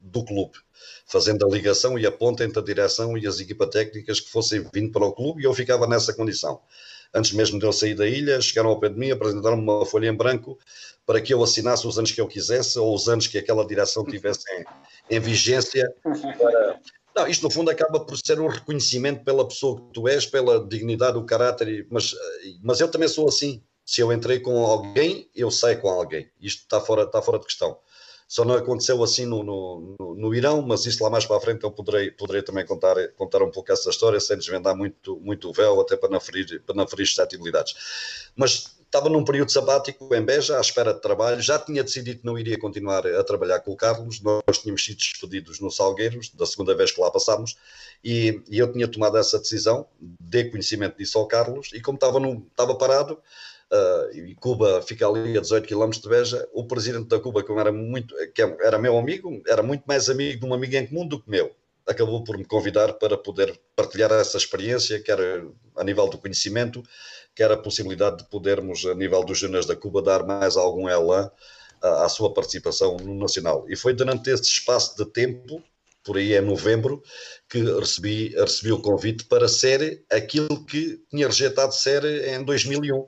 do 0.00 0.24
clube, 0.24 0.58
fazendo 1.06 1.46
a 1.46 1.48
ligação 1.48 1.98
e 1.98 2.06
a 2.06 2.12
ponta 2.12 2.44
entre 2.44 2.58
a 2.58 2.64
direção 2.64 3.16
e 3.16 3.26
as 3.26 3.38
equipas 3.38 3.68
técnicas 3.68 4.20
que 4.20 4.30
fossem 4.30 4.66
vindo 4.72 4.90
para 4.90 5.04
o 5.04 5.12
clube 5.12 5.42
e 5.42 5.44
eu 5.44 5.54
ficava 5.54 5.86
nessa 5.86 6.12
condição 6.14 6.60
antes 7.14 7.32
mesmo 7.32 7.58
de 7.58 7.66
eu 7.66 7.72
sair 7.72 7.94
da 7.94 8.06
ilha, 8.06 8.40
chegaram 8.40 8.70
ao 8.70 8.78
pé 8.78 8.88
de 8.88 8.98
mim, 8.98 9.10
apresentaram-me 9.10 9.62
uma 9.62 9.84
folha 9.84 10.08
em 10.08 10.16
branco 10.16 10.58
para 11.04 11.20
que 11.20 11.34
eu 11.34 11.42
assinasse 11.42 11.86
os 11.86 11.98
anos 11.98 12.12
que 12.12 12.20
eu 12.20 12.28
quisesse 12.28 12.78
ou 12.78 12.94
os 12.94 13.08
anos 13.08 13.26
que 13.26 13.38
aquela 13.38 13.66
direção 13.66 14.04
tivesse 14.04 14.44
em, 14.52 15.16
em 15.16 15.20
vigência. 15.20 15.92
Não, 17.20 17.28
isto 17.28 17.42
no 17.42 17.50
fundo 17.50 17.70
acaba 17.70 18.00
por 18.00 18.16
ser 18.16 18.40
um 18.40 18.46
reconhecimento 18.46 19.22
pela 19.22 19.46
pessoa 19.46 19.78
que 19.78 19.92
tu 19.92 20.08
és, 20.08 20.24
pela 20.24 20.66
dignidade, 20.66 21.18
o 21.18 21.24
caráter, 21.24 21.86
mas, 21.90 22.14
mas 22.62 22.80
eu 22.80 22.90
também 22.90 23.08
sou 23.08 23.28
assim. 23.28 23.62
Se 23.84 24.00
eu 24.00 24.10
entrei 24.10 24.40
com 24.40 24.64
alguém, 24.64 25.28
eu 25.34 25.50
saio 25.50 25.80
com 25.80 25.88
alguém. 25.88 26.30
Isto 26.40 26.62
está 26.62 26.80
fora, 26.80 27.02
está 27.02 27.20
fora 27.20 27.38
de 27.38 27.44
questão. 27.44 27.76
Só 28.26 28.44
não 28.44 28.54
aconteceu 28.54 29.02
assim 29.02 29.26
no, 29.26 29.42
no, 29.42 29.96
no, 29.98 30.14
no, 30.14 30.34
Irão, 30.34 30.62
mas 30.62 30.86
isso 30.86 31.02
lá 31.02 31.10
mais 31.10 31.26
para 31.26 31.36
a 31.36 31.40
frente 31.40 31.64
eu 31.64 31.70
poderei, 31.70 32.10
poderei 32.12 32.42
também 32.42 32.64
contar, 32.64 32.96
contar 33.16 33.42
um 33.42 33.50
pouco 33.50 33.70
essa 33.72 33.90
história, 33.90 34.20
sem 34.20 34.38
desvendar 34.38 34.74
muito, 34.74 35.18
muito 35.20 35.50
o 35.50 35.52
véu, 35.52 35.80
até 35.80 35.96
para 35.96 36.08
não 36.08 36.20
ferir, 36.20 36.62
para 36.62 36.74
não 36.74 36.86
ferir 36.86 37.06
suscetibilidades. 37.06 37.74
Mas 38.36 38.79
estava 38.90 39.08
num 39.08 39.24
período 39.24 39.52
sabático 39.52 40.12
em 40.12 40.20
Beja, 40.20 40.58
à 40.58 40.60
espera 40.60 40.92
de 40.92 41.00
trabalho, 41.00 41.40
já 41.40 41.56
tinha 41.60 41.84
decidido 41.84 42.20
que 42.20 42.26
não 42.26 42.36
iria 42.36 42.58
continuar 42.58 43.06
a 43.06 43.22
trabalhar 43.22 43.60
com 43.60 43.70
o 43.70 43.76
Carlos, 43.76 44.20
nós 44.20 44.58
tínhamos 44.58 44.84
sido 44.84 44.98
despedidos 44.98 45.60
no 45.60 45.70
Salgueiros, 45.70 46.30
da 46.34 46.44
segunda 46.44 46.74
vez 46.74 46.90
que 46.90 47.00
lá 47.00 47.08
passámos, 47.08 47.56
e, 48.02 48.42
e 48.50 48.58
eu 48.58 48.70
tinha 48.72 48.88
tomado 48.88 49.16
essa 49.16 49.38
decisão, 49.38 49.86
dei 50.00 50.50
conhecimento 50.50 50.98
disso 50.98 51.18
ao 51.18 51.28
Carlos, 51.28 51.70
e 51.72 51.80
como 51.80 51.94
estava, 51.94 52.18
no, 52.18 52.44
estava 52.50 52.74
parado, 52.74 53.14
uh, 53.72 54.16
e 54.16 54.34
Cuba 54.34 54.82
fica 54.82 55.06
ali 55.06 55.38
a 55.38 55.40
18 55.40 55.68
km 55.68 55.90
de 55.90 56.08
Beja, 56.08 56.48
o 56.52 56.64
presidente 56.64 57.06
da 57.06 57.20
Cuba, 57.20 57.44
que 57.44 57.52
era, 57.52 57.70
muito, 57.70 58.12
que 58.34 58.42
era 58.42 58.76
meu 58.76 58.98
amigo, 58.98 59.40
era 59.46 59.62
muito 59.62 59.84
mais 59.86 60.10
amigo 60.10 60.40
de 60.40 60.46
um 60.46 60.52
amigo 60.52 60.74
em 60.74 60.88
comum 60.88 61.06
do 61.06 61.22
que 61.22 61.30
meu. 61.30 61.54
acabou 61.86 62.24
por 62.24 62.36
me 62.36 62.44
convidar 62.44 62.94
para 62.94 63.16
poder 63.16 63.56
partilhar 63.76 64.10
essa 64.12 64.36
experiência, 64.36 65.00
quer 65.00 65.18
a 65.76 65.84
nível 65.84 66.08
do 66.08 66.18
conhecimento, 66.18 66.82
quer 67.34 67.50
a 67.50 67.56
possibilidade 67.56 68.18
de 68.18 68.24
podermos, 68.28 68.84
a 68.84 68.94
nível 68.94 69.24
dos 69.24 69.38
Júniores 69.38 69.66
da 69.66 69.76
Cuba, 69.76 70.02
dar 70.02 70.24
mais 70.24 70.56
algum 70.56 70.88
elan 70.88 71.30
à, 71.82 72.08
sua 72.08 72.32
participação 72.32 72.96
no 72.96 73.14
Nacional. 73.14 73.64
E 73.68 73.76
foi 73.76 73.94
durante 73.94 74.30
esse 74.30 74.44
espaço 74.44 74.96
de 74.96 75.04
tempo, 75.10 75.62
por 76.02 76.16
aí 76.16 76.32
é 76.32 76.40
novembro, 76.40 77.02
que 77.48 77.62
recebi, 77.78 78.28
recebi 78.36 78.72
o 78.72 78.80
convite 78.80 79.24
para 79.24 79.48
ser 79.48 80.04
aquilo 80.10 80.64
que 80.64 81.00
tinha 81.10 81.26
rejeitado 81.26 81.72
ser 81.72 82.04
em 82.04 82.42
2001, 82.44 83.06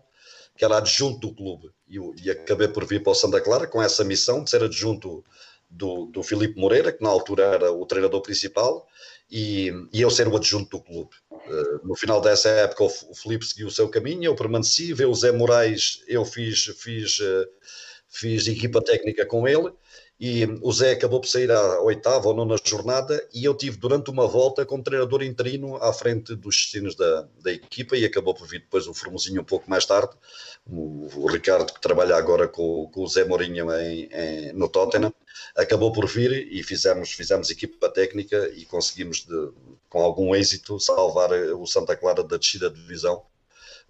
que 0.56 0.64
era 0.64 0.78
adjunto 0.78 1.28
do 1.28 1.34
clube. 1.34 1.70
E, 1.88 1.98
e 2.22 2.30
acabei 2.30 2.68
por 2.68 2.86
vir 2.86 3.02
para 3.02 3.12
o 3.12 3.14
Santa 3.14 3.40
Clara 3.40 3.66
com 3.66 3.82
essa 3.82 4.04
missão 4.04 4.44
de 4.44 4.50
ser 4.50 4.62
adjunto 4.62 5.24
do, 5.72 6.06
do 6.06 6.22
Filipe 6.22 6.60
Moreira, 6.60 6.92
que 6.92 7.02
na 7.02 7.08
altura 7.08 7.44
era 7.44 7.72
o 7.72 7.86
treinador 7.86 8.20
principal, 8.20 8.86
e, 9.30 9.72
e 9.92 10.00
eu 10.02 10.10
ser 10.10 10.28
o 10.28 10.36
adjunto 10.36 10.76
do 10.76 10.82
clube. 10.82 11.10
Uh, 11.30 11.86
no 11.86 11.96
final 11.96 12.20
dessa 12.20 12.50
época, 12.50 12.84
o, 12.84 13.14
Filipe 13.14 13.46
seguiu 13.46 13.66
o 13.66 13.70
seu 13.70 13.88
caminho, 13.88 14.24
eu 14.24 14.34
permaneci, 14.34 14.92
veio 14.92 15.10
o 15.10 15.14
Zé 15.14 15.32
Moraes, 15.32 16.04
eu 16.06 16.24
fiz, 16.24 16.66
fiz, 16.78 17.18
uh, 17.20 17.46
fiz 18.08 18.46
equipa 18.46 18.82
técnica 18.82 19.24
com 19.24 19.48
ele, 19.48 19.72
e 20.24 20.46
o 20.62 20.72
Zé 20.72 20.92
acabou 20.92 21.20
por 21.20 21.26
sair 21.26 21.50
à 21.50 21.80
oitava 21.80 22.28
ou 22.28 22.34
nona 22.34 22.54
jornada 22.64 23.28
e 23.34 23.44
eu 23.44 23.56
tive 23.56 23.76
durante 23.76 24.08
uma 24.08 24.24
volta 24.24 24.64
como 24.64 24.80
treinador 24.80 25.20
interino 25.24 25.74
à 25.78 25.92
frente 25.92 26.36
dos 26.36 26.54
destinos 26.54 26.94
da, 26.94 27.26
da 27.42 27.50
equipa 27.50 27.96
e 27.96 28.04
acabou 28.04 28.32
por 28.32 28.46
vir 28.46 28.60
depois 28.60 28.86
o 28.86 28.94
Formosinho 28.94 29.40
um 29.40 29.44
pouco 29.44 29.68
mais 29.68 29.84
tarde, 29.84 30.12
o, 30.64 31.08
o 31.16 31.26
Ricardo 31.26 31.74
que 31.74 31.80
trabalha 31.80 32.14
agora 32.14 32.46
com, 32.46 32.88
com 32.92 33.02
o 33.02 33.08
Zé 33.08 33.24
Mourinho 33.24 33.68
em, 33.72 34.08
em, 34.12 34.52
no 34.52 34.68
Tottenham, 34.68 35.12
acabou 35.56 35.90
por 35.90 36.06
vir 36.06 36.46
e 36.52 36.62
fizemos, 36.62 37.10
fizemos 37.10 37.50
equipa 37.50 37.88
técnica 37.88 38.48
e 38.54 38.64
conseguimos 38.64 39.26
de, 39.26 39.50
com 39.88 40.02
algum 40.04 40.36
êxito 40.36 40.78
salvar 40.78 41.32
o 41.32 41.66
Santa 41.66 41.96
Clara 41.96 42.22
da 42.22 42.36
descida 42.36 42.70
de 42.70 42.80
divisão 42.80 43.24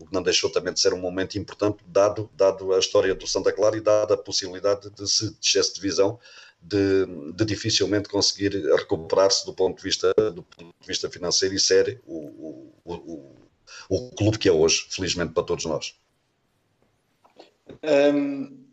o 0.03 0.07
que 0.07 0.13
não 0.13 0.23
deixou 0.23 0.51
também 0.51 0.73
de 0.73 0.81
ser 0.81 0.93
um 0.93 0.99
momento 0.99 1.39
importante, 1.39 1.79
dado, 1.87 2.29
dado 2.35 2.75
a 2.75 2.79
história 2.79 3.15
do 3.15 3.27
Santa 3.27 3.53
Clara 3.53 3.77
e 3.77 3.81
dada 3.81 4.15
a 4.15 4.19
possibilidade 4.19 4.91
de, 4.91 5.09
se 5.09 5.31
descesse 5.39 5.71
de 5.71 5.77
divisão, 5.77 6.19
de, 6.61 7.07
de, 7.33 7.45
dificilmente 7.45 8.09
conseguir 8.09 8.53
recuperar-se 8.77 9.47
do 9.47 9.55
ponto 9.55 9.77
de 9.77 9.83
vista 9.83 10.13
do 10.15 10.43
ponto 10.43 10.75
de 10.81 10.87
vista 10.87 11.09
financeiro 11.09 11.55
e 11.55 11.61
ser 11.61 12.01
o, 12.07 12.73
o, 12.85 12.93
o, 12.93 13.37
o 13.89 14.11
clube 14.11 14.39
que 14.39 14.49
é 14.49 14.53
hoje, 14.53 14.87
felizmente 14.91 15.33
para 15.33 15.45
todos 15.45 15.65
nós. 15.65 15.95
Um, 17.83 18.65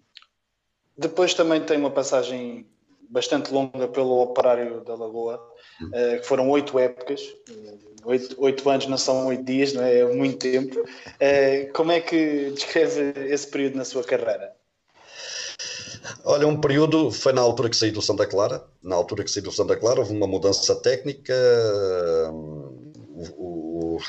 depois 0.97 1.33
também 1.33 1.63
tem 1.63 1.77
uma 1.77 1.91
passagem 1.91 2.67
bastante 3.09 3.51
longa 3.51 3.87
pelo 3.87 4.21
Operário 4.21 4.81
da 4.83 4.95
Lagoa, 4.95 5.41
uh, 5.81 6.19
que 6.19 6.23
foram 6.23 6.49
oito 6.49 6.77
épocas, 6.77 7.21
oito, 8.05 8.35
oito 8.41 8.69
anos 8.69 8.87
não 8.87 8.97
são 8.97 9.27
oito 9.27 9.43
dias, 9.43 9.73
não 9.73 9.83
é? 9.83 9.99
É 9.99 10.05
muito 10.05 10.37
tempo. 10.37 10.79
Uh, 10.79 11.73
como 11.73 11.91
é 11.91 11.99
que 11.99 12.51
descreve 12.51 13.13
esse 13.25 13.47
período 13.47 13.77
na 13.77 13.85
sua 13.85 14.03
carreira? 14.03 14.53
Olha, 16.23 16.47
um 16.47 16.59
período 16.59 17.11
foi 17.11 17.33
na 17.33 17.41
altura 17.41 17.69
que 17.69 17.75
saí 17.75 17.91
do 17.91 18.01
Santa 18.01 18.25
Clara. 18.25 18.63
Na 18.81 18.95
altura 18.95 19.23
que 19.23 19.31
saí 19.31 19.41
do 19.41 19.51
Santa 19.51 19.75
Clara, 19.75 19.99
houve 19.99 20.13
uma 20.13 20.27
mudança 20.27 20.75
técnica. 20.75 21.33
O, 23.15 23.95
o, 23.95 23.99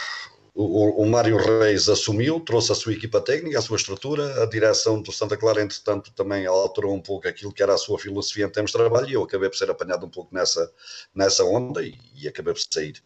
o, 0.55 1.03
o 1.03 1.07
Mário 1.07 1.37
Reis 1.37 1.89
assumiu, 1.89 2.41
trouxe 2.41 2.73
a 2.73 2.75
sua 2.75 2.93
equipa 2.93 3.21
técnica, 3.21 3.59
a 3.59 3.63
sua 3.63 3.77
estrutura. 3.77 4.43
A 4.43 4.47
direção 4.47 5.01
do 5.01 5.13
Santa 5.13 5.37
Clara, 5.37 5.63
entretanto, 5.63 6.13
também 6.13 6.47
alterou 6.47 6.95
um 6.95 7.01
pouco 7.01 7.29
aquilo 7.29 7.53
que 7.53 7.63
era 7.63 7.75
a 7.75 7.79
sua 7.79 7.99
filosofia 7.99 8.47
em 8.47 8.51
termos 8.51 8.71
de 8.71 8.79
trabalho. 8.79 9.09
E 9.09 9.15
eu 9.15 9.23
acabei 9.23 9.49
por 9.49 9.57
ser 9.57 9.71
apanhado 9.71 10.07
um 10.07 10.11
pouco 10.11 10.35
nessa, 10.35 10.71
nessa 11.15 11.45
onda 11.45 11.83
e, 11.83 11.97
e 12.15 12.29
acabei 12.29 12.53
por 12.53 12.61
sair 12.61 13.03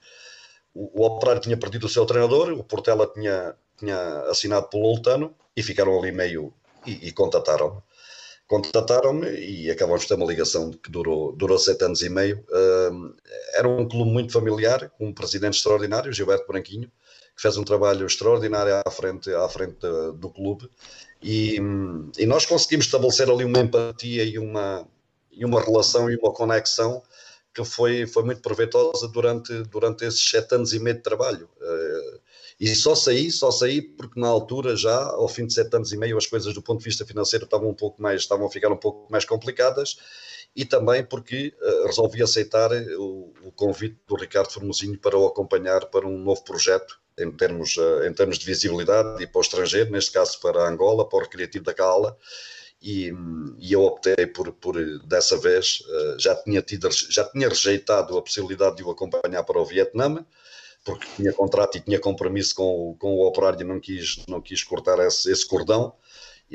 o, 0.75 1.03
o 1.03 1.07
Operário 1.07 1.41
tinha 1.41 1.57
perdido 1.57 1.87
o 1.87 1.89
seu 1.89 2.05
treinador, 2.05 2.53
o 2.53 2.65
Portela 2.65 3.07
tinha, 3.07 3.55
tinha 3.79 4.21
assinado 4.23 4.69
pelo 4.69 4.93
Lutano 4.93 5.35
e 5.57 5.63
ficaram 5.63 5.97
ali 5.97 6.11
meio 6.11 6.53
e, 6.85 7.09
e 7.09 7.13
contataram-me. 7.13 7.81
Contataram-me 8.47 9.31
e 9.31 9.71
acabamos 9.71 10.03
de 10.03 10.09
ter 10.09 10.15
uma 10.15 10.27
ligação 10.27 10.71
que 10.71 10.91
durou, 10.91 11.33
durou 11.33 11.59
sete 11.59 11.85
anos 11.85 12.03
e 12.03 12.11
meio. 12.11 12.45
Era 13.55 13.67
um 13.67 13.89
clube 13.89 14.11
muito 14.11 14.33
familiar, 14.33 14.91
com 14.91 15.07
um 15.07 15.15
presidente 15.15 15.57
extraordinário, 15.57 16.13
Gilberto 16.13 16.47
Branquinho, 16.47 16.91
que 17.35 17.43
fez 17.43 17.57
um 17.57 17.65
trabalho 17.65 18.07
extraordinário 18.07 18.75
à 18.85 18.91
frente, 18.91 19.33
à 19.33 19.49
frente 19.49 19.81
do 20.17 20.31
clube. 20.31 20.71
E, 21.23 21.57
e 22.19 22.27
nós 22.27 22.47
conseguimos 22.47 22.87
estabelecer 22.87 23.31
ali 23.31 23.45
uma 23.45 23.59
empatia 23.59 24.25
e 24.25 24.39
uma, 24.39 24.87
e 25.33 25.45
uma 25.45 25.61
relação 25.61 26.11
e 26.11 26.17
uma 26.17 26.33
conexão 26.33 27.03
que 27.55 27.65
foi, 27.65 28.07
foi 28.07 28.25
muito 28.25 28.43
proveitosa 28.43 29.07
durante, 29.09 29.63
durante 29.65 30.05
esses 30.05 30.29
sete 30.29 30.55
anos 30.57 30.73
e 30.73 30.81
meio 30.81 30.97
de 30.97 31.03
trabalho. 31.03 31.49
Uh, 31.61 32.21
e 32.59 32.75
só 32.75 32.95
saí, 32.95 33.31
só 33.31 33.51
saí 33.51 33.81
porque 33.81 34.19
na 34.19 34.29
altura 34.29 34.77
já, 34.77 34.97
ao 34.97 35.29
fim 35.29 35.47
de 35.47 35.55
sete 35.55 35.75
anos 35.75 35.93
e 35.93 35.97
meio, 35.97 36.19
as 36.19 36.27
coisas 36.27 36.53
do 36.53 36.63
ponto 36.63 36.81
de 36.81 36.85
vista 36.85 37.07
financeiro 37.07 37.45
estavam 37.45 37.69
um 37.69 37.75
pouco 37.75 38.03
mais, 38.03 38.23
estavam 38.23 38.47
a 38.47 38.51
ficar 38.51 38.73
um 38.73 38.77
pouco 38.77 39.11
mais 39.11 39.25
complicadas 39.25 39.97
e 40.55 40.65
também 40.65 41.05
porque 41.05 41.55
uh, 41.61 41.87
resolvi 41.87 42.23
aceitar 42.23 42.71
o, 42.73 43.33
o, 43.45 43.53
convite 43.53 43.99
do 44.07 44.17
Ricardo 44.17 44.51
Formosinho 44.53 44.99
para 44.99 45.17
o 45.17 45.27
acompanhar 45.27 45.87
para 45.87 46.07
um 46.07 46.19
novo 46.19 46.43
projeto 46.45 47.01
em 47.19 47.31
termos, 47.33 47.77
uh, 47.77 48.05
em 48.05 48.13
termos 48.13 48.39
de 48.39 48.47
visibilidade 48.47 49.23
e 49.23 49.27
para 49.27 49.39
o 49.39 49.43
estrangeiro, 49.43 49.91
neste 49.91 50.13
caso 50.13 50.39
para 50.41 50.69
Angola, 50.69 51.09
para 51.09 51.19
o 51.19 51.23
Recreativo 51.23 51.65
da 51.65 51.75
Cala, 51.75 52.17
e, 52.83 53.13
e, 53.59 53.73
eu 53.73 53.83
optei 53.83 54.27
por, 54.27 54.53
por 54.53 54.77
dessa 55.07 55.39
vez, 55.39 55.81
uh, 55.81 56.19
já, 56.19 56.35
tinha 56.37 56.61
tido, 56.61 56.89
já 56.91 57.25
tinha 57.25 57.49
rejeitado 57.49 58.17
a 58.19 58.23
possibilidade 58.23 58.77
de 58.77 58.85
o 58.85 58.91
acompanhar 58.91 59.43
para 59.45 59.61
o 59.61 59.65
Vietnã, 59.65 60.25
porque 60.85 61.07
tinha 61.17 61.33
contrato 61.33 61.79
e 61.79 61.81
tinha 61.81 61.99
compromisso 61.99 62.55
com, 62.55 62.91
o, 62.91 62.97
com 62.97 63.15
o 63.15 63.27
operário 63.27 63.61
e 63.61 63.65
não 63.65 63.81
quis, 63.81 64.23
não 64.29 64.41
quis 64.41 64.63
cortar 64.63 64.99
esse, 64.99 65.31
esse 65.33 65.47
cordão, 65.47 65.95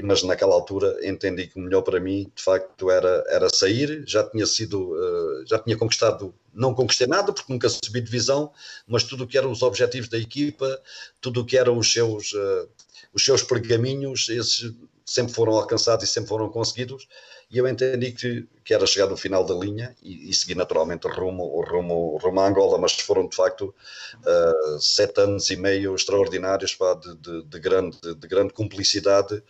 mas 0.04 0.24
naquela 0.24 0.54
altura 0.54 0.97
entendi 1.02 1.47
que 1.47 1.60
o 1.60 1.62
melhor 1.62 1.82
para 1.82 2.00
mim, 2.00 2.32
de 2.36 2.43
facto, 2.43 2.89
era, 2.89 3.24
era 3.28 3.50
sair, 3.50 4.04
já 4.06 4.24
tinha 4.24 4.45
sido, 4.45 4.93
uh, 4.93 5.45
já 5.47 5.60
tinha 5.60 5.78
conquistado, 5.78 6.34
não 6.54 6.74
conquistei 6.74 7.08
nada, 7.08 7.32
porque 7.32 7.52
nunca 7.52 7.70
subi 7.70 8.02
divisão, 8.02 8.52
mas 8.88 9.04
tudo 9.04 9.24
o 9.24 9.28
que 9.28 9.38
eram 9.38 9.52
os 9.52 9.62
objetivos 9.62 10.10
da 10.10 10.18
equipa, 10.18 10.82
tudo 11.22 11.41
o 11.41 11.45
que 11.45 11.58
eram 11.58 11.78
os 11.78 11.91
seus... 11.91 12.34
Uh, 12.34 12.68
os 13.14 13.24
seus 13.26 13.43
pergaminhos, 13.43 14.30
esses 14.30 14.74
sempre 15.06 15.34
foram 15.34 15.54
alcançados 15.54 16.08
e 16.08 16.12
sempre 16.12 16.30
foram 16.30 16.50
conseguidos, 16.50 17.08
e 17.52 17.58
eu 17.58 17.68
entendi 17.68 18.12
que, 18.12 18.47
que 18.64 18.74
era 18.74 18.86
chegar 18.86 19.08
no 19.08 19.18
final 19.18 19.43
da 19.43 19.56
linha 19.56 19.95
e, 20.04 20.30
e 20.30 20.34
seguir 20.34 20.56
naturalmente 20.56 21.08
rumo, 21.08 21.62
rumo, 21.62 22.18
rumo 22.18 22.39
a 22.39 22.47
Angola, 22.47 22.78
mas 22.78 22.93
foram 22.93 23.28
de 23.28 23.36
facto 23.36 23.74
uh, 24.18 24.80
sete 24.80 25.22
anos 25.22 25.50
e 25.50 25.56
meio 25.56 25.95
extraordinários 25.95 26.76
pá, 26.76 26.93
de, 26.93 27.16
de, 27.18 27.43
de, 27.43 27.60
grande, 27.60 27.97
de 28.02 28.28
grande 28.28 28.54
cumplicidade 28.54 29.41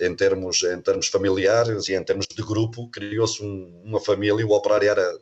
em 0.00 0.14
termos, 0.16 0.62
em 0.62 0.80
termos 0.80 1.08
familiares 1.08 1.88
e 1.88 1.94
em 1.94 2.02
termos 2.02 2.26
de 2.26 2.42
grupo, 2.42 2.88
criou-se 2.88 3.42
um, 3.42 3.82
uma 3.84 4.00
família, 4.00 4.46
o 4.46 4.52
operário 4.52 4.88
era 4.88 5.18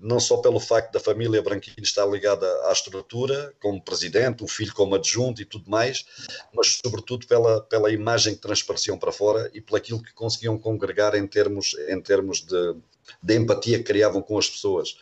não 0.00 0.18
só 0.18 0.36
pelo 0.38 0.58
facto 0.60 0.92
da 0.92 1.00
família 1.00 1.42
Branquinho 1.42 1.82
estar 1.82 2.04
ligada 2.06 2.46
à 2.66 2.72
estrutura, 2.72 3.54
como 3.60 3.82
presidente, 3.82 4.42
o 4.42 4.48
filho 4.48 4.74
como 4.74 4.94
adjunto 4.94 5.40
e 5.40 5.44
tudo 5.44 5.70
mais, 5.70 6.04
mas 6.52 6.78
sobretudo 6.84 7.26
pela, 7.26 7.60
pela 7.62 7.90
imagem 7.90 8.34
que 8.34 8.40
transpareciam 8.40 8.98
para 8.98 9.12
fora 9.12 9.50
e 9.54 9.60
pelo 9.60 9.76
aquilo 9.76 10.02
que 10.02 10.12
conseguiam 10.12 10.58
congregar 10.58 11.14
em 11.14 11.26
termos, 11.26 11.74
em 11.88 12.00
termos 12.00 12.40
de, 12.40 12.76
de 13.22 13.36
empatia 13.36 13.78
que 13.78 13.84
criavam 13.84 14.20
com 14.20 14.36
as 14.36 14.48
pessoas. 14.48 14.96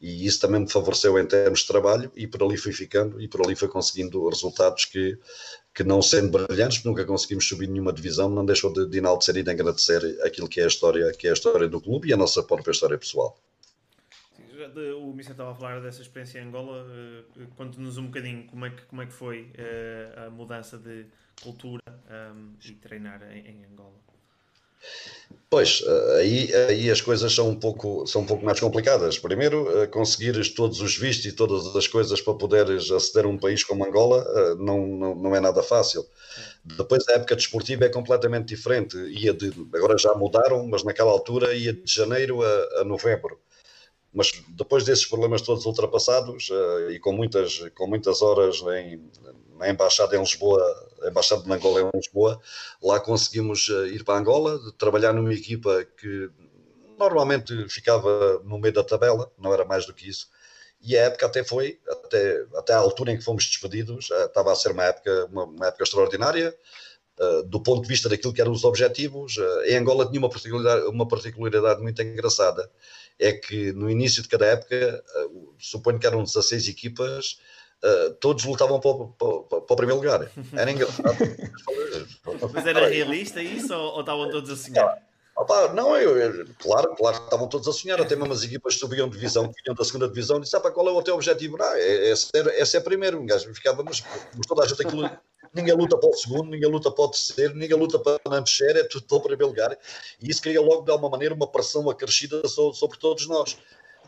E 0.00 0.26
isso 0.26 0.40
também 0.40 0.60
me 0.60 0.70
favoreceu 0.70 1.18
em 1.18 1.26
termos 1.26 1.60
de 1.60 1.66
trabalho 1.66 2.12
e 2.14 2.26
por 2.26 2.42
ali 2.42 2.58
fui 2.58 2.72
ficando 2.72 3.20
e 3.20 3.26
por 3.26 3.40
ali 3.42 3.56
fui 3.56 3.68
conseguindo 3.68 4.28
resultados 4.28 4.84
que, 4.84 5.16
que 5.74 5.82
não 5.82 6.02
sendo 6.02 6.30
brilhantes, 6.30 6.84
nunca 6.84 7.04
conseguimos 7.06 7.48
subir 7.48 7.68
nenhuma 7.68 7.92
divisão, 7.92 8.28
não 8.28 8.44
deixou 8.44 8.70
de, 8.72 8.86
de 8.86 8.98
enaltecer 8.98 9.36
e 9.38 9.42
de 9.42 9.50
agradecer 9.50 10.20
aquilo 10.22 10.48
que 10.48 10.60
é 10.60 10.64
a 10.64 10.68
história, 10.68 11.10
que 11.12 11.26
é 11.26 11.30
a 11.30 11.32
história 11.32 11.66
do 11.66 11.80
clube 11.80 12.08
e 12.08 12.12
a 12.12 12.16
nossa 12.16 12.42
própria 12.42 12.72
história 12.72 12.98
pessoal 12.98 13.38
o 14.80 15.12
Mister 15.12 15.32
estava 15.32 15.52
a 15.52 15.54
falar 15.54 15.80
dessa 15.80 16.02
experiência 16.02 16.38
em 16.38 16.48
Angola. 16.48 16.84
Uh, 16.84 17.46
Conte-nos 17.56 17.98
um 17.98 18.06
bocadinho 18.06 18.46
como 18.46 18.66
é 18.66 18.70
que, 18.70 18.82
como 18.82 19.02
é 19.02 19.06
que 19.06 19.12
foi 19.12 19.50
uh, 19.58 20.26
a 20.26 20.30
mudança 20.30 20.78
de 20.78 21.06
cultura 21.42 21.82
um, 22.34 22.52
e 22.64 22.72
treinar 22.72 23.22
em, 23.30 23.38
em, 23.38 23.64
Angola. 23.72 23.94
Pois, 25.48 25.82
aí, 26.18 26.54
aí 26.54 26.90
as 26.90 27.00
coisas 27.00 27.34
são 27.34 27.48
um, 27.48 27.58
pouco, 27.58 28.06
são 28.06 28.20
um 28.20 28.26
pouco 28.26 28.44
mais 28.44 28.60
complicadas. 28.60 29.18
Primeiro, 29.18 29.88
conseguires 29.90 30.50
todos 30.50 30.80
os 30.82 30.96
vistos 30.98 31.24
e 31.24 31.32
todas 31.32 31.74
as 31.74 31.86
coisas 31.86 32.20
para 32.20 32.34
poderes 32.34 32.90
aceder 32.90 33.24
a 33.24 33.28
um 33.28 33.38
país 33.38 33.64
como 33.64 33.86
Angola 33.86 34.26
não, 34.56 34.86
não, 34.86 35.14
não 35.14 35.36
é 35.36 35.40
nada 35.40 35.62
fácil. 35.62 36.04
Depois 36.62 37.08
a 37.08 37.14
época 37.14 37.34
desportiva 37.34 37.86
é 37.86 37.88
completamente 37.88 38.48
diferente. 38.48 38.96
Ia 38.96 39.32
de, 39.32 39.52
agora 39.74 39.96
já 39.96 40.14
mudaram, 40.14 40.66
mas 40.66 40.84
naquela 40.84 41.12
altura 41.12 41.54
ia 41.54 41.72
de 41.72 41.90
janeiro 41.90 42.42
a, 42.42 42.80
a 42.80 42.84
novembro 42.84 43.40
mas 44.14 44.30
depois 44.48 44.84
desses 44.84 45.04
problemas 45.04 45.42
todos 45.42 45.66
ultrapassados 45.66 46.48
uh, 46.50 46.90
e 46.90 47.00
com 47.00 47.12
muitas, 47.12 47.58
com 47.74 47.86
muitas 47.88 48.22
horas 48.22 48.62
em, 48.78 49.10
na 49.58 49.68
Embaixada 49.68 50.16
em 50.16 50.20
Lisboa, 50.20 50.62
Embaixada 51.04 51.42
de 51.42 51.52
Angola 51.52 51.80
em 51.82 51.90
Lisboa, 51.98 52.40
lá 52.80 53.00
conseguimos 53.00 53.68
uh, 53.68 53.86
ir 53.88 54.04
para 54.04 54.18
Angola, 54.18 54.60
trabalhar 54.78 55.12
numa 55.12 55.34
equipa 55.34 55.84
que 55.98 56.30
normalmente 56.96 57.68
ficava 57.68 58.40
no 58.44 58.58
meio 58.58 58.72
da 58.72 58.84
tabela, 58.84 59.30
não 59.36 59.52
era 59.52 59.64
mais 59.64 59.84
do 59.84 59.92
que 59.92 60.08
isso, 60.08 60.28
e 60.80 60.96
a 60.96 61.02
época 61.04 61.26
até 61.26 61.42
foi, 61.42 61.80
até, 61.88 62.44
até 62.54 62.72
a 62.72 62.78
altura 62.78 63.10
em 63.10 63.16
que 63.16 63.24
fomos 63.24 63.44
despedidos, 63.46 64.10
estava 64.10 64.52
a 64.52 64.54
ser 64.54 64.70
uma 64.72 64.84
época, 64.84 65.26
uma, 65.26 65.44
uma 65.44 65.66
época 65.66 65.82
extraordinária, 65.82 66.54
do 67.46 67.60
ponto 67.60 67.82
de 67.82 67.88
vista 67.88 68.08
daquilo 68.08 68.32
que 68.32 68.40
eram 68.40 68.52
os 68.52 68.64
objetivos, 68.64 69.36
uh, 69.36 69.62
em 69.66 69.76
Angola 69.76 70.06
tinha 70.06 70.18
uma 70.18 70.28
particularidade, 70.28 70.86
uma 70.86 71.06
particularidade 71.06 71.80
muito 71.80 72.02
engraçada, 72.02 72.68
é 73.18 73.32
que 73.32 73.72
no 73.72 73.88
início 73.88 74.22
de 74.22 74.28
cada 74.28 74.46
época, 74.46 75.04
uh, 75.30 75.54
suponho 75.58 75.98
que 75.98 76.06
eram 76.06 76.24
16 76.24 76.68
equipas, 76.68 77.38
todos 78.18 78.44
lutavam 78.46 78.80
para, 78.80 78.94
para, 78.94 79.60
para, 79.60 79.74
o 79.74 79.76
primeiro 79.76 80.00
lugar. 80.00 80.32
Era 80.54 80.70
engraçado. 80.70 81.18
Mas 82.54 82.66
era 82.66 82.88
realista 82.88 83.42
isso 83.42 83.74
ou, 83.74 83.96
ou 83.96 84.00
estavam 84.00 84.30
todos 84.30 84.48
a 84.48 84.56
sonhar? 84.56 85.02
Opa, 85.36 85.72
não, 85.72 85.96
eu, 85.96 86.16
eu, 86.16 86.46
claro, 86.60 86.94
claro, 86.94 87.24
estavam 87.24 87.48
todos 87.48 87.66
a 87.66 87.72
sonhar, 87.72 88.00
até 88.00 88.14
mesmo 88.14 88.32
as 88.32 88.44
equipas 88.44 88.74
que 88.74 88.80
subiam 88.80 89.08
de 89.08 89.16
divisão, 89.16 89.52
que 89.52 89.62
vinham 89.62 89.74
da 89.74 89.84
segunda 89.84 90.06
divisão, 90.06 90.38
disse, 90.38 90.56
ah, 90.56 90.60
pá, 90.60 90.70
qual 90.70 90.88
é 90.88 90.92
o 90.92 91.02
teu 91.02 91.16
objetivo? 91.16 91.58
Não, 91.58 91.74
é, 91.74 92.10
esse, 92.10 92.30
é, 92.32 92.62
esse 92.62 92.76
é 92.76 92.80
primeiro, 92.80 93.20
um 93.20 93.26
gajo 93.26 93.52
ficava, 93.52 93.82
mas, 93.82 94.02
mas 94.36 94.46
toda 94.46 94.62
a 94.62 94.66
gente 94.68 94.80
aquilo 94.86 95.10
ninguém 95.54 95.74
luta 95.74 95.96
para 95.96 96.08
o 96.10 96.14
segundo, 96.14 96.50
ninguém 96.50 96.70
luta 96.70 96.90
para 96.90 97.04
o 97.04 97.08
terceiro, 97.08 97.54
ninguém 97.54 97.78
luta 97.78 97.98
para 97.98 98.18
não 98.26 98.42
descer, 98.42 98.76
é 98.76 98.84
tudo 98.84 99.06
para 99.06 99.16
o 99.16 99.20
primeiro 99.20 99.46
lugar. 99.48 99.78
E 100.20 100.30
isso 100.30 100.42
cria 100.42 100.60
logo, 100.60 100.82
de 100.82 100.90
alguma 100.90 101.10
maneira, 101.10 101.34
uma 101.34 101.46
pressão 101.46 101.88
acrescida 101.88 102.46
sobre, 102.48 102.76
sobre 102.76 102.98
todos 102.98 103.26
nós. 103.26 103.56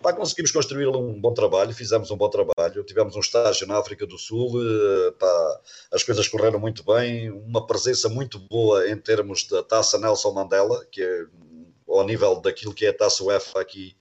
Pá, 0.03 0.13
conseguimos 0.13 0.53
construir 0.53 0.89
um 0.89 1.19
bom 1.19 1.33
trabalho, 1.33 1.73
fizemos 1.73 2.11
um 2.11 2.17
bom 2.17 2.29
trabalho, 2.29 2.85
tivemos 2.85 3.17
um 3.17 3.21
estágio 3.21 3.67
na 3.67 3.79
África 3.79 4.07
do 4.07 4.19
Sul, 4.19 4.53
eh, 4.61 5.11
pá, 5.19 5.61
as 5.91 6.03
coisas 6.03 6.29
correram 6.29 6.59
muito 6.59 6.85
bem, 6.85 7.31
uma 7.31 7.67
presença 7.67 8.09
muito 8.09 8.39
boa 8.39 8.89
em 8.91 8.97
termos 8.97 9.47
da 9.47 9.63
taça 9.63 9.99
Nelson 9.99 10.33
Mandela, 10.33 10.85
que 10.91 11.03
é 11.03 11.27
ao 11.89 12.05
nível 12.05 12.41
daquilo 12.41 12.75
que 12.75 12.85
é 12.85 12.91
a 12.91 12.97
taça 12.97 13.25
UEFA 13.25 13.61
aqui, 13.61 13.97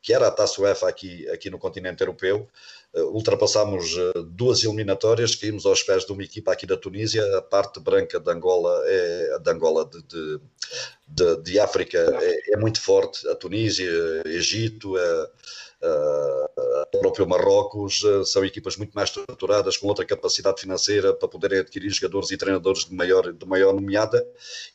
que 0.00 0.14
era 0.14 0.28
a 0.28 0.30
taça 0.30 0.62
UEFA 0.62 0.88
aqui, 0.88 1.28
aqui 1.30 1.50
no 1.50 1.58
continente 1.58 2.02
europeu. 2.02 2.48
Uh, 2.92 3.02
ultrapassámos 3.14 3.96
uh, 3.96 4.22
duas 4.24 4.64
eliminatórias, 4.64 5.36
caímos 5.36 5.64
aos 5.64 5.80
pés 5.80 6.04
de 6.04 6.12
uma 6.12 6.24
equipa 6.24 6.52
aqui 6.52 6.66
da 6.66 6.76
Tunísia, 6.76 7.24
a 7.38 7.42
parte 7.42 7.78
branca 7.78 8.18
de 8.18 8.30
Angola, 8.32 8.82
é, 8.84 9.38
de, 9.38 9.50
Angola 9.50 9.88
de, 9.88 10.02
de, 10.02 10.40
de, 11.06 11.36
de 11.42 11.60
África 11.60 11.98
é, 11.98 12.54
é, 12.54 12.56
muito 12.56 12.80
forte, 12.80 13.28
a 13.28 13.36
Tunísia, 13.36 13.88
Egito, 14.26 14.98
é, 14.98 15.30
Uh, 15.82 17.00
próprio 17.00 17.26
Marrocos 17.26 18.02
uh, 18.02 18.24
são 18.24 18.44
equipas 18.44 18.76
muito 18.76 18.92
mais 18.92 19.08
estruturadas, 19.08 19.76
com 19.76 19.88
outra 19.88 20.04
capacidade 20.04 20.60
financeira 20.60 21.14
para 21.14 21.28
poderem 21.28 21.60
adquirir 21.60 21.90
jogadores 21.90 22.30
e 22.30 22.36
treinadores 22.36 22.84
de 22.84 22.94
maior, 22.94 23.32
de 23.32 23.46
maior 23.46 23.72
nomeada, 23.72 24.26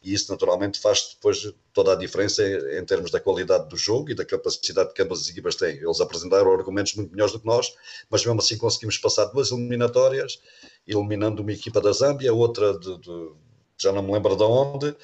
e 0.03 0.13
isso 0.13 0.31
naturalmente 0.31 0.79
faz 0.79 1.15
depois 1.15 1.53
toda 1.73 1.93
a 1.93 1.95
diferença 1.95 2.43
em, 2.43 2.79
em 2.79 2.85
termos 2.85 3.11
da 3.11 3.19
qualidade 3.19 3.69
do 3.69 3.77
jogo 3.77 4.11
e 4.11 4.15
da 4.15 4.25
capacidade 4.25 4.93
que 4.93 5.01
ambas 5.01 5.21
as 5.21 5.29
equipas 5.29 5.55
têm. 5.55 5.77
Eles 5.77 6.01
apresentaram 6.01 6.51
argumentos 6.51 6.95
muito 6.95 7.11
melhores 7.11 7.33
do 7.33 7.39
que 7.39 7.45
nós, 7.45 7.73
mas 8.09 8.25
mesmo 8.25 8.39
assim 8.39 8.57
conseguimos 8.57 8.97
passar 8.97 9.25
duas 9.25 9.51
eliminatórias, 9.51 10.41
eliminando 10.87 11.41
uma 11.41 11.51
equipa 11.51 11.79
da 11.79 11.91
Zâmbia, 11.91 12.33
outra 12.33 12.77
de, 12.77 12.97
de 12.99 13.31
já 13.77 13.91
não 13.91 14.01
me 14.01 14.13
lembro 14.13 14.35
de 14.35 14.43
onde, 14.43 14.95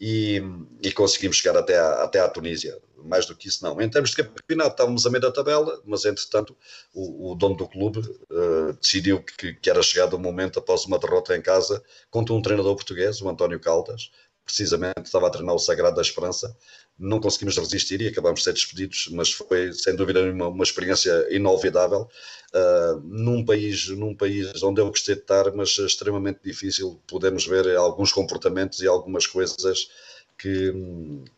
e, 0.00 0.42
e 0.82 0.90
conseguimos 0.92 1.36
chegar 1.36 1.58
até 1.58 1.78
à, 1.78 2.04
até 2.04 2.20
à 2.20 2.28
Tunísia. 2.28 2.78
Mais 3.04 3.26
do 3.26 3.34
que 3.34 3.48
isso 3.48 3.64
não. 3.64 3.80
Em 3.80 3.88
termos 3.88 4.10
de 4.10 4.16
campeonato 4.16 4.72
estávamos 4.72 5.06
a 5.06 5.10
meio 5.10 5.22
da 5.22 5.32
tabela, 5.32 5.80
mas 5.84 6.04
entretanto 6.04 6.56
o, 6.92 7.32
o 7.32 7.34
dono 7.34 7.56
do 7.56 7.68
clube 7.68 8.00
uh, 8.00 8.72
decidiu 8.80 9.22
que, 9.22 9.54
que, 9.54 9.70
era 9.70 9.82
chegado 9.82 10.14
o 10.14 10.18
momento 10.18 10.58
após 10.58 10.84
uma 10.84 10.98
derrota 10.98 11.36
em 11.36 11.40
casa 11.40 11.82
contra 12.10 12.34
um 12.34 12.42
treinador 12.42 12.74
português, 12.74 13.22
o 13.22 13.28
António 13.28 13.58
Caldas, 13.58 14.10
precisamente 14.44 15.04
estava 15.04 15.28
a 15.28 15.30
treinar 15.30 15.54
o 15.54 15.58
Sagrado 15.58 15.96
da 15.96 16.02
Esperança, 16.02 16.54
não 17.00 17.18
conseguimos 17.18 17.56
resistir 17.56 18.02
e 18.02 18.08
acabamos 18.08 18.40
de 18.40 18.44
ser 18.44 18.52
despedidos, 18.52 19.08
mas 19.10 19.32
foi 19.32 19.72
sem 19.72 19.96
dúvida 19.96 20.20
uma, 20.20 20.48
uma 20.48 20.62
experiência 20.62 21.26
inolvidável 21.34 22.06
uh, 22.54 23.00
num 23.02 23.42
país 23.44 23.88
num 23.88 24.14
país 24.14 24.62
onde 24.62 24.82
eu 24.82 24.88
gostei 24.88 25.14
de 25.14 25.22
estar, 25.22 25.50
mas 25.54 25.78
extremamente 25.78 26.40
difícil 26.44 27.00
podemos 27.08 27.46
ver 27.46 27.74
alguns 27.74 28.12
comportamentos 28.12 28.80
e 28.80 28.86
algumas 28.86 29.26
coisas 29.26 29.88
que, 30.36 30.72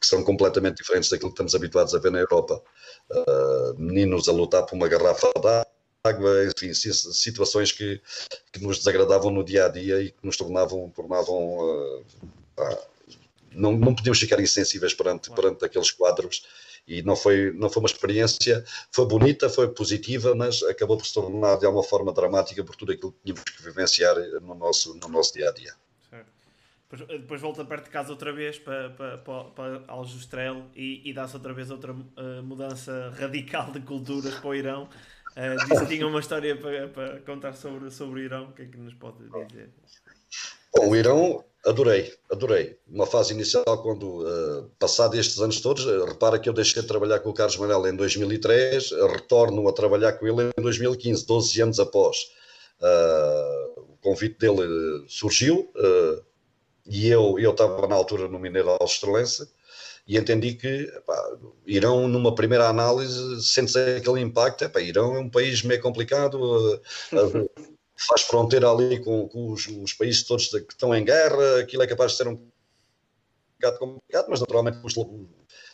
que, 0.01 0.07
são 0.07 0.25
completamente 0.25 0.79
diferentes 0.79 1.09
daquilo 1.09 1.31
que 1.31 1.35
estamos 1.35 1.55
habituados 1.55 1.95
a 1.95 1.99
ver 1.99 2.11
na 2.11 2.19
Europa. 2.19 2.61
Uh, 3.11 3.75
meninos 3.79 4.29
a 4.29 4.33
lutar 4.33 4.65
por 4.65 4.75
uma 4.75 4.89
garrafa 4.89 5.33
d'água, 5.41 6.45
enfim, 6.45 6.73
situações 6.75 7.73
que, 7.73 8.01
que 8.53 8.63
nos 8.63 8.79
desagradavam 8.79 9.31
no 9.31 9.45
dia 9.45 9.67
a 9.67 9.69
dia 9.69 10.01
e 10.03 10.11
que 10.11 10.25
nos 10.25 10.37
tornavam, 10.37 10.91
tornavam 10.91 11.59
uh, 11.59 12.05
não, 13.55 13.73
não 13.73 13.95
podíamos 13.95 14.19
ficar 14.19 14.41
insensíveis 14.41 14.95
perante, 14.95 15.31
perante 15.31 15.65
aqueles 15.65 15.91
quadros 15.91 16.43
e 16.87 17.03
não 17.03 17.15
foi, 17.15 17.53
não 17.53 17.71
foi 17.71 17.83
uma 17.83 17.89
experiência, 17.89 18.65
foi 18.91 19.07
bonita, 19.07 19.49
foi 19.49 19.69
positiva, 19.69 20.35
mas 20.35 20.63
acabou 20.65 20.97
por 20.97 21.07
se 21.07 21.15
tornar 21.15 21.57
de 21.57 21.67
alguma 21.67 21.85
forma 21.85 22.13
dramática 22.13 22.65
por 22.65 22.75
tudo 22.75 22.93
aquilo 22.93 23.13
que 23.13 23.19
tínhamos 23.23 23.45
que 23.45 23.63
vivenciar 23.63 24.17
no 24.41 24.55
nosso, 24.55 24.95
no 24.99 25.09
nosso 25.09 25.33
dia 25.33 25.49
a 25.49 25.53
dia. 25.53 25.75
Depois, 26.93 27.21
depois 27.21 27.41
volta 27.41 27.65
perto 27.65 27.85
de 27.85 27.91
casa 27.91 28.11
outra 28.11 28.33
vez 28.33 28.59
para, 28.59 28.91
para, 28.91 29.19
para, 29.19 29.45
para 29.45 29.85
Aljustrel 29.89 30.67
e, 30.77 31.09
e 31.09 31.13
dá-se 31.15 31.35
outra 31.35 31.55
vez 31.55 31.71
outra 31.71 31.93
uh, 31.93 32.43
mudança 32.43 33.15
radical 33.19 33.73
de 33.73 33.81
culturas 33.81 34.35
para 34.35 34.49
o 34.49 34.55
Irão. 34.55 34.91
Uh, 35.31 35.57
disse 35.67 35.87
que 35.87 35.95
tinha 35.95 36.07
uma 36.07 36.21
história 36.21 36.55
para, 36.55 36.89
para 36.89 37.21
contar 37.21 37.55
sobre, 37.55 37.91
sobre 37.91 38.21
o 38.21 38.23
Irão. 38.23 38.51
O 38.51 38.53
que 38.53 38.63
é 38.63 38.67
que 38.67 38.77
nos 38.77 38.93
pode 38.93 39.25
dizer? 39.25 39.71
Bom, 40.75 40.89
o 40.89 40.97
Irão, 40.97 41.45
adorei, 41.67 42.13
adorei. 42.31 42.79
Uma 42.89 43.07
fase 43.07 43.35
inicial, 43.35 43.65
quando, 43.83 44.23
uh, 44.23 44.71
passado 44.79 45.17
estes 45.17 45.39
anos 45.39 45.61
todos, 45.61 45.85
uh, 45.85 46.05
repara 46.05 46.39
que 46.39 46.49
eu 46.49 46.53
deixei 46.53 46.81
de 46.81 46.89
trabalhar 46.89 47.21
com 47.21 47.31
o 47.31 47.35
Carlos 47.35 47.57
Manel 47.57 47.87
em 47.87 47.95
2003, 47.95 48.91
retorno 49.11 49.69
a 49.69 49.73
trabalhar 49.73 50.15
com 50.15 50.27
ele 50.27 50.51
em 50.57 50.63
2015, 50.63 51.27
12 51.27 51.63
anos 51.63 51.79
após. 51.79 52.17
Uh, 52.81 53.81
o 53.81 53.99
convite 54.03 54.39
dele 54.39 55.05
surgiu, 55.09 55.71
e 56.87 57.09
eu 57.09 57.39
eu 57.39 57.53
estava 57.53 57.87
na 57.87 57.95
altura 57.95 58.27
no 58.27 58.39
Mineiro 58.41 58.71
Australense 58.81 59.49
e 60.07 60.19
entendi 60.19 60.55
que 60.55 60.87
pá, 61.07 61.37
Irão 61.67 62.09
numa 62.09 62.35
primeira 62.35 62.69
análise 62.69 63.43
sente 63.43 63.79
aquele 63.79 64.21
impacto, 64.21 64.65
epá, 64.65 64.81
Irão 64.81 65.15
é 65.17 65.21
um 65.21 65.31
país 65.31 65.63
meio 65.63 65.81
complicado 65.81 66.35
uh, 66.35 66.75
uh, 67.15 67.51
faz 68.07 68.23
fronteira 68.23 68.71
ali 68.71 68.99
com, 69.01 69.29
com 69.29 69.53
os, 69.53 69.67
os, 69.67 69.93
países 69.93 70.25
todos 70.25 70.49
que 70.49 70.57
estão 70.71 70.95
em 70.95 71.05
guerra 71.05 71.61
aquilo 71.61 71.83
é 71.83 71.87
capaz 71.87 72.13
de 72.13 72.19
ser 72.19 72.29
um 72.29 72.39
bocado 73.61 73.79
complicado, 73.79 74.27
mas 74.29 74.41
naturalmente 74.41 74.79
os, 74.83 74.95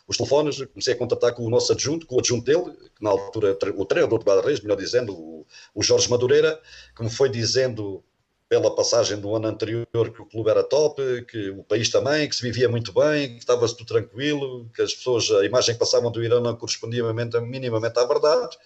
os 0.07 0.16
telefones, 0.16 0.57
comecei 0.66 0.95
a 0.95 0.97
contatar 0.97 1.35
com 1.35 1.45
o 1.45 1.51
nosso 1.51 1.72
adjunto, 1.72 2.07
com 2.07 2.16
o 2.16 2.18
adjunto 2.18 2.45
dele, 2.45 2.76
que 2.95 3.03
na 3.03 3.11
altura 3.11 3.57
o 3.76 3.85
treinador 3.85 4.18
de 4.18 4.24
Guarda-Reis, 4.24 4.61
melhor 4.61 4.76
dizendo, 4.76 5.14
o, 5.14 5.47
o 5.74 5.83
Jorge 5.83 6.11
Madureira, 6.11 6.61
que 6.97 7.03
me 7.03 7.11
foi 7.11 7.29
dizendo 7.29 8.03
pela 8.49 8.74
passagem 8.74 9.20
do 9.20 9.35
ano 9.37 9.49
anterior 9.49 9.87
que 9.93 10.22
o 10.22 10.24
clube 10.24 10.49
era 10.49 10.64
top, 10.64 11.03
que 11.26 11.51
o 11.51 11.62
país 11.62 11.91
também, 11.91 12.26
que 12.26 12.35
se 12.35 12.43
vivia 12.43 12.68
muito 12.68 12.93
bem, 12.93 13.35
que 13.35 13.39
estava-se 13.39 13.76
tudo 13.76 13.89
tranquilo, 13.89 14.70
que 14.74 14.81
as 14.81 14.95
pessoas, 14.95 15.31
a 15.31 15.45
imagem 15.45 15.74
que 15.74 15.79
passavam 15.79 16.11
do 16.11 16.24
Irã 16.24 16.41
não 16.41 16.57
correspondia 16.57 17.05
minimamente 17.12 17.99
à 17.99 18.05
verdade. 18.07 18.57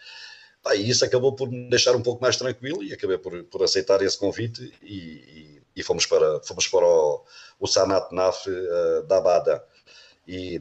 Ah, 0.65 0.77
e 0.77 0.89
isso 0.89 1.05
acabou 1.05 1.35
por 1.35 1.51
me 1.51 1.69
deixar 1.69 1.97
um 1.97 2.03
pouco 2.03 2.23
mais 2.23 2.37
tranquilo 2.37 2.83
e 2.83 2.93
acabei 2.93 3.19
por, 3.19 3.43
por 3.45 3.63
aceitar 3.65 4.01
esse 4.03 4.17
convite 4.17 4.73
e, 4.83 4.97
e, 4.97 5.63
e 5.77 5.83
fomos 5.83 6.07
para, 6.07 6.41
fomos 6.45 6.69
para 6.69 6.87
o, 6.87 7.25
o 7.59 7.67
Sanat 7.67 8.13
Naf 8.13 8.49
uh, 8.49 9.03
da 9.07 9.19
Abada. 9.19 9.65
E, 10.27 10.61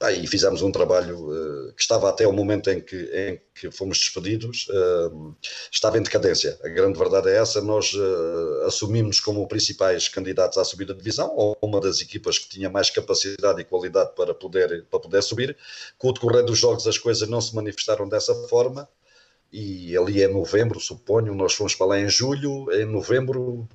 ah, 0.00 0.12
e 0.12 0.28
fizemos 0.28 0.62
um 0.62 0.70
trabalho 0.70 1.28
uh, 1.28 1.72
que 1.72 1.82
estava 1.82 2.08
até 2.08 2.24
o 2.24 2.32
momento 2.32 2.70
em 2.70 2.80
que, 2.80 2.96
em 2.96 3.40
que 3.52 3.68
fomos 3.68 3.98
despedidos, 3.98 4.68
uh, 4.68 5.34
estava 5.72 5.98
em 5.98 6.02
decadência. 6.02 6.56
A 6.62 6.68
grande 6.68 6.96
verdade 6.96 7.28
é 7.28 7.36
essa, 7.36 7.60
nós 7.60 7.92
uh, 7.94 8.62
assumimos 8.64 9.18
como 9.18 9.46
principais 9.48 10.06
candidatos 10.06 10.56
à 10.56 10.64
subida 10.64 10.92
de 10.92 11.00
divisão, 11.00 11.34
ou 11.34 11.56
uma 11.60 11.80
das 11.80 12.00
equipas 12.00 12.38
que 12.38 12.48
tinha 12.48 12.70
mais 12.70 12.90
capacidade 12.90 13.60
e 13.60 13.64
qualidade 13.64 14.12
para 14.14 14.32
poder, 14.32 14.84
para 14.88 15.00
poder 15.00 15.20
subir. 15.20 15.56
Com 15.98 16.10
o 16.10 16.12
decorrer 16.12 16.44
dos 16.44 16.58
jogos 16.58 16.86
as 16.86 16.96
coisas 16.96 17.28
não 17.28 17.40
se 17.40 17.52
manifestaram 17.52 18.08
dessa 18.08 18.32
forma, 18.46 18.88
e 19.52 19.96
ali 19.96 20.22
em 20.22 20.32
novembro, 20.32 20.78
suponho, 20.78 21.34
nós 21.34 21.54
fomos 21.54 21.74
para 21.74 21.86
lá 21.88 21.98
em 21.98 22.08
julho, 22.08 22.70
em 22.70 22.84
novembro 22.84 23.66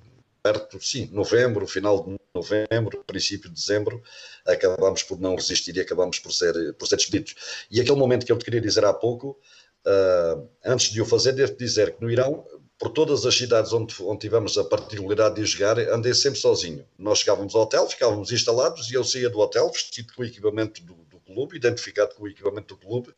perto, 0.44 0.78
sim, 0.82 1.10
novembro, 1.14 1.66
final 1.66 2.04
de 2.04 2.18
novembro, 2.36 3.02
princípio 3.08 3.50
de 3.50 3.56
dezembro, 3.56 4.04
acabamos 4.46 5.02
por 5.02 5.18
não 5.18 5.36
resistir 5.36 5.76
e 5.78 5.80
acabamos 5.80 6.20
por 6.20 6.34
ser, 6.34 6.74
por 6.74 6.86
ser 6.86 6.98
despedidos. 6.98 7.36
E 7.72 7.80
aquele 7.80 7.98
momento 7.98 8.26
que 8.26 8.32
eu 8.32 8.38
te 8.38 8.44
queria 8.44 8.60
dizer 8.60 8.84
há 8.84 8.94
pouco, 8.94 9.40
uh, 9.88 10.50
antes 10.66 10.92
de 10.92 11.02
o 11.02 11.06
fazer, 11.06 11.32
devo 11.32 11.56
dizer 11.56 11.96
que 11.96 12.02
no 12.02 12.12
Irão, 12.12 12.46
por 12.78 12.90
todas 12.90 13.26
as 13.26 13.34
cidades 13.34 13.72
onde, 13.72 13.96
onde 14.02 14.20
tivemos 14.20 14.58
a 14.58 14.66
particularidade 14.66 15.36
de 15.36 15.46
jogar, 15.46 15.80
andei 15.80 16.14
sempre 16.14 16.40
sozinho. 16.40 16.86
Nós 17.00 17.20
chegávamos 17.20 17.56
ao 17.56 17.62
hotel, 17.62 17.88
ficávamos 17.88 18.30
instalados 18.30 18.92
e 18.92 18.96
eu 18.96 19.04
saía 19.06 19.30
do 19.30 19.40
hotel 19.40 19.72
vestido 19.72 20.14
com 20.14 20.24
o 20.24 20.26
equipamento 20.26 20.84
do, 20.84 20.94
clube, 21.26 21.58
identificado 21.58 22.16
com 22.16 22.24
o 22.24 22.28
equipamento 22.28 22.76
do 22.76 22.80
clube, 22.80 23.14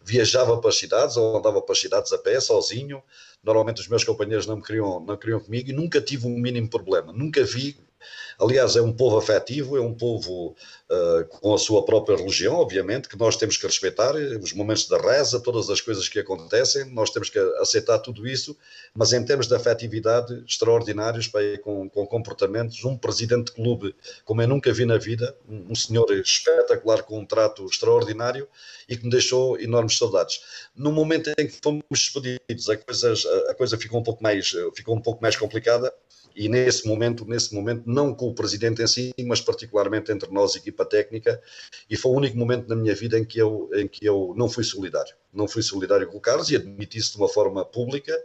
viajava 0.00 0.58
para 0.60 0.70
as 0.70 0.78
cidades 0.78 1.16
ou 1.16 1.36
andava 1.36 1.60
para 1.60 1.72
as 1.72 1.80
cidades 1.80 2.12
a 2.12 2.18
pé, 2.18 2.40
sozinho, 2.40 3.02
Normalmente 3.42 3.80
os 3.80 3.88
meus 3.88 4.04
companheiros 4.04 4.46
não 4.46 4.56
me 4.56 4.62
queriam, 4.62 5.00
não 5.00 5.16
queriam 5.16 5.40
comigo 5.40 5.70
e 5.70 5.72
nunca 5.72 6.00
tive 6.00 6.26
um 6.26 6.38
mínimo 6.38 6.68
problema. 6.68 7.12
Nunca 7.12 7.44
vi 7.44 7.76
Aliás, 8.40 8.76
é 8.76 8.80
um 8.80 8.92
povo 8.92 9.18
afetivo, 9.18 9.76
é 9.76 9.80
um 9.80 9.92
povo 9.92 10.54
uh, 10.88 11.24
com 11.40 11.52
a 11.52 11.58
sua 11.58 11.84
própria 11.84 12.16
religião, 12.16 12.54
obviamente, 12.54 13.08
que 13.08 13.18
nós 13.18 13.36
temos 13.36 13.56
que 13.56 13.66
respeitar, 13.66 14.14
os 14.14 14.52
momentos 14.52 14.86
da 14.86 14.96
reza, 14.96 15.40
todas 15.40 15.68
as 15.68 15.80
coisas 15.80 16.08
que 16.08 16.20
acontecem, 16.20 16.84
nós 16.92 17.10
temos 17.10 17.30
que 17.30 17.38
aceitar 17.60 17.98
tudo 17.98 18.28
isso, 18.28 18.56
mas 18.94 19.12
em 19.12 19.24
termos 19.24 19.48
de 19.48 19.56
afetividade, 19.56 20.44
extraordinários, 20.46 21.26
para, 21.26 21.58
com, 21.58 21.90
com 21.90 22.06
comportamentos, 22.06 22.84
um 22.84 22.96
presidente 22.96 23.46
de 23.46 23.52
clube 23.52 23.92
como 24.24 24.40
eu 24.40 24.46
nunca 24.46 24.72
vi 24.72 24.84
na 24.84 24.98
vida, 24.98 25.36
um, 25.48 25.72
um 25.72 25.74
senhor 25.74 26.08
espetacular, 26.12 27.02
com 27.02 27.18
um 27.18 27.26
trato 27.26 27.66
extraordinário 27.66 28.46
e 28.88 28.96
que 28.96 29.02
me 29.02 29.10
deixou 29.10 29.58
enormes 29.58 29.98
saudades. 29.98 30.40
No 30.76 30.92
momento 30.92 31.28
em 31.36 31.46
que 31.46 31.58
fomos 31.60 31.82
despedidos, 31.90 32.70
a, 32.70 32.76
coisas, 32.76 33.26
a 33.48 33.54
coisa 33.54 33.76
ficou 33.76 33.98
um 33.98 34.04
pouco 34.04 34.22
mais, 34.22 34.54
ficou 34.76 34.96
um 34.96 35.02
pouco 35.02 35.20
mais 35.20 35.34
complicada, 35.34 35.92
e 36.38 36.48
nesse 36.48 36.86
momento, 36.86 37.24
nesse 37.24 37.52
momento, 37.52 37.82
não 37.84 38.14
com 38.14 38.28
o 38.28 38.34
presidente 38.34 38.80
em 38.80 38.86
si, 38.86 39.12
mas 39.26 39.40
particularmente 39.40 40.12
entre 40.12 40.30
nós, 40.30 40.54
equipa 40.54 40.84
técnica, 40.84 41.42
e 41.90 41.96
foi 41.96 42.12
o 42.12 42.14
único 42.14 42.36
momento 42.36 42.68
na 42.68 42.76
minha 42.76 42.94
vida 42.94 43.18
em 43.18 43.24
que 43.24 43.40
eu, 43.40 43.68
em 43.74 43.88
que 43.88 44.06
eu 44.06 44.32
não 44.36 44.48
fui 44.48 44.62
solidário. 44.62 45.16
Não 45.32 45.48
fui 45.48 45.64
solidário 45.64 46.06
com 46.06 46.16
o 46.16 46.20
Carlos 46.20 46.48
e 46.48 46.54
admiti 46.54 46.96
isso 46.96 47.10
de 47.10 47.18
uma 47.18 47.28
forma 47.28 47.64
pública, 47.64 48.16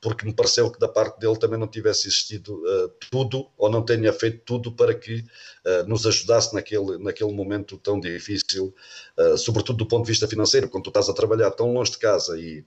porque 0.00 0.24
me 0.24 0.32
pareceu 0.32 0.70
que 0.70 0.78
da 0.78 0.88
parte 0.88 1.20
dele 1.20 1.36
também 1.36 1.58
não 1.58 1.68
tivesse 1.68 2.08
existido 2.08 2.54
uh, 2.54 2.88
tudo, 3.10 3.50
ou 3.58 3.68
não 3.68 3.84
tenha 3.84 4.14
feito 4.14 4.40
tudo 4.46 4.72
para 4.72 4.94
que 4.94 5.18
uh, 5.66 5.86
nos 5.86 6.06
ajudasse 6.06 6.54
naquele, 6.54 6.96
naquele 6.96 7.32
momento 7.34 7.76
tão 7.76 8.00
difícil, 8.00 8.74
uh, 9.18 9.36
sobretudo 9.36 9.76
do 9.76 9.86
ponto 9.86 10.06
de 10.06 10.10
vista 10.10 10.26
financeiro, 10.26 10.70
quando 10.70 10.84
tu 10.84 10.90
estás 10.90 11.10
a 11.10 11.12
trabalhar 11.12 11.50
tão 11.50 11.74
longe 11.74 11.90
de 11.90 11.98
casa 11.98 12.40
e, 12.40 12.64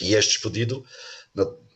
e 0.00 0.14
és 0.14 0.24
despedido, 0.24 0.84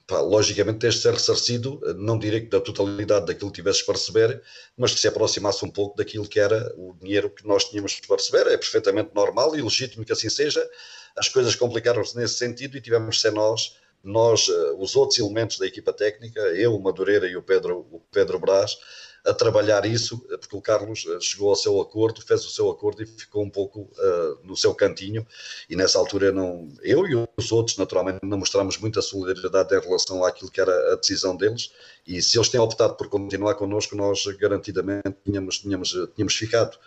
pá, 0.08 0.20
logicamente 0.20 0.78
tens 0.78 0.94
de 0.94 1.02
ser 1.02 1.12
ressarcido, 1.12 1.80
não 1.98 2.18
direi 2.18 2.40
que 2.40 2.48
da 2.48 2.60
totalidade 2.60 3.26
daquilo 3.26 3.50
que 3.50 3.56
tivesses 3.56 3.82
para 3.82 3.94
receber, 3.94 4.42
mas 4.76 4.94
que 4.94 4.98
se 5.00 5.06
aproximasse 5.06 5.62
um 5.64 5.70
pouco 5.70 5.96
daquilo 5.98 6.26
que 6.26 6.40
era 6.40 6.74
o 6.76 6.94
dinheiro 6.94 7.28
que 7.28 7.46
nós 7.46 7.64
tínhamos 7.64 8.00
para 8.00 8.16
receber. 8.16 8.46
É 8.50 8.56
perfeitamente 8.56 9.10
normal 9.14 9.54
e 9.54 9.60
legítimo 9.60 10.04
que 10.04 10.12
assim 10.12 10.30
seja. 10.30 10.66
As 11.14 11.28
coisas 11.28 11.54
complicaram-se 11.54 12.16
nesse 12.16 12.34
sentido 12.34 12.76
e 12.76 12.80
tivemos 12.80 13.16
de 13.16 13.20
ser 13.20 13.32
nós, 13.32 13.76
nós, 14.02 14.48
eh, 14.48 14.72
os 14.78 14.96
outros 14.96 15.18
elementos 15.18 15.58
da 15.58 15.66
equipa 15.66 15.92
técnica, 15.92 16.40
eu, 16.40 16.74
o 16.74 16.82
Madureira 16.82 17.28
e 17.28 17.36
o 17.36 17.42
Pedro, 17.42 17.86
o 17.90 18.00
Pedro 18.10 18.38
Brás, 18.38 18.78
a 19.24 19.34
trabalhar 19.34 19.84
isso, 19.84 20.18
porque 20.40 20.56
o 20.56 20.62
Carlos 20.62 21.04
eh, 21.08 21.18
chegou 21.20 21.50
ao 21.50 21.56
seu 21.56 21.80
acordo, 21.80 22.22
fez 22.22 22.44
o 22.44 22.50
seu 22.50 22.70
acordo 22.70 23.02
e 23.02 23.06
ficou 23.06 23.42
um 23.42 23.50
pouco 23.50 23.80
uh, 23.80 24.38
no 24.42 24.56
seu 24.56 24.74
cantinho. 24.74 25.26
E 25.68 25.76
nessa 25.76 25.98
altura, 25.98 26.32
não, 26.32 26.68
eu 26.82 27.06
e 27.06 27.28
os 27.36 27.52
outros, 27.52 27.76
naturalmente, 27.76 28.20
não 28.22 28.38
mostramos 28.38 28.78
muita 28.78 29.02
solidariedade 29.02 29.74
em 29.74 29.80
relação 29.80 30.24
àquilo 30.24 30.50
que 30.50 30.60
era 30.60 30.92
a 30.92 30.96
decisão 30.96 31.36
deles. 31.36 31.72
E 32.06 32.22
se 32.22 32.38
eles 32.38 32.48
têm 32.48 32.60
optado 32.60 32.94
por 32.94 33.08
continuar 33.08 33.54
connosco, 33.54 33.96
nós 33.96 34.24
garantidamente 34.38 35.14
tínhamos, 35.24 35.58
tínhamos, 35.58 35.90
tínhamos 36.14 36.34
ficado 36.34 36.78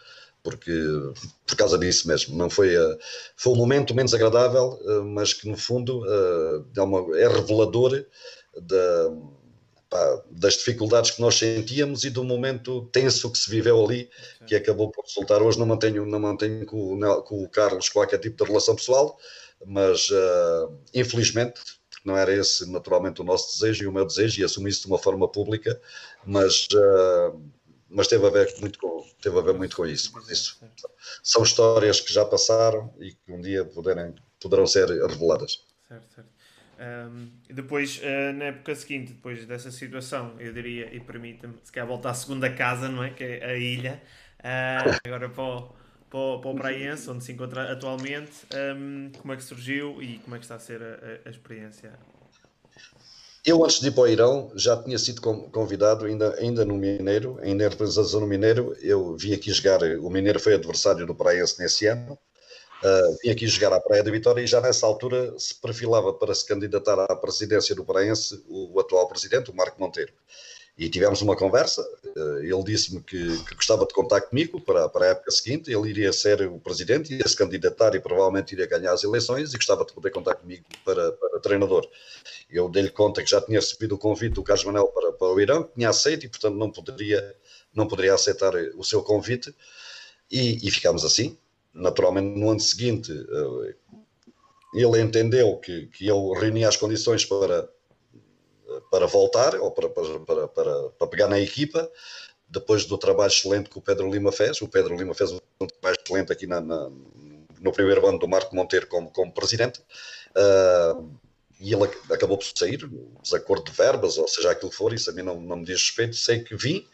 porque 0.44 0.72
por 1.46 1.56
causa 1.56 1.78
disso 1.78 2.08
mesmo 2.08 2.36
não 2.36 2.50
foi 2.50 2.76
uh, 2.76 2.98
foi 3.36 3.54
um 3.54 3.58
momento 3.58 3.94
menos 3.94 4.12
agradável 4.12 4.80
mas 5.06 5.34
que 5.34 5.48
no 5.48 5.56
fundo 5.56 6.04
é, 6.76 6.82
uma, 6.82 7.16
é 7.16 7.28
revelador 7.28 8.04
da 8.60 9.12
pá, 9.92 10.24
das 10.32 10.54
dificuldades 10.54 11.12
que 11.12 11.22
nós 11.22 11.36
sentíamos 11.36 12.06
e 12.06 12.10
do 12.10 12.24
momento 12.24 12.86
tenso 12.94 13.30
que 13.30 13.38
se 13.38 13.52
viveu 13.52 13.84
ali, 13.84 14.10
que 14.48 14.56
acabou 14.56 14.90
por 14.90 15.04
resultar. 15.04 15.42
Hoje 15.44 15.60
não 15.60 15.66
mantenho, 15.66 16.06
não 16.06 16.20
mantenho 16.20 16.66
com, 16.66 16.98
com 17.24 17.44
o 17.44 17.50
Carlos 17.50 17.90
qualquer 17.90 18.18
tipo 18.18 18.42
de 18.42 18.50
relação 18.50 18.74
pessoal, 18.74 19.20
mas 19.66 20.10
uh, 20.10 20.74
infelizmente, 20.94 21.60
não 22.06 22.18
era 22.18 22.34
esse 22.34 22.72
naturalmente 22.72 23.22
o 23.22 23.24
nosso 23.26 23.60
desejo 23.60 23.84
e 23.84 23.88
o 23.88 23.92
meu 23.92 24.06
desejo, 24.06 24.42
e 24.42 24.46
assumi 24.46 24.70
isso 24.70 24.84
de 24.84 24.88
uma 24.88 24.98
forma 24.98 25.28
pública, 25.28 25.80
mas, 26.26 26.68
uh, 26.74 27.40
mas 27.90 28.08
teve, 28.08 28.26
a 28.26 28.30
ver 28.30 28.56
muito 28.62 28.80
com, 28.80 29.06
teve 29.22 29.38
a 29.38 29.42
ver 29.42 29.54
muito 29.54 29.76
com 29.76 29.86
isso. 29.86 30.14
isso. 30.32 30.58
São 31.22 31.44
histórias 31.44 32.00
que 32.00 32.14
já 32.14 32.24
passaram 32.24 32.94
e 32.98 33.12
que 33.12 33.32
um 33.32 33.42
dia 33.42 33.66
poderem, 33.66 34.16
poderão 34.40 34.66
ser 34.66 34.88
reveladas. 34.88 35.66
Certo, 35.90 36.16
certo. 36.16 36.41
Um, 36.82 37.30
depois, 37.48 38.00
uh, 38.00 38.34
na 38.34 38.46
época 38.46 38.74
seguinte, 38.74 39.14
depois 39.14 39.46
dessa 39.46 39.70
situação, 39.70 40.34
eu 40.40 40.52
diria, 40.52 40.90
e 40.92 41.00
permita-me, 41.00 41.54
se 41.64 41.72
quer 41.72 41.86
voltar 41.86 42.10
à 42.10 42.14
segunda 42.16 42.50
casa, 42.50 42.90
não 42.90 43.04
é? 43.04 43.12
Que 43.12 43.24
é 43.24 43.46
a 43.46 43.56
ilha, 43.56 44.02
uh, 44.40 44.98
agora 45.06 45.30
para 45.30 45.44
o, 45.44 45.70
para, 46.10 46.20
o, 46.20 46.42
para 46.42 46.50
o 46.50 46.54
Braiense, 46.56 47.08
onde 47.08 47.24
se 47.24 47.34
encontra 47.34 47.72
atualmente. 47.72 48.32
Um, 48.76 49.12
como 49.16 49.32
é 49.32 49.36
que 49.36 49.44
surgiu 49.44 50.02
e 50.02 50.18
como 50.20 50.36
é 50.36 50.40
que 50.40 50.46
está 50.46 50.56
a 50.56 50.60
ser 50.60 50.82
a, 50.82 51.28
a, 51.28 51.30
experiência? 51.30 51.94
Eu, 53.46 53.64
antes 53.64 53.80
de 53.80 53.90
ir 53.90 53.92
para 53.92 54.02
o 54.02 54.08
Irão, 54.08 54.52
já 54.56 54.82
tinha 54.82 54.98
sido 54.98 55.22
convidado, 55.22 56.06
ainda, 56.06 56.34
ainda 56.40 56.66
no 56.66 56.76
Mineiro, 56.78 57.38
ainda 57.44 57.64
em 57.64 57.70
representação 57.70 58.22
no 58.22 58.28
Mineiro. 58.28 58.76
Eu 58.82 59.16
vim 59.16 59.34
aqui 59.34 59.52
jogar, 59.52 59.82
o 60.00 60.10
Mineiro 60.10 60.40
foi 60.40 60.56
adversário 60.56 61.06
do 61.06 61.14
Braiense 61.14 61.60
nesse 61.60 61.86
ano 61.86 62.18
Uh, 62.84 63.16
vim 63.22 63.30
aqui 63.30 63.48
jogar 63.48 63.74
à 63.74 63.80
Praia 63.80 64.04
da 64.04 64.10
Vitória 64.10 64.42
e 64.42 64.48
já 64.48 64.60
nessa 64.60 64.88
altura 64.88 65.38
se 65.38 65.54
perfilava 65.54 66.12
para 66.14 66.34
se 66.34 66.44
candidatar 66.48 67.00
à 67.00 67.16
presidência 67.16 67.76
do 67.76 67.86
Praense 67.86 68.44
o, 68.50 68.74
o 68.74 68.80
atual 68.80 69.08
presidente, 69.08 69.52
o 69.52 69.56
Marco 69.56 69.80
Monteiro. 69.80 70.12
E 70.76 70.90
tivemos 70.90 71.22
uma 71.22 71.36
conversa, 71.36 71.84
uh, 71.84 72.40
ele 72.40 72.64
disse-me 72.64 73.04
que, 73.04 73.44
que, 73.44 73.54
gostava 73.54 73.86
de 73.86 73.94
contar 73.94 74.22
comigo 74.22 74.60
para, 74.60 74.90
para 74.90 75.06
a 75.06 75.10
época 75.10 75.30
seguinte, 75.30 75.72
ele 75.72 75.90
iria 75.92 76.12
ser 76.12 76.42
o 76.48 76.60
presidente, 76.60 77.14
ia 77.14 77.28
se 77.28 77.36
candidatar 77.36 77.94
e 77.94 78.00
provavelmente 78.00 78.54
iria 78.54 78.66
ganhar 78.66 78.94
as 78.94 79.04
eleições 79.04 79.54
e 79.54 79.58
gostava 79.58 79.86
de 79.86 79.94
poder 79.94 80.10
contar 80.10 80.34
comigo 80.34 80.66
para, 80.84 81.12
para 81.12 81.40
treinador. 81.40 81.88
Eu 82.50 82.68
dei-lhe 82.68 82.90
conta 82.90 83.22
que 83.22 83.30
já 83.30 83.40
tinha 83.40 83.60
recebido 83.60 83.94
o 83.94 83.98
convite 83.98 84.34
do 84.34 84.44
Carlos 84.44 84.66
Manel 84.66 84.88
para, 84.88 85.12
para 85.12 85.28
o 85.28 85.40
Irão, 85.40 85.70
tinha 85.76 85.90
aceito 85.90 86.26
e 86.26 86.30
portanto 86.30 86.56
não 86.56 86.72
poderia, 86.72 87.36
não 87.72 87.88
poderia 87.88 88.16
aceitar 88.16 88.56
o 88.76 88.84
seu 88.84 89.04
convite 89.04 89.54
e, 90.32 90.68
e 90.68 90.72
ficámos 90.72 91.06
assim 91.06 91.38
naturalmente 91.74 92.38
no 92.40 92.50
ano 92.50 92.60
seguinte 92.60 93.12
eh, 93.12 93.76
ele 94.74 95.02
entendeu 95.02 95.58
que, 95.58 95.88
que 95.88 96.08
eu 96.08 96.32
reunia 96.34 96.70
as 96.70 96.78
condições 96.78 97.26
para, 97.26 97.70
para 98.90 99.06
voltar 99.06 99.56
ou 99.56 99.72
para, 99.72 99.90
para, 99.90 100.48
para, 100.48 100.90
para 100.90 101.08
pegar 101.08 101.28
na 101.28 101.40
equipa 101.40 101.90
depois 102.48 102.86
do 102.86 102.98
trabalho 102.98 103.32
excelente 103.32 103.70
que 103.70 103.78
o 103.78 103.82
Pedro 103.82 104.10
Lima 104.10 104.32
fez. 104.32 104.62
O 104.62 104.68
Pedro 104.68 104.96
Lima 104.96 105.14
fez 105.14 105.32
um 105.32 105.68
trabalho 105.68 105.98
excelente 106.02 106.32
aqui 106.32 106.46
na, 106.46 106.60
na, 106.60 106.90
no 107.60 107.72
primeiro 107.72 108.06
ano 108.06 108.20
do 108.20 108.28
Marco 108.28 108.56
Monteiro 108.56 108.88
como, 108.88 109.12
como 109.12 109.34
presidente. 109.34 109.82
Uh, 110.32 111.10
e 111.62 111.74
ele 111.74 111.84
acabou 112.10 112.40
por 112.40 112.48
sair, 112.56 112.90
desacordo 113.22 113.66
de 113.66 113.72
verbas, 113.72 114.18
ou 114.18 114.28
seja, 114.28 114.50
aquilo 114.50 114.72
que 114.72 114.76
for, 114.76 114.92
isso 114.94 115.12
a 115.12 115.14
mim 115.14 115.22
não, 115.22 115.40
não 115.40 115.58
me 115.58 115.64
diz 115.66 115.80
respeito, 115.80 116.16
sei 116.16 116.40
que 116.40 116.56
vim 116.56 116.88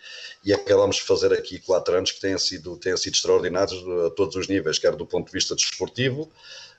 e 0.44 0.54
acabamos 0.54 0.98
de 0.98 1.04
fazer 1.04 1.32
aqui 1.32 1.58
quatro 1.60 1.96
anos 1.96 2.12
que 2.12 2.20
têm 2.20 2.38
sido, 2.38 2.76
têm 2.78 2.96
sido 2.98 3.14
extraordinários 3.14 3.82
a 4.06 4.10
todos 4.10 4.36
os 4.36 4.50
níveis, 4.50 4.78
quer 4.78 4.94
do 4.94 5.06
ponto 5.06 5.28
de 5.28 5.32
vista 5.32 5.56
desportivo, 5.56 6.30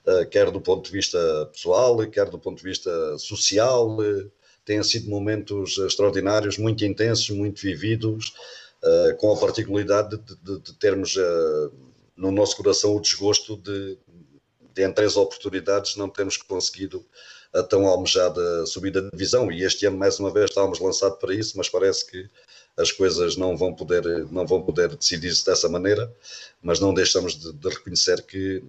eh, 0.06 0.26
quer 0.26 0.50
do 0.50 0.60
ponto 0.60 0.84
de 0.84 0.92
vista 0.92 1.18
pessoal, 1.50 1.96
quer 2.10 2.28
do 2.28 2.38
ponto 2.38 2.58
de 2.58 2.64
vista 2.64 3.16
social, 3.16 3.96
têm 4.66 4.82
sido 4.82 5.08
momentos 5.08 5.78
extraordinários, 5.78 6.58
muito 6.58 6.84
intensos, 6.84 7.30
muito 7.30 7.62
vividos, 7.62 8.34
eh, 8.84 9.16
com 9.18 9.32
a 9.32 9.40
particularidade 9.40 10.18
de, 10.18 10.36
de, 10.36 10.60
de 10.60 10.72
termos 10.74 11.16
eh, 11.16 11.70
no 12.14 12.30
nosso 12.30 12.54
coração 12.54 12.94
o 12.94 13.00
desgosto 13.00 13.56
de, 13.56 13.96
de 14.74 14.82
entre 14.82 15.06
as 15.06 15.16
oportunidades 15.16 15.96
não 15.96 16.08
termos 16.10 16.36
conseguido 16.36 17.02
a 17.54 17.62
tão 17.62 17.86
almejada 17.86 18.66
subida 18.66 19.02
de 19.02 19.10
divisão. 19.10 19.50
E 19.50 19.62
este 19.64 19.86
ano 19.86 19.98
mais 19.98 20.18
uma 20.18 20.32
vez 20.32 20.50
estávamos 20.50 20.78
lançados 20.80 21.18
para 21.18 21.34
isso, 21.34 21.56
mas 21.56 21.68
parece 21.68 22.06
que 22.06 22.28
as 22.76 22.92
coisas 22.92 23.36
não 23.36 23.56
vão 23.56 23.74
poder 23.74 24.04
não 24.30 24.46
vão 24.46 24.62
poder 24.62 24.94
decidir-se 24.96 25.44
dessa 25.44 25.68
maneira, 25.68 26.12
mas 26.62 26.80
não 26.80 26.94
deixamos 26.94 27.34
de, 27.38 27.52
de 27.52 27.68
reconhecer 27.68 28.22
que, 28.22 28.62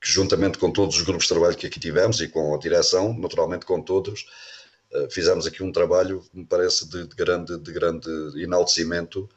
que, 0.00 0.12
juntamente 0.12 0.58
com 0.58 0.70
todos 0.70 0.96
os 0.96 1.02
grupos 1.02 1.24
de 1.24 1.30
trabalho 1.30 1.56
que 1.56 1.66
aqui 1.66 1.80
tivemos 1.80 2.20
e 2.20 2.28
com 2.28 2.54
a 2.54 2.58
direção, 2.58 3.14
naturalmente 3.18 3.64
com 3.64 3.80
todos, 3.80 4.26
eh, 4.92 5.08
fizemos 5.10 5.46
aqui 5.46 5.62
um 5.62 5.72
trabalho 5.72 6.22
me 6.34 6.44
parece 6.44 6.86
de, 6.88 7.06
de 7.06 7.16
grande 7.16 7.58
de 7.58 7.72
grande 7.72 8.08
enaltecimento 8.42 9.28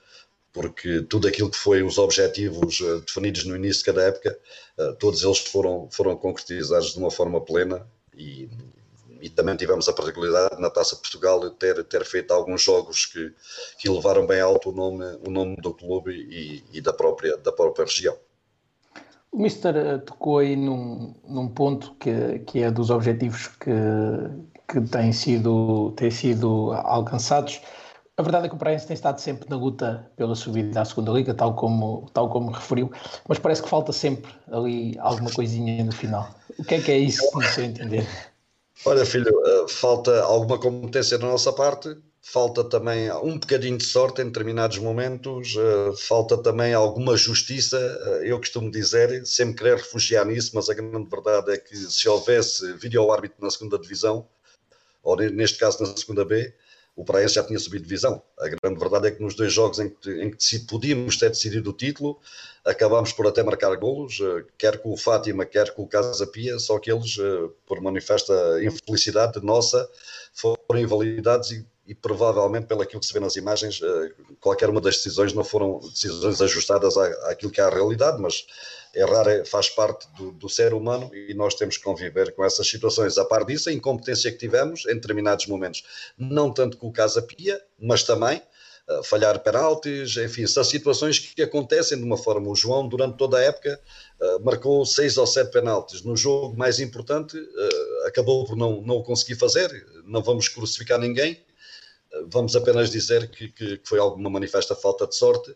porque 0.52 1.04
tudo 1.04 1.28
aquilo 1.28 1.52
que 1.52 1.58
foi 1.58 1.84
os 1.84 1.98
objetivos 1.98 2.82
eh, 2.82 3.00
definidos 3.06 3.46
no 3.46 3.56
início 3.56 3.80
de 3.80 3.86
cada 3.86 4.04
época, 4.04 4.38
eh, 4.78 4.94
todos 5.00 5.24
eles 5.24 5.38
foram, 5.40 5.88
foram 5.92 6.18
concretizados 6.18 6.94
de 6.94 7.00
uma 7.00 7.12
forma 7.12 7.40
plena 7.40 7.88
e, 8.18 8.50
e 9.22 9.30
também 9.30 9.56
tivemos 9.56 9.88
a 9.88 9.94
particularidade 9.94 10.62
na 10.62 10.70
Taça 10.70 10.96
de 10.96 11.02
Portugal 11.02 11.50
ter, 11.52 11.84
ter 11.86 12.06
feito 12.06 12.34
alguns 12.34 12.62
jogos 12.62 13.06
que, 13.06 13.34
que 13.80 13.90
levaram 13.90 14.26
bem 14.26 14.42
alto 14.42 14.70
o 14.70 14.74
nome, 14.74 15.06
o 15.26 15.30
nome 15.30 15.56
do 15.58 15.74
clube 15.74 16.12
e, 16.12 16.64
e 16.74 16.82
da, 16.82 16.94
própria, 16.94 17.38
da 17.38 17.52
própria 17.52 17.86
região. 17.86 18.16
O 19.32 19.40
Mister 19.40 19.76
eh, 19.76 19.98
tocou 20.00 20.40
aí 20.40 20.56
num, 20.56 21.14
num 21.28 21.48
ponto 21.48 21.94
que, 22.00 22.40
que 22.40 22.64
é 22.64 22.72
dos 22.72 22.90
objetivos 22.90 23.48
que, 23.48 23.72
que 24.68 24.82
têm, 24.90 25.12
sido, 25.12 25.92
têm 25.96 26.10
sido 26.10 26.72
alcançados. 26.74 27.62
A 28.20 28.24
verdade 28.24 28.48
é 28.48 28.50
que 28.50 28.56
o 28.56 28.58
Praense 28.58 28.88
tem 28.88 28.96
estado 28.96 29.22
sempre 29.22 29.48
na 29.48 29.56
luta 29.56 30.10
pela 30.16 30.34
subida 30.34 30.82
à 30.82 30.86
segunda 30.86 31.12
liga, 31.12 31.36
tal 31.36 31.54
como, 31.54 32.10
tal 32.12 32.28
como 32.28 32.50
referiu, 32.50 32.92
mas 33.28 33.38
parece 33.38 33.62
que 33.62 33.70
falta 33.70 33.94
sempre 33.94 34.34
ali 34.52 34.98
alguma 34.98 35.32
coisinha 35.32 35.84
no 35.84 35.92
final. 35.92 36.28
O 36.58 36.64
que 36.64 36.76
é 36.76 36.82
que 36.82 36.92
é 36.92 36.98
isso, 36.98 37.30
não 37.36 37.44
sei 37.44 37.66
entender? 37.66 38.08
Olha, 38.86 39.06
filho, 39.06 39.32
eh, 39.46 39.66
falta 39.70 40.20
alguma 40.24 40.58
competência 40.60 41.20
da 41.20 41.28
nossa 41.28 41.54
parte, 41.54 41.96
falta 42.20 42.64
também 42.64 43.12
um 43.12 43.38
bocadinho 43.38 43.78
de 43.78 43.86
sorte 43.86 44.24
em 44.24 44.26
determinados 44.26 44.80
momentos, 44.80 45.56
uh, 45.56 45.96
falta 45.96 46.40
também 46.40 46.74
alguma 46.74 47.16
justiça. 47.16 47.78
Uh, 47.78 48.24
eu 48.24 48.40
costumo 48.40 48.72
dizer, 48.72 49.28
sempre 49.28 49.58
querer 49.58 49.78
refugiar 49.78 50.26
nisso, 50.26 50.52
mas 50.56 50.70
a 50.70 50.74
grande 50.74 51.08
verdade 51.08 51.52
é 51.52 51.58
que 51.58 51.76
se 51.76 52.10
houvesse 52.10 52.74
vídeo-árbitro 52.74 53.38
na 53.40 53.52
segunda 53.52 53.78
divisão, 53.78 54.28
ou 55.04 55.16
neste 55.16 55.60
caso 55.60 55.84
na 55.84 55.96
segunda 55.96 56.26
B, 56.26 56.52
o 56.98 57.06
Praense 57.06 57.36
já 57.36 57.44
tinha 57.44 57.60
subido 57.60 57.84
divisão. 57.84 58.22
A 58.40 58.50
grande 58.50 58.80
verdade 58.80 59.08
é 59.08 59.12
que 59.12 59.22
nos 59.22 59.36
dois 59.36 59.54
jogos 59.54 59.80
em 59.80 59.90
que, 59.90 60.12
em 60.22 60.32
que 60.32 60.60
podíamos 60.68 61.16
ter 61.16 61.30
decidido 61.30 61.70
o 61.70 61.74
título, 61.74 62.20
acabámos 62.66 63.14
por 63.14 63.28
até 63.28 63.44
marcar 63.44 63.74
golos, 63.78 64.20
uh, 64.20 64.44
quer 64.58 64.80
com 64.80 64.92
o 64.92 64.98
Fátima, 64.98 65.46
quer 65.46 65.74
com 65.74 65.84
o 65.84 65.88
Casa 65.88 66.26
Pia, 66.26 66.58
só 66.58 66.80
que 66.80 66.92
eles, 66.92 67.18
por 67.66 67.80
manifesta 67.80 68.34
infelicidade 68.64 69.40
nossa, 69.42 69.88
foram 70.34 70.58
invalidados 70.82 71.52
e 71.52 71.66
e 71.88 71.96
provavelmente, 71.96 72.68
pelo 72.68 72.86
que 72.86 73.00
se 73.02 73.14
vê 73.14 73.20
nas 73.20 73.38
imagens, 73.38 73.80
eh, 73.82 74.12
qualquer 74.42 74.70
uma 74.70 74.82
das 74.82 74.98
decisões 74.98 75.32
não 75.32 75.44
foram 75.44 75.80
decisões 75.80 76.42
ajustadas 76.42 76.98
à, 76.98 77.06
àquilo 77.32 77.50
que 77.50 77.62
é 77.62 77.64
a 77.64 77.70
realidade, 77.70 78.22
mas 78.22 78.46
errar 78.94 79.28
é, 79.28 79.46
faz 79.46 79.70
parte 79.70 80.06
do, 80.18 80.32
do, 80.34 80.50
ser 80.50 80.74
humano 80.74 81.10
e 81.14 81.34
nós 81.34 81.56
temos 81.56 81.78
que 81.78 81.84
conviver 81.84 82.34
com 82.34 82.44
essas 82.44 82.68
situações. 82.68 83.18
A 83.18 83.24
par 83.24 83.46
disso, 83.46 83.70
a 83.70 83.74
incompetência 83.74 84.32
que 84.32 84.38
tivemos 84.38 84.86
em 84.86 84.96
determinados 84.96 85.46
momentos, 85.48 85.84
não 86.18 86.52
tanto 86.52 86.78
com 86.78 86.88
o 86.88 86.92
Casa 86.92 87.22
Pia, 87.22 87.62
mas 87.80 88.04
também 88.04 88.42
uh, 88.90 89.04
falhar 89.04 89.40
penaltis, 89.40 90.18
enfim, 90.18 90.46
são 90.46 90.66
situações 90.66 91.20
que 91.20 91.42
acontecem 91.42 91.98
de 91.98 92.04
uma 92.04 92.18
forma. 92.18 92.50
O 92.50 92.56
João, 92.56 92.88
durante 92.88 93.18
toda 93.18 93.38
a 93.38 93.42
época, 93.42 93.80
uh, 94.20 94.44
marcou 94.44 94.86
seis 94.86 95.18
ou 95.18 95.28
sete 95.28 95.52
penaltis. 95.52 96.02
No 96.02 96.18
jogo 96.18 96.58
mais 96.58 96.80
importante, 96.80 97.38
uh, 97.38 98.08
acabou 98.08 98.46
por 98.46 98.58
não, 98.58 98.82
não 98.82 98.96
o 98.96 99.04
conseguir 99.04 99.36
fazer. 99.36 99.70
Não 100.06 100.22
vamos 100.24 100.50
crucificar 100.50 101.00
ninguém, 101.00 101.40
vamos 102.28 102.56
apenas 102.56 102.90
dizer 102.90 103.30
que, 103.30 103.50
que, 103.50 103.82
foi 103.84 104.00
alguma 104.00 104.30
manifesta 104.30 104.76
falta 104.76 105.08
de 105.08 105.16
sorte, 105.16 105.56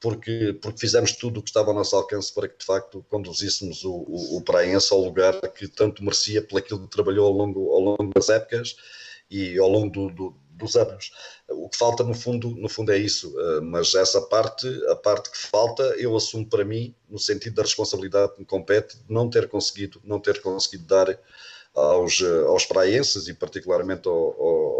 porque, 0.00 0.58
porque 0.60 0.80
fizemos 0.80 1.12
tudo 1.12 1.40
o 1.40 1.42
que 1.42 1.48
estava 1.48 1.70
ao 1.70 1.74
nosso 1.74 1.96
alcance 1.96 2.32
para 2.32 2.48
que 2.48 2.58
de 2.58 2.64
facto 2.64 3.04
conduzíssemos 3.08 3.84
o, 3.84 3.92
o, 3.92 4.36
o 4.36 4.42
Praense 4.42 4.92
ao 4.92 5.00
lugar 5.00 5.40
que 5.52 5.66
tanto 5.66 6.02
merecia 6.02 6.42
por 6.42 6.58
aquilo 6.58 6.80
que 6.80 6.90
trabalhou 6.90 7.26
ao 7.26 7.32
longo, 7.32 7.72
ao 7.72 7.80
longo 7.80 8.12
das 8.14 8.28
épocas 8.28 8.76
e 9.30 9.58
ao 9.58 9.68
longo 9.68 9.90
do, 9.90 10.10
do, 10.10 10.36
dos 10.50 10.76
anos. 10.76 11.10
O 11.48 11.68
que 11.68 11.76
falta 11.76 12.04
no 12.04 12.14
fundo, 12.14 12.50
no 12.50 12.68
fundo 12.68 12.92
é 12.92 12.98
isso, 12.98 13.34
eh, 13.38 13.60
mas 13.60 13.94
essa 13.94 14.20
parte, 14.20 14.68
a 14.88 14.96
parte 14.96 15.30
que 15.30 15.38
falta, 15.38 15.82
eu 15.98 16.16
assumo 16.16 16.46
para 16.46 16.64
mim, 16.64 16.94
no 17.08 17.18
sentido 17.18 17.56
da 17.56 17.62
responsabilidade 17.62 18.34
que 18.34 18.40
me 18.40 18.46
compete, 18.46 18.96
de 18.96 19.12
não 19.12 19.28
ter 19.28 19.48
conseguido, 19.48 20.00
não 20.04 20.20
ter 20.20 20.40
conseguido 20.40 20.84
dar 20.84 21.18
aos, 21.74 22.20
eh, 22.20 22.44
aos 22.46 22.64
praenses 22.64 23.26
e 23.28 23.34
particularmente 23.34 24.08
ao, 24.08 24.14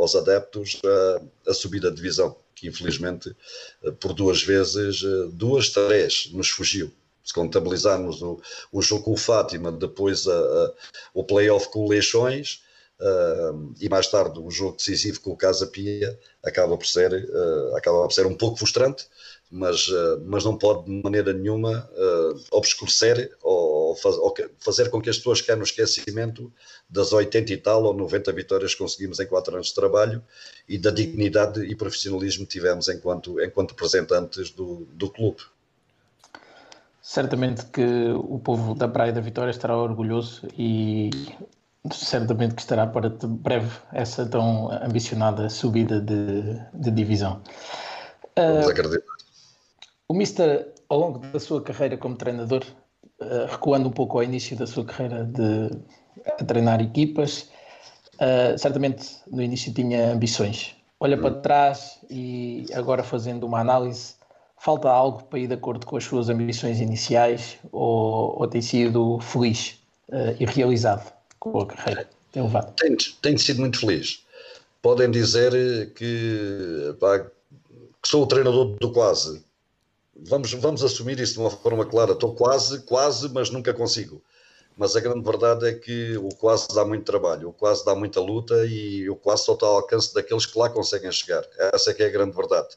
aos 0.00 0.14
adeptos 0.14 0.80
a, 0.84 1.50
a 1.50 1.54
subida 1.54 1.90
de 1.90 1.96
divisão, 1.96 2.36
que 2.54 2.68
infelizmente 2.68 3.34
eh, 3.82 3.90
por 3.92 4.12
duas 4.12 4.42
vezes, 4.42 5.02
eh, 5.02 5.28
duas, 5.32 5.70
três, 5.70 6.30
nos 6.32 6.48
fugiu. 6.50 6.92
Se 7.22 7.32
contabilizarmos 7.32 8.20
o, 8.22 8.40
o 8.70 8.82
jogo 8.82 9.04
com 9.04 9.12
o 9.12 9.16
Fátima, 9.16 9.72
depois 9.72 10.26
a, 10.26 10.38
a, 10.38 10.72
o 11.14 11.24
playoff 11.24 11.68
com 11.70 11.84
o 11.84 11.88
Leixões, 11.88 12.62
Uh, 13.00 13.74
e 13.80 13.88
mais 13.88 14.06
tarde 14.06 14.38
o 14.38 14.48
jogo 14.52 14.76
decisivo 14.76 15.20
com 15.20 15.32
o 15.32 15.36
Casa 15.36 15.66
Pia 15.66 16.16
acaba 16.44 16.78
por 16.78 16.86
ser, 16.86 17.28
acaba 17.74 18.04
por 18.04 18.12
ser 18.12 18.24
um 18.24 18.36
pouco 18.36 18.56
frustrante, 18.56 19.08
mas, 19.50 19.88
mas 20.24 20.44
não 20.44 20.56
pode 20.56 20.84
de 20.84 21.02
maneira 21.02 21.32
nenhuma 21.32 21.90
obscurecer 22.52 23.36
ou, 23.42 23.73
faz, 23.94 24.16
ou, 24.16 24.34
fazer 24.58 24.90
com 24.90 25.00
que 25.00 25.10
as 25.10 25.16
pessoas 25.18 25.40
caia 25.40 25.56
no 25.56 25.64
esquecimento 25.64 26.52
das 26.88 27.12
80 27.12 27.52
e 27.52 27.56
tal 27.56 27.84
ou 27.84 27.94
90 27.94 28.32
vitórias 28.32 28.72
que 28.72 28.82
conseguimos 28.82 29.20
em 29.20 29.26
4 29.26 29.54
anos 29.54 29.68
de 29.68 29.74
trabalho 29.74 30.22
e 30.68 30.78
da 30.78 30.90
dignidade 30.90 31.64
e 31.64 31.74
profissionalismo 31.74 32.46
que 32.46 32.52
tivemos 32.52 32.88
enquanto, 32.88 33.40
enquanto 33.40 33.70
representantes 33.72 34.50
do, 34.50 34.86
do 34.92 35.10
clube. 35.10 35.42
Certamente 37.00 37.66
que 37.66 37.84
o 38.14 38.38
povo 38.38 38.74
da 38.74 38.88
Praia 38.88 39.12
da 39.12 39.20
Vitória 39.20 39.50
estará 39.50 39.76
orgulhoso 39.76 40.48
e 40.56 41.10
certamente 41.92 42.54
que 42.54 42.62
estará 42.62 42.86
para 42.86 43.10
breve 43.10 43.70
essa 43.92 44.24
tão 44.24 44.70
ambicionada 44.72 45.50
subida 45.50 46.00
de, 46.00 46.58
de 46.72 46.90
divisão. 46.90 47.42
Vamos 48.36 48.66
uh, 48.66 48.70
acreditar. 48.70 49.14
O 50.08 50.14
Mister, 50.14 50.72
ao 50.88 50.98
longo 50.98 51.18
da 51.18 51.38
sua 51.38 51.62
carreira 51.62 51.96
como 51.96 52.16
treinador, 52.16 52.64
uh, 53.24 53.50
recuando 53.50 53.88
um 53.88 53.92
pouco 53.92 54.18
ao 54.18 54.24
início 54.24 54.56
da 54.56 54.66
sua 54.66 54.84
carreira 54.84 55.24
de 55.24 55.70
a 56.38 56.44
treinar 56.44 56.80
equipas, 56.80 57.50
uh, 58.14 58.58
certamente 58.58 59.16
no 59.30 59.42
início 59.42 59.72
tinha 59.72 60.12
ambições. 60.12 60.74
Olha 61.00 61.18
para 61.18 61.34
trás 61.34 61.98
e 62.08 62.66
agora 62.72 63.02
fazendo 63.02 63.44
uma 63.44 63.60
análise, 63.60 64.14
falta 64.58 64.88
algo 64.88 65.24
para 65.24 65.38
ir 65.38 65.48
de 65.48 65.54
acordo 65.54 65.84
com 65.84 65.96
as 65.96 66.04
suas 66.04 66.28
ambições 66.28 66.80
iniciais 66.80 67.58
ou, 67.72 68.40
ou 68.40 68.48
tem 68.48 68.62
sido 68.62 69.18
feliz 69.20 69.78
e 70.38 70.44
realizado? 70.46 71.12
com 71.52 71.60
a 71.60 71.66
carreira 71.66 72.08
tem 72.32 72.42
levado? 72.42 72.74
Tenho, 72.76 72.96
tenho 73.20 73.38
sido 73.38 73.60
muito 73.60 73.78
feliz. 73.78 74.24
Podem 74.82 75.10
dizer 75.10 75.92
que, 75.94 76.94
pá, 77.00 77.20
que 77.20 78.08
sou 78.08 78.24
o 78.24 78.26
treinador 78.26 78.76
do 78.78 78.92
quase. 78.92 79.44
Vamos, 80.16 80.52
vamos 80.52 80.84
assumir 80.84 81.18
isso 81.20 81.34
de 81.34 81.40
uma 81.40 81.50
forma 81.50 81.84
clara. 81.84 82.12
Estou 82.12 82.34
quase, 82.34 82.82
quase, 82.82 83.28
mas 83.28 83.50
nunca 83.50 83.74
consigo. 83.74 84.22
Mas 84.76 84.96
a 84.96 85.00
grande 85.00 85.24
verdade 85.24 85.68
é 85.68 85.72
que 85.72 86.16
o 86.16 86.28
quase 86.30 86.68
dá 86.74 86.84
muito 86.84 87.04
trabalho, 87.04 87.50
o 87.50 87.52
quase 87.52 87.84
dá 87.84 87.94
muita 87.94 88.20
luta 88.20 88.66
e 88.66 89.08
o 89.08 89.14
quase 89.14 89.44
só 89.44 89.54
está 89.54 89.66
ao 89.66 89.76
alcance 89.76 90.12
daqueles 90.12 90.46
que 90.46 90.58
lá 90.58 90.68
conseguem 90.68 91.12
chegar. 91.12 91.44
Essa 91.72 91.90
é 91.90 91.94
que 91.94 92.02
é 92.02 92.06
a 92.06 92.10
grande 92.10 92.34
verdade. 92.34 92.68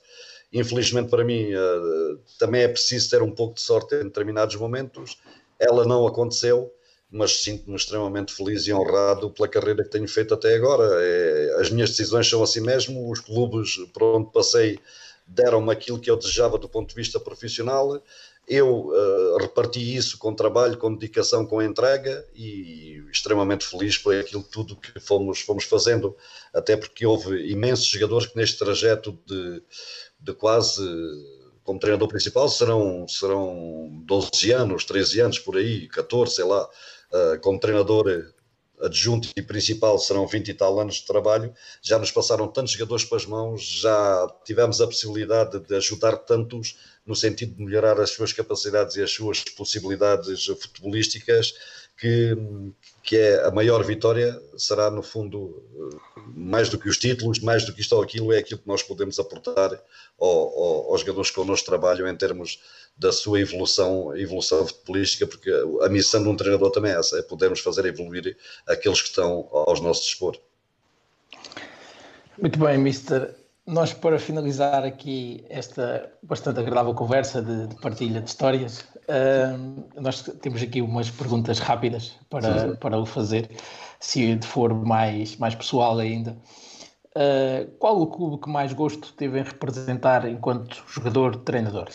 Infelizmente 0.53 1.09
para 1.09 1.23
mim 1.23 1.51
eh, 1.51 2.18
também 2.38 2.61
é 2.61 2.68
preciso 2.68 3.09
ter 3.09 3.22
um 3.23 3.31
pouco 3.31 3.55
de 3.55 3.61
sorte 3.61 3.95
em 3.95 4.03
determinados 4.03 4.55
momentos. 4.55 5.18
Ela 5.59 5.85
não 5.85 6.05
aconteceu 6.05 6.72
mas 7.09 7.41
sinto-me 7.41 7.76
extremamente 7.76 8.34
feliz 8.34 8.68
e 8.68 8.73
honrado 8.73 9.30
pela 9.31 9.47
carreira 9.47 9.84
que 9.84 9.89
tenho 9.89 10.07
feito 10.07 10.34
até 10.34 10.55
agora. 10.55 10.84
É, 11.01 11.55
as 11.59 11.69
minhas 11.69 11.91
decisões 11.91 12.30
são 12.30 12.43
assim 12.43 12.61
mesmo, 12.61 13.09
os 13.09 13.19
clubes 13.19 13.77
por 13.93 14.03
onde 14.03 14.31
passei 14.31 14.80
deram-me 15.27 15.71
aquilo 15.71 15.99
que 15.99 16.09
eu 16.09 16.15
desejava 16.15 16.57
do 16.57 16.69
ponto 16.69 16.89
de 16.89 16.95
vista 16.95 17.19
profissional. 17.19 18.01
Eu 18.47 18.87
uh, 18.87 19.37
reparti 19.37 19.95
isso 19.95 20.17
com 20.17 20.33
trabalho, 20.33 20.77
com 20.77 20.93
dedicação, 20.93 21.45
com 21.45 21.61
entrega 21.61 22.25
e 22.33 23.03
extremamente 23.11 23.65
feliz 23.65 23.97
por 23.97 24.15
aquilo 24.15 24.41
tudo 24.41 24.77
que 24.77 24.99
fomos, 25.01 25.41
fomos 25.41 25.65
fazendo, 25.65 26.15
até 26.53 26.77
porque 26.77 27.05
houve 27.05 27.51
imensos 27.51 27.87
jogadores 27.87 28.27
que 28.27 28.37
neste 28.37 28.57
trajeto 28.57 29.19
de, 29.25 29.61
de 30.19 30.33
quase 30.33 30.81
como 31.67 31.79
treinador 31.79 32.07
principal 32.07 32.47
serão, 32.47 33.05
serão 33.09 33.89
12 34.05 34.51
anos, 34.53 34.85
13 34.85 35.19
anos 35.19 35.39
por 35.39 35.57
aí, 35.57 35.89
14, 35.89 36.35
sei 36.35 36.45
lá, 36.45 36.63
uh, 36.63 37.39
como 37.41 37.59
treinador 37.59 38.07
adjunto 38.81 39.29
e 39.35 39.41
principal 39.41 39.97
serão 39.97 40.27
20 40.27 40.49
e 40.49 40.53
tal 40.53 40.79
anos 40.79 40.95
de 40.95 41.05
trabalho, 41.05 41.53
já 41.81 41.97
nos 41.97 42.11
passaram 42.11 42.47
tantos 42.47 42.73
jogadores 42.73 43.03
para 43.03 43.17
as 43.17 43.25
mãos, 43.25 43.63
já 43.63 44.27
tivemos 44.45 44.79
a 44.81 44.87
possibilidade 44.87 45.59
de 45.59 45.75
ajudar 45.75 46.17
tantos 46.17 46.77
no 47.05 47.15
sentido 47.15 47.55
de 47.55 47.63
melhorar 47.63 47.99
as 47.99 48.11
suas 48.11 48.33
capacidades 48.33 48.95
e 48.95 49.01
as 49.01 49.11
suas 49.11 49.43
possibilidades 49.43 50.45
futebolísticas, 50.45 51.53
que, 51.97 52.35
que 53.07 53.15
é 53.15 53.45
a 53.45 53.51
maior 53.51 53.81
vitória 53.85 54.38
será 54.57 54.91
no 54.91 55.01
fundo 55.01 55.63
mais 56.35 56.67
do 56.67 56.77
que 56.77 56.89
os 56.89 56.97
títulos, 56.97 57.39
mais 57.39 57.65
do 57.65 57.71
que 57.71 57.79
isto 57.79 57.95
ou 57.95 58.01
aquilo, 58.03 58.34
é 58.34 58.39
aquilo 58.39 58.59
que 58.59 58.67
nós 58.67 58.84
podemos 58.84 59.17
aportar 59.17 59.81
ao, 60.19 60.29
ao, 60.29 60.91
aos 60.91 60.99
jogadores 60.99 61.29
que 61.29 61.38
connosco 61.38 61.65
trabalham 61.65 62.05
em 62.05 62.15
termos 62.17 62.61
da 62.97 63.13
sua 63.13 63.39
evolução, 63.39 64.13
evolução 64.17 64.67
futebolística, 64.67 65.25
porque 65.25 65.49
a 65.84 65.88
missão 65.88 66.21
de 66.21 66.27
um 66.27 66.35
treinador 66.35 66.69
também 66.69 66.91
é 66.91 66.95
essa, 66.95 67.17
é 67.17 67.21
podermos 67.21 67.61
fazer 67.61 67.85
evoluir 67.85 68.35
aqueles 68.67 69.01
que 69.01 69.07
estão 69.07 69.47
aos 69.53 69.79
nossos 69.79 70.03
dispor. 70.03 70.38
Muito 72.38 72.59
bem, 72.59 72.77
Mister. 72.77 73.35
Nós, 73.65 73.93
para 73.93 74.19
finalizar 74.19 74.84
aqui 74.84 75.45
esta 75.49 76.11
bastante 76.21 76.59
agradável 76.59 76.93
conversa 76.93 77.41
de, 77.41 77.67
de 77.67 77.75
partilha 77.79 78.19
de 78.19 78.29
histórias, 78.29 78.85
uh, 79.07 80.01
nós 80.01 80.21
temos 80.41 80.61
aqui 80.61 80.81
umas 80.81 81.09
perguntas 81.09 81.59
rápidas 81.59 82.15
para, 82.29 82.75
para 82.77 82.97
o 82.97 83.05
fazer, 83.05 83.49
se 83.99 84.39
for 84.41 84.73
mais, 84.73 85.38
mais 85.38 85.55
pessoal 85.55 85.97
ainda. 85.99 86.38
Uh, 87.15 87.71
qual 87.79 87.99
o 87.99 88.07
clube 88.07 88.41
que 88.43 88.49
mais 88.49 88.73
gosto 88.73 89.11
teve 89.13 89.39
em 89.39 89.43
representar 89.43 90.29
enquanto 90.29 90.84
jogador-treinador? 90.88 91.88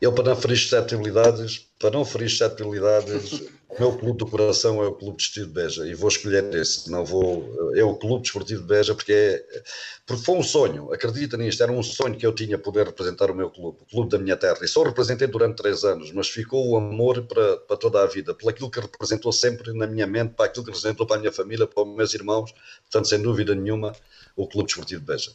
Eu, 0.00 0.14
para 0.14 0.30
não 0.30 0.36
ferir 0.36 0.56
suscetibilidades, 0.56 1.66
para 1.78 1.90
não 1.90 2.06
ferir 2.06 2.30
suscetibilidades, 2.30 3.42
o 3.68 3.78
meu 3.78 3.92
clube 3.96 4.18
do 4.18 4.26
coração 4.26 4.82
é 4.82 4.86
o 4.86 4.94
Clube 4.94 5.18
Desportivo 5.18 5.46
de 5.46 5.52
Beja 5.52 5.86
e 5.86 5.94
vou 5.94 6.08
escolher 6.08 6.54
esse. 6.54 6.90
Não 6.90 7.04
vou, 7.04 7.70
é 7.76 7.84
o 7.84 7.94
Clube 7.94 8.22
Desportivo 8.22 8.62
de 8.62 8.66
Beja 8.66 8.94
porque, 8.94 9.12
é, 9.12 9.62
porque 10.06 10.24
foi 10.24 10.36
um 10.36 10.42
sonho, 10.42 10.90
acredita 10.92 11.36
nisto, 11.36 11.62
era 11.62 11.70
um 11.70 11.82
sonho 11.82 12.16
que 12.16 12.26
eu 12.26 12.34
tinha 12.34 12.56
poder 12.56 12.86
representar 12.86 13.30
o 13.30 13.34
meu 13.34 13.50
clube, 13.50 13.78
o 13.82 13.84
clube 13.84 14.10
da 14.10 14.18
minha 14.18 14.38
terra. 14.38 14.58
E 14.62 14.68
só 14.68 14.82
representei 14.82 15.28
durante 15.28 15.56
três 15.56 15.84
anos, 15.84 16.10
mas 16.12 16.28
ficou 16.28 16.66
o 16.70 16.76
amor 16.76 17.22
para, 17.26 17.58
para 17.58 17.76
toda 17.76 18.02
a 18.02 18.06
vida, 18.06 18.34
pelo 18.34 18.48
aquilo 18.48 18.70
que 18.70 18.80
representou 18.80 19.32
sempre 19.32 19.72
na 19.74 19.86
minha 19.86 20.06
mente, 20.06 20.32
para 20.34 20.46
aquilo 20.46 20.64
que 20.64 20.70
representou 20.70 21.06
para 21.06 21.16
a 21.16 21.20
minha 21.20 21.32
família, 21.32 21.66
para 21.66 21.82
os 21.82 21.94
meus 21.94 22.14
irmãos. 22.14 22.54
Portanto, 22.82 23.06
sem 23.06 23.20
dúvida 23.20 23.54
nenhuma, 23.54 23.92
o 24.34 24.48
Clube 24.48 24.66
Desportivo 24.66 25.00
de 25.00 25.06
Beja. 25.06 25.30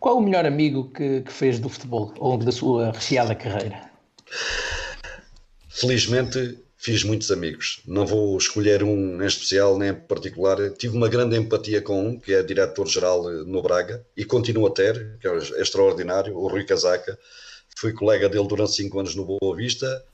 Qual 0.00 0.18
o 0.18 0.20
melhor 0.20 0.46
amigo 0.46 0.90
que, 0.90 1.22
que 1.22 1.32
fez 1.32 1.58
do 1.58 1.68
futebol 1.68 2.14
ao 2.18 2.30
longo 2.30 2.44
da 2.44 2.52
sua 2.52 2.92
recheada 2.92 3.34
carreira? 3.34 3.90
Felizmente 5.68 6.58
fiz 6.76 7.02
muitos 7.02 7.30
amigos. 7.30 7.82
Não 7.86 8.06
vou 8.06 8.38
escolher 8.38 8.84
um 8.84 9.22
em 9.22 9.26
especial 9.26 9.76
nem 9.76 9.90
em 9.90 9.94
particular. 9.94 10.56
Tive 10.70 10.96
uma 10.96 11.08
grande 11.08 11.36
empatia 11.36 11.82
com 11.82 12.08
um, 12.08 12.18
que 12.18 12.32
é 12.32 12.42
diretor-geral 12.42 13.24
no 13.44 13.60
Braga, 13.60 14.04
e 14.16 14.24
continuo 14.24 14.66
a 14.68 14.70
ter, 14.70 15.18
que 15.20 15.26
é 15.26 15.36
extraordinário, 15.60 16.36
o 16.36 16.46
Rui 16.46 16.64
Casaca. 16.64 17.18
Fui 17.76 17.92
colega 17.92 18.28
dele 18.28 18.46
durante 18.46 18.72
cinco 18.72 19.00
anos 19.00 19.14
no 19.14 19.24
Boa 19.24 19.56
Vista. 19.56 20.04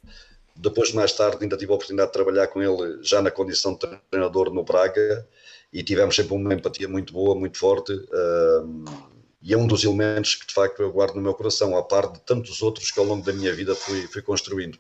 Depois, 0.56 0.92
mais 0.92 1.12
tarde, 1.12 1.38
ainda 1.42 1.56
tive 1.56 1.72
a 1.72 1.74
oportunidade 1.74 2.08
de 2.08 2.12
trabalhar 2.12 2.46
com 2.46 2.62
ele 2.62 2.98
já 3.02 3.20
na 3.20 3.30
condição 3.30 3.74
de 3.74 3.86
treinador 4.10 4.52
no 4.52 4.64
Braga 4.64 5.26
e 5.72 5.82
tivemos 5.82 6.14
sempre 6.14 6.34
uma 6.34 6.54
empatia 6.54 6.88
muito 6.88 7.12
boa, 7.12 7.34
muito 7.34 7.58
forte. 7.58 7.92
Uh, 7.92 9.13
e 9.44 9.52
é 9.52 9.58
um 9.58 9.66
dos 9.66 9.84
elementos 9.84 10.36
que 10.36 10.46
de 10.46 10.54
facto 10.54 10.80
eu 10.80 10.90
guardo 10.90 11.16
no 11.16 11.20
meu 11.20 11.34
coração, 11.34 11.76
a 11.76 11.82
par 11.82 12.10
de 12.10 12.18
tantos 12.20 12.62
outros 12.62 12.90
que 12.90 12.98
ao 12.98 13.04
longo 13.04 13.22
da 13.22 13.32
minha 13.32 13.52
vida 13.52 13.74
fui, 13.74 14.06
fui 14.08 14.22
construindo. 14.22 14.78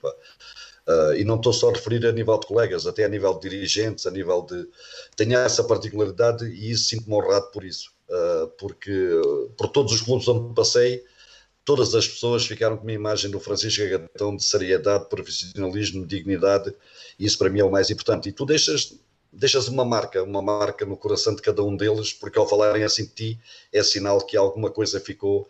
Uh, 0.86 1.14
e 1.16 1.24
não 1.24 1.36
estou 1.36 1.52
só 1.52 1.68
a 1.68 1.72
referir 1.72 2.04
a 2.06 2.12
nível 2.12 2.38
de 2.38 2.46
colegas, 2.46 2.86
até 2.86 3.04
a 3.04 3.08
nível 3.08 3.34
de 3.34 3.48
dirigentes, 3.48 4.06
a 4.06 4.10
nível 4.10 4.40
de. 4.42 4.66
Tenho 5.16 5.38
essa 5.38 5.62
particularidade 5.64 6.46
e 6.46 6.70
isso 6.70 6.88
sinto-me 6.88 7.14
honrado 7.14 7.50
por 7.50 7.62
isso, 7.62 7.92
uh, 8.08 8.48
porque 8.58 8.90
por 9.58 9.68
todos 9.68 9.92
os 9.92 10.00
clubes 10.00 10.26
onde 10.28 10.54
passei, 10.54 11.04
todas 11.62 11.94
as 11.94 12.08
pessoas 12.08 12.46
ficaram 12.46 12.78
com 12.78 12.84
uma 12.84 12.92
imagem 12.92 13.30
do 13.30 13.40
Francisco 13.40 13.82
Agatão 13.82 14.34
de 14.34 14.44
seriedade, 14.44 15.10
profissionalismo, 15.10 16.06
dignidade, 16.06 16.74
e 17.18 17.26
isso 17.26 17.36
para 17.36 17.50
mim 17.50 17.60
é 17.60 17.64
o 17.64 17.70
mais 17.70 17.90
importante. 17.90 18.30
E 18.30 18.32
tu 18.32 18.46
deixas 18.46 18.94
deixas 19.34 19.68
uma 19.68 19.84
marca, 19.84 20.22
uma 20.22 20.40
marca 20.40 20.86
no 20.86 20.96
coração 20.96 21.34
de 21.34 21.42
cada 21.42 21.62
um 21.62 21.76
deles, 21.76 22.12
porque 22.12 22.38
ao 22.38 22.48
falarem 22.48 22.84
assim 22.84 23.04
de 23.04 23.10
ti, 23.10 23.40
é 23.72 23.82
sinal 23.82 24.20
que 24.24 24.36
alguma 24.36 24.70
coisa 24.70 25.00
ficou 25.00 25.48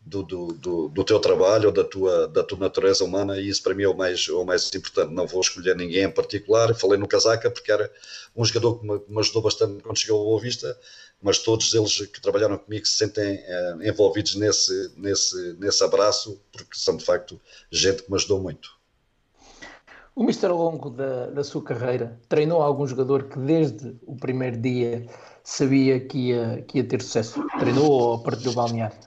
do, 0.00 0.22
do, 0.22 0.46
do, 0.52 0.88
do, 0.88 1.04
teu 1.04 1.18
trabalho 1.18 1.66
ou 1.66 1.72
da 1.72 1.82
tua, 1.82 2.28
da 2.28 2.44
tua 2.44 2.58
natureza 2.58 3.04
humana, 3.04 3.40
e 3.40 3.48
isso 3.48 3.62
para 3.62 3.74
mim 3.74 3.82
é 3.82 3.88
o 3.88 3.96
mais, 3.96 4.28
o 4.28 4.44
mais 4.44 4.72
importante. 4.72 5.12
Não 5.12 5.26
vou 5.26 5.40
escolher 5.40 5.74
ninguém 5.74 6.04
em 6.04 6.10
particular, 6.10 6.74
falei 6.76 6.96
no 6.96 7.08
Casaca 7.08 7.50
porque 7.50 7.72
era 7.72 7.90
um 8.34 8.44
jogador 8.44 8.78
que 8.78 8.86
me, 8.86 9.00
me 9.08 9.18
ajudou 9.18 9.42
bastante 9.42 9.82
quando 9.82 9.98
chegou 9.98 10.20
ao 10.20 10.24
Boa 10.26 10.40
Vista, 10.40 10.78
mas 11.20 11.38
todos 11.40 11.74
eles 11.74 12.06
que 12.06 12.20
trabalharam 12.20 12.56
comigo 12.56 12.86
se 12.86 12.98
sentem 12.98 13.36
eh, 13.36 13.76
envolvidos 13.82 14.36
nesse, 14.36 14.92
nesse, 14.96 15.56
nesse 15.58 15.82
abraço, 15.82 16.40
porque 16.52 16.78
são 16.78 16.96
de 16.96 17.04
facto 17.04 17.40
gente 17.70 18.04
que 18.04 18.10
me 18.10 18.16
ajudou 18.16 18.40
muito. 18.40 18.75
O 20.16 20.24
Mister, 20.24 20.50
ao 20.50 20.56
longo 20.56 20.88
da, 20.88 21.26
da 21.26 21.44
sua 21.44 21.62
carreira, 21.62 22.18
treinou 22.26 22.62
algum 22.62 22.86
jogador 22.86 23.24
que 23.24 23.38
desde 23.38 23.94
o 24.06 24.16
primeiro 24.16 24.56
dia 24.56 25.04
sabia 25.44 26.00
que 26.00 26.30
ia, 26.30 26.64
que 26.66 26.78
ia 26.78 26.84
ter 26.84 27.02
sucesso? 27.02 27.44
Treinou 27.58 27.90
ou 27.90 28.22
partiu 28.22 28.54
balnear? 28.54 28.98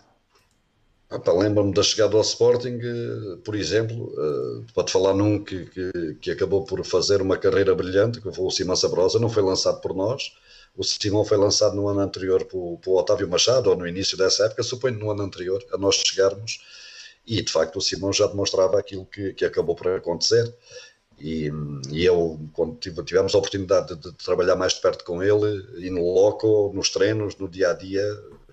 Ah, 1.10 1.20
Lembro-me 1.32 1.74
da 1.74 1.82
chegada 1.82 2.16
ao 2.16 2.22
Sporting, 2.22 2.78
eh, 2.84 3.38
por 3.44 3.56
exemplo, 3.56 4.14
uh, 4.14 4.64
pode 4.76 4.92
falar 4.92 5.16
num 5.16 5.44
que, 5.44 5.66
que, 5.66 6.18
que, 6.22 6.30
acabou 6.30 6.64
por 6.64 6.86
fazer 6.86 7.24
uma 7.24 7.40
carreira 7.40 7.74
brilhante, 7.74 8.22
que 8.22 8.32
foi 8.32 8.46
o 8.46 8.52
Simão 8.52 8.76
Sabrosa, 8.76 9.18
não 9.18 9.30
foi 9.30 9.42
lançado 9.42 9.82
por 9.82 9.96
nós. 9.96 10.38
O 10.78 10.84
Simão 10.84 11.26
foi 11.26 11.38
lançado 11.38 11.76
no 11.76 11.88
ano 11.88 12.02
anterior 12.02 12.46
por 12.46 12.80
Otávio 12.86 13.28
Machado, 13.28 13.72
ou 13.72 13.76
no 13.76 13.88
início 13.88 14.16
dessa 14.16 14.46
época, 14.46 14.62
suponho 14.62 15.00
no 15.00 15.10
ano 15.10 15.24
anterior, 15.24 15.66
a 15.74 15.78
nós 15.80 15.96
chegarmos, 15.96 16.60
e 17.26 17.42
de 17.42 17.52
facto 17.52 17.78
o 17.78 17.82
Simão 17.82 18.14
já 18.14 18.28
demonstrava 18.28 18.78
aquilo 18.80 19.08
que, 19.08 19.34
que 19.34 19.44
acabou 19.44 19.76
por 19.76 19.88
acontecer. 19.88 20.54
E, 21.20 21.52
e 21.92 22.06
eu, 22.06 22.40
quando 22.54 22.78
tivemos 22.78 23.36
a 23.36 23.38
oportunidade 23.38 23.96
de, 23.96 24.02
de, 24.02 24.12
trabalhar 24.14 24.56
mais 24.56 24.74
de 24.74 24.82
perto 24.82 25.04
com 25.04 25.22
ele, 25.22 25.90
no 25.90 26.14
loco, 26.14 26.72
nos 26.74 26.90
treinos, 26.90 27.36
no 27.38 27.50
dia 27.50 27.72
a 27.72 27.74
dia, 27.74 28.04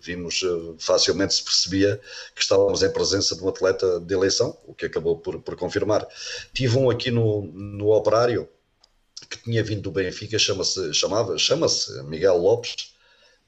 vimos 0.00 0.42
eh, 0.44 0.74
facilmente 0.78 1.34
se 1.34 1.44
percebia 1.44 2.00
que 2.34 2.42
estávamos 2.42 2.82
em 2.82 2.92
presença 2.92 3.36
de 3.36 3.42
um 3.42 3.48
atleta 3.48 4.00
de 4.00 4.14
eleição, 4.14 4.56
o 4.66 4.74
que 4.74 4.86
acabou 4.86 5.18
por, 5.18 5.40
por 5.40 5.56
confirmar. 5.56 6.06
Tive 6.52 6.76
um 6.78 6.90
aqui 6.90 7.10
no, 7.10 7.42
no 7.52 7.92
Operário 7.92 8.48
que 9.30 9.42
tinha 9.42 9.62
vindo 9.62 9.82
do 9.82 9.90
Benfica, 9.90 10.38
chama-se 10.38 10.92
chamava, 10.92 11.38
chama-se 11.38 12.02
Miguel 12.04 12.36
Lopes. 12.36 12.94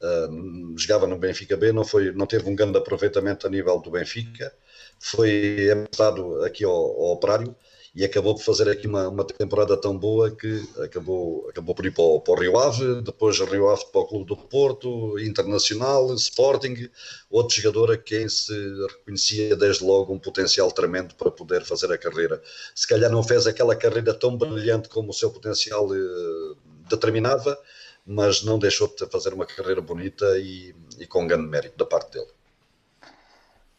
Uh, 0.01 0.79
jogava 0.79 1.09
no 1.09 1.19
Benfica 1.19 1.57
B, 1.57 1.73
não, 1.73 1.85
foi, 1.85 2.13
não 2.13 2.25
teve 2.25 2.49
um 2.49 2.55
grande 2.55 2.79
aproveitamento 2.79 3.49
a 3.49 3.51
nível 3.51 3.81
do 3.81 3.91
Benfica, 3.91 4.55
foi 5.01 5.73
emprestado 5.73 6.45
aqui 6.45 6.63
ao, 6.63 6.73
ao 6.73 7.15
Operário 7.15 7.55
e 7.95 8.05
acabou 8.05 8.35
por 8.35 8.43
fazer 8.43 8.69
aqui 8.69 8.87
uma, 8.87 9.09
uma 9.09 9.25
temporada 9.25 9.77
tão 9.77 9.97
boa 9.97 10.31
que 10.31 10.63
acabou, 10.83 11.49
acabou 11.49 11.75
por 11.75 11.87
ir 11.87 11.93
para 11.93 12.05
o, 12.05 12.21
para 12.21 12.35
o 12.35 12.39
Rio 12.39 12.59
Ave, 12.59 13.03
depois 13.03 13.39
Rio 13.39 13.69
Ave 13.69 13.85
para 13.91 14.01
o 14.01 14.07
Clube 14.07 14.27
do 14.27 14.37
Porto, 14.37 15.19
Internacional, 15.19 16.13
Sporting, 16.15 16.89
outro 17.31 17.61
jogador 17.61 17.93
a 17.93 17.99
quem 17.99 18.29
se 18.29 18.53
reconhecia 18.89 19.57
desde 19.57 19.85
logo 19.85 20.13
um 20.13 20.19
potencial 20.19 20.71
tremendo 20.71 21.15
para 21.15 21.31
poder 21.31 21.65
fazer 21.65 21.91
a 21.93 21.99
carreira. 21.99 22.43
Se 22.75 22.87
calhar 22.87 23.11
não 23.11 23.23
fez 23.23 23.47
aquela 23.47 23.75
carreira 23.75 24.15
tão 24.15 24.37
brilhante 24.37 24.89
como 24.89 25.11
o 25.11 25.15
seu 25.15 25.31
potencial 25.31 25.89
eh, 25.95 26.55
determinava, 26.89 27.59
mas 28.07 28.43
não 28.43 28.59
deixou 28.59 28.89
de 28.89 29.07
fazer 29.07 29.35
uma 29.35 29.45
carreira 29.45 29.81
bonita 29.81 30.39
e, 30.39 30.75
e 30.99 31.07
com 31.07 31.27
grande 31.27 31.49
mérito 31.49 31.77
da 31.77 31.85
parte 31.85 32.13
dele. 32.13 32.29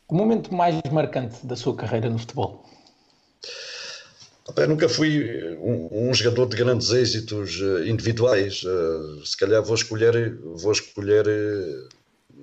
O 0.08 0.16
momento 0.16 0.54
mais 0.54 0.76
marcante 0.92 1.46
da 1.46 1.56
sua 1.56 1.76
carreira 1.76 2.10
no 2.10 2.18
futebol? 2.18 2.66
Eu 4.56 4.68
nunca 4.68 4.90
fui 4.90 5.58
um, 5.58 6.10
um, 6.10 6.14
jogador 6.14 6.48
de 6.48 6.58
grandes 6.58 6.92
êxitos 6.92 7.60
uh, 7.62 7.84
individuais. 7.84 8.64
Uh, 8.64 9.26
se 9.26 9.38
calhar 9.38 9.64
vou 9.64 9.76
escolher, 9.76 10.38
vou 10.42 10.72
escolher 10.72 11.26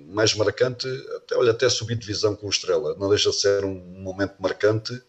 mais 0.09 0.33
marcante, 0.35 0.87
até, 1.15 1.35
olha, 1.35 1.51
até 1.51 1.67
subir 1.69 1.95
divisão 1.95 2.35
com 2.35 2.47
o 2.47 2.49
Estrela. 2.49 2.95
Não 2.97 3.09
deixa 3.09 3.29
de 3.29 3.35
ser 3.35 3.65
um 3.65 3.73
momento 3.73 4.35
marcante. 4.39 5.01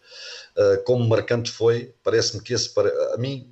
como 0.85 1.07
marcante 1.07 1.51
foi, 1.51 1.93
parece-me 2.03 2.43
que 2.43 2.53
esse, 2.53 2.71
a 3.13 3.17
mim, 3.17 3.49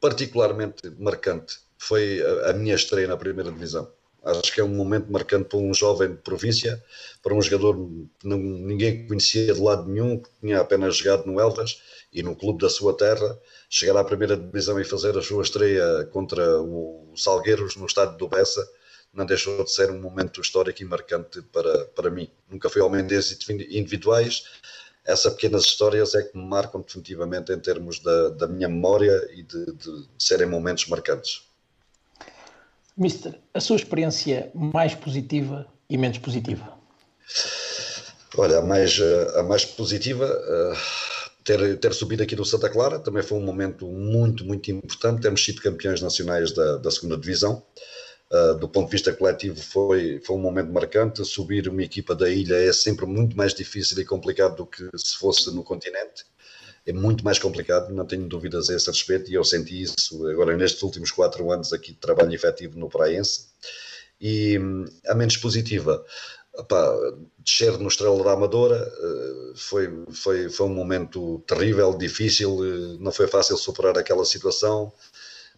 particularmente 0.00 0.82
marcante, 0.98 1.58
foi 1.78 2.22
a, 2.22 2.50
a 2.50 2.52
minha 2.52 2.74
estreia 2.74 3.06
na 3.06 3.16
primeira 3.16 3.52
divisão. 3.52 3.88
Acho 4.24 4.52
que 4.52 4.60
é 4.60 4.64
um 4.64 4.68
momento 4.68 5.10
marcante 5.10 5.48
para 5.48 5.58
um 5.58 5.74
jovem 5.74 6.10
de 6.10 6.18
província, 6.18 6.82
para 7.22 7.34
um 7.34 7.42
jogador 7.42 7.74
que 8.18 8.28
não, 8.28 8.38
ninguém 8.38 9.06
conhecia 9.06 9.52
de 9.52 9.60
lado 9.60 9.88
nenhum, 9.88 10.18
que 10.18 10.30
tinha 10.40 10.60
apenas 10.60 10.96
jogado 10.96 11.26
no 11.26 11.40
Elvas 11.40 11.82
e 12.12 12.22
no 12.22 12.36
clube 12.36 12.60
da 12.60 12.70
sua 12.70 12.96
terra, 12.96 13.38
chegar 13.68 13.96
à 13.96 14.04
primeira 14.04 14.36
divisão 14.36 14.78
e 14.80 14.84
fazer 14.84 15.16
a 15.18 15.22
sua 15.22 15.42
estreia 15.42 16.04
contra 16.12 16.60
o 16.60 17.12
Salgueiros 17.16 17.74
no 17.76 17.86
estádio 17.86 18.16
do 18.18 18.28
Bessa, 18.28 18.66
não 19.12 19.26
deixou 19.26 19.64
de 19.64 19.72
ser 19.72 19.90
um 19.90 20.00
momento 20.00 20.40
histórico 20.40 20.82
e 20.82 20.84
marcante 20.84 21.42
para, 21.42 21.86
para 21.86 22.10
mim. 22.10 22.30
Nunca 22.48 22.70
foi 22.70 22.80
homem 22.80 23.06
de 23.06 23.14
êxitos 23.14 23.48
individuais, 23.50 24.44
essas 25.04 25.34
pequenas 25.34 25.64
histórias 25.64 26.14
é 26.14 26.22
que 26.22 26.36
me 26.36 26.44
marcam 26.44 26.80
definitivamente 26.80 27.52
em 27.52 27.58
termos 27.58 27.98
da, 27.98 28.28
da 28.30 28.46
minha 28.46 28.68
memória 28.68 29.28
e 29.32 29.42
de, 29.42 29.66
de 29.72 30.08
serem 30.16 30.46
momentos 30.46 30.86
marcantes. 30.86 31.42
Mister, 33.02 33.36
a 33.52 33.60
sua 33.60 33.74
experiência 33.74 34.52
mais 34.54 34.94
positiva 34.94 35.66
e 35.90 35.98
menos 35.98 36.18
positiva? 36.18 36.78
Olha, 38.36 38.58
a 38.58 38.62
mais, 38.62 38.96
a 39.34 39.42
mais 39.42 39.64
positiva, 39.64 40.24
uh, 40.24 41.30
ter, 41.42 41.78
ter 41.78 41.92
subido 41.92 42.22
aqui 42.22 42.36
do 42.36 42.44
Santa 42.44 42.70
Clara 42.70 43.00
também 43.00 43.24
foi 43.24 43.38
um 43.38 43.44
momento 43.44 43.88
muito, 43.88 44.44
muito 44.44 44.70
importante. 44.70 45.20
Temos 45.20 45.44
sido 45.44 45.60
campeões 45.60 46.00
nacionais 46.00 46.52
da, 46.52 46.76
da 46.76 46.90
segunda 46.92 47.18
divisão. 47.18 47.60
Uh, 48.30 48.54
do 48.58 48.68
ponto 48.68 48.86
de 48.86 48.92
vista 48.92 49.12
coletivo, 49.12 49.60
foi, 49.60 50.20
foi 50.24 50.36
um 50.36 50.40
momento 50.40 50.72
marcante. 50.72 51.24
Subir 51.24 51.68
uma 51.68 51.82
equipa 51.82 52.14
da 52.14 52.30
ilha 52.30 52.54
é 52.54 52.72
sempre 52.72 53.04
muito 53.04 53.36
mais 53.36 53.52
difícil 53.52 54.00
e 54.00 54.04
complicado 54.04 54.56
do 54.58 54.66
que 54.66 54.88
se 54.96 55.16
fosse 55.18 55.52
no 55.52 55.64
continente. 55.64 56.24
É 56.84 56.92
muito 56.92 57.24
mais 57.24 57.38
complicado, 57.38 57.92
não 57.92 58.06
tenho 58.06 58.26
dúvidas 58.26 58.68
a 58.68 58.74
esse 58.74 58.90
respeito, 58.90 59.30
e 59.30 59.34
eu 59.34 59.44
senti 59.44 59.82
isso 59.82 60.26
agora 60.26 60.56
nestes 60.56 60.82
últimos 60.82 61.10
quatro 61.10 61.50
anos 61.52 61.72
aqui 61.72 61.92
de 61.92 61.98
trabalho 61.98 62.34
efetivo 62.34 62.78
no 62.78 62.88
Praense. 62.88 63.46
E 64.20 64.58
hum, 64.58 64.84
a 65.06 65.14
menos 65.14 65.36
positiva, 65.36 66.04
Epá, 66.54 66.94
descer 67.38 67.78
no 67.78 67.88
Estrela 67.88 68.22
da 68.22 68.32
Amadora 68.32 68.76
eh, 68.76 69.52
foi, 69.56 70.04
foi, 70.12 70.50
foi 70.50 70.66
um 70.66 70.74
momento 70.74 71.42
terrível, 71.46 71.96
difícil, 71.96 72.58
eh, 72.62 72.96
não 73.00 73.10
foi 73.10 73.26
fácil 73.26 73.56
superar 73.56 73.96
aquela 73.96 74.24
situação. 74.26 74.92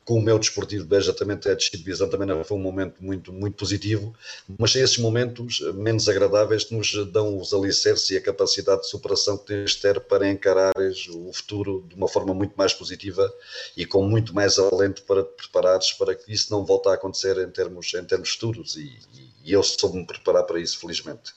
Com 0.05 0.19
o 0.19 0.23
meu 0.23 0.39
desportivo 0.39 0.87
também 1.15 1.37
ter 1.37 1.57
descido 1.57 1.79
divisão 1.79 2.09
também 2.09 2.45
foi 2.45 2.57
um 2.57 2.61
momento 2.61 3.03
muito, 3.03 3.33
muito 3.33 3.57
positivo, 3.57 4.15
mas 4.59 4.75
esses 4.75 4.99
momentos 4.99 5.61
menos 5.75 6.09
agradáveis 6.09 6.71
nos 6.71 6.93
dão 7.11 7.39
os 7.39 7.55
alicerces 7.55 8.11
e 8.11 8.17
a 8.17 8.21
capacidade 8.21 8.83
de 8.83 8.91
superação 8.91 9.39
que 9.39 9.47
tens 9.47 9.73
de 9.73 9.83
ter 9.83 10.01
para 10.01 10.29
encarares 10.29 11.09
o 11.09 11.33
futuro 11.33 11.85
de 11.89 11.95
uma 11.95 12.09
forma 12.09 12.35
muito 12.35 12.55
mais 12.55 12.75
positiva 12.75 13.33
e 13.77 13.87
com 13.87 14.03
muito 14.07 14.35
mais 14.35 14.59
alento 14.59 15.03
para 15.05 15.23
te 15.23 15.33
preparares 15.37 15.93
para 15.93 16.15
que 16.15 16.33
isso 16.33 16.53
não 16.53 16.65
volte 16.65 16.89
a 16.89 16.95
acontecer 16.95 17.39
em 17.39 17.51
termos, 17.51 17.95
em 17.95 18.05
termos 18.05 18.31
futuros 18.31 18.77
e, 18.77 18.99
e 19.43 19.53
eu 19.53 19.63
soube-me 19.63 20.07
preparar 20.07 20.45
para 20.45 20.61
isso, 20.61 20.79
felizmente. 20.79 21.33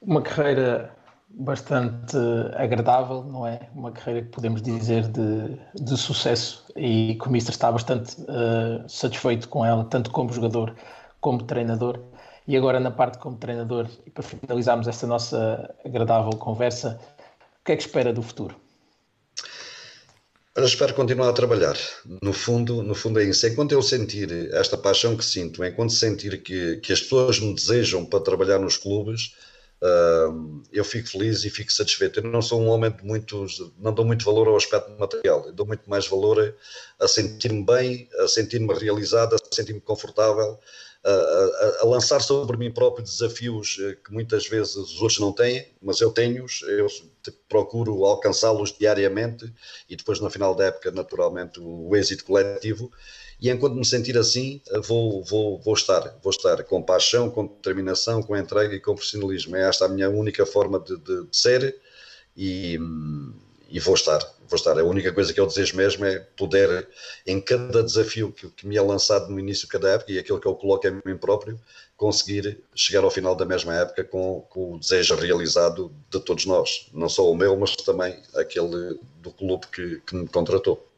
Uma 0.00 0.20
carreira 0.20 0.94
bastante 1.36 2.16
agradável, 2.54 3.24
não 3.24 3.46
é? 3.46 3.68
Uma 3.74 3.90
carreira 3.92 4.22
que 4.22 4.28
podemos 4.28 4.62
dizer 4.62 5.08
de, 5.08 5.58
de 5.74 5.96
sucesso 5.96 6.64
e 6.76 7.16
que 7.20 7.28
o 7.28 7.30
Mister 7.30 7.52
está 7.52 7.70
bastante 7.70 8.16
uh, 8.22 8.88
satisfeito 8.88 9.48
com 9.48 9.64
ela, 9.64 9.84
tanto 9.84 10.10
como 10.10 10.32
jogador 10.32 10.74
como 11.20 11.42
treinador. 11.42 12.00
E 12.46 12.56
agora, 12.56 12.78
na 12.78 12.90
parte 12.90 13.18
como 13.18 13.36
treinador, 13.36 13.88
e 14.06 14.10
para 14.10 14.22
finalizarmos 14.22 14.86
esta 14.86 15.06
nossa 15.06 15.74
agradável 15.84 16.32
conversa, 16.32 17.00
o 17.60 17.64
que 17.64 17.72
é 17.72 17.76
que 17.76 17.82
espera 17.82 18.12
do 18.12 18.22
futuro? 18.22 18.54
Eu 20.54 20.64
espero 20.64 20.94
continuar 20.94 21.30
a 21.30 21.32
trabalhar. 21.32 21.76
No 22.22 22.32
fundo, 22.32 22.82
no 22.82 22.94
fundo 22.94 23.18
é 23.18 23.24
isso. 23.24 23.44
Enquanto 23.46 23.72
eu 23.72 23.82
sentir 23.82 24.30
esta 24.52 24.76
paixão 24.76 25.16
que 25.16 25.24
sinto, 25.24 25.64
enquanto 25.64 25.92
sentir 25.92 26.42
que, 26.42 26.76
que 26.76 26.92
as 26.92 27.00
pessoas 27.00 27.40
me 27.40 27.52
desejam 27.54 28.04
para 28.04 28.20
trabalhar 28.20 28.60
nos 28.60 28.76
clubes, 28.76 29.34
eu 30.72 30.84
fico 30.84 31.08
feliz 31.08 31.44
e 31.44 31.50
fico 31.50 31.72
satisfeito. 31.72 32.20
Eu 32.20 32.24
não 32.24 32.42
sou 32.42 32.60
um 32.60 32.68
homem 32.68 32.90
de 32.90 33.04
muitos, 33.04 33.60
não 33.78 33.92
dou 33.92 34.04
muito 34.04 34.24
valor 34.24 34.48
ao 34.48 34.56
aspecto 34.56 34.90
material, 34.98 35.44
eu 35.46 35.52
dou 35.52 35.66
muito 35.66 35.88
mais 35.88 36.06
valor 36.06 36.54
a, 36.98 37.08
sentir-me 37.08 37.64
bem, 37.64 38.08
a 38.18 38.28
sentir-me 38.28 38.72
realizado, 38.74 39.34
a 39.34 39.54
sentir-me 39.54 39.80
confortável, 39.80 40.58
a, 41.04 41.10
a, 41.10 41.82
a, 41.82 41.86
lançar 41.86 42.20
sobre 42.20 42.56
mim 42.56 42.72
próprio 42.72 43.04
desafios 43.04 43.76
eh, 43.78 43.94
que 44.02 44.10
muitas 44.10 44.48
vezes 44.48 44.74
os 44.74 45.02
outros 45.02 45.20
não 45.20 45.32
têm, 45.32 45.70
mas 45.82 46.00
eu 46.00 46.10
tenho-os, 46.10 46.62
eu 46.62 46.86
procuro 47.46 48.06
alcançá-los 48.06 48.74
diariamente 48.76 49.52
e 49.86 49.96
depois 49.96 50.18
no 50.18 50.30
final 50.30 50.54
da 50.54 50.64
época, 50.64 50.90
naturalmente, 50.90 51.60
o 51.60 51.94
êxito 51.94 52.24
coletivo 52.24 52.90
e 53.40 53.50
enquanto 53.50 53.74
me 53.74 53.84
sentir 53.84 54.16
assim, 54.16 54.60
eh, 54.70 54.80
vou, 54.80 55.22
vou, 55.22 55.58
vou 55.58 55.74
estar, 55.74 56.16
vou 56.22 56.30
estar 56.30 56.62
com 56.64 56.82
paixão, 56.82 57.30
com 57.30 57.46
determinação, 57.46 58.22
com 58.22 58.36
entrega 58.36 58.74
e 58.74 58.80
com 58.80 58.94
profissionalismo. 58.94 59.56
É 59.56 59.68
esta 59.68 59.86
a 59.86 59.88
minha 59.88 60.08
única 60.08 60.46
forma 60.46 60.80
de, 60.80 60.96
de, 60.96 61.26
de 61.26 61.36
ser 61.36 61.76
e, 62.36 62.78
e, 63.68 63.80
vou 63.80 63.94
estar, 63.94 64.18
vou 64.48 64.56
estar. 64.56 64.78
A 64.78 64.84
única 64.84 65.12
coisa 65.12 65.32
que 65.32 65.40
eu 65.40 65.46
desejo 65.46 65.76
mesmo 65.76 66.04
é 66.04 66.20
poder, 66.36 66.88
em 67.26 67.40
cada 67.40 67.82
desafio 67.82 68.32
que, 68.32 68.48
que 68.48 68.66
me 68.66 68.76
é 68.76 68.82
lançado 68.82 69.30
no 69.30 69.38
início 69.38 69.66
de 69.66 69.72
cada 69.72 69.90
época 69.90 70.12
e 70.12 70.18
aquilo 70.18 70.40
que 70.40 70.46
eu 70.46 70.54
coloco 70.54 70.86
em 70.86 71.00
mim 71.04 71.16
próprio, 71.16 71.60
conseguir 71.96 72.60
chegar 72.74 73.04
ao 73.04 73.10
final 73.10 73.34
da 73.34 73.44
mesma 73.44 73.74
época 73.74 74.04
com, 74.04 74.40
com 74.48 74.74
o 74.74 74.78
desejo 74.78 75.16
realizado 75.16 75.94
de 76.10 76.20
todos 76.20 76.46
nós. 76.46 76.88
Não 76.92 77.08
só 77.08 77.30
o 77.30 77.36
meu, 77.36 77.56
mas 77.56 77.76
também 77.76 78.20
aquele 78.36 78.98
do 79.18 79.30
clube 79.32 79.66
que, 79.68 80.00
que 80.06 80.14
me 80.16 80.28
contratou. 80.28 80.88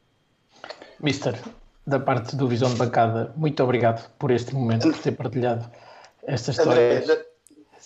Mister, 1.00 1.38
da 1.86 2.00
parte 2.00 2.34
do 2.34 2.48
Visão 2.48 2.68
de 2.68 2.76
Bancada, 2.76 3.32
muito 3.36 3.62
obrigado 3.62 4.10
por 4.18 4.30
este 4.30 4.54
momento, 4.54 4.90
por 4.90 4.98
ter 4.98 5.12
partilhado 5.12 5.70
esta 6.26 6.50
história. 6.50 6.98
André, 6.98 7.24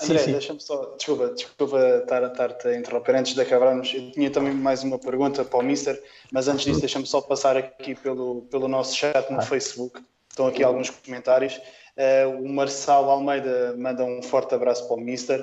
André 0.03 0.25
deixa-me 0.33 0.61
só, 0.61 0.95
desculpa, 0.97 1.29
desculpa 1.29 1.79
estar-te 2.03 2.69
a 2.69 2.77
interromper 2.77 3.17
antes 3.17 3.35
de 3.35 3.41
acabarmos. 3.43 3.93
Eu 3.93 4.11
tinha 4.13 4.31
também 4.31 4.55
mais 4.55 4.83
uma 4.83 4.99
pergunta 4.99 5.45
para 5.45 5.59
o 5.59 5.63
Mister, 5.63 6.03
mas 6.33 6.49
antes 6.49 6.65
disso, 6.65 6.81
deixa-me 6.81 7.07
só 7.07 7.21
passar 7.21 7.57
aqui 7.57 7.95
pelo, 7.95 8.43
pelo 8.51 8.67
nosso 8.67 8.97
chat 8.97 9.31
no 9.31 9.39
ah. 9.39 9.43
Facebook. 9.43 10.03
Estão 10.31 10.47
aqui 10.47 10.63
alguns 10.65 10.89
comentários. 10.89 11.61
Uh, 11.97 12.43
o 12.43 12.49
Marçal 12.49 13.11
Almeida 13.11 13.75
manda 13.77 14.03
um 14.05 14.23
forte 14.23 14.55
abraço 14.55 14.87
para 14.87 14.97
o 14.97 15.01
Mister. 15.01 15.41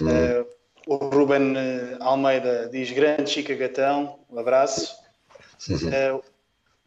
Uh, 0.00 0.44
o 0.86 0.96
Ruben 0.96 1.56
eh, 1.56 1.96
Almeida 2.00 2.68
diz 2.70 2.90
grande 2.90 3.30
Chica 3.30 3.54
Gatão, 3.54 4.18
um 4.30 4.38
abraço. 4.38 4.94
Uh, 5.70 6.22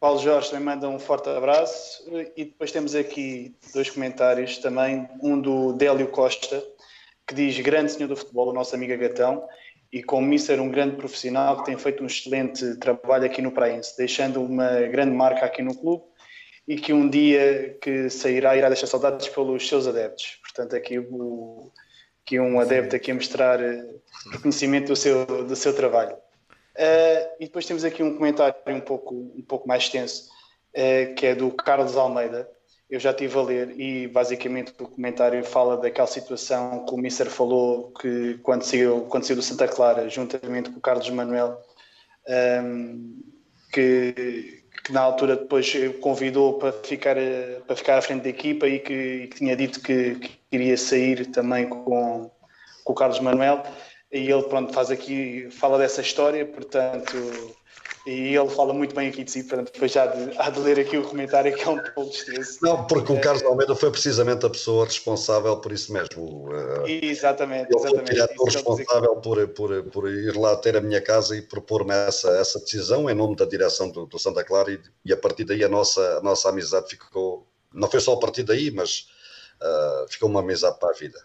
Paulo 0.00 0.20
Jorge 0.20 0.50
também 0.50 0.64
manda 0.64 0.88
um 0.88 0.98
forte 0.98 1.28
abraço. 1.28 2.04
E 2.36 2.44
depois 2.44 2.70
temos 2.70 2.94
aqui 2.94 3.54
dois 3.74 3.90
comentários 3.90 4.58
também. 4.58 5.08
Um 5.22 5.40
do 5.40 5.72
Délio 5.72 6.08
Costa, 6.08 6.62
que 7.26 7.34
diz: 7.34 7.58
Grande 7.60 7.92
senhor 7.92 8.08
do 8.08 8.16
futebol, 8.16 8.48
o 8.48 8.52
nosso 8.52 8.74
amigo 8.74 8.96
Gatão, 8.96 9.46
e 9.92 10.02
como 10.02 10.26
Mister, 10.26 10.60
um 10.60 10.70
grande 10.70 10.96
profissional 10.96 11.58
que 11.58 11.64
tem 11.64 11.76
feito 11.76 12.02
um 12.02 12.06
excelente 12.06 12.76
trabalho 12.76 13.24
aqui 13.24 13.42
no 13.42 13.50
Praense, 13.50 13.96
deixando 13.96 14.42
uma 14.42 14.82
grande 14.82 15.12
marca 15.12 15.44
aqui 15.44 15.62
no 15.62 15.74
clube 15.74 16.04
e 16.66 16.76
que 16.76 16.92
um 16.92 17.08
dia 17.08 17.76
que 17.80 18.10
sairá 18.10 18.54
irá 18.54 18.68
deixar 18.68 18.86
saudades 18.86 19.26
pelos 19.28 19.66
seus 19.66 19.86
adeptos. 19.86 20.38
Portanto, 20.42 20.76
aqui, 20.76 20.98
o, 20.98 21.72
aqui 22.22 22.38
um 22.38 22.60
adepto 22.60 22.94
aqui 22.94 23.10
a 23.10 23.14
mostrar 23.14 23.58
reconhecimento 24.30 24.88
do 24.88 24.96
seu, 24.96 25.24
do 25.24 25.56
seu 25.56 25.74
trabalho. 25.74 26.14
Uh, 26.78 27.34
e 27.40 27.46
depois 27.46 27.66
temos 27.66 27.82
aqui 27.82 28.04
um 28.04 28.14
comentário 28.14 28.54
um 28.68 28.80
pouco, 28.80 29.12
um 29.12 29.42
pouco 29.42 29.66
mais 29.66 29.82
extenso, 29.82 30.30
uh, 30.76 31.12
que 31.16 31.26
é 31.26 31.34
do 31.34 31.50
Carlos 31.50 31.96
Almeida. 31.96 32.48
Eu 32.88 33.00
já 33.00 33.10
estive 33.10 33.36
a 33.36 33.42
ler 33.42 33.80
e 33.80 34.06
basicamente 34.06 34.72
o 34.80 34.86
comentário 34.88 35.44
fala 35.44 35.76
daquela 35.76 36.06
situação 36.06 36.86
que 36.86 36.94
o 36.94 36.96
Mister 36.96 37.28
falou 37.28 37.90
que 38.00 38.38
quando 38.44 38.62
saiu, 38.62 39.02
quando 39.10 39.24
saiu 39.24 39.36
do 39.36 39.42
Santa 39.42 39.66
Clara, 39.66 40.08
juntamente 40.08 40.70
com 40.70 40.78
o 40.78 40.80
Carlos 40.80 41.10
Manuel, 41.10 41.60
um, 42.26 42.32
ehm, 42.32 43.22
que, 43.72 44.62
que, 44.84 44.92
na 44.92 45.00
altura 45.00 45.36
depois 45.36 45.70
convidou 46.00 46.58
para 46.58 46.72
ficar, 46.72 47.16
para 47.66 47.76
ficar 47.76 47.98
à 47.98 48.02
frente 48.02 48.22
da 48.22 48.30
equipa 48.30 48.66
e 48.66 48.78
que, 48.78 49.26
que 49.26 49.36
tinha 49.36 49.54
dito 49.54 49.82
que, 49.82 50.14
que, 50.14 50.38
iria 50.50 50.76
sair 50.78 51.26
também 51.26 51.68
com, 51.68 52.30
com 52.84 52.92
o 52.92 52.96
Carlos 52.96 53.20
Manuel 53.20 53.62
e 54.12 54.30
ele 54.30 54.42
pronto 54.44 54.72
faz 54.72 54.90
aqui 54.90 55.48
fala 55.50 55.78
dessa 55.78 56.00
história 56.00 56.44
portanto 56.46 57.16
e 58.08 58.34
ele 58.34 58.48
fala 58.48 58.72
muito 58.72 58.94
bem 58.94 59.10
aqui 59.10 59.22
de 59.22 59.30
si, 59.30 59.44
portanto, 59.44 59.70
depois 59.70 59.92
já 59.92 60.06
de, 60.06 60.34
há 60.38 60.48
de 60.48 60.60
ler 60.60 60.80
aqui 60.80 60.96
o 60.96 61.06
comentário 61.06 61.54
que 61.54 61.62
é 61.62 61.68
um 61.68 61.78
pouco 61.94 62.10
extenso. 62.10 62.58
Não, 62.62 62.86
porque 62.86 63.12
o 63.12 63.20
Carlos 63.20 63.42
Almeida 63.42 63.74
foi 63.74 63.90
precisamente 63.90 64.46
a 64.46 64.48
pessoa 64.48 64.86
responsável 64.86 65.60
por 65.60 65.72
isso 65.72 65.92
mesmo. 65.92 66.48
Eh, 66.86 67.04
exatamente, 67.04 67.68
ele 67.70 67.78
exatamente. 67.78 68.34
Foi 68.34 68.50
responsável 68.50 69.16
por, 69.16 69.48
por, 69.48 69.82
por 69.90 70.08
ir 70.10 70.34
lá 70.36 70.56
ter 70.56 70.74
a 70.74 70.80
minha 70.80 71.02
casa 71.02 71.36
e 71.36 71.42
propor-me 71.42 71.92
essa, 71.92 72.30
essa 72.38 72.58
decisão 72.60 73.10
em 73.10 73.14
nome 73.14 73.36
da 73.36 73.44
direção 73.44 73.90
do, 73.90 74.06
do 74.06 74.18
Santa 74.18 74.42
Clara 74.42 74.72
e, 74.72 74.80
e, 75.04 75.12
a 75.12 75.16
partir 75.16 75.44
daí 75.44 75.62
a 75.62 75.68
nossa, 75.68 76.00
a 76.16 76.22
nossa 76.22 76.48
amizade 76.48 76.88
ficou, 76.88 77.46
não 77.74 77.90
foi 77.90 78.00
só 78.00 78.14
a 78.14 78.18
partir 78.18 78.42
daí, 78.42 78.70
mas 78.70 79.06
uh, 79.60 80.08
ficou 80.08 80.30
uma 80.30 80.40
amizade 80.40 80.78
para 80.78 80.88
a 80.88 80.94
vida. 80.94 81.18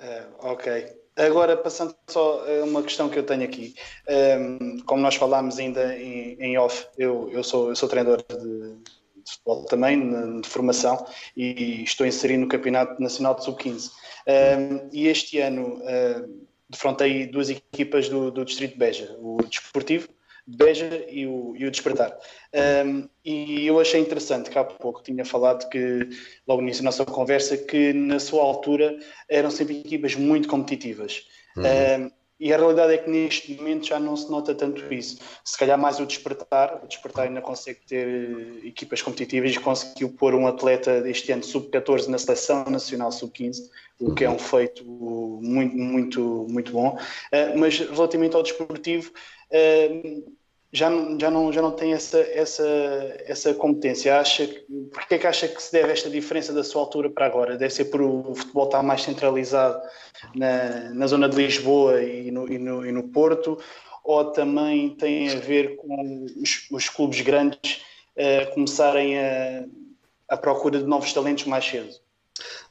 Uh, 0.00 0.50
ok. 0.50 1.05
Agora, 1.16 1.56
passando 1.56 1.94
só 2.06 2.44
a 2.46 2.64
uma 2.64 2.82
questão 2.82 3.08
que 3.08 3.18
eu 3.18 3.24
tenho 3.24 3.44
aqui. 3.44 3.74
Um, 4.06 4.12
ehm, 4.12 4.78
como 4.84 5.00
nós 5.00 5.14
falámos 5.14 5.58
ainda 5.58 5.96
em, 5.96 6.36
em 6.38 6.58
off, 6.58 6.86
eu, 6.98 7.30
eu, 7.32 7.42
sou, 7.42 7.70
eu 7.70 7.76
sou 7.76 7.88
treinador 7.88 8.22
de, 8.28 8.36
de 8.36 9.32
futebol 9.32 9.64
também, 9.64 10.40
de 10.40 10.48
formação, 10.48 11.06
e 11.34 11.82
estou 11.82 12.06
inserido 12.06 12.40
no 12.40 12.48
Campeonato 12.48 13.00
Nacional 13.00 13.34
de 13.34 13.44
Sub-15. 13.44 13.88
Um, 13.88 14.30
ehm, 14.30 14.88
e 14.92 15.06
este 15.06 15.38
ano 15.40 15.78
uh, 15.78 16.46
defrontei 16.68 17.26
duas 17.26 17.48
equipas 17.48 18.08
do, 18.10 18.30
do 18.30 18.44
Distrito 18.44 18.72
de 18.72 18.78
Beja, 18.78 19.16
o 19.18 19.38
Desportivo 19.42 20.08
Beja 20.46 21.04
e 21.10 21.26
o, 21.26 21.54
e 21.56 21.66
o 21.66 21.70
Despertar. 21.70 22.16
Um, 22.86 23.08
e 23.24 23.66
eu 23.66 23.80
achei 23.80 24.00
interessante 24.00 24.48
que 24.48 24.58
há 24.58 24.64
pouco 24.64 25.02
tinha 25.02 25.24
falado 25.24 25.68
que, 25.68 26.08
logo 26.46 26.62
nisso 26.62 26.80
da 26.80 26.84
nossa 26.84 27.04
conversa, 27.04 27.56
que 27.56 27.92
na 27.92 28.20
sua 28.20 28.42
altura 28.42 28.96
eram 29.28 29.50
sempre 29.50 29.80
equipas 29.80 30.14
muito 30.14 30.46
competitivas. 30.46 31.26
Uhum. 31.56 31.64
Um, 32.04 32.10
e 32.38 32.52
a 32.52 32.56
realidade 32.56 32.92
é 32.92 32.98
que 32.98 33.08
neste 33.08 33.54
momento 33.54 33.86
já 33.86 33.98
não 33.98 34.14
se 34.14 34.30
nota 34.30 34.54
tanto 34.54 34.92
isso. 34.92 35.18
Se 35.42 35.56
calhar 35.56 35.78
mais 35.78 35.98
o 35.98 36.06
despertar, 36.06 36.80
o 36.84 36.86
despertar 36.86 37.26
ainda 37.26 37.40
consegue 37.40 37.80
ter 37.86 38.06
eh, 38.06 38.66
equipas 38.66 39.00
competitivas 39.00 39.52
e 39.52 39.58
conseguiu 39.58 40.10
pôr 40.10 40.34
um 40.34 40.46
atleta 40.46 41.02
este 41.08 41.32
ano 41.32 41.42
sub-14 41.42 42.08
na 42.08 42.18
seleção 42.18 42.64
nacional 42.64 43.10
sub-15, 43.10 43.70
o 43.98 44.14
que 44.14 44.24
é 44.24 44.30
um 44.30 44.38
feito 44.38 44.84
muito, 44.84 45.76
muito, 45.76 46.46
muito 46.50 46.72
bom. 46.72 46.98
Uh, 47.32 47.58
mas 47.58 47.78
relativamente 47.78 48.36
ao 48.36 48.42
desportivo, 48.42 49.10
uh, 49.50 50.36
já 50.72 50.90
já 51.18 51.30
não, 51.30 51.52
já 51.52 51.62
não 51.62 51.70
tem 51.70 51.92
essa, 51.92 52.18
essa, 52.18 52.66
essa 53.26 53.54
competência. 53.54 54.18
Acha, 54.18 54.48
porque 54.92 55.14
é 55.14 55.18
que 55.18 55.26
acha 55.26 55.48
que 55.48 55.62
se 55.62 55.72
deve 55.72 55.92
esta 55.92 56.10
diferença 56.10 56.52
da 56.52 56.64
sua 56.64 56.82
altura 56.82 57.10
para 57.10 57.26
agora? 57.26 57.56
Deve 57.56 57.72
ser 57.72 57.86
por 57.86 58.02
o 58.02 58.34
futebol 58.34 58.64
estar 58.64 58.82
mais 58.82 59.02
centralizado 59.02 59.80
na, 60.34 60.90
na 60.94 61.06
zona 61.06 61.28
de 61.28 61.36
Lisboa 61.36 62.02
e 62.02 62.30
no, 62.30 62.52
e 62.52 62.58
no, 62.58 62.86
e 62.86 62.92
no 62.92 63.08
Porto? 63.08 63.58
Ou 64.04 64.24
também 64.32 64.90
tem 64.90 65.30
a 65.30 65.36
ver 65.36 65.76
com 65.76 66.26
os, 66.40 66.68
os 66.70 66.88
clubes 66.88 67.20
grandes 67.22 67.82
uh, 68.16 68.54
começarem 68.54 69.18
a, 69.18 69.64
a 70.28 70.36
procura 70.36 70.78
de 70.78 70.84
novos 70.84 71.12
talentos 71.12 71.44
mais 71.44 71.64
cedo? 71.64 72.05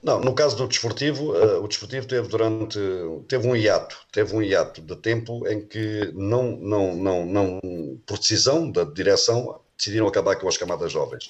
Não, 0.02 0.20
no 0.20 0.34
caso 0.36 0.56
do 0.56 0.68
desportivo, 0.68 1.34
uh, 1.34 1.64
o 1.64 1.68
desportivo 1.68 2.08
teve 2.08 2.28
durante 2.28 2.80
teve 3.28 3.48
um 3.48 3.56
hiato, 3.56 3.98
teve 4.12 4.36
um 4.36 4.42
hiato 4.42 4.82
de 4.82 4.96
tempo 4.98 5.48
em 5.48 5.66
que 5.66 6.12
não 6.14 6.52
não 6.58 6.96
não 6.96 7.26
não 7.26 7.60
por 8.06 8.20
decisão 8.20 8.70
da 8.72 8.84
direção 8.84 9.60
decidiram 9.78 10.08
acabar 10.08 10.36
com 10.36 10.48
as 10.48 10.58
camadas 10.58 10.92
jovens. 10.92 11.30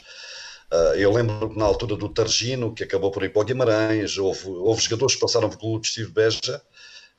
Uh, 0.72 0.96
eu 0.98 1.12
lembro 1.12 1.50
que 1.50 1.58
na 1.58 1.66
altura 1.66 1.96
do 1.96 2.10
Targino, 2.10 2.74
que 2.74 2.84
acabou 2.84 3.12
por 3.12 3.24
ir 3.24 3.32
para 3.32 3.42
o 3.42 3.46
Guimarães, 3.46 4.18
houve, 4.18 4.48
houve 4.48 4.82
jogadores 4.82 5.16
que 5.16 5.22
passaram 5.22 5.50
pelo 5.50 5.60
Clube 5.60 5.88
de 5.88 6.08
Beja, 6.08 6.62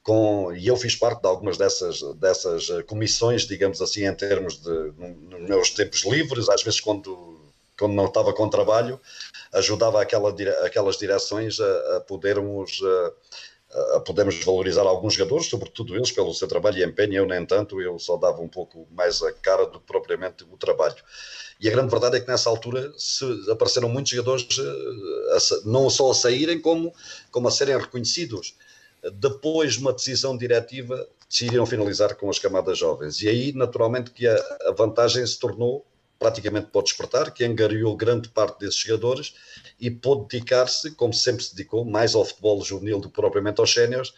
com, 0.03 0.53
e 0.55 0.67
eu 0.67 0.77
fiz 0.77 0.95
parte 0.95 1.23
de 1.23 1.29
algumas 1.29 1.57
dessas, 1.57 2.01
dessas 2.17 2.69
comissões, 2.87 3.47
digamos 3.47 3.81
assim, 3.81 4.07
em 4.07 4.15
termos 4.15 4.61
de 4.61 4.93
nos 4.97 5.49
meus 5.49 5.71
tempos 5.71 6.05
livres, 6.05 6.49
às 6.49 6.63
vezes 6.63 6.81
quando, 6.81 7.41
quando 7.79 7.95
não 7.95 8.07
estava 8.07 8.33
com 8.33 8.49
trabalho, 8.49 9.01
ajudava 9.57 10.01
aquela, 10.01 10.35
aquelas 10.65 10.97
direções 10.97 11.61
a, 11.61 11.97
a 11.97 12.01
podermos 12.01 12.81
a, 13.97 14.01
podermos 14.01 14.43
valorizar 14.45 14.83
alguns 14.83 15.15
jogadores, 15.15 15.47
sobretudo 15.47 15.95
eles 15.97 16.13
pelo 16.13 16.33
seu 16.33 16.49
trabalho 16.49 16.79
e 16.79 16.85
empenho, 16.85 17.15
eu 17.15 17.27
nem 17.27 17.45
tanto, 17.45 17.81
eu 17.81 17.99
só 17.99 18.17
dava 18.17 18.41
um 18.41 18.49
pouco 18.49 18.87
mais 18.93 19.23
a 19.23 19.33
cara 19.33 19.67
do 19.67 19.81
que 19.81 19.87
propriamente 19.87 20.45
o 20.45 20.57
trabalho. 20.57 20.97
E 21.61 21.69
a 21.69 21.73
grande 21.73 21.91
verdade 21.91 22.17
é 22.17 22.21
que 22.21 22.29
nessa 22.29 22.49
altura 22.49 22.93
apareceram 23.51 23.89
muitos 23.89 24.13
jogadores 24.13 24.47
eh, 24.59 25.61
não 25.65 25.91
só 25.91 26.11
a 26.11 26.15
saírem, 26.15 26.61
como, 26.61 26.93
como 27.31 27.49
a 27.49 27.51
serem 27.51 27.79
reconhecidos 27.79 28.55
depois 29.13 29.75
de 29.75 29.81
uma 29.81 29.93
decisão 29.93 30.37
diretiva, 30.37 31.07
decidiram 31.29 31.67
finalizar 31.67 32.15
com 32.15 32.29
as 32.31 32.39
camadas 32.39 32.79
jovens. 32.79 33.21
E 33.23 33.29
aí, 33.29 33.53
naturalmente, 33.53 34.11
que 34.11 34.27
a, 34.27 34.37
a 34.67 34.73
vantagem 34.73 35.27
se 35.27 35.39
tornou 35.39 35.85
praticamente 36.19 36.69
o 36.73 36.83
despertar, 36.83 37.33
que 37.33 37.45
angariou 37.45 37.97
grande 37.97 38.29
parte 38.29 38.61
desses 38.61 38.81
jogadores 38.81 39.35
e 39.79 39.91
pôde 39.91 40.29
dedicar-se, 40.29 40.93
como 40.93 41.13
sempre 41.13 41.45
se 41.45 41.55
dedicou, 41.55 41.85
mais 41.85 42.15
ao 42.15 42.25
futebol 42.25 42.63
juvenil 42.63 43.01
do 43.01 43.09
que 43.09 43.15
propriamente 43.15 43.61
aos 43.61 43.73
séniores. 43.73 44.13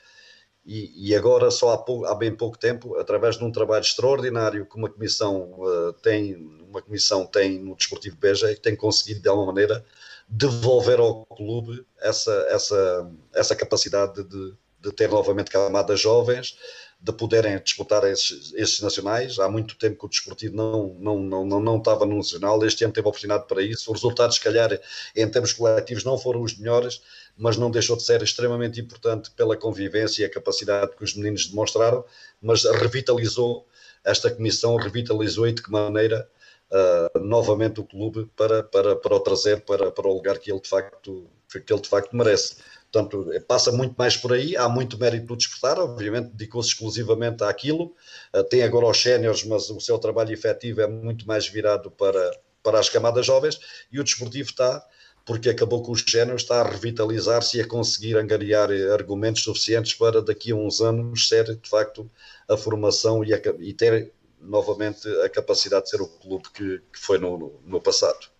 E, 0.64 1.08
e, 1.10 1.16
agora, 1.16 1.50
só 1.50 1.72
há, 1.72 2.10
há, 2.10 2.14
bem 2.14 2.34
pouco 2.34 2.58
tempo, 2.58 2.96
através 2.98 3.38
de 3.38 3.44
um 3.44 3.50
trabalho 3.50 3.82
extraordinário 3.82 4.66
que 4.66 4.76
uma 4.76 4.90
comissão 4.90 5.54
uh, 5.60 5.94
tem, 5.94 6.36
uma 6.68 6.82
comissão 6.82 7.24
tem 7.24 7.58
no 7.58 7.74
Desportivo 7.74 8.16
Beja, 8.16 8.54
tem 8.56 8.76
conseguido 8.76 9.22
de 9.22 9.28
alguma 9.28 9.46
maneira 9.46 9.82
devolver 10.28 11.00
ao 11.00 11.24
clube 11.24 11.86
essa, 12.00 12.32
essa, 12.50 13.10
essa 13.34 13.56
capacidade 13.56 14.22
de, 14.22 14.54
de 14.80 14.92
ter 14.92 15.08
novamente 15.08 15.50
camadas 15.50 15.98
jovens, 15.98 16.58
de 17.00 17.12
poderem 17.12 17.58
disputar 17.62 18.04
esses, 18.04 18.52
esses, 18.54 18.80
nacionais. 18.80 19.38
Há 19.38 19.48
muito 19.48 19.76
tempo 19.76 19.98
que 19.98 20.06
o 20.06 20.08
desportivo 20.08 20.56
não, 20.56 20.96
não, 20.98 21.18
não, 21.20 21.44
não, 21.44 21.60
não 21.60 21.78
estava 21.78 22.04
no 22.04 22.16
nacional, 22.16 22.64
este 22.64 22.84
ano 22.84 22.92
teve 22.92 23.06
oportunidade 23.06 23.46
para 23.46 23.62
isso. 23.62 23.92
Os 23.92 23.98
resultados, 23.98 24.36
se 24.36 24.42
calhar, 24.42 24.78
em 25.14 25.30
termos 25.30 25.52
coletivos, 25.52 26.02
não 26.02 26.18
foram 26.18 26.42
os 26.42 26.58
melhores, 26.58 27.00
mas 27.36 27.56
não 27.56 27.70
deixou 27.70 27.96
de 27.96 28.02
ser 28.02 28.20
extremamente 28.22 28.80
importante 28.80 29.30
pela 29.30 29.56
convivência 29.56 30.22
e 30.22 30.26
a 30.26 30.30
capacidade 30.30 30.96
que 30.96 31.04
os 31.04 31.14
meninos 31.14 31.46
demonstraram, 31.46 32.04
mas 32.42 32.64
revitalizou 32.64 33.66
esta 34.04 34.30
comissão, 34.30 34.76
revitalizou 34.76 35.46
e 35.46 35.52
de 35.52 35.62
que 35.62 35.70
maneira 35.70 36.28
uh, 36.70 37.18
novamente 37.20 37.80
o 37.80 37.84
clube 37.84 38.28
para, 38.36 38.62
para, 38.62 38.96
para 38.96 39.14
o 39.14 39.20
trazer 39.20 39.60
para, 39.60 39.90
para 39.90 40.08
o 40.08 40.14
lugar 40.14 40.38
que 40.38 40.50
ele 40.50 40.60
de 40.60 40.68
facto, 40.68 41.28
que 41.48 41.72
ele 41.72 41.80
de 41.80 41.88
facto 41.88 42.16
merece. 42.16 42.56
Portanto, 42.90 43.26
passa 43.46 43.70
muito 43.70 43.94
mais 43.98 44.16
por 44.16 44.32
aí, 44.32 44.56
há 44.56 44.68
muito 44.68 44.98
mérito 44.98 45.26
do 45.26 45.36
despertar, 45.36 45.78
obviamente 45.78 46.30
dedicou-se 46.30 46.70
exclusivamente 46.70 47.44
àquilo, 47.44 47.94
uh, 48.34 48.42
tem 48.44 48.62
agora 48.62 48.86
os 48.86 49.00
séniores, 49.00 49.44
mas 49.44 49.68
o 49.68 49.78
seu 49.78 49.98
trabalho 49.98 50.32
efetivo 50.32 50.80
é 50.80 50.86
muito 50.86 51.26
mais 51.26 51.46
virado 51.46 51.90
para, 51.90 52.30
para 52.62 52.80
as 52.80 52.88
camadas 52.88 53.26
jovens, 53.26 53.60
e 53.92 54.00
o 54.00 54.04
desportivo 54.04 54.48
está, 54.48 54.82
porque 55.26 55.50
acabou 55.50 55.82
com 55.82 55.92
os 55.92 56.02
séniores, 56.02 56.42
está 56.42 56.62
a 56.62 56.70
revitalizar-se 56.70 57.58
e 57.58 57.60
a 57.60 57.68
conseguir 57.68 58.16
angariar 58.16 58.70
argumentos 58.90 59.42
suficientes 59.42 59.92
para 59.92 60.22
daqui 60.22 60.52
a 60.52 60.56
uns 60.56 60.80
anos 60.80 61.28
ser, 61.28 61.44
de 61.56 61.68
facto, 61.68 62.10
a 62.48 62.56
formação 62.56 63.22
e, 63.22 63.34
a, 63.34 63.40
e 63.58 63.74
ter 63.74 64.14
novamente 64.40 65.06
a 65.22 65.28
capacidade 65.28 65.84
de 65.84 65.90
ser 65.90 66.00
o 66.00 66.08
clube 66.08 66.48
que, 66.54 66.78
que 66.90 66.98
foi 66.98 67.18
no, 67.18 67.36
no, 67.36 67.60
no 67.66 67.80
passado. 67.82 68.37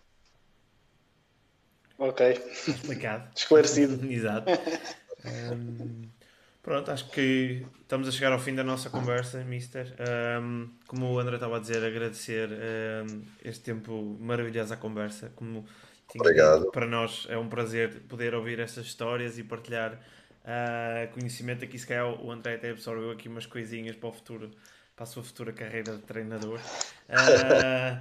Ok. 1.99 2.31
Explicado. 2.67 3.29
Esclarecido. 3.35 4.03
Exato. 4.09 4.49
Um, 5.25 6.09
pronto, 6.63 6.89
acho 6.91 7.09
que 7.11 7.65
estamos 7.81 8.07
a 8.07 8.11
chegar 8.11 8.31
ao 8.31 8.39
fim 8.39 8.55
da 8.55 8.63
nossa 8.63 8.89
conversa, 8.89 9.43
Mister. 9.43 9.93
Um, 10.41 10.69
como 10.87 11.13
o 11.13 11.19
André 11.19 11.35
estava 11.35 11.57
a 11.57 11.59
dizer, 11.59 11.83
agradecer 11.83 12.49
um, 12.49 13.21
este 13.43 13.65
tempo 13.65 14.17
maravilhoso 14.19 14.73
à 14.73 14.77
conversa. 14.77 15.31
Como 15.35 15.65
Obrigado. 16.15 16.59
Dito, 16.61 16.71
para 16.71 16.87
nós 16.87 17.27
é 17.29 17.37
um 17.37 17.47
prazer 17.47 18.01
poder 18.07 18.33
ouvir 18.33 18.59
estas 18.59 18.85
histórias 18.85 19.37
e 19.37 19.43
partilhar 19.43 19.93
uh, 19.93 21.13
conhecimento. 21.13 21.63
Aqui, 21.63 21.77
se 21.77 21.85
calhar, 21.85 22.07
o 22.07 22.31
André 22.31 22.55
até 22.55 22.71
absorveu 22.71 23.11
aqui 23.11 23.27
umas 23.27 23.45
coisinhas 23.45 23.95
para 23.95 24.09
o 24.09 24.13
futuro 24.13 24.49
para 24.99 25.05
a 25.05 25.07
sua 25.07 25.23
futura 25.23 25.53
carreira 25.53 25.95
de 25.95 26.01
treinador. 26.01 26.59
Uh, 27.07 27.95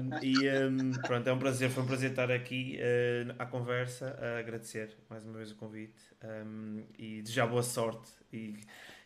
um, 0.00 0.24
e 0.24 0.48
um, 0.48 0.92
pronto, 1.02 1.28
é 1.28 1.32
um 1.34 1.38
prazer, 1.38 1.68
foi 1.68 1.82
um 1.82 1.86
prazer 1.86 2.12
estar 2.12 2.32
aqui 2.32 2.78
uh, 2.78 3.34
à 3.38 3.44
conversa, 3.44 4.18
a 4.18 4.38
agradecer 4.38 4.96
mais 5.10 5.22
uma 5.22 5.36
vez 5.36 5.52
o 5.52 5.56
convite 5.56 6.00
um, 6.24 6.82
e 6.98 7.20
desejar 7.20 7.46
boa 7.46 7.62
sorte 7.62 8.10
e 8.32 8.56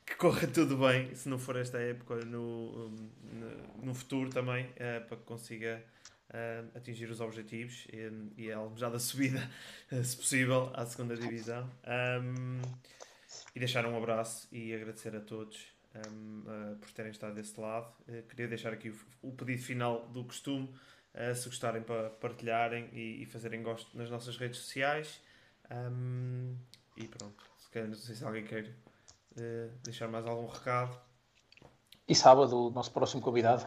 que 0.06 0.14
corra 0.14 0.46
tudo 0.46 0.76
bem, 0.76 1.12
se 1.12 1.28
não 1.28 1.40
for 1.40 1.56
esta 1.56 1.78
época, 1.78 2.24
no, 2.24 2.90
no, 2.90 3.82
no 3.82 3.94
futuro 3.96 4.30
também, 4.30 4.66
uh, 4.66 5.04
para 5.08 5.16
que 5.16 5.24
consiga 5.24 5.82
atingir 6.74 7.10
os 7.10 7.20
objetivos 7.20 7.86
e, 7.92 8.44
e 8.44 8.50
a 8.50 8.56
almejada 8.56 8.98
subida, 8.98 9.50
se 10.02 10.16
possível, 10.16 10.70
à 10.72 10.86
segunda 10.86 11.14
divisão. 11.14 11.68
e 13.54 13.58
deixar 13.58 13.84
um 13.84 13.94
abraço 13.98 14.48
e 14.50 14.72
agradecer 14.72 15.14
a 15.14 15.20
todos 15.20 15.71
um, 15.94 16.42
uh, 16.46 16.76
por 16.76 16.90
terem 16.92 17.10
estado 17.10 17.34
desse 17.34 17.60
lado. 17.60 17.92
Uh, 18.08 18.22
queria 18.28 18.48
deixar 18.48 18.72
aqui 18.72 18.90
o, 18.90 18.96
o, 19.22 19.32
pedido 19.32 19.62
final 19.62 20.06
do 20.08 20.24
costume, 20.24 20.72
uh, 21.14 21.34
se 21.34 21.48
gostarem 21.48 21.82
para 21.82 22.10
partilharem 22.10 22.88
e, 22.92 23.22
e, 23.22 23.26
fazerem 23.26 23.62
gosto 23.62 23.96
nas 23.96 24.10
nossas 24.10 24.36
redes 24.36 24.58
sociais. 24.58 25.20
Um, 25.70 26.56
e 26.96 27.06
pronto, 27.06 27.42
se 27.58 27.70
calhar, 27.70 27.88
não 27.88 27.94
sei 27.94 28.14
se 28.14 28.24
alguém 28.24 28.44
quer 28.44 28.70
deixar 29.82 30.08
mais 30.08 30.26
algum 30.26 30.46
recado. 30.46 30.94
E 32.06 32.14
sábado, 32.14 32.66
o 32.66 32.70
nosso 32.70 32.92
próximo 32.92 33.22
convidado. 33.22 33.66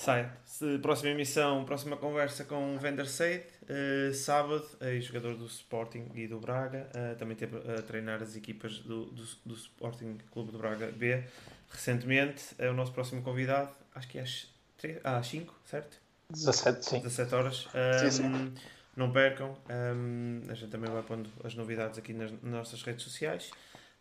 Sai. 0.00 0.32
Próxima 0.80 1.10
emissão, 1.10 1.62
próxima 1.66 1.94
conversa 1.94 2.42
com 2.42 2.74
o 2.74 2.78
Vender 2.78 3.06
Seid. 3.06 3.44
Uh, 3.64 4.14
sábado, 4.14 4.66
jogador 4.98 5.36
do 5.36 5.44
Sporting 5.44 6.10
e 6.14 6.26
do 6.26 6.40
Braga. 6.40 6.88
Uh, 6.94 7.18
também 7.18 7.36
teve 7.36 7.58
a 7.58 7.82
treinar 7.82 8.22
as 8.22 8.34
equipas 8.34 8.78
do, 8.78 9.10
do, 9.10 9.22
do, 9.44 9.54
Sporting 9.54 10.16
Clube 10.32 10.52
do 10.52 10.58
Braga 10.58 10.90
B 10.90 11.22
recentemente. 11.68 12.46
É 12.58 12.70
o 12.70 12.72
nosso 12.72 12.92
próximo 12.92 13.20
convidado. 13.20 13.68
Acho 13.94 14.08
que 14.08 14.18
é 14.18 14.22
às, 14.22 14.48
3, 14.78 15.00
ah, 15.04 15.18
às 15.18 15.26
5, 15.26 15.54
certo? 15.66 15.98
17, 16.30 16.82
sim. 16.82 17.00
17 17.00 17.34
horas. 17.34 17.66
Um, 17.66 17.98
sim, 17.98 18.10
sim. 18.10 18.54
Não 18.96 19.12
percam. 19.12 19.54
Um, 19.68 20.44
a 20.48 20.54
gente 20.54 20.70
também 20.70 20.90
vai 20.90 21.02
pondo 21.02 21.28
as 21.44 21.54
novidades 21.54 21.98
aqui 21.98 22.14
nas, 22.14 22.30
nas 22.30 22.40
nossas 22.42 22.82
redes 22.82 23.04
sociais. 23.04 23.50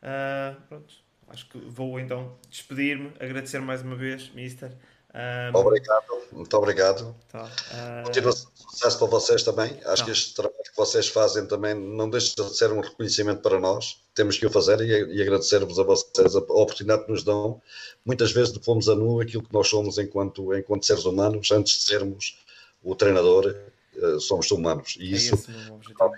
Uh, 0.01 0.61
pronto. 0.69 0.93
Acho 1.27 1.45
que 1.49 1.57
vou 1.59 1.99
então 1.99 2.37
despedir-me, 2.49 3.11
agradecer 3.19 3.59
mais 3.59 3.81
uma 3.81 3.97
vez, 3.97 4.29
Mister. 4.29 4.71
Um... 5.13 5.57
Obrigado, 5.57 6.21
muito 6.31 6.57
obrigado. 6.57 7.15
Tá. 7.29 7.43
Uh... 7.43 8.03
Continuação 8.05 8.51
de 8.53 8.61
sucesso 8.61 8.99
para 8.99 9.07
vocês 9.07 9.43
também. 9.43 9.79
Acho 9.85 10.03
tá. 10.03 10.05
que 10.05 10.11
este 10.11 10.35
trabalho 10.35 10.63
que 10.63 10.77
vocês 10.77 11.07
fazem 11.07 11.45
também 11.47 11.73
não 11.73 12.09
deixa 12.09 12.35
de 12.35 12.55
ser 12.55 12.71
um 12.71 12.79
reconhecimento 12.79 13.41
para 13.41 13.59
nós. 13.59 14.01
Temos 14.13 14.37
que 14.37 14.45
o 14.45 14.51
fazer 14.51 14.79
e, 14.81 15.15
e 15.15 15.21
agradecer-vos 15.21 15.79
a 15.79 15.83
vocês 15.83 16.35
a, 16.35 16.39
oportunidade 16.39 17.05
que 17.05 17.11
nos 17.11 17.23
dão. 17.23 17.59
Muitas 18.05 18.31
vezes 18.31 18.55
pomos 18.59 18.87
a 18.87 18.95
nu 18.95 19.19
aquilo 19.19 19.43
que 19.43 19.53
nós 19.53 19.67
somos 19.67 19.97
enquanto, 19.97 20.53
enquanto 20.55 20.85
seres 20.85 21.05
humanos, 21.05 21.51
antes 21.51 21.79
de 21.79 21.83
sermos 21.85 22.37
o 22.83 22.95
treinador, 22.95 23.55
uh, 24.01 24.19
somos 24.19 24.49
humanos. 24.51 24.97
E 24.99 25.13
é 25.13 25.17
isso, 25.17 25.35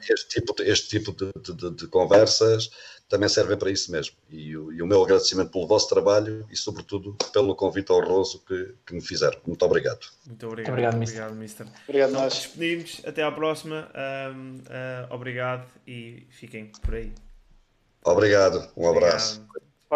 este 0.10 0.28
tipo, 0.28 0.54
de, 0.56 0.70
este 0.70 0.90
tipo 0.90 1.12
de, 1.12 1.32
de, 1.54 1.72
de 1.72 1.88
conversas 1.88 2.70
também 3.12 3.28
servem 3.28 3.58
para 3.58 3.70
isso 3.70 3.92
mesmo. 3.92 4.16
E 4.30 4.56
o, 4.56 4.72
e 4.72 4.82
o, 4.82 4.88
meu 4.88 5.04
agradecimento 5.04 5.52
pelo 5.52 5.68
vosso 5.68 5.90
trabalho 5.90 6.46
e, 6.50 6.56
sobretudo, 6.56 7.16
pelo 7.34 7.54
convite 7.56 7.92
honroso 7.92 8.42
que, 8.48 8.74
que 8.86 8.94
me 8.94 9.02
fizeram. 9.02 9.38
Muito 9.46 9.64
obrigado. 9.66 10.08
Muito 10.26 10.48
obrigado, 10.48 10.72
obrigado, 10.72 10.96
obrigado 10.96 11.34
Mister. 11.36 11.68
Obrigado, 11.88 12.10
então, 12.10 12.22
nós. 12.22 12.34
Despedimos. 12.36 13.02
Até 13.06 13.22
à 13.22 13.32
próxima. 13.32 13.92
Um, 14.34 14.56
uh, 14.60 15.14
obrigado 15.14 15.68
e 15.86 16.26
fiquem 16.30 16.72
por 16.82 16.96
aí. 16.96 17.12
Obrigado. 18.04 18.70
Um 18.78 18.90
abraço. 18.90 19.42
Obrigado. 19.42 19.71